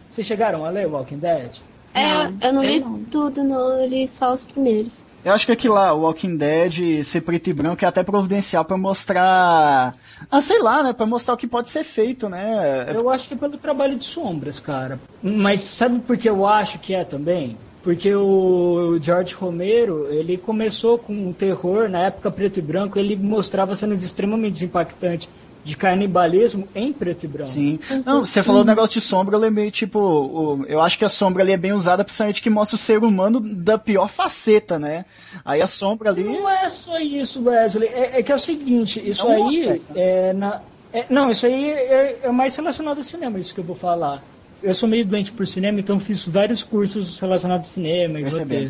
vocês 0.10 0.28
chegaram 0.28 0.66
a 0.66 0.70
ler 0.70 0.88
o 0.88 0.92
Walking 0.92 1.18
Dead? 1.18 1.58
É, 1.94 2.26
Não, 2.28 2.38
eu 2.42 2.54
não 2.54 2.64
li 2.64 2.80
não. 2.82 3.00
tudo, 3.06 3.42
não. 3.42 3.80
Eu 3.80 3.88
li 3.88 4.06
só 4.08 4.34
os 4.34 4.44
primeiros. 4.44 5.02
Eu 5.24 5.32
acho 5.34 5.46
que 5.46 5.52
aqui 5.54 5.68
lá, 5.70 5.94
o 5.94 6.02
Walking 6.02 6.36
Dead 6.36 7.04
ser 7.04 7.22
preto 7.22 7.50
e 7.50 7.54
branco 7.54 7.84
é 7.84 7.88
até 7.88 8.04
providencial 8.04 8.66
pra 8.66 8.78
mostrar. 8.78 9.96
Ah, 10.30 10.42
sei 10.42 10.60
lá, 10.62 10.84
né? 10.84 10.94
Pra 10.94 11.06
mostrar 11.06 11.34
o 11.34 11.38
que 11.38 11.48
pode 11.48 11.70
ser 11.70 11.84
feito, 11.86 12.28
né? 12.28 12.92
Eu 12.94 13.10
acho 13.10 13.30
que 13.30 13.34
é 13.34 13.38
pelo 13.38 13.58
trabalho 13.58 13.96
de 13.96 14.04
sombras, 14.04 14.60
cara. 14.60 15.00
Mas 15.24 15.62
sabe 15.62 16.00
por 16.00 16.18
que 16.18 16.30
eu 16.30 16.46
acho 16.46 16.80
que 16.80 16.94
é 16.94 17.04
também? 17.06 17.58
Porque 17.86 18.16
o 18.16 18.98
George 19.00 19.36
Romero, 19.36 20.08
ele 20.12 20.38
começou 20.38 20.98
com 20.98 21.30
o 21.30 21.34
terror 21.36 21.88
na 21.88 22.00
época 22.08 22.32
preto 22.32 22.58
e 22.58 22.62
branco, 22.62 22.98
ele 22.98 23.16
mostrava 23.16 23.76
cenas 23.76 24.02
extremamente 24.02 24.66
impactantes 24.66 25.30
de 25.64 25.78
canibalismo 25.78 26.68
em 26.74 26.92
preto 26.92 27.26
e 27.26 27.28
branco. 27.28 27.48
Sim. 27.52 27.80
Não, 28.04 28.26
você 28.26 28.42
falou 28.42 28.64
do 28.64 28.68
negócio 28.68 28.94
de 28.96 29.02
sombra, 29.02 29.36
eu 29.36 29.40
lembrei, 29.40 29.70
tipo, 29.70 30.00
o- 30.00 30.66
eu 30.68 30.82
acho 30.82 30.98
que 30.98 31.06
a 31.06 31.10
sombra 31.10 31.44
ali 31.44 31.52
é 31.52 31.58
bem 31.58 31.74
usada, 31.74 32.04
principalmente 32.04 32.42
que 32.42 32.50
mostra 32.50 32.76
o 32.76 32.80
ser 32.80 33.04
humano 33.04 33.40
da 33.40 33.78
pior 33.78 34.10
faceta, 34.10 34.80
né? 34.80 35.06
Aí 35.46 35.62
a 35.62 35.68
sombra 35.68 36.10
ali. 36.10 36.24
Não 36.24 36.50
é 36.50 36.68
só 36.70 36.98
isso, 37.00 37.44
Wesley. 37.44 37.88
É, 37.90 38.20
é 38.20 38.24
que 38.24 38.32
é 38.32 38.36
o 38.36 38.40
seguinte, 38.40 39.00
isso 39.08 39.28
É 39.28 39.30
um 39.38 39.48
aí 39.48 39.82
é 39.96 40.34
na. 40.34 40.60
é- 40.92 41.06
não, 41.08 41.30
isso 41.30 41.46
aí 41.46 41.70
é, 41.70 42.22
é 42.24 42.32
mais 42.32 42.56
relacionado 42.56 42.98
ao 42.98 43.04
cinema, 43.04 43.38
isso 43.40 43.54
que 43.54 43.60
eu 43.60 43.64
vou 43.64 43.76
falar. 43.76 44.24
Eu 44.62 44.74
sou 44.74 44.90
meio 44.90 45.06
doente 45.06 45.32
por 45.32 45.46
cinema, 45.46 45.80
então 45.80 46.00
fiz 46.00 46.28
vários 46.28 46.64
cursos 46.64 47.20
relacionados 47.20 47.70
ao 47.70 47.74
cinema 47.74 48.20
e 48.20 48.24
roteiro. 48.24 48.66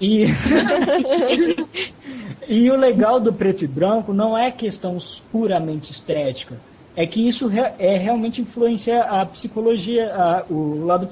E, 0.00 0.24
e 2.48 2.70
o 2.70 2.76
legal 2.76 3.20
do 3.20 3.32
preto 3.32 3.64
e 3.64 3.68
branco 3.68 4.12
não 4.12 4.36
é 4.36 4.50
questão 4.50 4.96
puramente 5.30 5.92
estética. 5.92 6.60
É 6.96 7.06
que 7.06 7.26
isso 7.26 7.50
é 7.78 7.96
realmente 7.96 8.40
influencia 8.40 9.02
a 9.02 9.26
psicologia, 9.26 10.14
a- 10.14 10.44
o 10.48 10.84
lado 10.84 11.08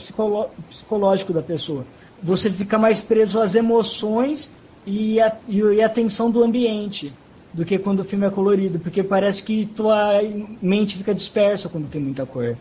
psicológico 0.68 1.32
da 1.32 1.43
pessoa. 1.43 1.84
Você 2.22 2.51
fica 2.51 2.78
mais 2.78 3.01
preso 3.01 3.40
às 3.40 3.55
emoções 3.55 4.53
e 4.86 5.20
a, 5.20 5.36
e 5.49 5.82
a 5.82 5.88
tensão 5.88 6.30
do 6.30 6.43
ambiente 6.43 7.12
do 7.53 7.64
que 7.64 7.78
quando 7.78 8.01
o 8.01 8.05
filme 8.05 8.26
é 8.26 8.30
colorido, 8.30 8.78
porque 8.78 9.03
parece 9.03 9.45
que 9.45 9.66
tua 9.66 10.20
mente 10.61 10.97
fica 10.97 11.12
dispersa 11.14 11.68
quando 11.68 11.88
tem 11.88 12.01
muita 12.01 12.24
cor. 12.24 12.57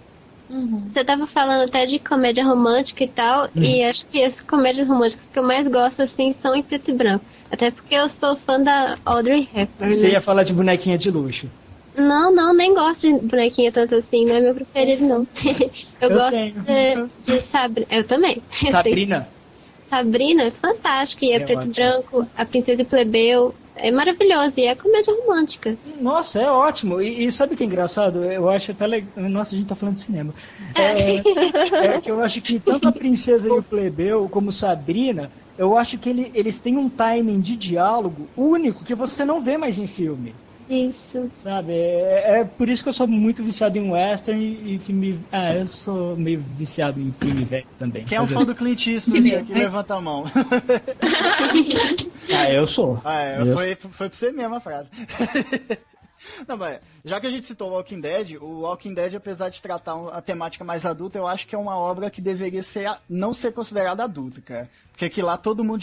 Você 0.92 1.04
tava 1.04 1.26
falando 1.28 1.64
até 1.64 1.86
de 1.86 1.98
comédia 2.00 2.44
romântica 2.44 3.04
e 3.04 3.08
tal, 3.08 3.50
e 3.56 3.84
acho 3.84 4.06
que 4.08 4.22
as 4.24 4.38
comédias 4.42 4.88
românticas 4.88 5.26
que 5.32 5.40
eu 5.40 5.44
mais 5.44 5.68
gosto, 5.68 6.02
assim, 6.02 6.34
são 6.42 6.54
em 6.56 6.62
preto 6.62 6.92
e 6.92 6.94
branco. 6.94 7.24
Até 7.50 7.72
porque 7.72 7.96
eu 7.96 8.10
sou 8.12 8.36
fã 8.38 8.62
da 8.62 8.98
Audrey 9.06 9.48
Hepburn, 9.54 9.94
Você 9.94 10.08
né? 10.08 10.14
ia 10.14 10.22
falar 10.22 10.44
de 10.44 10.54
bonequinha 10.54 10.98
de 10.98 11.10
luxo. 11.10 11.50
Não, 11.98 12.34
não, 12.34 12.54
nem 12.54 12.74
gosto 12.74 13.02
de 13.02 13.26
bonequinha 13.26 13.72
tanto 13.72 13.96
assim, 13.96 14.26
não 14.26 14.36
é 14.36 14.40
meu 14.40 14.56
preferido, 14.56 15.06
não. 15.06 15.28
eu, 15.44 15.70
Eu 16.02 16.10
gosto 16.10 16.32
tenho. 16.32 16.54
de, 16.64 17.34
de 17.34 17.42
Sabrina. 17.48 17.88
Eu 17.92 18.04
também. 18.08 18.42
Sabrina. 18.72 19.28
Sabrina 19.90 20.44
é 20.44 20.52
fantástico, 20.52 21.26
e 21.26 21.34
é, 21.34 21.36
É 21.36 21.40
preto 21.40 21.64
e 21.68 21.74
branco, 21.74 22.28
a 22.38 22.46
Princesa 22.46 22.82
e 22.82 22.86
Plebeu. 22.86 23.54
É 23.76 23.90
maravilhoso, 23.92 24.54
e 24.58 24.66
é 24.66 24.76
comédia 24.76 25.14
romântica. 25.14 25.78
Nossa, 26.00 26.40
é 26.42 26.50
ótimo. 26.52 27.02
E, 27.02 27.26
e 27.26 27.32
sabe 27.32 27.54
o 27.54 27.58
que 27.58 27.64
é 27.64 27.66
engraçado? 27.66 28.24
Eu 28.24 28.50
acho 28.50 28.72
até 28.72 28.86
legal. 28.86 29.10
Nossa, 29.30 29.56
a 29.56 29.58
gente 29.58 29.68
tá 29.70 29.76
falando 29.76 29.96
de 29.96 30.02
cinema. 30.02 30.34
É, 30.76 31.16
é 31.96 32.02
que 32.02 32.12
eu 32.12 32.22
acho 32.22 32.42
que 32.42 32.60
tanto 32.60 32.88
a 32.88 32.92
Princesa 32.92 33.48
e 33.48 33.52
o 33.52 33.64
Plebeu 33.64 34.28
como 34.30 34.52
Sabrina, 34.52 35.32
eu 35.58 35.78
acho 35.78 35.98
que 35.98 36.10
ele- 36.10 36.32
eles 36.34 36.60
têm 36.60 36.78
um 36.78 36.90
timing 36.90 37.40
de 37.40 37.56
diálogo 37.56 38.28
único 38.36 38.84
que 38.84 38.94
você 38.96 39.24
não 39.24 39.40
vê 39.42 39.58
mais 39.58 39.78
em 39.78 39.88
filme. 39.88 40.36
Isso. 40.74 41.30
Sabe? 41.44 41.74
É, 41.74 42.40
é 42.40 42.44
por 42.46 42.70
isso 42.70 42.82
que 42.82 42.88
eu 42.90 42.94
sou 42.94 43.06
muito 43.08 43.44
viciado 43.44 43.78
em 43.78 43.92
western 43.92 44.42
e 44.76 44.80
filme. 44.80 45.20
Ah, 45.32 45.54
eu 45.54 45.68
sou 45.68 46.16
meio 46.16 46.40
viciado 46.40 47.00
em 47.02 47.12
filme 47.12 47.44
velho 47.44 47.68
também. 47.78 48.06
Quem 48.06 48.18
é 48.18 48.22
um 48.22 48.26
Fazer- 48.26 48.40
fã 48.40 48.46
do 48.46 48.56
Clint 48.56 48.88
Eastwood 48.88 49.36
aqui? 49.36 49.54
Levanta 49.54 49.96
a 49.96 50.02
mão. 50.02 50.24
Ah, 52.34 52.50
eu 52.52 52.66
sou. 52.66 53.02
Ah, 53.04 53.20
é, 53.22 53.42
Eu- 53.42 53.54
foi, 53.54 53.76
foi 53.76 54.10
pra 54.10 54.18
você 54.18 54.32
mesmo 54.32 54.56
a 54.56 54.60
frase. 54.60 54.90
Não, 56.48 56.56
mas 56.56 56.80
já 57.04 57.20
que 57.20 57.26
a 57.26 57.32
gente 57.32 57.48
citou 57.48 57.70
o 57.70 57.74
Walking 57.74 58.00
Dead, 58.00 58.38
o 58.40 58.62
Walking 58.62 58.94
Dead, 58.94 59.16
apesar 59.16 59.50
de 59.50 59.60
tratar 59.60 59.96
a 60.10 60.22
temática 60.22 60.64
mais 60.64 60.86
adulta, 60.86 61.18
eu 61.18 61.26
acho 61.26 61.48
que 61.48 61.56
é 61.56 61.58
uma 61.58 61.76
obra 61.76 62.12
que 62.12 62.22
deveria 62.22 62.62
ser 62.62 62.86
a- 62.86 63.00
não 63.10 63.34
ser 63.34 63.52
considerada 63.52 64.04
adulta, 64.04 64.40
cara. 64.40 64.70
Porque 65.02 65.16
que 65.16 65.22
lá 65.24 65.36
todo 65.36 65.64
mundo 65.64 65.82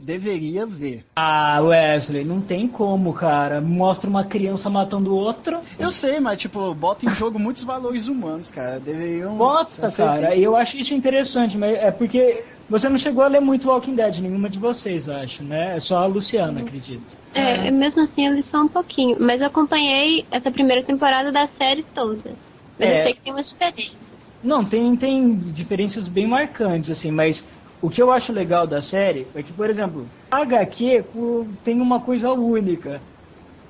deveria, 0.00 0.64
ver. 0.64 1.04
Ah, 1.14 1.60
Wesley, 1.60 2.24
não 2.24 2.40
tem 2.40 2.66
como, 2.66 3.12
cara. 3.12 3.60
Mostra 3.60 4.08
uma 4.08 4.24
criança 4.24 4.70
matando 4.70 5.14
outra. 5.14 5.60
Eu 5.78 5.90
sei, 5.90 6.20
mas 6.20 6.40
tipo, 6.40 6.72
bota 6.74 7.04
em 7.04 7.14
jogo 7.14 7.38
muitos 7.38 7.64
valores 7.64 8.08
humanos, 8.08 8.50
cara. 8.50 8.80
Deveriam. 8.80 9.36
Bota, 9.36 9.90
cara. 9.94 10.34
Eu 10.34 10.56
acho 10.56 10.78
isso 10.78 10.94
interessante, 10.94 11.58
mas 11.58 11.76
é 11.76 11.90
porque 11.90 12.42
Você 12.70 12.88
não 12.88 12.96
chegou 12.96 13.22
a 13.24 13.28
ler 13.28 13.40
muito 13.40 13.68
Walking 13.68 13.94
Dead, 13.96 14.20
nenhuma 14.20 14.48
de 14.48 14.58
vocês, 14.58 15.06
acho, 15.08 15.42
né? 15.42 15.76
É 15.76 15.80
só 15.80 15.98
a 15.98 16.06
Luciana, 16.06 16.60
acredito. 16.60 17.18
É, 17.34 17.68
mesmo 17.70 18.00
assim 18.02 18.26
eu 18.26 18.32
li 18.32 18.42
só 18.44 18.62
um 18.62 18.68
pouquinho. 18.68 19.16
Mas 19.20 19.40
eu 19.40 19.48
acompanhei 19.48 20.24
essa 20.30 20.50
primeira 20.50 20.82
temporada 20.82 21.30
da 21.30 21.46
série 21.46 21.82
toda. 21.94 22.32
Mas 22.78 22.88
É. 22.88 23.00
eu 23.00 23.02
sei 23.02 23.14
que 23.14 23.20
tem 23.20 23.32
umas 23.34 23.50
diferenças. 23.50 24.10
Não, 24.42 24.64
tem, 24.64 24.96
tem 24.96 25.36
diferenças 25.36 26.08
bem 26.08 26.26
marcantes, 26.26 26.90
assim, 26.90 27.10
mas 27.10 27.44
o 27.82 27.88
que 27.90 28.00
eu 28.02 28.10
acho 28.10 28.32
legal 28.32 28.66
da 28.66 28.80
série 28.80 29.26
é 29.34 29.42
que, 29.42 29.52
por 29.52 29.68
exemplo, 29.70 30.06
a 30.30 30.38
HQ 30.42 31.04
o- 31.14 31.46
tem 31.64 31.80
uma 31.80 32.00
coisa 32.00 32.30
única. 32.32 33.00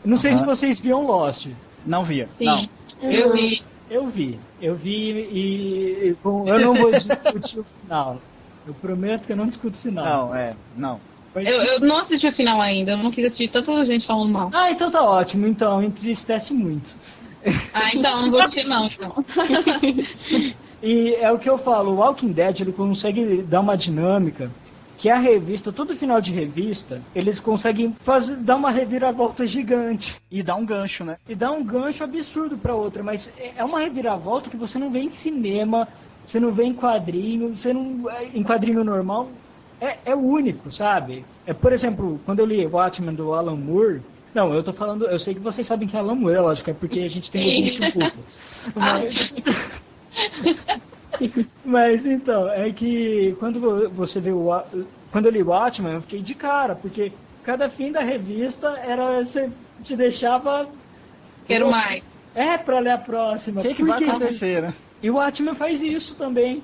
Não 0.05 0.17
sei 0.17 0.33
se 0.35 0.45
vocês 0.45 0.81
viam 0.81 1.07
Lost. 1.07 1.47
Não 1.87 2.03
via. 2.03 2.29
Sim. 2.39 2.45
Não. 2.47 2.67
Eu 3.03 3.33
vi. 3.33 3.63
Eu 3.91 4.07
vi. 4.07 4.39
Eu 4.61 4.77
vi 4.77 5.11
e, 5.11 6.09
e 6.09 6.17
bom, 6.23 6.45
eu 6.47 6.61
não 6.61 6.75
vou 6.75 6.91
discutir 6.91 7.59
o 7.61 7.65
final. 7.65 8.21
Eu 8.67 8.75
prometo 8.75 9.27
que 9.27 9.33
eu 9.33 9.37
não 9.37 9.47
discuto 9.47 9.77
o 9.77 9.81
final. 9.81 10.05
Não, 10.05 10.35
é. 10.35 10.55
Não. 10.77 11.01
Mas- 11.35 11.49
Eu, 11.49 11.61
eu 11.61 11.81
não 11.81 11.99
assisti 11.99 12.27
a 12.27 12.33
final 12.33 12.61
ainda, 12.61 12.93
eu 12.93 12.99
não 12.99 13.11
quis 13.11 13.25
assistir 13.25 13.49
tanta 13.49 13.85
gente 13.87 14.07
falando 14.07 14.33
mal. 14.33 14.51
Ah, 14.53 14.71
então 14.71 14.91
tá 14.91 15.03
ótimo. 15.03 15.47
Então, 15.47 15.83
entristece 15.83 16.53
muito. 16.53 16.95
Ah, 17.73 17.91
então, 17.95 18.23
não 18.23 18.31
vou 18.31 18.41
assistir 18.41 18.65
não, 18.65 18.85
então. 18.87 19.25
E 20.83 21.15
é 21.15 21.31
o 21.31 21.39
que 21.39 21.49
eu 21.49 21.59
falo, 21.59 21.93
o 21.93 21.97
Walking 21.97 22.33
Dead 22.33 22.61
ele 22.61 22.73
consegue 22.73 23.43
dar 23.43 23.61
uma 23.61 23.77
dinâmica 23.77 24.51
que 25.01 25.09
a 25.09 25.19
revista, 25.19 25.73
todo 25.73 25.97
final 25.97 26.21
de 26.21 26.31
revista, 26.31 27.01
eles 27.15 27.41
conseguem 27.41 27.97
fazer, 28.03 28.37
dar 28.37 28.57
uma 28.57 28.71
reviravolta 28.71 29.47
gigante. 29.47 30.21
E 30.31 30.43
dá 30.43 30.55
um 30.55 30.65
gancho, 30.65 31.05
né? 31.05 31.17
E 31.27 31.35
dá 31.35 31.51
um 31.51 31.65
gancho 31.65 32.05
absurdo 32.05 32.59
pra 32.59 32.75
outra, 32.75 33.03
mas 33.03 33.33
é 33.39 33.55
é 33.57 33.65
uma 33.65 33.81
reviravolta 33.81 34.51
que 34.51 34.59
você 34.59 34.79
não 34.79 34.91
vê 34.91 35.01
em 35.01 35.11
cinema, 35.11 35.89
você 36.27 36.39
não 36.39 36.53
vê 36.53 36.65
em 36.65 36.75
quadrinho, 36.75 37.57
você 37.57 37.73
não 37.73 38.05
em 38.35 38.43
quadrinho 38.43 38.85
normal. 38.85 39.31
É, 39.81 39.97
é 40.05 40.15
único, 40.15 40.71
sabe? 40.71 41.25
É, 41.47 41.55
por 41.55 41.73
exemplo, 41.73 42.21
quando 42.27 42.41
eu 42.41 42.47
li 42.47 42.67
Watchmen 42.67 43.15
do 43.15 43.33
Alan 43.33 43.57
Moore, 43.57 44.03
não, 44.35 44.53
eu 44.53 44.63
tô 44.63 44.73
falando, 44.73 45.07
eu 45.07 45.19
sei 45.19 45.35
que 45.35 45.41
vocês 45.41 45.67
sabem 45.67 45.89
que 45.89 45.97
é 45.97 45.99
Alan 45.99 46.15
Moore, 46.15 46.37
é 46.37 46.41
lógico, 46.41 46.71
é 46.71 46.75
porque 46.75 47.01
a 47.01 47.09
gente 47.09 47.31
tem 47.31 47.43
ouvinte 47.57 47.93
culpa. 47.93 48.19
Mas, 48.77 49.15
mas 51.65 52.05
então, 52.07 52.49
é 52.49 52.71
que 52.73 53.37
quando 53.39 53.61
vo- 53.61 53.89
você 53.91 54.21
vê 54.21 54.33
o 54.33 54.45
Wa- 54.47 54.65
quando 55.13 55.27
eu 55.27 55.33
li 55.33 55.43
Watchmen, 55.43 55.95
eu 55.95 56.01
fiquei 56.03 56.23
de 56.23 56.35
cara, 56.35 56.75
porque 56.75 57.13
cada 57.43 57.69
fim 57.69 57.91
da 57.93 58.01
revista 58.01 58.69
era 58.87 59.25
você 59.25 59.51
te 59.85 59.97
deixava 59.97 60.69
Quero 61.47 61.71
mais. 61.71 62.03
é 62.35 62.57
pra 62.59 62.79
ler 62.79 62.91
a 62.93 62.99
próxima. 62.99 63.61
O 63.61 63.65
que, 63.65 63.75
que 63.75 63.83
Por 63.83 63.89
vai 63.89 64.05
acontecer, 64.05 64.63
né? 64.63 64.75
E 65.03 65.11
o 65.11 65.15
Watchmen 65.15 65.55
faz 65.55 65.83
isso 65.83 66.17
também. 66.17 66.63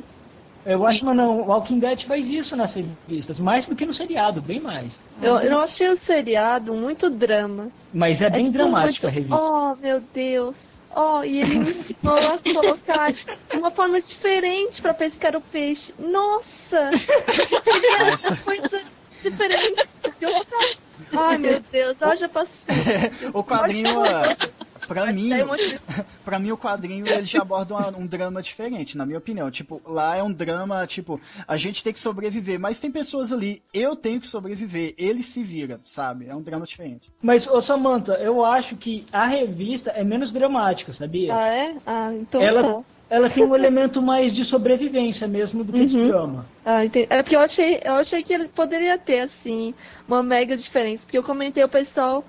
É, 0.65 0.77
O 0.77 0.81
Watchmen 0.81 1.15
não, 1.15 1.41
o 1.43 1.47
Walking 1.47 1.79
Dead 1.79 2.03
faz 2.07 2.29
isso 2.29 2.57
nas 2.57 2.75
revistas, 2.75 3.39
mais 3.39 3.67
do 3.67 3.77
que 3.77 3.87
no 3.87 3.95
seriado, 3.95 4.43
bem 4.43 4.59
mais. 4.61 5.01
Eu, 5.23 5.39
eu 5.39 5.61
achei 5.61 5.89
o 5.89 5.97
seriado 5.97 6.75
muito 6.75 7.09
drama. 7.09 7.69
Mas 7.95 8.21
é 8.21 8.29
bem 8.29 8.47
tipo, 8.47 8.59
dramática 8.59 9.07
muito- 9.11 9.31
a 9.31 9.37
revista. 9.39 9.41
Oh, 9.41 9.77
meu 9.77 10.01
Deus. 10.13 10.57
Oh, 10.99 11.23
e 11.23 11.43
ele 11.43 11.59
me 11.59 11.71
ensinou 11.73 12.17
a 12.17 12.39
colocar 12.39 13.13
de 13.13 13.57
uma 13.59 13.71
forma 13.71 14.01
diferente 14.01 14.81
pra 14.81 14.95
pescar 14.95 15.37
o 15.37 15.43
peixe. 15.43 15.93
Nossa! 15.99 16.89
Ele 17.67 17.87
era 17.87 18.11
Nossa. 18.13 18.31
uma 18.31 18.37
coisa 18.39 18.83
diferente. 19.23 19.87
Ai, 21.13 21.37
meu 21.37 21.61
Deus, 21.71 22.03
haja 22.03 22.31
paciência. 22.31 23.29
O 23.35 23.45
quadrinho, 23.45 23.91
pra 24.87 25.13
mim, 25.13 25.29
de- 25.31 25.81
pra 26.25 26.39
mim 26.39 26.51
o 26.53 26.57
quadrinho 26.59 27.07
ele 27.07 27.25
já 27.27 27.43
aborda 27.43 27.75
uma- 27.75 27.97
um 27.97 28.07
drama 28.07 28.43
diferente, 28.43 28.97
na 28.97 29.05
minha 29.07 29.19
opinião. 29.19 29.51
Tipo, 29.51 29.81
lá 29.87 30.17
é 30.17 30.23
um 30.23 30.33
drama, 30.33 30.87
tipo, 30.87 31.21
a 31.47 31.57
gente 31.57 31.83
tem 31.83 31.93
que 31.93 32.01
sobreviver, 32.01 32.59
mas 32.59 32.81
tem 32.81 32.91
pessoas 32.91 33.33
ali, 33.33 33.63
eu 33.73 33.95
tenho 33.97 34.21
que 34.21 34.27
sobreviver, 34.27 34.95
ele 34.99 35.23
se 35.23 35.43
vira, 35.43 35.81
sabe? 35.85 36.27
É 36.29 36.35
um 36.35 36.43
drama 36.43 36.65
diferente. 36.67 37.11
Mas, 37.23 37.47
ô 37.47 37.61
Samantha, 37.61 38.13
eu 38.15 38.45
acho 38.45 38.77
que 38.77 39.05
a 39.13 39.27
revista 39.27 39.91
é 39.91 40.03
menos 40.05 40.33
dramática, 40.33 40.93
sabia? 40.93 41.35
Ah, 41.35 41.49
é? 41.49 41.75
Ah, 41.87 42.11
então 42.15 42.41
ela, 42.43 42.63
tá. 42.75 42.81
ela 43.11 43.31
tem 43.31 43.45
um 43.45 43.55
elemento 43.55 44.01
mais 44.03 44.33
de 44.35 44.45
sobrevivência 44.45 45.27
mesmo 45.29 45.65
do 45.65 45.73
que 45.73 45.87
de 45.87 45.97
Uhum. 45.97 46.09
drama. 46.09 46.47
Ah, 46.65 46.85
entendi. 46.85 47.07
É 47.11 47.23
porque 47.23 47.37
eu 47.37 47.41
achei, 47.41 47.81
eu 47.85 47.95
achei 47.95 48.23
que 48.23 48.33
ele 48.33 48.49
poderia 48.49 48.99
ter, 48.99 49.21
assim, 49.21 49.75
uma 50.07 50.23
mega 50.23 50.57
diferença. 50.57 51.03
Porque 51.05 51.17
eu 51.19 51.23
comentei 51.23 51.63
o 51.65 51.69
pessoal 51.69 52.25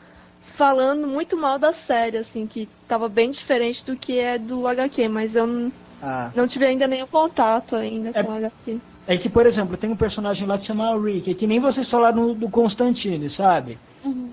falando 0.56 1.08
muito 1.08 1.36
mal 1.38 1.60
da 1.60 1.74
série, 1.74 2.18
assim, 2.18 2.48
que 2.48 2.68
tava 2.88 3.08
bem 3.10 3.32
diferente 3.32 3.86
do 3.86 3.96
que 3.96 4.18
é 4.20 4.38
do 4.38 4.68
HQ, 4.68 5.08
mas 5.08 5.36
eu 5.36 5.46
não, 5.46 5.72
Ah, 6.02 6.32
não 6.36 6.48
tive 6.48 6.66
ainda 6.66 6.88
nenhum 6.88 7.08
contato 7.08 7.76
ainda 7.76 8.12
É- 8.14 8.24
com 8.24 8.32
o 8.32 8.36
HQ. 8.36 8.78
É 9.08 9.18
que, 9.18 9.30
por 9.30 9.46
exemplo, 9.46 9.78
tem 9.78 9.90
um 9.90 9.96
personagem 9.96 10.46
lá 10.48 10.58
que 10.58 10.66
chama 10.66 10.96
Rick, 11.00 11.32
é 11.32 11.34
que 11.34 11.48
nem 11.48 11.60
vocês 11.60 11.90
falaram 11.90 12.34
do 12.34 12.50
Constantine, 12.50 13.30
sabe? 13.30 13.78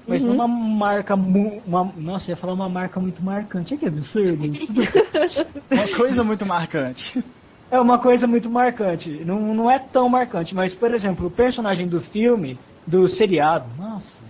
Mas 0.07 0.23
Uhum. 0.23 0.31
numa 0.31 0.47
marca. 0.49 1.17
mu- 1.17 1.63
Uma, 1.67 1.85
nossa, 1.97 2.31
eu 2.31 2.33
ia 2.35 2.37
falar 2.37 2.53
uma 2.53 2.69
marca 2.69 3.01
muito 3.01 3.23
marcante. 3.25 3.73
É 3.75 3.77
que 3.77 3.87
absurdo. 3.87 4.45
uma 5.71 5.89
coisa 5.97 6.23
muito 6.25 6.45
marcante. 6.45 7.25
é 7.71 7.81
uma 7.81 7.99
coisa 7.99 8.27
muito 8.27 8.51
marcante. 8.51 9.09
Não, 9.25 9.55
não 9.55 9.71
é 9.71 9.79
tão 9.79 10.09
marcante, 10.09 10.55
mas, 10.55 10.75
por 10.75 10.93
exemplo, 10.93 11.27
o 11.27 11.31
personagem 11.31 11.89
do 11.89 12.01
filme, 12.01 12.59
do 12.87 13.09
seriado. 13.09 13.67
Nossa. 13.79 14.21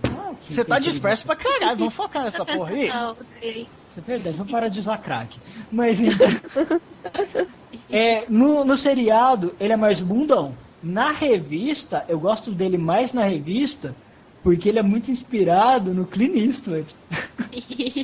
Você 0.49 0.63
tá 0.63 0.79
disperso 0.79 1.25
pra 1.25 1.35
caralho, 1.35 1.77
vamos 1.77 1.93
focar 1.93 2.23
nessa 2.23 2.43
porra 2.45 2.71
aí. 2.71 2.89
Ah, 2.89 3.11
ok. 3.11 3.67
Isso 3.89 3.99
é 3.99 4.01
verdade, 4.01 4.37
vamos 4.37 4.51
parar 4.51 4.67
de 4.67 4.79
usar 4.79 4.97
crack. 4.97 5.39
Mas 5.71 5.97
é, 7.89 8.25
no, 8.29 8.65
no 8.65 8.75
seriado, 8.77 9.55
ele 9.59 9.73
é 9.73 9.77
mais 9.77 10.01
bundão. 10.01 10.53
Na 10.83 11.11
revista, 11.11 12.05
eu 12.07 12.19
gosto 12.19 12.51
dele 12.51 12.77
mais 12.77 13.13
na 13.13 13.23
revista, 13.23 13.95
porque 14.43 14.69
ele 14.69 14.77
é 14.77 14.83
muito 14.83 15.09
inspirado 15.09 15.93
no 15.93 16.05
Clint 16.05 16.35
Eastwood. 16.35 16.95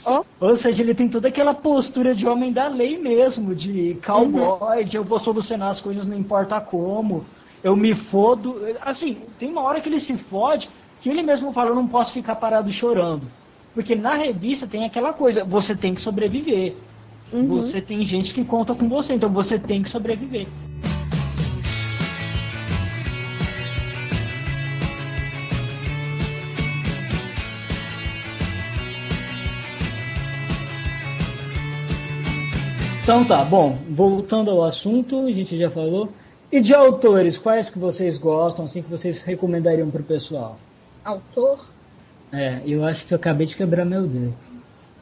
Ó. 0.04 0.24
Ou 0.40 0.56
seja, 0.56 0.82
ele 0.82 0.96
tem 0.96 1.08
toda 1.08 1.28
aquela 1.28 1.54
postura 1.54 2.16
de 2.16 2.28
homem 2.28 2.52
da 2.52 2.68
lei 2.68 2.98
mesmo, 2.98 3.54
de 3.54 4.00
cowboy, 4.04 4.84
de 4.84 4.98
eu 4.98 5.04
vou 5.04 5.20
solucionar 5.20 5.70
as 5.70 5.80
coisas 5.80 6.06
não 6.06 6.18
importa 6.18 6.60
como, 6.60 7.24
eu 7.64 7.76
me 7.76 7.94
fodo. 7.94 8.60
Assim, 8.82 9.20
tem 9.38 9.50
uma 9.52 9.62
hora 9.62 9.80
que 9.82 9.88
ele 9.88 10.00
se 10.00 10.18
fode, 10.18 10.68
que 11.02 11.10
ele 11.10 11.24
mesmo 11.24 11.52
fala, 11.52 11.72
eu 11.72 11.76
não 11.76 11.88
posso 11.88 12.14
ficar 12.14 12.36
parado 12.36 12.72
chorando. 12.72 13.28
Porque 13.74 13.96
na 13.96 14.14
revista 14.14 14.68
tem 14.68 14.86
aquela 14.86 15.12
coisa, 15.12 15.44
você 15.44 15.76
tem 15.76 15.96
que 15.96 16.02
sobreviver. 16.02 16.76
Uhum. 17.34 17.48
Você 17.48 17.82
tem 17.82 18.06
gente 18.06 18.34
que 18.34 18.46
conta 18.46 18.76
com 18.76 18.88
você, 18.88 19.16
então 19.16 19.32
você 19.32 19.58
tem 19.58 19.82
que 19.82 19.90
sobreviver. 19.90 20.48
Então 33.02 33.26
tá, 33.26 33.44
bom, 33.44 33.80
voltando 33.90 34.52
ao 34.52 34.64
assunto, 34.64 35.26
a 35.26 35.32
gente 35.32 35.58
já 35.58 35.70
falou. 35.70 36.10
E 36.52 36.60
de 36.60 36.76
autores, 36.76 37.38
quais 37.38 37.70
que 37.70 37.80
vocês 37.80 38.20
gostam, 38.20 38.66
assim, 38.66 38.84
que 38.84 38.90
vocês 38.90 39.22
recomendariam 39.24 39.90
pro 39.90 40.04
pessoal? 40.04 40.58
Autor? 41.04 41.66
É, 42.32 42.62
eu 42.66 42.86
acho 42.86 43.06
que 43.06 43.14
eu 43.14 43.18
acabei 43.18 43.46
de 43.48 43.56
quebrar 43.56 43.86
meu 43.86 44.08
dedo. 44.08 44.36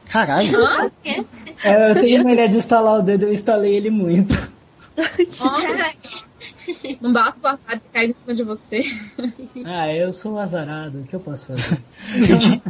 Caralho. 0.07 0.57
Hã? 0.65 0.89
Quê? 1.03 1.23
É, 1.63 1.91
eu 1.91 1.99
tenho 2.01 2.23
mania 2.23 2.47
de 2.49 2.57
instalar 2.57 2.99
o 2.99 3.01
dedo, 3.03 3.23
eu 3.25 3.33
instalei 3.33 3.75
ele 3.75 3.89
muito. 3.89 4.33
Nossa. 5.39 5.93
Não 7.01 7.13
basta 7.13 7.39
o 7.43 7.47
azar 7.47 7.75
de 7.77 7.81
cair 7.93 8.09
em 8.11 8.15
cima 8.21 8.35
de 8.35 8.43
você. 8.43 8.83
Ah, 9.65 9.91
eu 9.93 10.11
sou 10.13 10.39
azarado, 10.39 10.99
o 10.99 11.03
que 11.03 11.15
eu 11.15 11.19
posso 11.19 11.47
fazer? 11.47 11.79
Indi- 12.15 12.61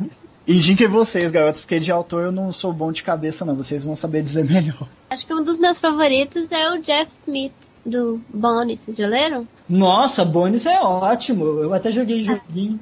Indiquem 0.47 0.88
vocês, 0.88 1.30
garotos, 1.31 1.61
porque 1.61 1.80
de 1.80 1.91
autor 1.91 2.23
eu 2.26 2.31
não 2.31 2.51
sou 2.51 2.73
bom 2.73 2.91
de 2.91 3.03
cabeça, 3.03 3.45
não. 3.45 3.56
Vocês 3.56 3.85
vão 3.85 3.95
saber 3.95 4.23
dizer 4.23 4.43
melhor. 4.45 4.88
Acho 5.11 5.26
que 5.26 5.34
um 5.34 5.43
dos 5.43 5.60
meus 5.60 5.77
favoritos 5.77 6.51
é 6.51 6.69
o 6.72 6.81
Jeff 6.81 7.11
Smith, 7.11 7.53
do 7.85 8.19
Bonnie. 8.34 8.80
Vocês 8.84 8.97
já 8.97 9.07
leram? 9.07 9.47
Nossa, 9.68 10.26
Bonis 10.26 10.65
é 10.65 10.80
ótimo, 10.81 11.45
eu 11.45 11.73
até 11.73 11.91
joguei 11.91 12.23
joguinho. 12.23 12.80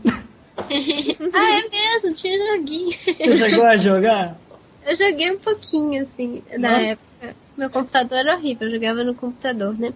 ah, 1.34 1.60
é 1.60 1.70
mesmo, 1.70 2.14
tinha 2.16 2.56
joguinho. 2.56 2.98
Você 3.06 3.38
chegou 3.38 3.66
a 3.66 3.78
jogar? 3.78 4.38
Eu 4.86 4.96
joguei 4.96 5.32
um 5.32 5.40
pouquinho, 5.40 6.04
assim, 6.04 6.42
na 6.58 6.80
Nossa. 6.80 7.16
época. 7.22 7.36
Meu 7.58 7.70
computador 7.70 8.20
era 8.20 8.36
horrível, 8.36 8.68
eu 8.68 8.74
jogava 8.74 9.04
no 9.04 9.16
computador, 9.16 9.78
né? 9.78 9.94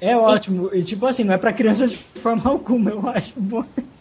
É 0.00 0.16
ótimo, 0.16 0.70
e 0.74 0.82
tipo 0.82 1.06
assim, 1.06 1.24
não 1.24 1.34
é 1.34 1.38
pra 1.38 1.52
criança 1.52 1.86
de 1.86 1.96
forma 1.96 2.42
alguma, 2.50 2.90
eu 2.90 3.08
acho 3.08 3.32
bom. 3.36 3.64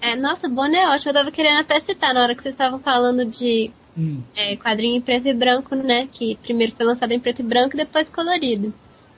É, 0.00 0.14
nossa, 0.14 0.48
Bonnie 0.48 0.78
é 0.78 0.88
ótimo. 0.88 1.10
Eu 1.10 1.14
tava 1.14 1.30
querendo 1.30 1.58
até 1.58 1.80
citar 1.80 2.14
na 2.14 2.22
hora 2.22 2.34
que 2.34 2.42
vocês 2.42 2.54
estavam 2.54 2.78
falando 2.78 3.24
de 3.24 3.70
Hum. 3.96 4.20
é, 4.36 4.56
quadrinho 4.56 4.96
em 4.96 5.00
preto 5.00 5.26
e 5.26 5.34
branco, 5.34 5.74
né? 5.74 6.08
Que 6.12 6.36
primeiro 6.36 6.72
foi 6.76 6.86
lançado 6.86 7.10
em 7.10 7.18
preto 7.18 7.40
e 7.40 7.44
branco 7.44 7.74
e 7.74 7.78
depois 7.78 8.08
colorido. 8.08 8.72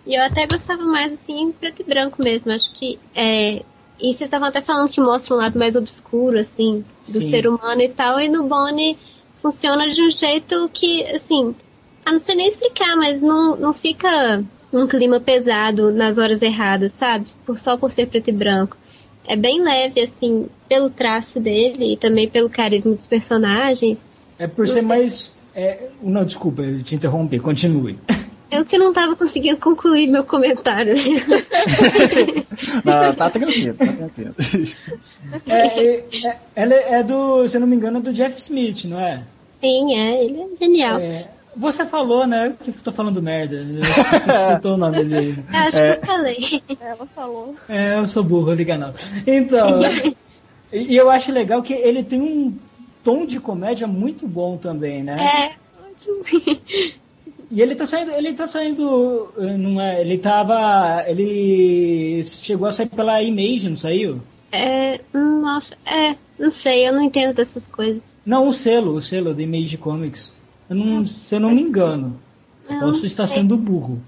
E 0.07 0.15
eu 0.15 0.23
até 0.23 0.47
gostava 0.47 0.83
mais, 0.83 1.13
assim, 1.13 1.39
em 1.39 1.53
preto 1.53 1.83
e 1.83 1.85
branco 1.85 2.23
mesmo. 2.23 2.51
Acho 2.51 2.73
que. 2.73 2.99
É... 3.15 3.63
E 4.01 4.15
vocês 4.15 4.23
estavam 4.23 4.49
até 4.49 4.61
falando 4.61 4.89
que 4.89 5.01
mostra 5.01 5.35
um 5.35 5.39
lado 5.39 5.59
mais 5.59 5.77
obscuro, 5.77 6.39
assim, 6.39 6.85
do 7.09 7.19
Sim. 7.19 7.31
ser 7.31 7.47
humano 7.47 7.83
e 7.83 7.89
tal. 7.89 8.21
E 8.21 8.29
no 8.29 8.45
Bonnie 8.45 8.99
funciona 9.43 9.89
de 9.89 10.03
um 10.03 10.11
jeito 10.11 10.71
que, 10.73 11.05
assim. 11.07 11.55
Ah, 12.05 12.13
não 12.13 12.19
sei 12.19 12.35
nem 12.35 12.49
explicar, 12.49 12.97
mas 12.97 13.21
não, 13.21 13.57
não 13.57 13.73
fica 13.73 14.43
um 14.73 14.87
clima 14.87 15.21
pesado 15.21 15.91
nas 15.91 16.17
horas 16.17 16.43
erradas, 16.43 16.93
sabe? 16.93 17.27
Por, 17.45 17.59
só 17.59 17.77
por 17.77 17.91
ser 17.91 18.07
preto 18.07 18.29
e 18.29 18.33
branco. 18.33 18.77
É 19.27 19.37
bem 19.37 19.63
leve, 19.63 20.01
assim, 20.01 20.49
pelo 20.69 20.89
traço 20.91 21.39
dele 21.39 21.93
e 21.93 21.97
também 21.97 22.29
pelo 22.29 22.49
carisma 22.49 22.95
dos 22.95 23.07
personagens. 23.07 24.01
É 24.39 24.47
por 24.47 24.67
ser 24.67 24.83
mais. 24.83 25.35
É... 25.55 25.89
Não, 26.03 26.25
desculpa, 26.25 26.63
eu 26.63 26.83
te 26.83 26.95
interrompi, 26.95 27.39
continue. 27.39 27.99
Eu 28.51 28.65
que 28.65 28.77
não 28.77 28.93
tava 28.93 29.15
conseguindo 29.15 29.59
concluir 29.59 30.07
meu 30.09 30.25
comentário. 30.25 30.95
Não, 32.85 33.15
tá 33.15 33.31
tranquilo, 33.31 33.75
tá 33.77 33.87
tranquilo. 33.87 34.35
É, 35.47 35.67
é, 35.67 36.05
é- 36.25 36.37
ela 36.57 36.75
é 36.75 37.03
do, 37.03 37.47
se 37.49 37.57
eu 37.57 37.61
não 37.61 37.69
me 37.69 37.77
engano, 37.77 37.99
é 37.99 38.03
do 38.03 38.13
Jeff 38.13 38.37
Smith, 38.39 38.85
não 38.85 38.99
é? 39.01 39.23
Sim, 39.61 39.95
é, 39.95 40.25
ele 40.25 40.41
é 40.41 40.57
genial. 40.57 40.99
É, 40.99 41.29
você 41.57 41.85
falou, 41.85 42.27
né? 42.27 42.55
Que 42.63 42.73
tô 42.73 42.91
falando 42.93 43.23
merda. 43.23 43.57
Eu 43.57 43.81
escutou 43.81 44.75
o 44.75 44.77
nome 44.77 45.05
dele. 45.05 45.45
Eu 45.53 45.59
acho 45.59 45.79
É. 45.79 45.97
que 45.97 46.03
eu 46.03 46.07
falei. 46.07 46.63
Ela 46.81 47.07
falou. 47.15 47.55
É, 47.69 47.99
eu 47.99 48.09
sou 48.09 48.25
burro, 48.25 48.53
liga 48.55 48.77
não. 48.77 48.93
Então, 49.27 49.81
e 50.73 50.93
e 50.93 50.97
eu 50.97 51.11
acho 51.11 51.33
legal 51.33 51.63
que 51.63 51.73
ele 51.73 52.03
tem 52.03 52.21
um 52.21 52.57
tom 53.03 53.27
de 53.27 53.41
comédia 53.41 53.87
muito 53.87 54.27
bom 54.27 54.57
também, 54.57 55.03
né? 55.03 55.17
É, 55.21 55.53
ótimo. 55.89 56.61
E 57.51 57.61
ele 57.61 57.75
tá 57.75 57.85
saindo, 57.85 58.13
ele 58.13 58.33
tá 58.33 58.47
saindo, 58.47 59.33
eh, 59.37 59.57
não 59.57 59.81
é, 59.81 60.01
ele 60.01 60.19
tava, 60.19 61.05
ele 61.09 62.23
chegou 62.25 62.69
a 62.69 62.73
sair 62.73 62.89
pela 62.89 63.21
Image, 63.21 63.69
não 63.69 63.77
saiu? 63.77 64.21
É, 64.53 65.01
nossa, 65.13 65.75
é, 65.85 66.15
não 66.39 66.53
sei, 66.53 66.87
eu 66.87 66.93
não 66.93 67.03
entendo 67.03 67.35
dessas 67.35 67.67
coisas. 67.67 68.17
Não, 68.25 68.47
o 68.47 68.53
selo, 68.53 68.95
o 68.95 69.01
selo 69.01 69.35
da 69.35 69.43
Image 69.43 69.77
Comics. 69.79 70.33
Eu 70.69 70.77
não, 70.77 71.05
se 71.05 71.35
eu 71.35 71.41
não 71.41 71.51
me 71.51 71.61
engano. 71.61 72.21
Eu 72.69 72.79
Posso 72.79 73.01
não 73.01 73.07
estar 73.07 73.27
sei. 73.27 73.39
sendo 73.39 73.57
burro. 73.57 74.01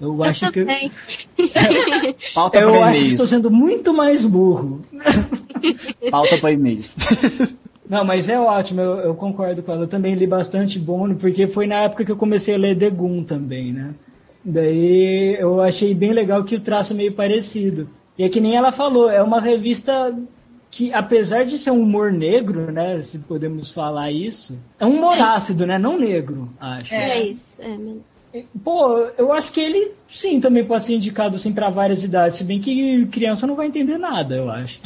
Eu 0.00 0.22
acho 0.24 0.50
que 0.50 0.60
eu, 0.60 0.66
também. 0.66 0.90
Pauta 2.34 2.58
eu 2.58 2.82
acho 2.82 3.00
que 3.00 3.06
estou 3.08 3.26
sendo 3.26 3.50
muito 3.50 3.92
mais 3.92 4.24
burro. 4.24 4.82
Pauta 6.10 6.38
pra 6.38 6.52
e-mails. 6.52 6.96
Não, 7.88 8.04
mas 8.04 8.28
é 8.28 8.38
ótimo, 8.38 8.80
eu, 8.80 8.96
eu 8.98 9.14
concordo 9.14 9.62
com 9.62 9.72
ela. 9.72 9.82
Eu 9.82 9.88
também 9.88 10.14
li 10.14 10.26
bastante 10.26 10.78
Bono, 10.78 11.16
porque 11.16 11.46
foi 11.46 11.66
na 11.66 11.82
época 11.82 12.04
que 12.04 12.12
eu 12.12 12.16
comecei 12.16 12.54
a 12.54 12.58
ler 12.58 12.76
The 12.76 12.90
Goon 12.90 13.22
também, 13.22 13.72
né? 13.72 13.94
Daí 14.44 15.36
eu 15.38 15.60
achei 15.60 15.94
bem 15.94 16.12
legal 16.12 16.44
que 16.44 16.56
o 16.56 16.60
traço 16.60 16.92
é 16.92 16.96
meio 16.96 17.12
parecido. 17.12 17.88
E 18.18 18.24
é 18.24 18.28
que 18.28 18.40
nem 18.40 18.56
ela 18.56 18.72
falou, 18.72 19.10
é 19.10 19.22
uma 19.22 19.40
revista 19.40 20.16
que, 20.70 20.92
apesar 20.92 21.44
de 21.44 21.58
ser 21.58 21.70
um 21.70 21.80
humor 21.80 22.12
negro, 22.12 22.70
né? 22.72 23.00
Se 23.00 23.18
podemos 23.18 23.72
falar 23.72 24.10
isso, 24.10 24.58
é 24.78 24.86
um 24.86 24.98
humor 24.98 25.18
ácido, 25.18 25.66
né? 25.66 25.78
Não 25.78 25.98
negro, 25.98 26.50
acho. 26.60 26.94
É, 26.94 27.24
isso, 27.24 27.60
é 27.60 27.76
mesmo. 27.76 28.04
Pô, 28.62 28.98
eu 29.16 29.32
acho 29.32 29.50
que 29.50 29.60
ele 29.60 29.92
sim 30.06 30.40
também 30.40 30.64
pode 30.64 30.84
ser 30.84 30.94
indicado 30.94 31.36
assim 31.36 31.52
para 31.52 31.70
várias 31.70 32.04
idades, 32.04 32.36
se 32.36 32.44
bem 32.44 32.60
que 32.60 33.06
criança 33.06 33.46
não 33.46 33.56
vai 33.56 33.66
entender 33.66 33.96
nada, 33.96 34.36
eu 34.36 34.50
acho. 34.50 34.80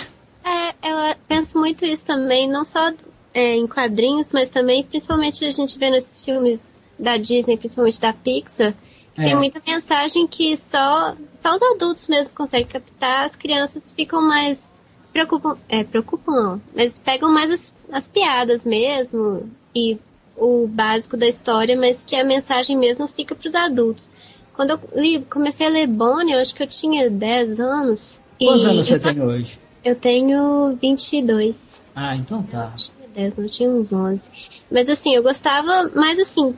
É, 0.51 0.75
eu 0.83 1.17
penso 1.29 1.57
muito 1.57 1.85
isso 1.85 2.05
também, 2.05 2.49
não 2.49 2.65
só 2.65 2.93
é, 3.33 3.55
em 3.55 3.69
quadrinhos, 3.69 4.33
mas 4.33 4.49
também, 4.49 4.83
principalmente, 4.83 5.45
a 5.45 5.51
gente 5.53 5.79
vê 5.79 5.91
nesses 5.91 6.25
filmes 6.25 6.81
da 6.99 7.17
Disney, 7.17 7.57
principalmente 7.57 8.01
da 8.01 8.13
Pixar, 8.13 8.75
É. 9.17 9.25
tem 9.25 9.37
muita 9.37 9.63
mensagem 9.65 10.27
que 10.27 10.57
só, 10.57 11.15
só 11.37 11.55
os 11.55 11.63
adultos 11.63 12.09
mesmo 12.09 12.35
conseguem 12.35 12.67
captar, 12.67 13.27
as 13.27 13.37
crianças 13.37 13.93
ficam 13.93 14.21
mais. 14.21 14.75
preocupam, 15.13 15.57
é, 15.69 15.85
preocupam 15.85 16.33
não, 16.33 16.63
mas 16.75 16.99
pegam 16.99 17.33
mais 17.33 17.53
as, 17.53 17.75
as 17.93 18.09
piadas 18.09 18.65
mesmo 18.65 19.49
e 19.75 19.99
o 20.37 20.67
básico 20.67 21.17
da 21.17 21.29
história, 21.29 21.77
mas 21.77 22.03
que 22.03 22.17
a 22.17 22.25
mensagem 22.25 22.77
mesmo 22.77 23.07
fica 23.07 23.35
para 23.35 23.49
os 23.49 23.55
adultos. 23.55 24.11
Quando 24.55 24.71
eu 24.71 24.81
li, 24.95 25.21
comecei 25.31 25.67
a 25.67 25.71
ler 25.71 25.87
Bonnie, 25.87 26.33
eu 26.35 26.41
acho 26.41 26.55
que 26.55 26.63
eu 26.63 26.67
tinha 26.67 27.09
10 27.09 27.61
anos. 27.61 28.21
Quantos 28.39 28.65
e 28.65 28.69
anos 28.69 28.87
você 28.87 28.99
tem 28.99 29.23
hoje? 29.23 29.59
Eu 29.85 29.95
tenho 29.97 30.77
22. 30.81 31.83
Ah, 31.95 32.17
então 32.17 32.43
tá. 32.43 32.73
Tinha 32.77 33.09
10, 33.15 33.37
não 33.37 33.49
tinha 33.49 33.71
uns 33.71 33.93
11. 33.93 34.31
Mas 34.71 34.89
assim, 34.89 35.15
eu 35.15 35.23
gostava 35.23 35.91
mais 35.95 36.19
assim, 36.19 36.55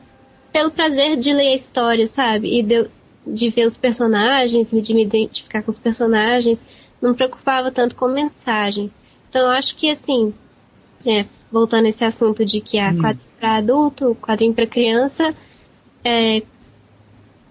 pelo 0.51 0.71
prazer 0.71 1.17
de 1.17 1.33
ler 1.33 1.47
a 1.51 1.55
história, 1.55 2.05
sabe? 2.07 2.59
E 2.59 2.63
de, 2.63 2.87
de 3.25 3.49
ver 3.49 3.65
os 3.65 3.77
personagens, 3.77 4.71
de 4.71 4.93
me 4.93 5.03
identificar 5.03 5.63
com 5.63 5.71
os 5.71 5.79
personagens. 5.79 6.65
Não 7.01 7.11
me 7.11 7.15
preocupava 7.15 7.71
tanto 7.71 7.95
com 7.95 8.07
mensagens. 8.07 8.97
Então 9.29 9.41
eu 9.43 9.49
acho 9.49 9.75
que 9.75 9.89
assim, 9.89 10.33
é, 11.05 11.25
voltando 11.51 11.85
a 11.85 11.89
esse 11.89 12.03
assunto 12.05 12.45
de 12.45 12.61
que 12.61 12.77
há 12.79 12.89
Hum. 12.91 12.97
quadrinho 12.99 13.29
para 13.39 13.55
adulto, 13.57 14.17
quadrinho 14.21 14.53
para 14.53 14.67
criança, 14.67 15.35
é, 16.03 16.43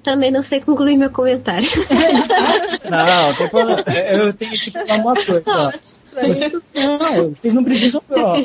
também 0.02 0.30
não 0.30 0.42
sei 0.42 0.60
concluir 0.60 0.96
meu 0.96 1.10
comentário. 1.10 1.68
Não, 2.90 3.34
tem 3.34 3.48
problema. 3.48 3.82
Eu 4.10 4.32
tenho 4.34 4.52
que 4.52 4.70
falar 4.70 4.94
uma 4.96 5.14
coisa. 5.14 5.42
ó. 5.46 5.68
Ótimo, 5.68 5.98
mas- 6.14 6.36
Você- 6.38 6.52
não, 6.74 7.28
vocês 7.34 7.54
não 7.54 7.64
precisam. 7.64 8.02
Ó, 8.10 8.42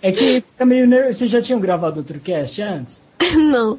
é 0.00 0.12
que 0.12 0.40
fica 0.52 0.64
meio 0.64 0.86
ner- 0.86 1.12
Vocês 1.12 1.30
já 1.30 1.42
tinham 1.42 1.60
gravado 1.60 1.98
outro 1.98 2.18
cast 2.20 2.62
antes? 2.62 3.02
não. 3.34 3.78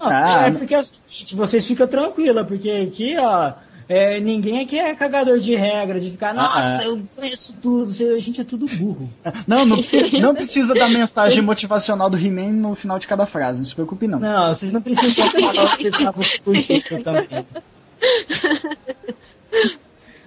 Ah, 0.00 0.46
é 0.46 0.50
porque 0.50 0.74
é 0.74 0.80
o 0.80 0.84
seguinte, 0.84 1.36
vocês 1.36 1.66
ficam 1.66 1.86
tranquila, 1.86 2.44
porque 2.44 2.70
aqui, 2.70 3.16
ó, 3.18 3.52
é, 3.88 4.18
ninguém 4.20 4.60
aqui 4.60 4.78
é 4.78 4.94
cagador 4.94 5.38
de 5.38 5.54
regra, 5.54 6.00
de 6.00 6.10
ficar, 6.10 6.32
nossa, 6.32 6.78
ah. 6.78 6.84
eu 6.84 7.02
conheço 7.14 7.56
tudo, 7.60 7.90
a 8.14 8.18
gente 8.18 8.40
é 8.40 8.44
tudo 8.44 8.66
burro. 8.66 9.10
Não, 9.46 9.66
não 9.66 9.76
precisa, 9.76 10.18
não 10.18 10.34
precisa 10.34 10.74
da 10.74 10.88
mensagem 10.88 11.42
motivacional 11.42 12.08
do 12.08 12.16
He-Man 12.16 12.52
no 12.52 12.74
final 12.74 12.98
de 12.98 13.06
cada 13.06 13.26
frase, 13.26 13.58
não 13.58 13.66
se 13.66 13.74
preocupe 13.74 14.06
não. 14.06 14.18
Não, 14.18 14.54
vocês 14.54 14.72
não 14.72 14.80
precisam 14.80 15.30
falar 15.30 15.74
o 15.74 15.76
que 15.76 15.90
tava 15.90 16.22
fugindo 16.42 17.02
também. 17.02 17.46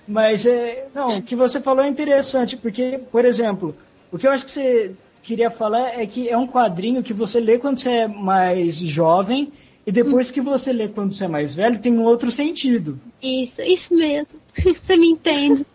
Mas, 0.07 0.45
é, 0.45 0.87
não, 0.93 1.17
o 1.17 1.21
que 1.21 1.35
você 1.35 1.59
falou 1.59 1.83
é 1.83 1.87
interessante, 1.87 2.55
porque, 2.55 2.99
por 3.11 3.25
exemplo, 3.25 3.75
o 4.11 4.17
que 4.17 4.25
eu 4.25 4.31
acho 4.31 4.45
que 4.45 4.51
você 4.51 4.91
queria 5.21 5.51
falar 5.51 5.99
é 5.99 6.05
que 6.05 6.29
é 6.29 6.37
um 6.37 6.47
quadrinho 6.47 7.03
que 7.03 7.13
você 7.13 7.39
lê 7.39 7.57
quando 7.57 7.77
você 7.77 7.89
é 7.89 8.07
mais 8.07 8.77
jovem 8.77 9.51
e 9.87 9.91
depois 9.91 10.29
que 10.29 10.41
você 10.41 10.73
lê 10.73 10.89
quando 10.89 11.13
você 11.13 11.23
é 11.25 11.29
mais 11.29 11.55
velho 11.55 11.79
tem 11.79 11.93
um 11.93 12.03
outro 12.03 12.29
sentido. 12.29 12.99
Isso, 13.23 13.61
isso 13.61 13.95
mesmo. 13.95 14.39
Você 14.83 14.97
me 14.97 15.07
entende. 15.11 15.65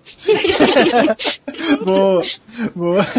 Boa, 1.84 2.22
boa. 2.74 3.04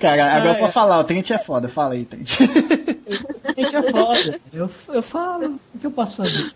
Cara, 0.00 0.36
agora 0.36 0.52
Ah, 0.52 0.56
é. 0.56 0.58
pra 0.58 0.70
falar, 0.72 0.98
o 1.00 1.04
Trent 1.04 1.30
é 1.30 1.38
foda, 1.38 1.68
fala 1.68 1.94
aí, 1.94 2.04
Trent. 2.04 2.28
Gente, 2.38 3.76
é 3.76 3.82
foda. 3.90 4.40
Eu, 4.52 4.70
eu 4.88 5.02
falo, 5.02 5.58
o 5.74 5.78
que 5.78 5.86
eu 5.86 5.90
posso 5.90 6.16
fazer? 6.18 6.52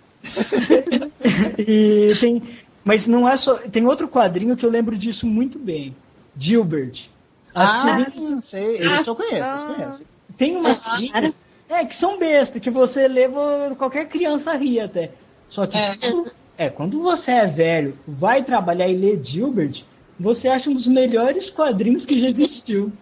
e 1.58 2.14
tem, 2.20 2.42
mas 2.84 3.06
não 3.06 3.28
é 3.28 3.36
só. 3.36 3.54
Tem 3.56 3.84
outro 3.86 4.08
quadrinho 4.08 4.56
que 4.56 4.64
eu 4.64 4.70
lembro 4.70 4.96
disso 4.96 5.26
muito 5.26 5.58
bem. 5.58 5.94
Gilbert. 6.36 7.06
As 7.54 7.70
Ah, 7.70 8.04
tirinhas- 8.04 8.30
não 8.32 8.40
sei, 8.40 8.76
esse 8.78 9.08
eu 9.10 9.16
conheço, 9.16 9.66
eu 9.66 9.74
conheço. 9.74 10.04
Tem 10.38 10.56
umas 10.56 10.78
tirinhas 10.78 11.38
é, 11.68 11.84
que 11.84 11.94
são 11.94 12.18
bestas, 12.18 12.62
que 12.62 12.70
você 12.70 13.06
leva, 13.06 13.74
qualquer 13.76 14.08
criança 14.08 14.54
ri 14.54 14.80
até. 14.80 15.10
Só 15.48 15.66
que 15.66 15.76
É. 15.76 15.96
quando, 15.96 16.32
é, 16.56 16.70
quando 16.70 17.02
você 17.02 17.32
é 17.32 17.46
velho, 17.46 17.98
vai 18.06 18.42
trabalhar 18.42 18.88
e 18.88 18.96
lê 18.96 19.22
Gilbert, 19.22 19.82
você 20.18 20.48
acha 20.48 20.70
um 20.70 20.74
dos 20.74 20.86
melhores 20.86 21.50
quadrinhos 21.50 22.06
que 22.06 22.18
já 22.18 22.28
existiu. 22.28 22.92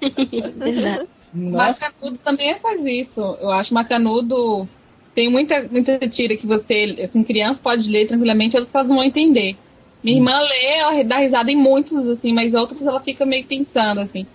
Verdade. 0.56 1.06
Nossa, 1.32 1.86
Macanudo 1.86 2.18
também 2.24 2.58
faz 2.58 2.84
isso. 2.84 3.20
Eu 3.40 3.50
acho 3.52 3.72
Macanudo 3.72 4.68
tem 5.14 5.30
muita, 5.30 5.62
muita 5.70 5.98
tira 6.08 6.36
que 6.36 6.46
você, 6.46 6.96
assim, 7.04 7.22
criança 7.22 7.60
pode 7.62 7.88
ler 7.88 8.08
tranquilamente, 8.08 8.56
elas 8.56 8.68
não 8.72 8.96
vão 8.96 9.04
entender. 9.04 9.56
Minha 10.02 10.16
irmã 10.16 10.32
lê, 10.40 10.78
ela 10.78 11.04
dá 11.04 11.18
risada 11.18 11.50
em 11.50 11.56
muitos, 11.56 12.08
assim, 12.08 12.32
mas 12.32 12.54
outros 12.54 12.80
ela 12.82 13.00
fica 13.00 13.24
meio 13.26 13.44
pensando, 13.44 14.00
assim. 14.00 14.26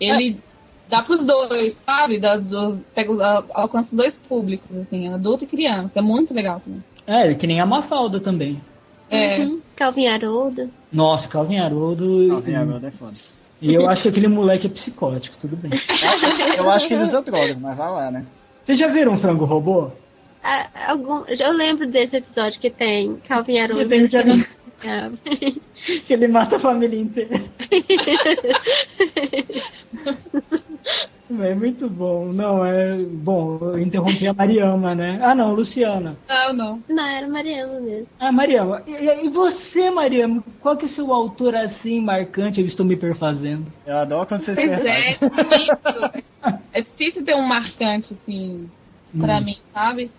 Ele 0.00 0.36
dá 0.92 1.02
pros 1.02 1.24
dois, 1.24 1.74
sabe? 1.86 2.20
Dá, 2.20 2.36
dos, 2.36 2.78
pega, 2.94 3.44
alcança 3.54 3.88
os 3.90 3.96
dois 3.96 4.14
públicos, 4.28 4.76
assim, 4.76 5.08
adulto 5.08 5.44
e 5.44 5.46
criança. 5.46 5.92
É 5.94 6.02
muito 6.02 6.34
legal 6.34 6.60
também. 6.60 6.84
é, 7.06 7.34
que 7.34 7.46
nem 7.46 7.60
a 7.60 7.66
Mafalda 7.66 8.20
também. 8.20 8.60
É. 9.10 9.38
Uhum. 9.38 9.60
Calvin 9.74 10.06
Haroldo. 10.06 10.70
Nossa, 10.92 11.28
Calvin 11.28 11.58
Haroldo. 11.58 12.40
Vem 12.42 12.56
agora, 12.56 12.88
é 12.88 12.90
foda. 12.90 13.14
E 13.60 13.72
eu 13.72 13.88
acho 13.88 14.02
que 14.02 14.08
aquele 14.08 14.28
moleque 14.28 14.66
é 14.66 14.70
psicótico, 14.70 15.36
tudo 15.38 15.56
bem. 15.56 15.70
Eu 16.58 16.68
acho 16.68 16.88
que 16.88 16.94
ele 16.94 17.04
usa 17.04 17.22
drogas, 17.22 17.58
mas 17.60 17.76
vai 17.76 17.90
lá, 17.90 18.10
né? 18.10 18.26
Vocês 18.64 18.76
já 18.78 18.88
viram 18.88 19.12
um 19.12 19.16
frango 19.16 19.44
robô? 19.44 19.90
Ah, 20.42 20.68
algum, 20.88 21.22
eu 21.28 21.52
lembro 21.52 21.88
desse 21.88 22.16
episódio 22.16 22.60
que 22.60 22.70
tem 22.70 23.16
Calvin 23.28 23.60
Haroldo. 23.60 23.84
Que 23.84 23.88
tem 23.88 24.08
que 24.08 24.16
que 26.04 26.12
ele 26.12 26.28
mata 26.28 26.56
a 26.56 26.60
família 26.60 27.00
inteira. 27.00 27.40
É 31.40 31.54
muito 31.54 31.88
bom. 31.88 32.26
Não, 32.26 32.64
é. 32.64 32.94
Bom, 32.98 33.58
eu 33.62 33.78
interrompi 33.78 34.26
a 34.28 34.34
Mariama, 34.34 34.94
né? 34.94 35.18
Ah, 35.22 35.34
não, 35.34 35.54
Luciana. 35.54 36.14
Não, 36.28 36.52
não. 36.52 36.82
Não, 36.86 37.06
era 37.08 37.26
Mariana 37.26 37.80
mesmo. 37.80 38.06
Ah, 38.20 38.30
Mariama. 38.30 38.82
E, 38.86 39.26
e 39.26 39.30
você, 39.30 39.90
Mariama? 39.90 40.44
Qual 40.60 40.76
que 40.76 40.84
é 40.84 40.86
o 40.86 40.90
seu 40.90 41.10
autor 41.12 41.54
assim 41.54 42.02
marcante? 42.02 42.60
Eu 42.60 42.66
estou 42.66 42.84
me 42.84 42.96
perfazendo. 42.96 43.64
Eu 43.86 43.96
adoro 43.96 44.26
quando 44.28 44.42
vocês 44.42 44.58
Pois 44.58 44.70
é, 44.70 44.74
é 44.74 44.78
perfazem. 45.14 45.30
difícil. 45.30 46.22
É 46.74 46.80
difícil 46.82 47.24
ter 47.24 47.34
um 47.34 47.46
marcante, 47.48 48.12
assim. 48.12 48.68
pra 49.18 49.38
Hum. 49.38 49.44
mim, 49.44 49.56
sabe? 49.72 50.10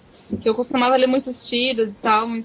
Que 0.41 0.49
eu 0.49 0.56
costumava 0.56 0.95
ler 0.95 1.07
muitas 1.07 1.48
tiras 1.48 1.90
e 1.90 1.95
tal, 2.02 2.26
mas 2.26 2.44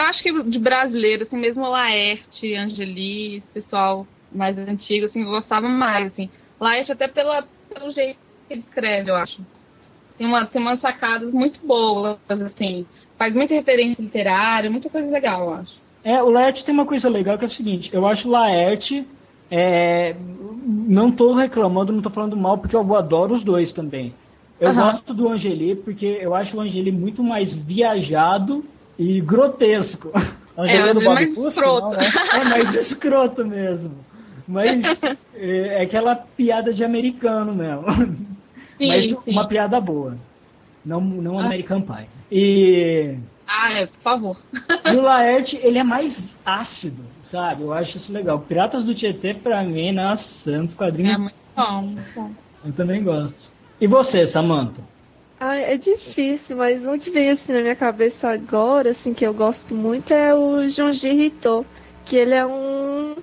eu 0.00 0.06
acho 0.06 0.22
que 0.22 0.42
de 0.44 0.58
brasileiro, 0.58 1.22
assim, 1.24 1.36
mesmo 1.36 1.68
Laerte, 1.68 2.54
Angeli, 2.54 3.42
pessoal 3.52 4.06
mais 4.32 4.56
antigo, 4.58 5.06
assim, 5.06 5.22
eu 5.22 5.30
gostava 5.30 5.68
mais, 5.68 6.12
assim. 6.12 6.30
Laerte 6.58 6.92
até 6.92 7.06
pela, 7.06 7.46
pelo 7.72 7.90
jeito 7.92 8.18
que 8.46 8.54
ele 8.54 8.62
escreve, 8.62 9.10
eu 9.10 9.16
acho. 9.16 9.42
Tem, 10.16 10.26
uma, 10.26 10.46
tem 10.46 10.60
umas 10.60 10.80
sacadas 10.80 11.32
muito 11.32 11.66
boas, 11.66 12.18
assim. 12.28 12.86
Faz 13.18 13.34
muita 13.34 13.54
referência 13.54 14.02
literária, 14.02 14.70
muita 14.70 14.88
coisa 14.88 15.10
legal, 15.10 15.42
eu 15.42 15.54
acho. 15.54 15.74
É, 16.02 16.22
o 16.22 16.30
Laerte 16.30 16.64
tem 16.64 16.74
uma 16.74 16.86
coisa 16.86 17.08
legal 17.08 17.36
que 17.36 17.44
é 17.44 17.48
o 17.48 17.50
seguinte, 17.50 17.90
eu 17.92 18.06
acho 18.06 18.26
o 18.26 18.30
Laerte, 18.30 19.06
é, 19.50 20.14
não 20.64 21.10
tô 21.10 21.34
reclamando, 21.34 21.92
não 21.92 22.00
tô 22.00 22.08
falando 22.08 22.36
mal, 22.36 22.56
porque 22.56 22.74
eu 22.74 22.96
adoro 22.96 23.34
os 23.34 23.44
dois 23.44 23.72
também. 23.72 24.14
Eu 24.58 24.70
Aham. 24.70 24.92
gosto 24.92 25.12
do 25.12 25.28
Angeli, 25.28 25.74
porque 25.74 26.06
eu 26.06 26.34
acho 26.34 26.56
o 26.56 26.60
Angeli 26.60 26.90
muito 26.90 27.22
mais 27.22 27.54
viajado 27.54 28.64
e 29.00 29.20
grotesco. 29.22 30.12
Angelina 30.58 30.90
É, 30.90 30.94
do 30.94 31.00
é 31.00 31.04
Bob 31.04 31.14
mais 31.14 31.34
Fusca, 31.34 31.48
escroto. 31.60 31.82
não, 31.82 31.90
né? 31.92 32.10
É 32.34 32.44
mais 32.44 32.74
escroto 32.74 33.46
mesmo. 33.46 33.94
Mas 34.46 35.02
é, 35.02 35.16
é 35.34 35.82
aquela 35.82 36.14
piada 36.14 36.74
de 36.74 36.84
americano 36.84 37.54
mesmo. 37.54 37.84
Sim, 38.76 38.88
Mas 38.88 39.06
sim. 39.10 39.18
uma 39.26 39.46
piada 39.48 39.80
boa. 39.80 40.16
Não, 40.84 41.00
não 41.00 41.38
American 41.38 41.80
Pie. 41.82 42.06
E, 42.30 43.16
Ah, 43.46 43.72
é, 43.72 43.86
por 43.86 44.00
favor. 44.02 44.36
e 44.84 44.96
o 44.96 45.00
Laerte, 45.02 45.58
ele 45.62 45.78
é 45.78 45.84
mais 45.84 46.36
ácido, 46.44 47.02
sabe? 47.22 47.62
Eu 47.62 47.72
acho 47.72 47.96
isso 47.96 48.12
legal. 48.12 48.38
Piratas 48.40 48.82
do 48.84 48.94
Tietê, 48.94 49.32
pra 49.34 49.62
mim, 49.62 49.92
nossa, 49.92 50.50
é 50.50 50.60
uns 50.60 50.72
É 50.72 50.76
quadrinhos. 50.76 51.32
bom, 51.56 51.82
muito 51.82 52.14
bom. 52.14 52.30
Eu 52.64 52.72
também 52.72 53.02
gosto. 53.02 53.50
E 53.80 53.86
você, 53.86 54.26
Samantha? 54.26 54.82
Ai, 55.40 55.64
é 55.64 55.76
difícil, 55.78 56.54
mas 56.56 56.84
um 56.84 56.98
que 56.98 57.10
vem 57.10 57.30
assim 57.30 57.52
na 57.52 57.62
minha 57.62 57.74
cabeça 57.74 58.28
agora, 58.28 58.90
assim, 58.90 59.14
que 59.14 59.26
eu 59.26 59.32
gosto 59.32 59.74
muito 59.74 60.12
é 60.12 60.34
o 60.34 60.68
Junji 60.68 61.08
Ito, 61.08 61.64
que 62.04 62.16
ele 62.16 62.34
é 62.34 62.44
um. 62.44 63.16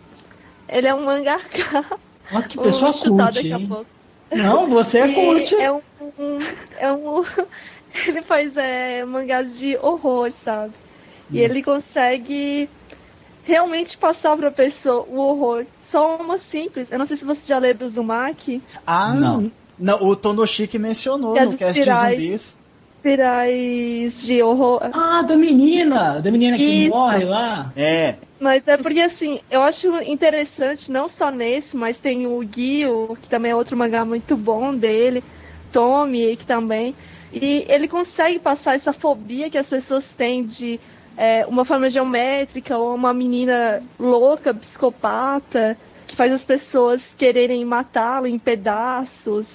Ele 0.68 0.88
é 0.88 0.96
um 0.96 1.06
mangaka. 1.06 1.86
Ó, 2.34 2.42
que 2.42 2.58
pessoa 2.60 2.92
hein? 3.56 3.68
pouco. 3.68 3.86
Não, 4.36 4.68
você 4.68 4.98
é 5.00 5.08
E 5.08 5.14
cult. 5.14 5.56
É 5.56 5.72
um, 5.72 5.82
um- 6.02 6.40
é 6.80 6.92
um. 6.92 7.24
Ele 8.08 8.22
faz 8.24 8.56
é, 8.58 9.06
mangás 9.06 9.58
de 9.58 9.78
horror, 9.78 10.32
sabe? 10.44 10.74
E 11.32 11.38
Hum. 11.40 11.42
ele 11.42 11.64
consegue 11.64 12.70
realmente 13.44 13.98
passar 13.98 14.38
pra 14.38 14.52
pessoa 14.52 15.06
o 15.10 15.18
horror. 15.18 15.66
Só 15.90 16.18
uma 16.18 16.38
simples. 16.38 16.92
Eu 16.92 17.00
não 17.00 17.08
sei 17.08 17.18
se 17.18 17.26
você 17.26 17.42
já 17.46 17.58
leu 17.58 17.74
do 17.74 17.86
Uzumaki. 17.86 18.62
Ah, 18.86 19.14
Não. 19.16 19.52
Não. 19.80 20.02
o 20.04 20.16
Tonoshiki 20.16 20.78
mencionou 20.80 21.34
Que 21.34 21.40
é 21.40 21.46
no 21.46 21.58
cast 21.58 21.74
de 21.74 21.86
pirais. 21.86 22.20
zumbis. 22.22 22.58
Pirais 23.04 24.22
de 24.22 24.44
horror. 24.44 24.90
Ah, 24.92 25.22
da 25.22 25.36
menina! 25.36 26.20
Da 26.20 26.30
menina 26.32 26.58
que 26.58 26.64
Isso. 26.64 26.96
morre 26.96 27.24
lá. 27.26 27.72
É, 27.76 28.16
Mas 28.40 28.68
é 28.68 28.76
porque 28.78 29.00
assim, 29.00 29.40
eu 29.50 29.62
acho 29.62 29.88
interessante, 30.04 30.92
não 30.92 31.08
só 31.08 31.32
nesse, 31.32 31.76
mas 31.76 31.98
tem 31.98 32.28
o 32.28 32.40
Guio, 32.40 33.18
que 33.22 33.30
também 33.30 33.52
é 33.52 33.56
outro 33.56 33.78
mangá 33.78 34.04
muito 34.04 34.36
bom 34.36 34.76
dele, 34.76 35.24
Tommy, 35.72 36.36
que 36.36 36.46
também. 36.46 36.96
E 37.32 37.66
ele 37.68 37.88
consegue 37.88 38.40
passar 38.40 38.76
essa 38.76 38.94
fobia 38.94 39.50
que 39.50 39.58
as 39.58 39.68
pessoas 39.68 40.06
têm 40.18 40.44
de 40.46 40.80
é, 41.16 41.46
uma 41.46 41.66
forma 41.66 41.90
geométrica 41.90 42.78
ou 42.78 42.94
uma 42.96 43.14
menina 43.14 43.82
louca, 44.00 44.54
psicopata, 44.54 45.78
faz 46.18 46.34
as 46.34 46.44
pessoas 46.44 47.02
quererem 47.18 47.64
matá-la 47.64 48.28
em 48.28 48.40
pedaços. 48.40 49.48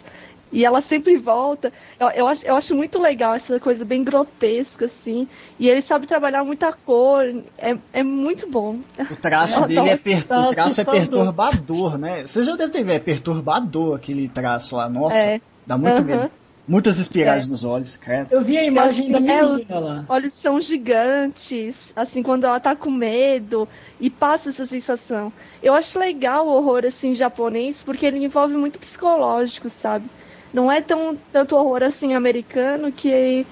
E 0.51 0.67
ela 0.67 0.83
sempre 0.83 1.17
volta. 1.17 1.73
Eu, 1.99 2.09
eu, 2.11 2.29
acho, 2.29 2.47
eu 2.47 2.55
acho 2.55 2.75
muito 2.75 2.99
legal 2.99 3.35
essa 3.35 3.59
coisa 3.59 3.87
bem 3.87 4.05
grotesca, 4.05 4.85
assim. 4.85 5.27
E 5.59 5.67
ele 5.67 5.81
sabe 5.81 6.07
trabalhar 6.07 6.45
muita 6.45 6.71
cor. 6.73 7.25
É, 7.57 7.75
é 7.91 8.03
muito 8.03 8.47
bom. 8.51 8.81
o 9.11 9.17
traço 9.17 9.65
dele 9.67 9.89
é, 9.89 9.97
per- 9.97 10.27
o 10.31 10.51
traço 10.51 10.81
é 10.83 10.85
perturbador, 10.85 11.97
né? 11.97 12.27
Você 12.27 12.45
já 12.45 12.55
deve 12.55 12.71
ter 12.71 12.85
visto, 12.85 12.97
é 12.97 12.99
perturbador 12.99 13.97
aquele 13.97 14.29
traço 14.29 14.77
lá. 14.77 14.91
Nossa, 14.91 15.17
É. 15.17 15.41
dá 15.67 15.79
muito 15.79 16.03
Aham. 16.03 16.05
medo. 16.05 16.31
Muitas 16.67 16.99
espirais 17.01 17.47
nos 17.47 17.65
olhos, 17.65 17.97
credo. 17.97 18.33
Eu 18.33 18.43
vi 18.45 18.57
a 18.57 18.65
imagem 18.65 19.11
da 19.11 19.19
É, 19.19 19.45
os 19.45 19.59
menina 19.59 19.79
lá. 19.81 20.05
olhos 20.09 20.33
são 20.35 20.61
gigantes, 20.61 21.75
assim, 21.95 22.23
quando 22.23 22.45
ela 22.45 22.61
tá 22.61 22.77
com 22.77 22.91
medo, 22.91 23.69
e 24.01 24.09
passa 24.09 24.51
essa 24.51 24.65
sensação. 24.67 25.33
Eu 25.61 25.75
acho 25.75 25.99
legal 25.99 26.47
o 26.47 26.53
horror, 26.53 26.85
assim, 26.87 27.15
japonês, 27.15 27.83
porque 27.83 28.07
ele 28.07 28.25
envolve 28.25 28.55
muito 28.55 28.79
psicológico, 28.79 29.69
sabe? 29.83 30.07
Não 30.55 30.71
é 30.71 30.81
tão 30.81 31.19
tanto 31.33 31.57
horror, 31.57 31.83
assim, 31.83 32.15
americano, 32.15 32.93
que, 32.93 33.45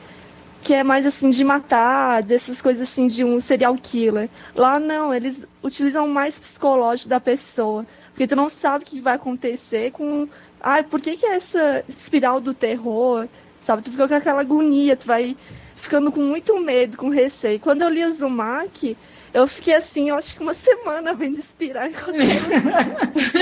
que 0.62 0.72
é 0.72 0.84
mais, 0.84 1.04
assim, 1.04 1.30
de 1.30 1.42
matar, 1.42 2.22
dessas 2.22 2.62
coisas, 2.62 2.88
assim, 2.88 3.08
de 3.08 3.24
um 3.24 3.40
serial 3.40 3.74
killer. 3.74 4.28
Lá, 4.54 4.78
não, 4.78 5.12
eles 5.12 5.44
utilizam 5.64 6.06
mais 6.06 6.38
psicológico 6.38 7.08
da 7.08 7.18
pessoa, 7.18 7.84
porque 8.12 8.28
tu 8.28 8.36
não 8.36 8.48
sabe 8.48 8.84
o 8.84 8.86
que 8.86 9.00
vai 9.00 9.16
acontecer 9.16 9.90
com... 9.90 10.28
Ai, 10.60 10.82
por 10.82 11.00
que 11.00 11.16
que 11.16 11.26
é 11.26 11.36
essa 11.36 11.84
espiral 11.88 12.40
do 12.40 12.52
terror? 12.52 13.26
Sabe, 13.66 13.82
tu 13.82 13.90
fica 13.90 14.08
com 14.08 14.14
aquela 14.14 14.40
agonia, 14.40 14.96
tu 14.96 15.06
vai 15.06 15.36
ficando 15.76 16.12
com 16.12 16.20
muito 16.20 16.58
medo, 16.58 16.96
com 16.96 17.08
receio. 17.08 17.60
Quando 17.60 17.82
eu 17.82 17.88
li 17.88 18.04
o 18.04 18.12
Zumaki, 18.12 18.96
eu 19.32 19.46
fiquei 19.46 19.74
assim, 19.74 20.10
eu 20.10 20.16
acho 20.16 20.36
que 20.36 20.42
uma 20.42 20.54
semana 20.54 21.14
vendo 21.14 21.40
eu... 21.60 21.74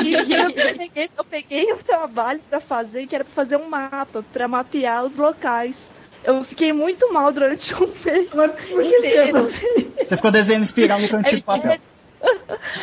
e, 0.05 0.35
eu 0.35 0.53
peguei, 0.53 1.11
eu 1.17 1.25
peguei 1.25 1.73
um 1.73 1.79
trabalho 1.79 2.41
pra 2.49 2.61
fazer, 2.61 3.07
que 3.07 3.15
era 3.15 3.25
pra 3.25 3.35
fazer 3.35 3.57
um 3.57 3.69
mapa, 3.69 4.25
pra 4.33 4.47
mapear 4.47 5.05
os 5.05 5.17
locais. 5.17 5.77
Eu 6.23 6.45
fiquei 6.45 6.73
muito 6.73 7.13
mal 7.13 7.33
durante 7.33 7.75
um 7.75 7.87
mês 8.05 8.29
Mas 8.35 8.51
por 8.51 8.61
que 8.61 8.67
você 8.67 9.07
é 9.07 9.29
inteiro. 9.31 9.39
assim? 9.39 9.93
Você 10.07 10.17
ficou 10.17 10.31
desenhando 10.31 10.65
espiral 10.65 11.01
no 11.01 11.09
cantinho 11.09 11.37
de 11.39 11.43
papel. 11.43 11.79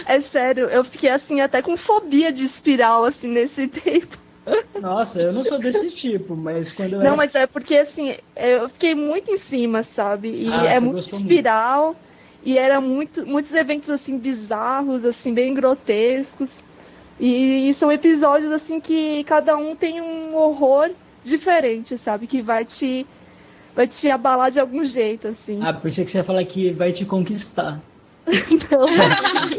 É 0.05 0.21
sério, 0.21 0.69
eu 0.69 0.85
fiquei 0.85 1.09
assim, 1.09 1.41
até 1.41 1.61
com 1.61 1.75
fobia 1.75 2.31
de 2.31 2.45
espiral, 2.45 3.03
assim, 3.03 3.27
nesse 3.27 3.67
tempo. 3.67 4.17
Nossa, 4.79 5.21
eu 5.21 5.33
não 5.33 5.43
sou 5.43 5.57
desse 5.57 5.89
tipo, 5.89 6.35
mas 6.35 6.71
quando 6.71 6.93
eu 6.93 6.99
Não, 6.99 7.07
era 7.07 7.15
mas 7.15 7.35
é 7.35 7.47
porque 7.47 7.75
assim, 7.77 8.15
eu 8.35 8.69
fiquei 8.69 8.93
muito 8.93 9.31
em 9.31 9.37
cima, 9.37 9.83
sabe? 9.83 10.29
E 10.29 10.47
Ah, 10.49 10.65
é 10.65 10.79
muito 10.79 10.95
gostou 10.95 11.19
muito. 11.19 11.31
espiral. 11.31 11.95
E 12.43 12.57
era 12.59 12.79
muito, 12.79 13.25
muitos 13.25 13.51
eventos 13.53 13.89
assim 13.89 14.19
bizarros, 14.19 15.03
assim, 15.03 15.33
bem 15.33 15.53
grotescos. 15.53 16.49
E, 17.19 17.73
são 17.79 17.91
episódios 17.91 18.51
assim 18.51 18.79
que 18.79 19.23
cada 19.23 19.55
um 19.55 19.75
tem 19.75 19.99
um 20.01 20.35
horror 20.35 20.91
diferente, 21.23 21.97
sabe? 21.97 22.27
Que 22.27 22.41
vai 22.41 22.63
te 22.65 23.05
vai 23.75 23.87
te 23.87 24.09
abalar 24.09 24.51
de 24.51 24.59
algum 24.59 24.85
jeito, 24.85 25.27
assim. 25.29 25.59
Ah, 25.61 25.73
pensei 25.73 26.05
que 26.05 26.11
você 26.11 26.19
ia 26.19 26.23
falar 26.23 26.45
que 26.45 26.71
vai 26.71 26.91
te 26.91 27.05
conquistar. 27.05 27.81
Então, 28.51 28.85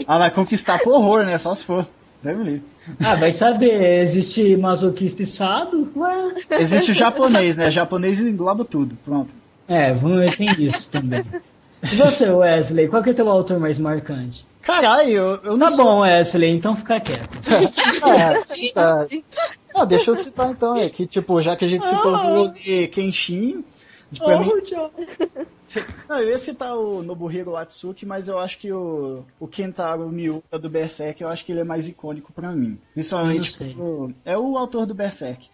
Ah, 0.06 0.18
vai 0.18 0.30
conquistar 0.30 0.78
por 0.78 0.92
horror, 0.94 1.24
né? 1.24 1.36
Só 1.38 1.54
se 1.54 1.64
for. 1.64 1.86
Deve 2.26 2.42
livre. 2.42 2.62
Ah, 3.04 3.14
vai 3.14 3.32
saber, 3.32 4.00
existe 4.02 4.56
masoquista 4.56 5.22
e 5.22 5.26
sado? 5.26 5.88
Ué. 5.94 6.34
Existe 6.58 6.90
o 6.90 6.94
japonês, 6.94 7.56
né? 7.56 7.70
Japonês 7.70 8.20
engloba 8.20 8.64
tudo. 8.64 8.96
Pronto. 9.04 9.30
É, 9.68 9.94
tem 10.36 10.64
isso 10.66 10.90
também. 10.90 11.24
E 11.82 11.94
você, 11.94 12.28
Wesley, 12.28 12.88
qual 12.88 13.02
que 13.02 13.10
é 13.10 13.12
teu 13.12 13.28
autor 13.28 13.60
mais 13.60 13.78
marcante? 13.78 14.44
Caralho, 14.60 15.08
eu, 15.10 15.40
eu 15.44 15.56
não 15.56 15.68
Tá 15.68 15.74
sou- 15.74 15.84
bom, 15.84 16.00
Wesley, 16.00 16.50
então 16.50 16.74
fica 16.74 16.98
quieto. 17.00 17.38
É, 18.04 18.72
tá. 18.72 19.06
Ah, 19.74 19.84
deixa 19.84 20.10
eu 20.10 20.14
citar 20.16 20.50
então, 20.50 20.74
é 20.76 20.88
que 20.88 21.06
tipo, 21.06 21.40
já 21.40 21.54
que 21.54 21.64
a 21.64 21.68
gente 21.68 21.86
citou 21.86 22.12
o 22.12 22.16
Rurouni 22.16 22.88
Kenshin, 22.88 23.64
mim, 24.12 24.18
Oh, 24.20 24.60
John. 24.60 24.90
não, 26.08 26.20
eu 26.20 26.28
ia 26.30 26.38
citar 26.38 26.76
o 26.76 27.02
Nobuhiro 27.02 27.56
Atsuki, 27.56 28.06
mas 28.06 28.28
eu 28.28 28.38
acho 28.38 28.58
que 28.58 28.72
o, 28.72 29.24
o 29.40 29.48
Kentaro 29.48 30.08
Miura 30.08 30.58
do 30.60 30.70
Berserk, 30.70 31.22
eu 31.22 31.28
acho 31.28 31.44
que 31.44 31.52
ele 31.52 31.60
é 31.60 31.64
mais 31.64 31.88
icônico 31.88 32.32
pra 32.32 32.52
mim. 32.52 32.78
Principalmente 32.94 33.52
por- 33.74 34.12
é 34.24 34.38
o 34.38 34.56
autor 34.56 34.86
do 34.86 34.94
Berserk. 34.94 35.48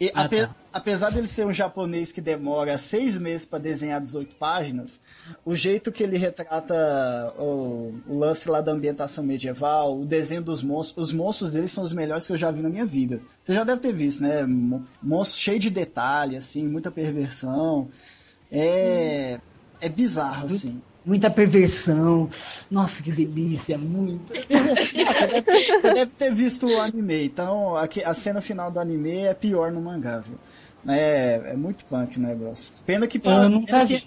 E 0.00 0.10
Ah, 0.14 0.24
ape- 0.24 0.46
tá. 0.46 0.56
apesar 0.72 1.10
dele 1.10 1.28
ser 1.28 1.46
um 1.46 1.52
japonês 1.52 2.12
que 2.12 2.20
demora 2.20 2.76
seis 2.78 3.16
meses 3.18 3.46
pra 3.46 3.58
desenhar 3.58 4.00
18 4.00 4.36
páginas, 4.36 5.00
o 5.44 5.54
jeito 5.54 5.90
que 5.92 6.02
ele 6.02 6.16
retrata 6.18 7.34
o, 7.38 7.94
o 8.08 8.18
lance 8.18 8.48
lá 8.48 8.60
da 8.60 8.72
ambientação 8.72 9.24
medieval, 9.24 10.00
o 10.00 10.04
desenho 10.06 10.42
dos 10.42 10.62
monstros, 10.62 11.08
os 11.08 11.12
monstros 11.14 11.52
dele 11.52 11.68
são 11.68 11.82
os 11.84 11.92
melhores 11.92 12.26
que 12.26 12.32
eu 12.32 12.36
já 12.36 12.50
vi 12.50 12.60
na 12.62 12.68
minha 12.68 12.86
vida. 12.86 13.20
Você 13.42 13.54
já 13.54 13.64
deve 13.64 13.80
ter 13.80 13.92
visto, 13.92 14.22
né? 14.22 14.44
Mo- 14.44 14.84
Monstro 15.02 15.40
cheio 15.40 15.58
de 15.58 15.70
detalhe, 15.70 16.36
assim, 16.36 16.66
muita 16.66 16.90
perversão. 16.90 17.88
É, 18.50 19.38
é 19.80 19.88
bizarro, 19.88 20.46
assim. 20.46 20.80
Muita 21.06 21.30
perversão. 21.30 22.28
Nossa, 22.68 23.00
que 23.00 23.12
delícia, 23.12 23.78
muito. 23.78 24.32
Você 24.32 25.26
deve, 25.28 25.80
você 25.80 25.94
deve 25.94 26.10
ter 26.10 26.34
visto 26.34 26.66
o 26.66 26.80
anime, 26.80 27.24
então 27.24 27.76
aqui- 27.76 28.02
a 28.02 28.12
cena 28.12 28.40
final 28.40 28.72
do 28.72 28.80
anime 28.80 29.18
é 29.18 29.32
pior 29.32 29.70
no 29.70 29.80
mangá, 29.80 30.18
viu? 30.18 30.36
É, 30.88 31.52
é 31.52 31.56
muito 31.56 31.84
punk 31.84 32.18
o 32.18 32.20
negócio. 32.20 32.72
Pena 32.84 33.06
que, 33.06 33.18
pena 33.20 33.86
que, 33.86 34.06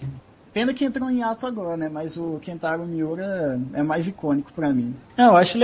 pena 0.54 0.74
que 0.74 0.84
entrou 0.86 1.10
em 1.10 1.24
ato 1.24 1.48
agora, 1.48 1.78
né? 1.78 1.90
Mas 1.90 2.18
o 2.18 2.38
Kentaro 2.42 2.86
Miura 2.86 3.60
é 3.74 3.82
mais 3.82 4.08
icônico 4.08 4.52
pra 4.54 4.70
mim. 4.70 4.94
Não, 5.18 5.28
eu 5.28 5.38
acho 5.38 5.58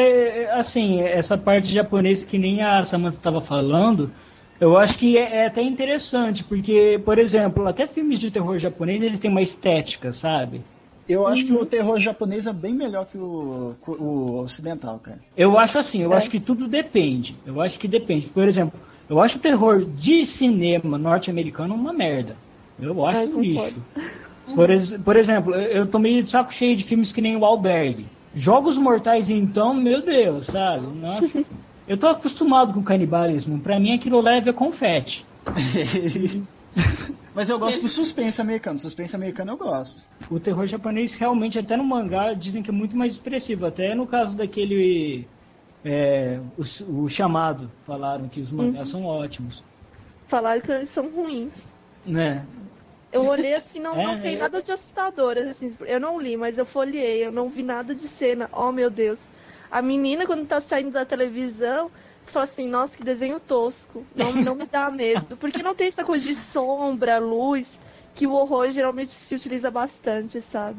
assim, 0.53 1.01
essa 1.01 1.37
parte 1.37 1.67
japonesa 1.67 2.25
que 2.25 2.37
nem 2.37 2.61
a 2.61 2.83
Samantha 2.85 3.17
estava 3.17 3.41
falando, 3.41 4.09
Eu 4.57 4.77
acho 4.77 4.97
que 4.97 5.17
é, 5.17 5.39
é 5.39 5.47
até 5.47 5.61
interessante, 5.61 6.41
porque, 6.45 7.01
por 7.03 7.19
exemplo, 7.19 7.67
até 7.67 7.87
filmes 7.87 8.21
de 8.21 8.31
terror 8.31 8.57
japonês, 8.57 9.01
eles 9.03 9.19
têm 9.19 9.29
uma 9.29 9.41
estética, 9.41 10.13
sabe? 10.13 10.61
Eu 11.07 11.27
acho 11.27 11.45
que 11.45 11.53
o 11.53 11.65
terror 11.65 11.99
japonês 11.99 12.47
é 12.47 12.53
bem 12.53 12.73
melhor 12.73 13.05
que 13.05 13.17
o, 13.17 13.75
o 13.87 14.39
ocidental, 14.39 14.97
cara. 14.99 15.19
Eu 15.37 15.57
acho 15.57 15.77
assim, 15.77 16.01
eu 16.01 16.13
acho 16.13 16.29
que 16.29 16.39
tudo 16.39 16.67
depende. 16.67 17.35
Eu 17.45 17.61
acho 17.61 17.77
que 17.79 17.87
depende. 17.87 18.27
Por 18.27 18.47
exemplo, 18.47 18.79
eu 19.07 19.21
acho 19.21 19.37
o 19.37 19.41
terror 19.41 19.85
de 19.85 20.25
cinema 20.25 20.97
norte-americano 20.97 21.75
uma 21.75 21.93
merda. 21.93 22.35
Eu 22.79 23.05
acho 23.05 23.19
Ai, 23.19 23.27
um 23.27 23.39
lixo. 23.39 23.75
Por, 24.55 24.69
ex- 24.69 24.97
por 25.03 25.15
exemplo, 25.15 25.53
eu 25.53 25.77
eu 25.77 25.87
tô 25.87 25.99
meio 25.99 26.23
de 26.23 26.31
saco 26.31 26.51
cheio 26.51 26.75
de 26.75 26.83
filmes 26.83 27.11
que 27.13 27.21
nem 27.21 27.35
o 27.35 27.45
Albergue. 27.45 28.07
Jogos 28.33 28.75
Mortais, 28.77 29.29
então, 29.29 29.73
meu 29.73 30.01
Deus, 30.01 30.47
sabe? 30.47 30.87
Nossa. 30.87 31.45
Eu 31.87 31.97
tô 31.97 32.07
acostumado 32.07 32.73
com 32.73 32.81
canibalismo. 32.81 33.59
Pra 33.59 33.79
mim, 33.79 33.93
aquilo 33.93 34.19
leve 34.19 34.49
é 34.49 34.53
confete. 34.53 35.23
Mas 37.35 37.49
eu 37.49 37.59
gosto 37.59 37.81
do 37.81 37.89
suspense 37.89 38.39
americano. 38.41 38.79
Suspense 38.79 39.15
americano 39.15 39.51
eu 39.51 39.57
gosto. 39.57 40.05
O 40.31 40.39
terror 40.39 40.65
japonês 40.65 41.15
realmente, 41.17 41.59
até 41.59 41.75
no 41.75 41.83
mangá, 41.83 42.33
dizem 42.33 42.63
que 42.63 42.69
é 42.69 42.73
muito 42.73 42.95
mais 42.95 43.11
expressivo. 43.13 43.65
Até 43.65 43.93
no 43.93 44.07
caso 44.07 44.35
daquele. 44.37 45.27
é, 45.83 46.39
o, 46.57 47.03
o 47.03 47.09
chamado, 47.09 47.69
falaram 47.85 48.29
que 48.29 48.39
os 48.39 48.51
mangás 48.51 48.89
são 48.89 49.05
ótimos. 49.05 49.61
Falaram 50.29 50.61
que 50.61 50.71
eles 50.71 50.89
são 50.91 51.09
ruins. 51.09 51.51
Né? 52.05 52.45
Eu 53.11 53.25
olhei 53.25 53.53
assim, 53.55 53.79
não, 53.79 53.95
É, 53.99 54.05
não 54.05 54.21
tem 54.21 54.33
eu- 54.33 54.39
nada 54.39 54.61
de 54.61 54.71
assustador. 54.71 55.37
Assim, 55.37 55.75
eu 55.85 55.99
não 55.99 56.19
li, 56.19 56.37
mas 56.37 56.57
eu 56.57 56.65
folhei, 56.65 57.25
eu 57.25 57.31
não 57.31 57.49
vi 57.49 57.63
nada 57.63 57.93
de 57.93 58.07
cena. 58.07 58.49
Oh 58.53 58.71
meu 58.71 58.89
Deus. 58.89 59.19
A 59.69 59.81
menina, 59.81 60.25
quando 60.25 60.47
tá 60.47 60.61
saindo 60.61 60.91
da 60.91 61.05
televisão, 61.05 61.91
fala 62.35 62.45
assim, 62.45 62.67
nossa, 62.67 62.95
que 62.95 63.03
desenho 63.03 63.39
tosco. 63.39 64.05
Não, 64.15 64.33
não 64.33 64.55
me 64.55 64.65
dá 64.65 64.89
medo. 64.89 65.37
Porque 65.37 65.63
não 65.63 65.73
tem 65.73 65.87
essa 65.87 66.03
coisa 66.03 66.25
de 66.25 66.35
sombra, 66.35 67.17
luz, 67.17 67.67
que 68.13 68.27
o 68.27 68.33
horror 68.33 68.69
geralmente 68.71 69.11
se 69.11 69.35
utiliza 69.35 69.71
bastante, 69.71 70.41
sabe? 70.51 70.77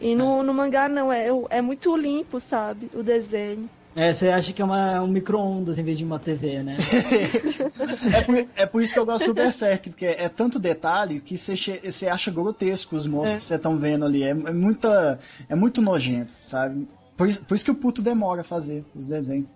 E 0.00 0.14
no, 0.14 0.42
no 0.42 0.52
mangá 0.52 0.88
não, 0.88 1.12
é, 1.12 1.28
é 1.50 1.62
muito 1.62 1.96
limpo, 1.96 2.38
sabe? 2.38 2.90
O 2.94 3.02
desenho. 3.02 3.68
É, 3.96 4.12
você 4.12 4.28
acha 4.28 4.52
que 4.52 4.60
é 4.60 4.64
uma, 4.64 5.00
um 5.00 5.06
micro-ondas 5.06 5.78
em 5.78 5.84
vez 5.84 5.96
de 5.96 6.04
uma 6.04 6.18
TV, 6.18 6.62
né? 6.64 6.76
É 8.12 8.20
por, 8.22 8.48
é 8.56 8.66
por 8.66 8.82
isso 8.82 8.92
que 8.92 8.98
eu 8.98 9.06
gosto 9.06 9.26
do 9.26 9.34
Berserk, 9.34 9.90
porque 9.90 10.06
é 10.06 10.28
tanto 10.28 10.58
detalhe 10.58 11.20
que 11.20 11.38
você, 11.38 11.54
você 11.82 12.08
acha 12.08 12.30
grotesco 12.30 12.96
os 12.96 13.06
monstros 13.06 13.34
É. 13.34 13.36
que 13.36 13.42
você 13.44 13.54
estão 13.54 13.78
vendo 13.78 14.04
ali. 14.04 14.24
É, 14.24 14.30
é 14.30 14.34
muita, 14.34 15.18
é 15.48 15.54
muito 15.54 15.80
nojento, 15.80 16.32
sabe? 16.40 16.88
Por 17.16 17.28
isso, 17.28 17.44
por 17.44 17.54
isso 17.54 17.64
que 17.64 17.70
o 17.70 17.74
puto 17.74 18.02
demora 18.02 18.40
a 18.40 18.44
fazer 18.44 18.84
os 18.94 19.06
desenhos. 19.06 19.46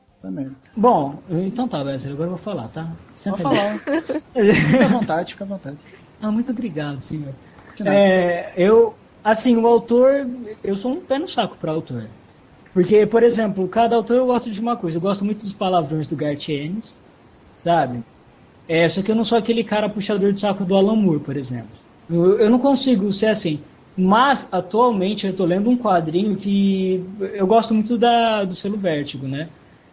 Bom, 0.77 1.23
então 1.31 1.69
tá, 1.69 1.82
Wesley, 1.82 2.12
agora 2.12 2.27
eu 2.27 2.35
vou 2.35 2.45
falar, 2.45 2.69
tá? 2.69 2.89
Senta 3.15 3.36
aí. 3.36 3.43
falar. 3.43 3.78
Fica 4.35 4.85
à 4.85 4.89
vontade, 4.89 5.32
fica 5.32 5.45
à 5.45 5.47
vontade. 5.47 5.77
Ah, 6.20 6.31
muito 6.31 6.51
obrigado, 6.51 7.01
senhor. 7.03 7.32
É, 7.85 8.53
eu, 8.57 8.95
assim, 9.23 9.57
o 9.57 9.66
autor, 9.66 10.27
eu 10.62 10.77
sou 10.77 10.93
um 10.93 11.01
pé 11.01 11.19
no 11.19 11.28
saco 11.28 11.57
para 11.57 11.73
autor. 11.73 12.05
Porque, 12.74 13.07
por 13.07 13.23
exemplo, 13.23 13.66
cada 13.69 13.97
autor 13.97 14.16
eu 14.16 14.27
gosto 14.27 14.51
de 14.51 14.61
uma 14.61 14.77
coisa. 14.77 14.99
Eu 14.99 15.01
gosto 15.01 15.24
muito 15.24 15.40
dos 15.40 15.53
palavrões 15.53 16.07
do 16.07 16.16
Garth 16.16 16.49
Ennis, 16.49 16.95
sabe? 17.55 18.03
É, 18.69 18.89
só 18.89 19.03
que 19.03 19.11
eu 19.11 19.16
não 19.16 19.24
sou 19.24 19.39
aquele 19.39 19.65
cara 19.65 19.89
puxador 19.89 20.32
de 20.32 20.40
saco 20.40 20.65
do 20.65 20.77
Alan 20.77 20.97
Moore, 20.97 21.20
por 21.20 21.36
exemplo. 21.36 21.70
Eu, 22.09 22.39
eu 22.39 22.51
não 22.51 22.59
consigo 22.59 23.11
ser 23.12 23.27
assim. 23.27 23.61
Mas, 23.97 24.47
atualmente, 24.53 25.27
eu 25.27 25.35
tô 25.35 25.45
lendo 25.45 25.70
um 25.70 25.77
quadrinho 25.77 26.36
que 26.36 27.05
eu 27.35 27.47
gosto 27.47 27.74
muito 27.74 27.99
da, 27.99 28.45
do 28.45 28.55
selo 28.55 28.77
Vértigo, 28.77 29.27
né? 29.27 29.49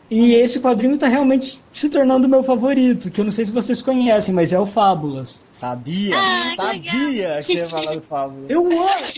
E 0.10 0.34
esse 0.36 0.61
quadrinho 0.61 0.98
tá 0.99 1.07
realmente 1.07 1.60
se 1.73 1.90
tornando 1.90 2.30
meu 2.30 2.44
favorito, 2.44 3.10
que 3.10 3.19
eu 3.19 3.26
não 3.26 3.32
sei 3.32 3.45
se 3.45 3.52
vocês 3.52 3.82
conhecem, 3.82 4.34
mas 4.34 4.53
é 4.53 4.60
o 4.60 4.65
Fábulas. 4.65 5.41
Sabia, 5.49 6.15
Ah, 6.15 6.49
que 6.52 6.56
sabia 6.56 7.44
que 7.44 7.53
você 7.53 7.57
ia 7.57 7.69
falar 7.69 7.95
do 7.95 8.02
Fábio. 8.02 8.45
Eu, 8.48 8.69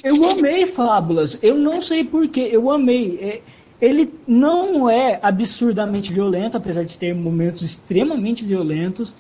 eu 0.04 0.30
amei 0.30 0.66
Fábulas. 0.68 1.38
Eu 1.44 1.56
não 1.56 1.82
sei 1.82 2.06
porquê. 2.06 2.48
Eu 2.52 2.72
amei. 2.72 3.20
É, 3.22 3.42
Ele 3.86 4.14
não 4.26 4.90
é 4.90 5.20
absurdamente 5.22 6.14
violento, 6.14 6.56
apesar 6.56 6.84
de 6.84 6.98
ter 6.98 7.14
momentos 7.14 7.64
extremamente 7.64 8.46
violentos. 8.46 9.14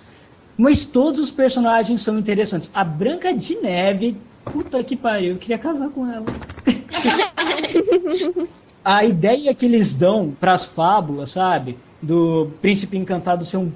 Mas 0.57 0.85
todos 0.85 1.19
os 1.19 1.31
personagens 1.31 2.01
são 2.01 2.17
interessantes. 2.17 2.71
A 2.73 2.83
Branca 2.83 3.33
de 3.33 3.55
Neve, 3.61 4.15
puta 4.45 4.81
que 4.83 4.95
pariu, 4.95 5.33
eu 5.33 5.37
queria 5.37 5.57
casar 5.57 5.89
com 5.89 6.09
ela. 6.09 6.25
A 8.89 9.03
ideia 9.03 9.53
que 9.53 9.65
eles 9.65 9.93
dão 9.93 10.31
pras 10.39 10.65
fábulas, 10.65 11.31
sabe? 11.31 11.77
Do 12.01 12.51
príncipe 12.61 12.97
encantado 12.97 13.43
ser 13.43 13.57
um, 13.57 13.69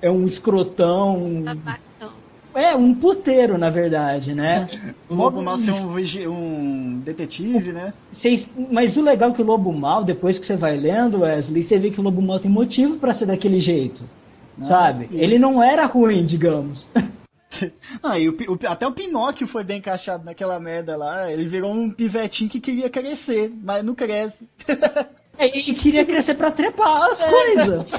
é 0.00 0.08
um 0.08 0.24
escrotão. 0.24 1.42
Babacão. 1.42 2.12
É, 2.54 2.76
um 2.76 2.94
puteiro, 2.94 3.58
na 3.58 3.70
verdade, 3.70 4.34
né? 4.34 4.68
O 5.08 5.14
Lobo 5.16 5.42
Mal 5.42 5.58
ser 5.58 5.72
um, 5.72 5.96
um 6.28 7.00
detetive, 7.04 7.72
né? 7.72 7.92
Vocês- 8.12 8.48
mas 8.70 8.96
o 8.96 9.02
legal 9.02 9.30
é 9.30 9.32
que 9.32 9.42
o 9.42 9.44
Lobo 9.44 9.72
Mal, 9.72 10.04
depois 10.04 10.38
que 10.38 10.46
você 10.46 10.54
vai 10.54 10.76
lendo, 10.76 11.22
Wesley, 11.22 11.62
você 11.62 11.78
vê 11.78 11.90
que 11.90 11.98
o 11.98 12.02
Lobo 12.04 12.22
Mal 12.22 12.38
tem 12.38 12.50
motivo 12.50 12.98
pra 12.98 13.14
ser 13.14 13.26
daquele 13.26 13.58
jeito. 13.58 14.04
sabe? 14.60 15.08
sim. 15.08 15.16
Ele 15.16 15.38
não 15.38 15.60
era 15.62 15.86
ruim, 15.86 16.24
digamos. 16.24 16.86
Ah, 18.02 18.18
e 18.18 18.28
o 18.28 18.32
o 18.48 18.58
até 18.66 18.86
o 18.86 18.92
Pinóquio 18.92 19.46
foi 19.46 19.62
bem 19.64 19.78
encaixado 19.78 20.24
naquela 20.24 20.58
merda 20.58 20.96
lá. 20.96 21.30
Ele 21.30 21.44
virou 21.44 21.70
um 21.72 21.90
pivetinho 21.90 22.50
que 22.50 22.60
queria 22.60 22.88
crescer, 22.90 23.52
mas 23.62 23.84
não 23.84 23.94
cresce. 23.94 24.48
Ele 25.38 25.62
queria 25.74 26.04
crescer 26.04 26.34
pra 26.34 26.50
trepar 26.50 27.02
as 27.10 27.22
coisas. 27.24 27.86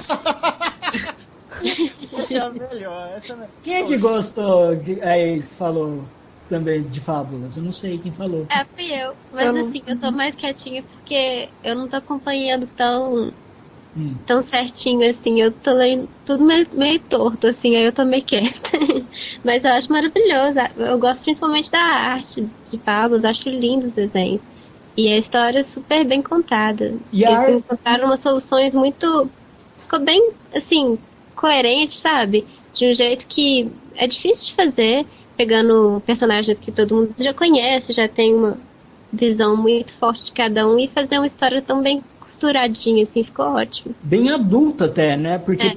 Essa 2.13 2.33
é 2.33 2.39
a 2.39 2.49
melhor. 2.49 3.09
Essa 3.15 3.31
é 3.31 3.35
a 3.35 3.37
melhor. 3.37 3.51
Quem 3.63 3.73
é 3.75 3.83
que 3.85 3.97
gostou, 3.97 4.77
que- 4.79 5.01
aí 5.01 5.41
falou 5.57 6.03
também 6.49 6.83
de 6.83 6.99
fábulas? 7.01 7.55
Eu 7.55 7.63
não 7.63 7.71
sei 7.71 7.97
quem 7.99 8.11
falou. 8.11 8.45
É, 8.51 8.65
fui 8.75 8.91
eu. 8.93 9.13
Mas 9.31 9.45
Eu 9.45 9.53
não- 9.53 9.69
assim, 9.69 9.83
eu 9.85 9.99
tô 9.99 10.11
mais 10.11 10.35
quietinha 10.35 10.83
porque 10.83 11.49
eu 11.63 11.75
não 11.75 11.87
tô 11.87 11.95
acompanhando 11.97 12.67
tão, 12.75 13.31
Hum. 13.95 14.15
tão 14.25 14.43
certinho 14.43 15.09
assim. 15.09 15.41
Eu 15.41 15.51
tô 15.51 15.71
lendo 15.73 16.09
tudo 16.25 16.43
meio, 16.43 16.67
meio 16.73 16.99
torto, 17.01 17.47
assim, 17.47 17.75
aí 17.75 17.85
eu 17.85 17.91
tô 17.93 18.03
meio 18.03 18.23
quieta. 18.23 18.71
Mas 19.43 19.63
eu 19.63 19.71
acho 19.71 19.91
maravilhoso. 19.91 20.57
Eu 20.77 20.97
gosto 20.97 21.21
principalmente 21.23 21.69
da 21.71 21.79
arte 21.79 22.47
de 22.69 22.77
Pablos, 22.77 23.23
acho 23.23 23.49
lindo 23.49 23.87
os 23.87 23.93
desenhos. 23.93 24.41
E 24.95 25.07
a 25.07 25.17
história 25.17 25.59
é 25.59 25.63
super 25.63 26.05
bem 26.05 26.21
contada. 26.21 26.93
E 27.11 27.23
Eles 27.23 27.35
ar- 27.37 27.51
encontraram 27.51 28.05
umas 28.05 28.19
soluções 28.21 28.73
muito. 28.73 29.29
Ficou 29.79 29.99
bem, 29.99 30.31
assim, 30.53 30.97
coerente, 31.35 31.95
sabe? 31.97 32.47
De 32.73 32.89
um 32.89 32.93
jeito 32.93 33.25
que 33.27 33.67
é 33.95 34.07
difícil 34.07 34.47
de 34.47 34.55
fazer, 34.55 35.05
pegando 35.37 36.01
personagens 36.05 36.57
que 36.59 36.71
todo 36.71 36.95
mundo 36.95 37.13
já 37.17 37.33
conhece, 37.33 37.93
já 37.93 38.07
tem 38.07 38.33
uma 38.33 38.57
visão 39.11 39.55
muito 39.55 39.91
forte 39.93 40.25
de 40.25 40.31
cada 40.31 40.67
um 40.67 40.79
e 40.79 40.87
fazer 40.87 41.17
uma 41.17 41.27
história 41.27 41.61
tão 41.61 41.81
bem 41.81 42.01
costuradinha, 42.43 43.03
assim, 43.03 43.23
ficou 43.23 43.45
ótimo. 43.45 43.95
Bem 44.03 44.29
adulta 44.29 44.85
até, 44.85 45.15
né? 45.15 45.37
Porque 45.37 45.67
É, 45.67 45.73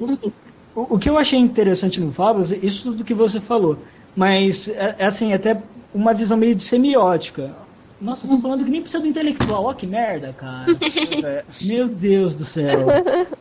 o, 0.75 0.95
o 0.95 0.99
que 0.99 1.09
eu 1.09 1.17
achei 1.17 1.39
interessante 1.39 1.99
no 2.01 2.11
Fábulas, 2.11 2.51
isso 2.51 2.83
tudo 2.83 3.03
que 3.03 3.13
você 3.13 3.39
falou, 3.39 3.77
mas 4.15 4.67
é, 4.67 4.95
é 4.99 5.05
assim, 5.05 5.33
até 5.33 5.61
uma 5.93 6.13
visão 6.13 6.37
meio 6.37 6.55
de 6.55 6.63
semiótica. 6.63 7.55
Nossa, 7.99 8.27
eu 8.27 8.29
tô 8.29 8.41
falando 8.41 8.63
que 8.63 8.69
nem 8.69 8.81
precisa 8.81 9.01
do 9.01 9.07
intelectual, 9.09 9.65
ó 9.65 9.73
que 9.73 9.87
merda, 9.87 10.31
cara. 10.31 10.67
Pois 10.77 11.23
é. 11.23 11.43
Meu 11.61 11.87
Deus 11.87 12.35
do 12.35 12.43
céu. 12.43 12.85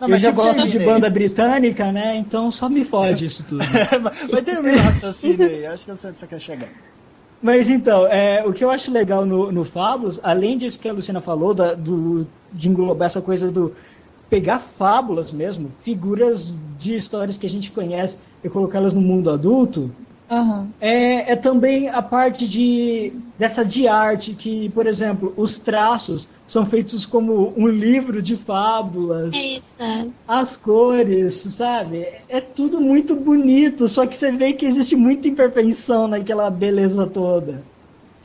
Não, 0.01 0.09
eu 0.09 0.19
já 0.19 0.31
tipo, 0.31 0.41
gosto 0.41 0.67
de 0.67 0.79
banda 0.79 1.11
britânica, 1.11 1.93
né? 1.93 2.17
Então 2.17 2.51
só 2.51 2.67
me 2.67 2.83
fode 2.83 3.27
isso 3.27 3.45
tudo. 3.45 3.63
Mas 4.33 4.43
termina 4.43 4.79
o 4.79 4.81
raciocínio 4.81 5.47
aí. 5.47 5.67
Acho 5.67 5.85
que 5.85 5.91
eu 5.91 5.97
sei 5.97 6.09
onde 6.09 6.21
você 6.21 6.27
quer 6.27 6.41
chegar. 6.41 6.69
Mas 7.47 7.71
então, 7.71 8.09
é, 8.09 8.45
o 8.45 8.53
que 8.53 8.65
eu 8.65 8.71
acho 8.73 8.91
legal 8.91 9.25
no, 9.25 9.53
no 9.53 9.65
Fábulos, 9.65 10.19
além 10.21 10.59
disso 10.59 10.81
que 10.81 10.89
a 10.89 10.93
Luciana 10.93 11.21
falou, 11.21 11.55
da- 11.55 11.75
do, 11.75 12.27
de 12.53 12.69
englobar 12.69 13.07
essa 13.07 13.23
coisa 13.23 13.53
do 13.53 13.73
pegar 14.29 14.59
fábulas 14.77 15.31
mesmo, 15.31 15.71
figuras 15.85 16.53
de 16.77 16.97
histórias 16.97 17.39
que 17.39 17.47
a 17.47 17.49
gente 17.49 17.71
conhece 17.71 18.19
e 18.43 18.49
colocá-las 18.49 18.93
no 18.93 19.01
mundo 19.01 19.31
adulto, 19.31 19.93
Aham. 20.29 20.69
é, 20.81 21.33
é 21.33 21.37
também 21.37 21.89
a 21.89 22.03
parte 22.03 22.49
de 22.49 23.13
dessa 23.39 23.65
de 23.65 23.87
arte 23.87 24.35
que, 24.35 24.69
por 24.71 24.87
exemplo, 24.87 25.33
os 25.37 25.59
traços 25.59 26.29
são 26.47 26.67
feitos 26.67 27.07
como 27.07 27.53
um 27.57 27.69
livro 27.69 28.21
de 28.23 28.37
fábulas, 28.37 29.33
É 29.35 29.59
isso, 29.59 30.13
as 30.27 30.57
cores, 30.57 31.35
sabe? 31.55 32.07
É 32.29 32.41
tudo 32.41 32.81
muito 32.81 33.15
bonito, 33.15 33.89
só 33.89 34.07
que 34.07 34.17
você 34.17 34.33
vê 34.33 34.53
que 34.53 34.67
existe 34.67 34.97
muita 34.97 35.29
imperfeição 35.29 36.09
naquela 36.09 36.51
beleza 36.51 37.07
toda. 37.07 37.63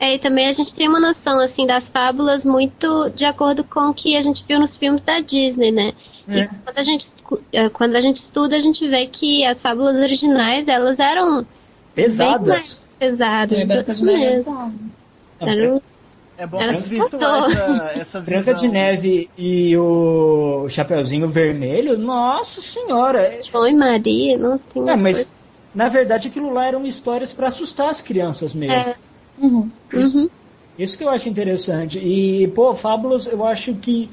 É, 0.02 0.16
e 0.16 0.18
também 0.18 0.48
a 0.48 0.52
gente 0.52 0.74
tem 0.74 0.88
uma 0.88 0.98
noção, 0.98 1.38
assim, 1.38 1.64
das 1.64 1.86
fábulas 1.88 2.44
muito 2.44 3.08
de 3.10 3.24
acordo 3.24 3.62
com 3.62 3.90
o 3.90 3.94
que 3.94 4.16
a 4.16 4.22
gente 4.22 4.44
viu 4.48 4.58
nos 4.58 4.76
filmes 4.76 5.00
da 5.04 5.20
Disney, 5.20 5.70
né? 5.70 5.92
É. 6.26 6.40
E 6.40 6.48
quando 6.48 6.78
a, 6.78 6.82
gente, 6.82 7.06
eh, 7.52 7.68
quando 7.68 7.94
a 7.94 8.00
gente 8.00 8.16
estuda, 8.16 8.56
a 8.56 8.60
gente 8.60 8.84
vê 8.88 9.06
que 9.06 9.44
as 9.44 9.60
fábulas 9.60 9.96
originais, 9.96 10.66
elas 10.66 10.98
eram 10.98 11.46
Pesadas. 11.94 12.80
pesadas. 12.98 13.58
É, 13.58 13.80
isso 13.90 14.08
é 14.08 14.18
mesmo. 14.18 14.74
Eram- 15.40 15.82
É 16.38 16.46
bom 16.46 16.60
Era 16.60 16.72
desvirtuar 16.72 17.34
assustador. 17.44 17.74
essa, 17.86 17.92
essa 18.00 18.20
visão. 18.20 18.42
Branca 18.42 18.54
de 18.54 18.68
Neve 18.68 19.30
e 19.36 19.76
o 19.76 20.66
Chapeuzinho 20.68 21.28
Vermelho, 21.28 21.98
nossa 21.98 22.60
senhora. 22.60 23.20
é- 23.22 23.42
João 23.42 23.68
e 23.68 23.74
Maria, 23.76 24.38
nossa, 24.38 24.64
tem 24.72 24.82
É, 24.88 24.96
mas 24.96 25.16
coisas- 25.18 25.28
na 25.74 25.88
verdade 25.88 26.28
aquilo 26.28 26.52
lá 26.52 26.66
eram 26.66 26.84
histórias 26.86 27.32
para 27.32 27.48
assustar 27.48 27.90
as 27.90 28.00
crianças 28.00 28.54
mesmo. 28.54 28.74
É. 28.74 28.94
Uhum. 29.38 29.70
Isso, 29.92 30.18
Uhum. 30.20 30.28
isso 30.78 30.96
que 30.98 31.04
eu 31.04 31.10
acho 31.10 31.28
interessante. 31.28 31.98
E, 31.98 32.48
pô, 32.48 32.74
Fábulas, 32.74 33.26
eu 33.26 33.44
acho 33.46 33.74
que 33.74 34.08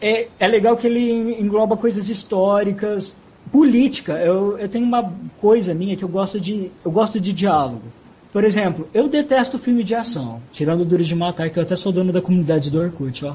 é, 0.00 0.26
é 0.40 0.48
legal 0.48 0.76
que 0.76 0.86
ele 0.86 1.38
engloba 1.40 1.76
coisas 1.76 2.08
históricas, 2.08 3.14
política. 3.52 4.12
Eu, 4.14 4.58
eu 4.58 4.68
tenho 4.68 4.84
uma 4.84 5.12
coisa 5.40 5.74
minha 5.74 5.96
que 5.96 6.04
eu 6.04 6.08
gosto 6.08 6.40
de. 6.40 6.70
Eu 6.84 6.90
gosto 6.90 7.20
de 7.20 7.32
diálogo. 7.32 7.82
Por 8.30 8.44
exemplo, 8.44 8.86
eu 8.92 9.08
detesto 9.08 9.58
filme 9.58 9.82
de 9.82 9.94
ação, 9.94 10.42
tirando 10.52 10.84
Duros 10.84 11.06
de 11.06 11.14
Matar, 11.14 11.48
que 11.48 11.58
eu 11.58 11.62
até 11.62 11.74
sou 11.74 11.90
dono 11.90 12.12
da 12.12 12.20
comunidade 12.20 12.70
do 12.70 12.78
Orkut, 12.78 13.24
ó. 13.24 13.34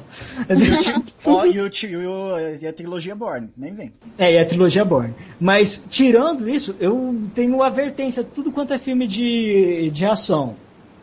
Ó, 1.25 1.45
e, 1.45 1.59
o, 1.59 1.65
o- 1.65 2.67
a 2.69 2.73
trilogia 2.73 3.15
Born, 3.15 3.49
nem 3.57 3.73
vem. 3.73 3.93
É, 4.19 4.33
e 4.33 4.37
a 4.37 4.45
trilogia 4.45 4.85
Born. 4.85 5.11
Mas, 5.39 5.83
tirando 5.89 6.47
isso, 6.47 6.75
eu 6.79 7.19
tenho 7.33 7.63
advertência 7.63 8.23
tudo 8.23 8.51
quanto 8.51 8.71
é 8.73 8.77
filme 8.77 9.07
de, 9.07 9.89
de 9.91 10.05
ação. 10.05 10.55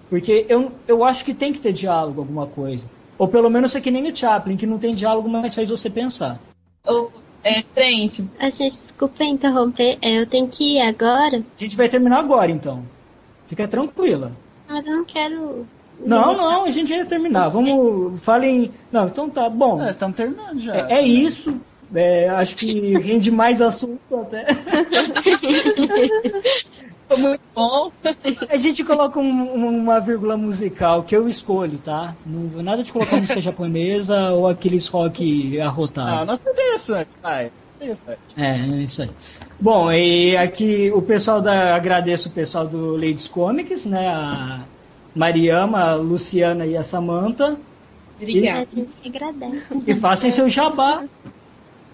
Porque 0.09 0.47
eu, 0.49 0.71
eu 0.87 1.05
acho 1.05 1.25
que 1.25 1.35
tem 1.35 1.53
que 1.53 1.61
ter 1.61 1.73
diálogo, 1.73 2.21
alguma 2.21 2.47
coisa. 2.47 2.87
Ou 3.19 3.27
pelo 3.27 3.51
menos 3.51 3.75
é 3.75 3.81
que 3.81 3.91
nem 3.91 4.09
o 4.11 4.17
Chaplin, 4.17 4.57
que 4.57 4.67
não 4.67 4.79
tem 4.79 4.95
diálogo, 4.95 5.29
mas 5.29 5.55
faz 5.55 5.69
você 5.69 5.91
pensar. 5.91 6.41
Ô, 6.87 7.09
é, 7.43 7.63
Trent, 7.75 8.21
Ah, 8.39 8.49
gente, 8.51 8.77
desculpa 8.77 9.25
interromper. 9.25 9.99
é, 10.03 10.21
Eu 10.21 10.27
tenho 10.27 10.49
que 10.49 10.77
ir 10.77 10.81
agora, 10.81 11.39
A 11.39 11.61
gente 11.63 11.77
vai 11.77 11.89
terminar 11.89 12.19
agora, 12.19 12.51
então. 12.51 12.85
Fica 13.47 13.67
tranquila. 13.67 14.33
mas 14.69 14.87
eu 14.87 14.97
não 14.97 15.05
quero. 15.05 15.67
Não, 16.05 16.35
não, 16.37 16.65
a 16.65 16.71
gente 16.71 16.93
ia 16.95 17.05
terminar. 17.05 17.49
Vamos, 17.49 18.23
falem... 18.25 18.71
Não, 18.91 19.07
então 19.07 19.29
tá, 19.29 19.49
bom. 19.51 19.83
É, 19.83 19.91
estamos 19.91 20.17
terminando 20.17 20.59
já. 20.59 20.89
É, 20.89 20.95
é 20.95 21.03
isso. 21.03 21.61
É, 21.95 22.29
acho 22.29 22.57
que 22.57 22.97
rende 22.99 23.31
mais 23.31 23.61
assunto 23.61 23.99
até. 24.17 24.47
foi 27.11 27.17
muito 27.23 27.41
bom. 27.55 27.91
A 28.51 28.57
gente 28.57 28.85
coloca 28.85 29.19
um- 29.19 29.79
uma 29.83 30.01
vírgula 30.01 30.37
musical 30.37 31.03
que 31.03 31.15
eu 31.17 31.29
escolho, 31.29 31.79
tá? 31.79 32.15
Não, 32.25 32.63
nada 32.63 32.83
de 32.83 32.93
colocar 32.93 33.17
música 33.17 33.41
japonesa 33.43 34.31
ou 34.31 34.47
aqueles 34.49 34.87
rock 34.87 35.59
Ah, 35.61 35.67
arrotado. 35.67 36.27
não 36.33 36.39
foi 36.39 36.53
interessante, 36.53 37.09
vai. 37.23 37.51
Interessante. 37.77 38.19
É, 38.37 38.51
é 38.57 38.83
isso 38.83 39.03
aí. 39.03 39.11
Bom, 39.59 39.91
e 39.91 40.37
aqui 40.37 40.91
o 40.95 41.01
pessoal 41.03 41.41
da. 41.41 41.75
Agradeço 41.75 42.29
o 42.29 42.33
pessoal 42.33 42.67
do 42.69 42.93
Ladies 42.95 43.27
Comics, 43.27 43.87
né? 43.87 44.09
A 44.09 44.61
Mariama, 45.15 45.81
a 45.81 45.95
Luciana 45.95 46.67
e 46.67 46.77
a 46.77 46.83
Samantha. 46.83 47.53
A 47.53 47.57
Obrigada. 48.23 48.67
gente 48.75 48.91
agradece. 49.05 49.65
E 49.87 49.95
façam 49.95 50.31
seu 50.31 50.47
jabá. 50.49 51.05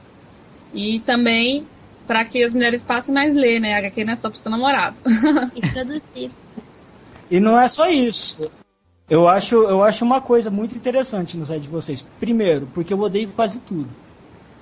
e 0.75 1.01
também 1.01 1.67
para 2.07 2.25
que 2.25 2.43
as 2.43 2.53
mulheres 2.53 2.83
passem 2.83 3.13
mais 3.13 3.37
a 3.37 3.41
ler, 3.41 3.61
né? 3.61 3.75
HQ 3.75 4.05
não 4.05 4.13
é 4.13 4.17
só 4.17 4.31
pro 4.31 4.39
seu 4.39 4.51
namorado. 4.51 4.97
Introduzir. 5.55 6.31
E 7.31 7.41
não 7.41 7.61
é 7.61 7.67
só 7.69 7.89
isso. 7.89 8.51
Eu 9.09 9.29
acho, 9.29 9.55
eu 9.55 9.83
acho 9.83 10.05
uma 10.05 10.21
coisa 10.21 10.51
muito 10.51 10.77
interessante 10.77 11.37
no 11.37 11.47
site 11.47 11.63
de 11.63 11.69
vocês. 11.69 12.05
Primeiro, 12.19 12.69
porque 12.75 12.93
eu 12.93 13.01
odeio 13.01 13.29
quase 13.29 13.61
tudo. 13.61 13.89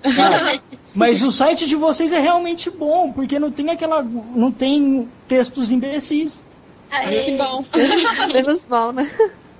sabe? 0.02 0.60
Mas 0.94 1.22
o 1.22 1.30
site 1.30 1.66
de 1.66 1.74
vocês 1.74 2.12
é 2.12 2.20
realmente 2.20 2.70
bom, 2.70 3.10
porque 3.12 3.38
não 3.38 3.50
tem 3.50 3.70
aquela. 3.70 4.02
não 4.02 4.52
tem 4.52 5.08
textos 5.26 5.70
imbecis. 5.70 6.42
Aê. 6.90 7.24
que 7.24 7.36
bom. 7.36 7.64
Menos 8.32 8.66
mal, 8.68 8.92
né? 8.92 9.10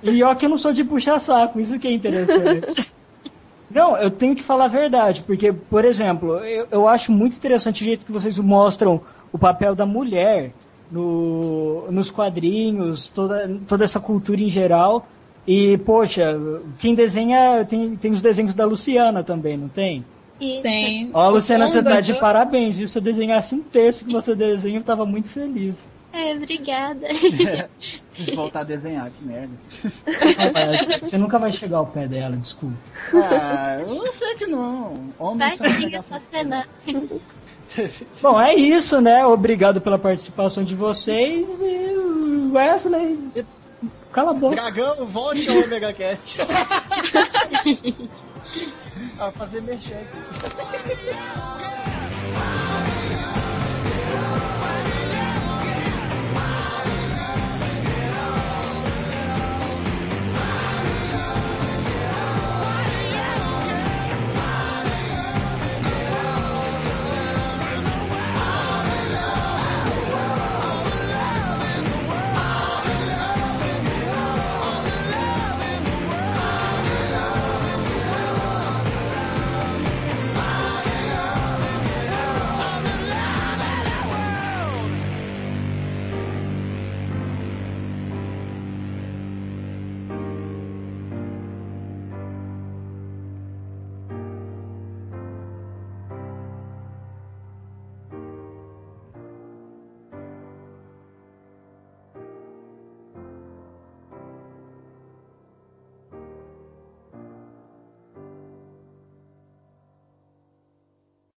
E 0.05 0.23
ó 0.23 0.33
que 0.35 0.45
eu 0.45 0.49
não 0.49 0.57
sou 0.57 0.71
de 0.71 0.83
puxar 0.83 1.19
saco, 1.19 1.59
isso 1.59 1.79
que 1.79 1.87
é 1.87 1.91
interessante. 1.91 2.93
Não, 3.69 3.97
eu 3.97 4.11
tenho 4.11 4.35
que 4.35 4.43
falar 4.43 4.65
a 4.65 4.69
verdade, 4.69 5.23
porque, 5.23 5.51
por 5.51 5.83
exemplo, 5.83 6.37
eu, 6.45 6.67
eu 6.71 6.87
acho 6.87 7.11
muito 7.11 7.35
interessante 7.35 7.81
o 7.81 7.85
jeito 7.85 8.05
que 8.05 8.11
vocês 8.11 8.37
mostram 8.39 9.01
o 9.33 9.37
papel 9.37 9.75
da 9.75 9.85
mulher 9.85 10.53
no, 10.89 11.91
nos 11.91 12.11
quadrinhos, 12.11 13.07
toda, 13.07 13.59
toda 13.67 13.83
essa 13.83 13.99
cultura 13.99 14.41
em 14.41 14.49
geral. 14.49 15.05
E, 15.47 15.77
poxa, 15.79 16.39
quem 16.79 16.95
desenha, 16.95 17.65
tem, 17.65 17.95
tem 17.95 18.11
os 18.11 18.21
desenhos 18.21 18.53
da 18.53 18.65
Luciana 18.65 19.23
também, 19.23 19.57
não 19.57 19.67
tem? 19.67 20.05
Isso. 20.39 20.61
Tem. 20.61 21.09
Ó, 21.13 21.29
Luciana, 21.29 21.67
você 21.67 21.83
tá 21.83 21.99
de 21.99 22.13
parabéns, 22.15 22.77
viu? 22.77 22.87
Se 22.87 22.97
eu 22.97 23.01
desenhasse 23.01 23.55
um 23.55 23.61
texto 23.61 24.05
que 24.05 24.11
você 24.11 24.35
desenha, 24.35 24.79
eu 24.79 24.83
tava 24.83 25.05
muito 25.05 25.29
feliz. 25.29 25.89
É, 26.15 26.33
obrigada. 26.33 27.07
Preciso 28.09 28.35
voltar 28.37 28.61
a 28.61 28.63
desenhar, 28.63 29.11
que 29.11 29.21
merda. 29.21 29.53
Ah, 30.07 30.99
Você 31.01 31.17
nunca 31.17 31.37
vai 31.37 31.51
chegar 31.51 31.79
ao 31.79 31.87
pé 31.87 32.07
dela, 32.07 32.37
desculpa. 32.37 32.77
Ah, 33.13 33.79
eu 33.81 34.11
sei 34.13 34.33
que 34.35 34.47
não. 34.47 35.09
Homens 35.19 35.59
Vai 35.59 35.69
são. 35.69 36.63
Bom, 38.21 38.39
é 38.39 38.55
isso, 38.55 39.01
né? 39.01 39.25
Obrigado 39.25 39.81
pela 39.81 39.99
participação 39.99 40.63
de 40.63 40.73
vocês 40.73 41.61
e 41.61 42.49
Wesley, 42.53 43.19
cala 44.13 44.31
a 44.31 44.33
boca. 44.33 44.55
Dragão, 44.55 45.05
volte 45.05 45.49
ao 45.49 45.57
Omega 45.57 45.91
Cast. 45.91 46.37
a 49.19 49.31
fazer 49.35 49.61
merchan 49.63 49.95
aqui. 49.95 51.74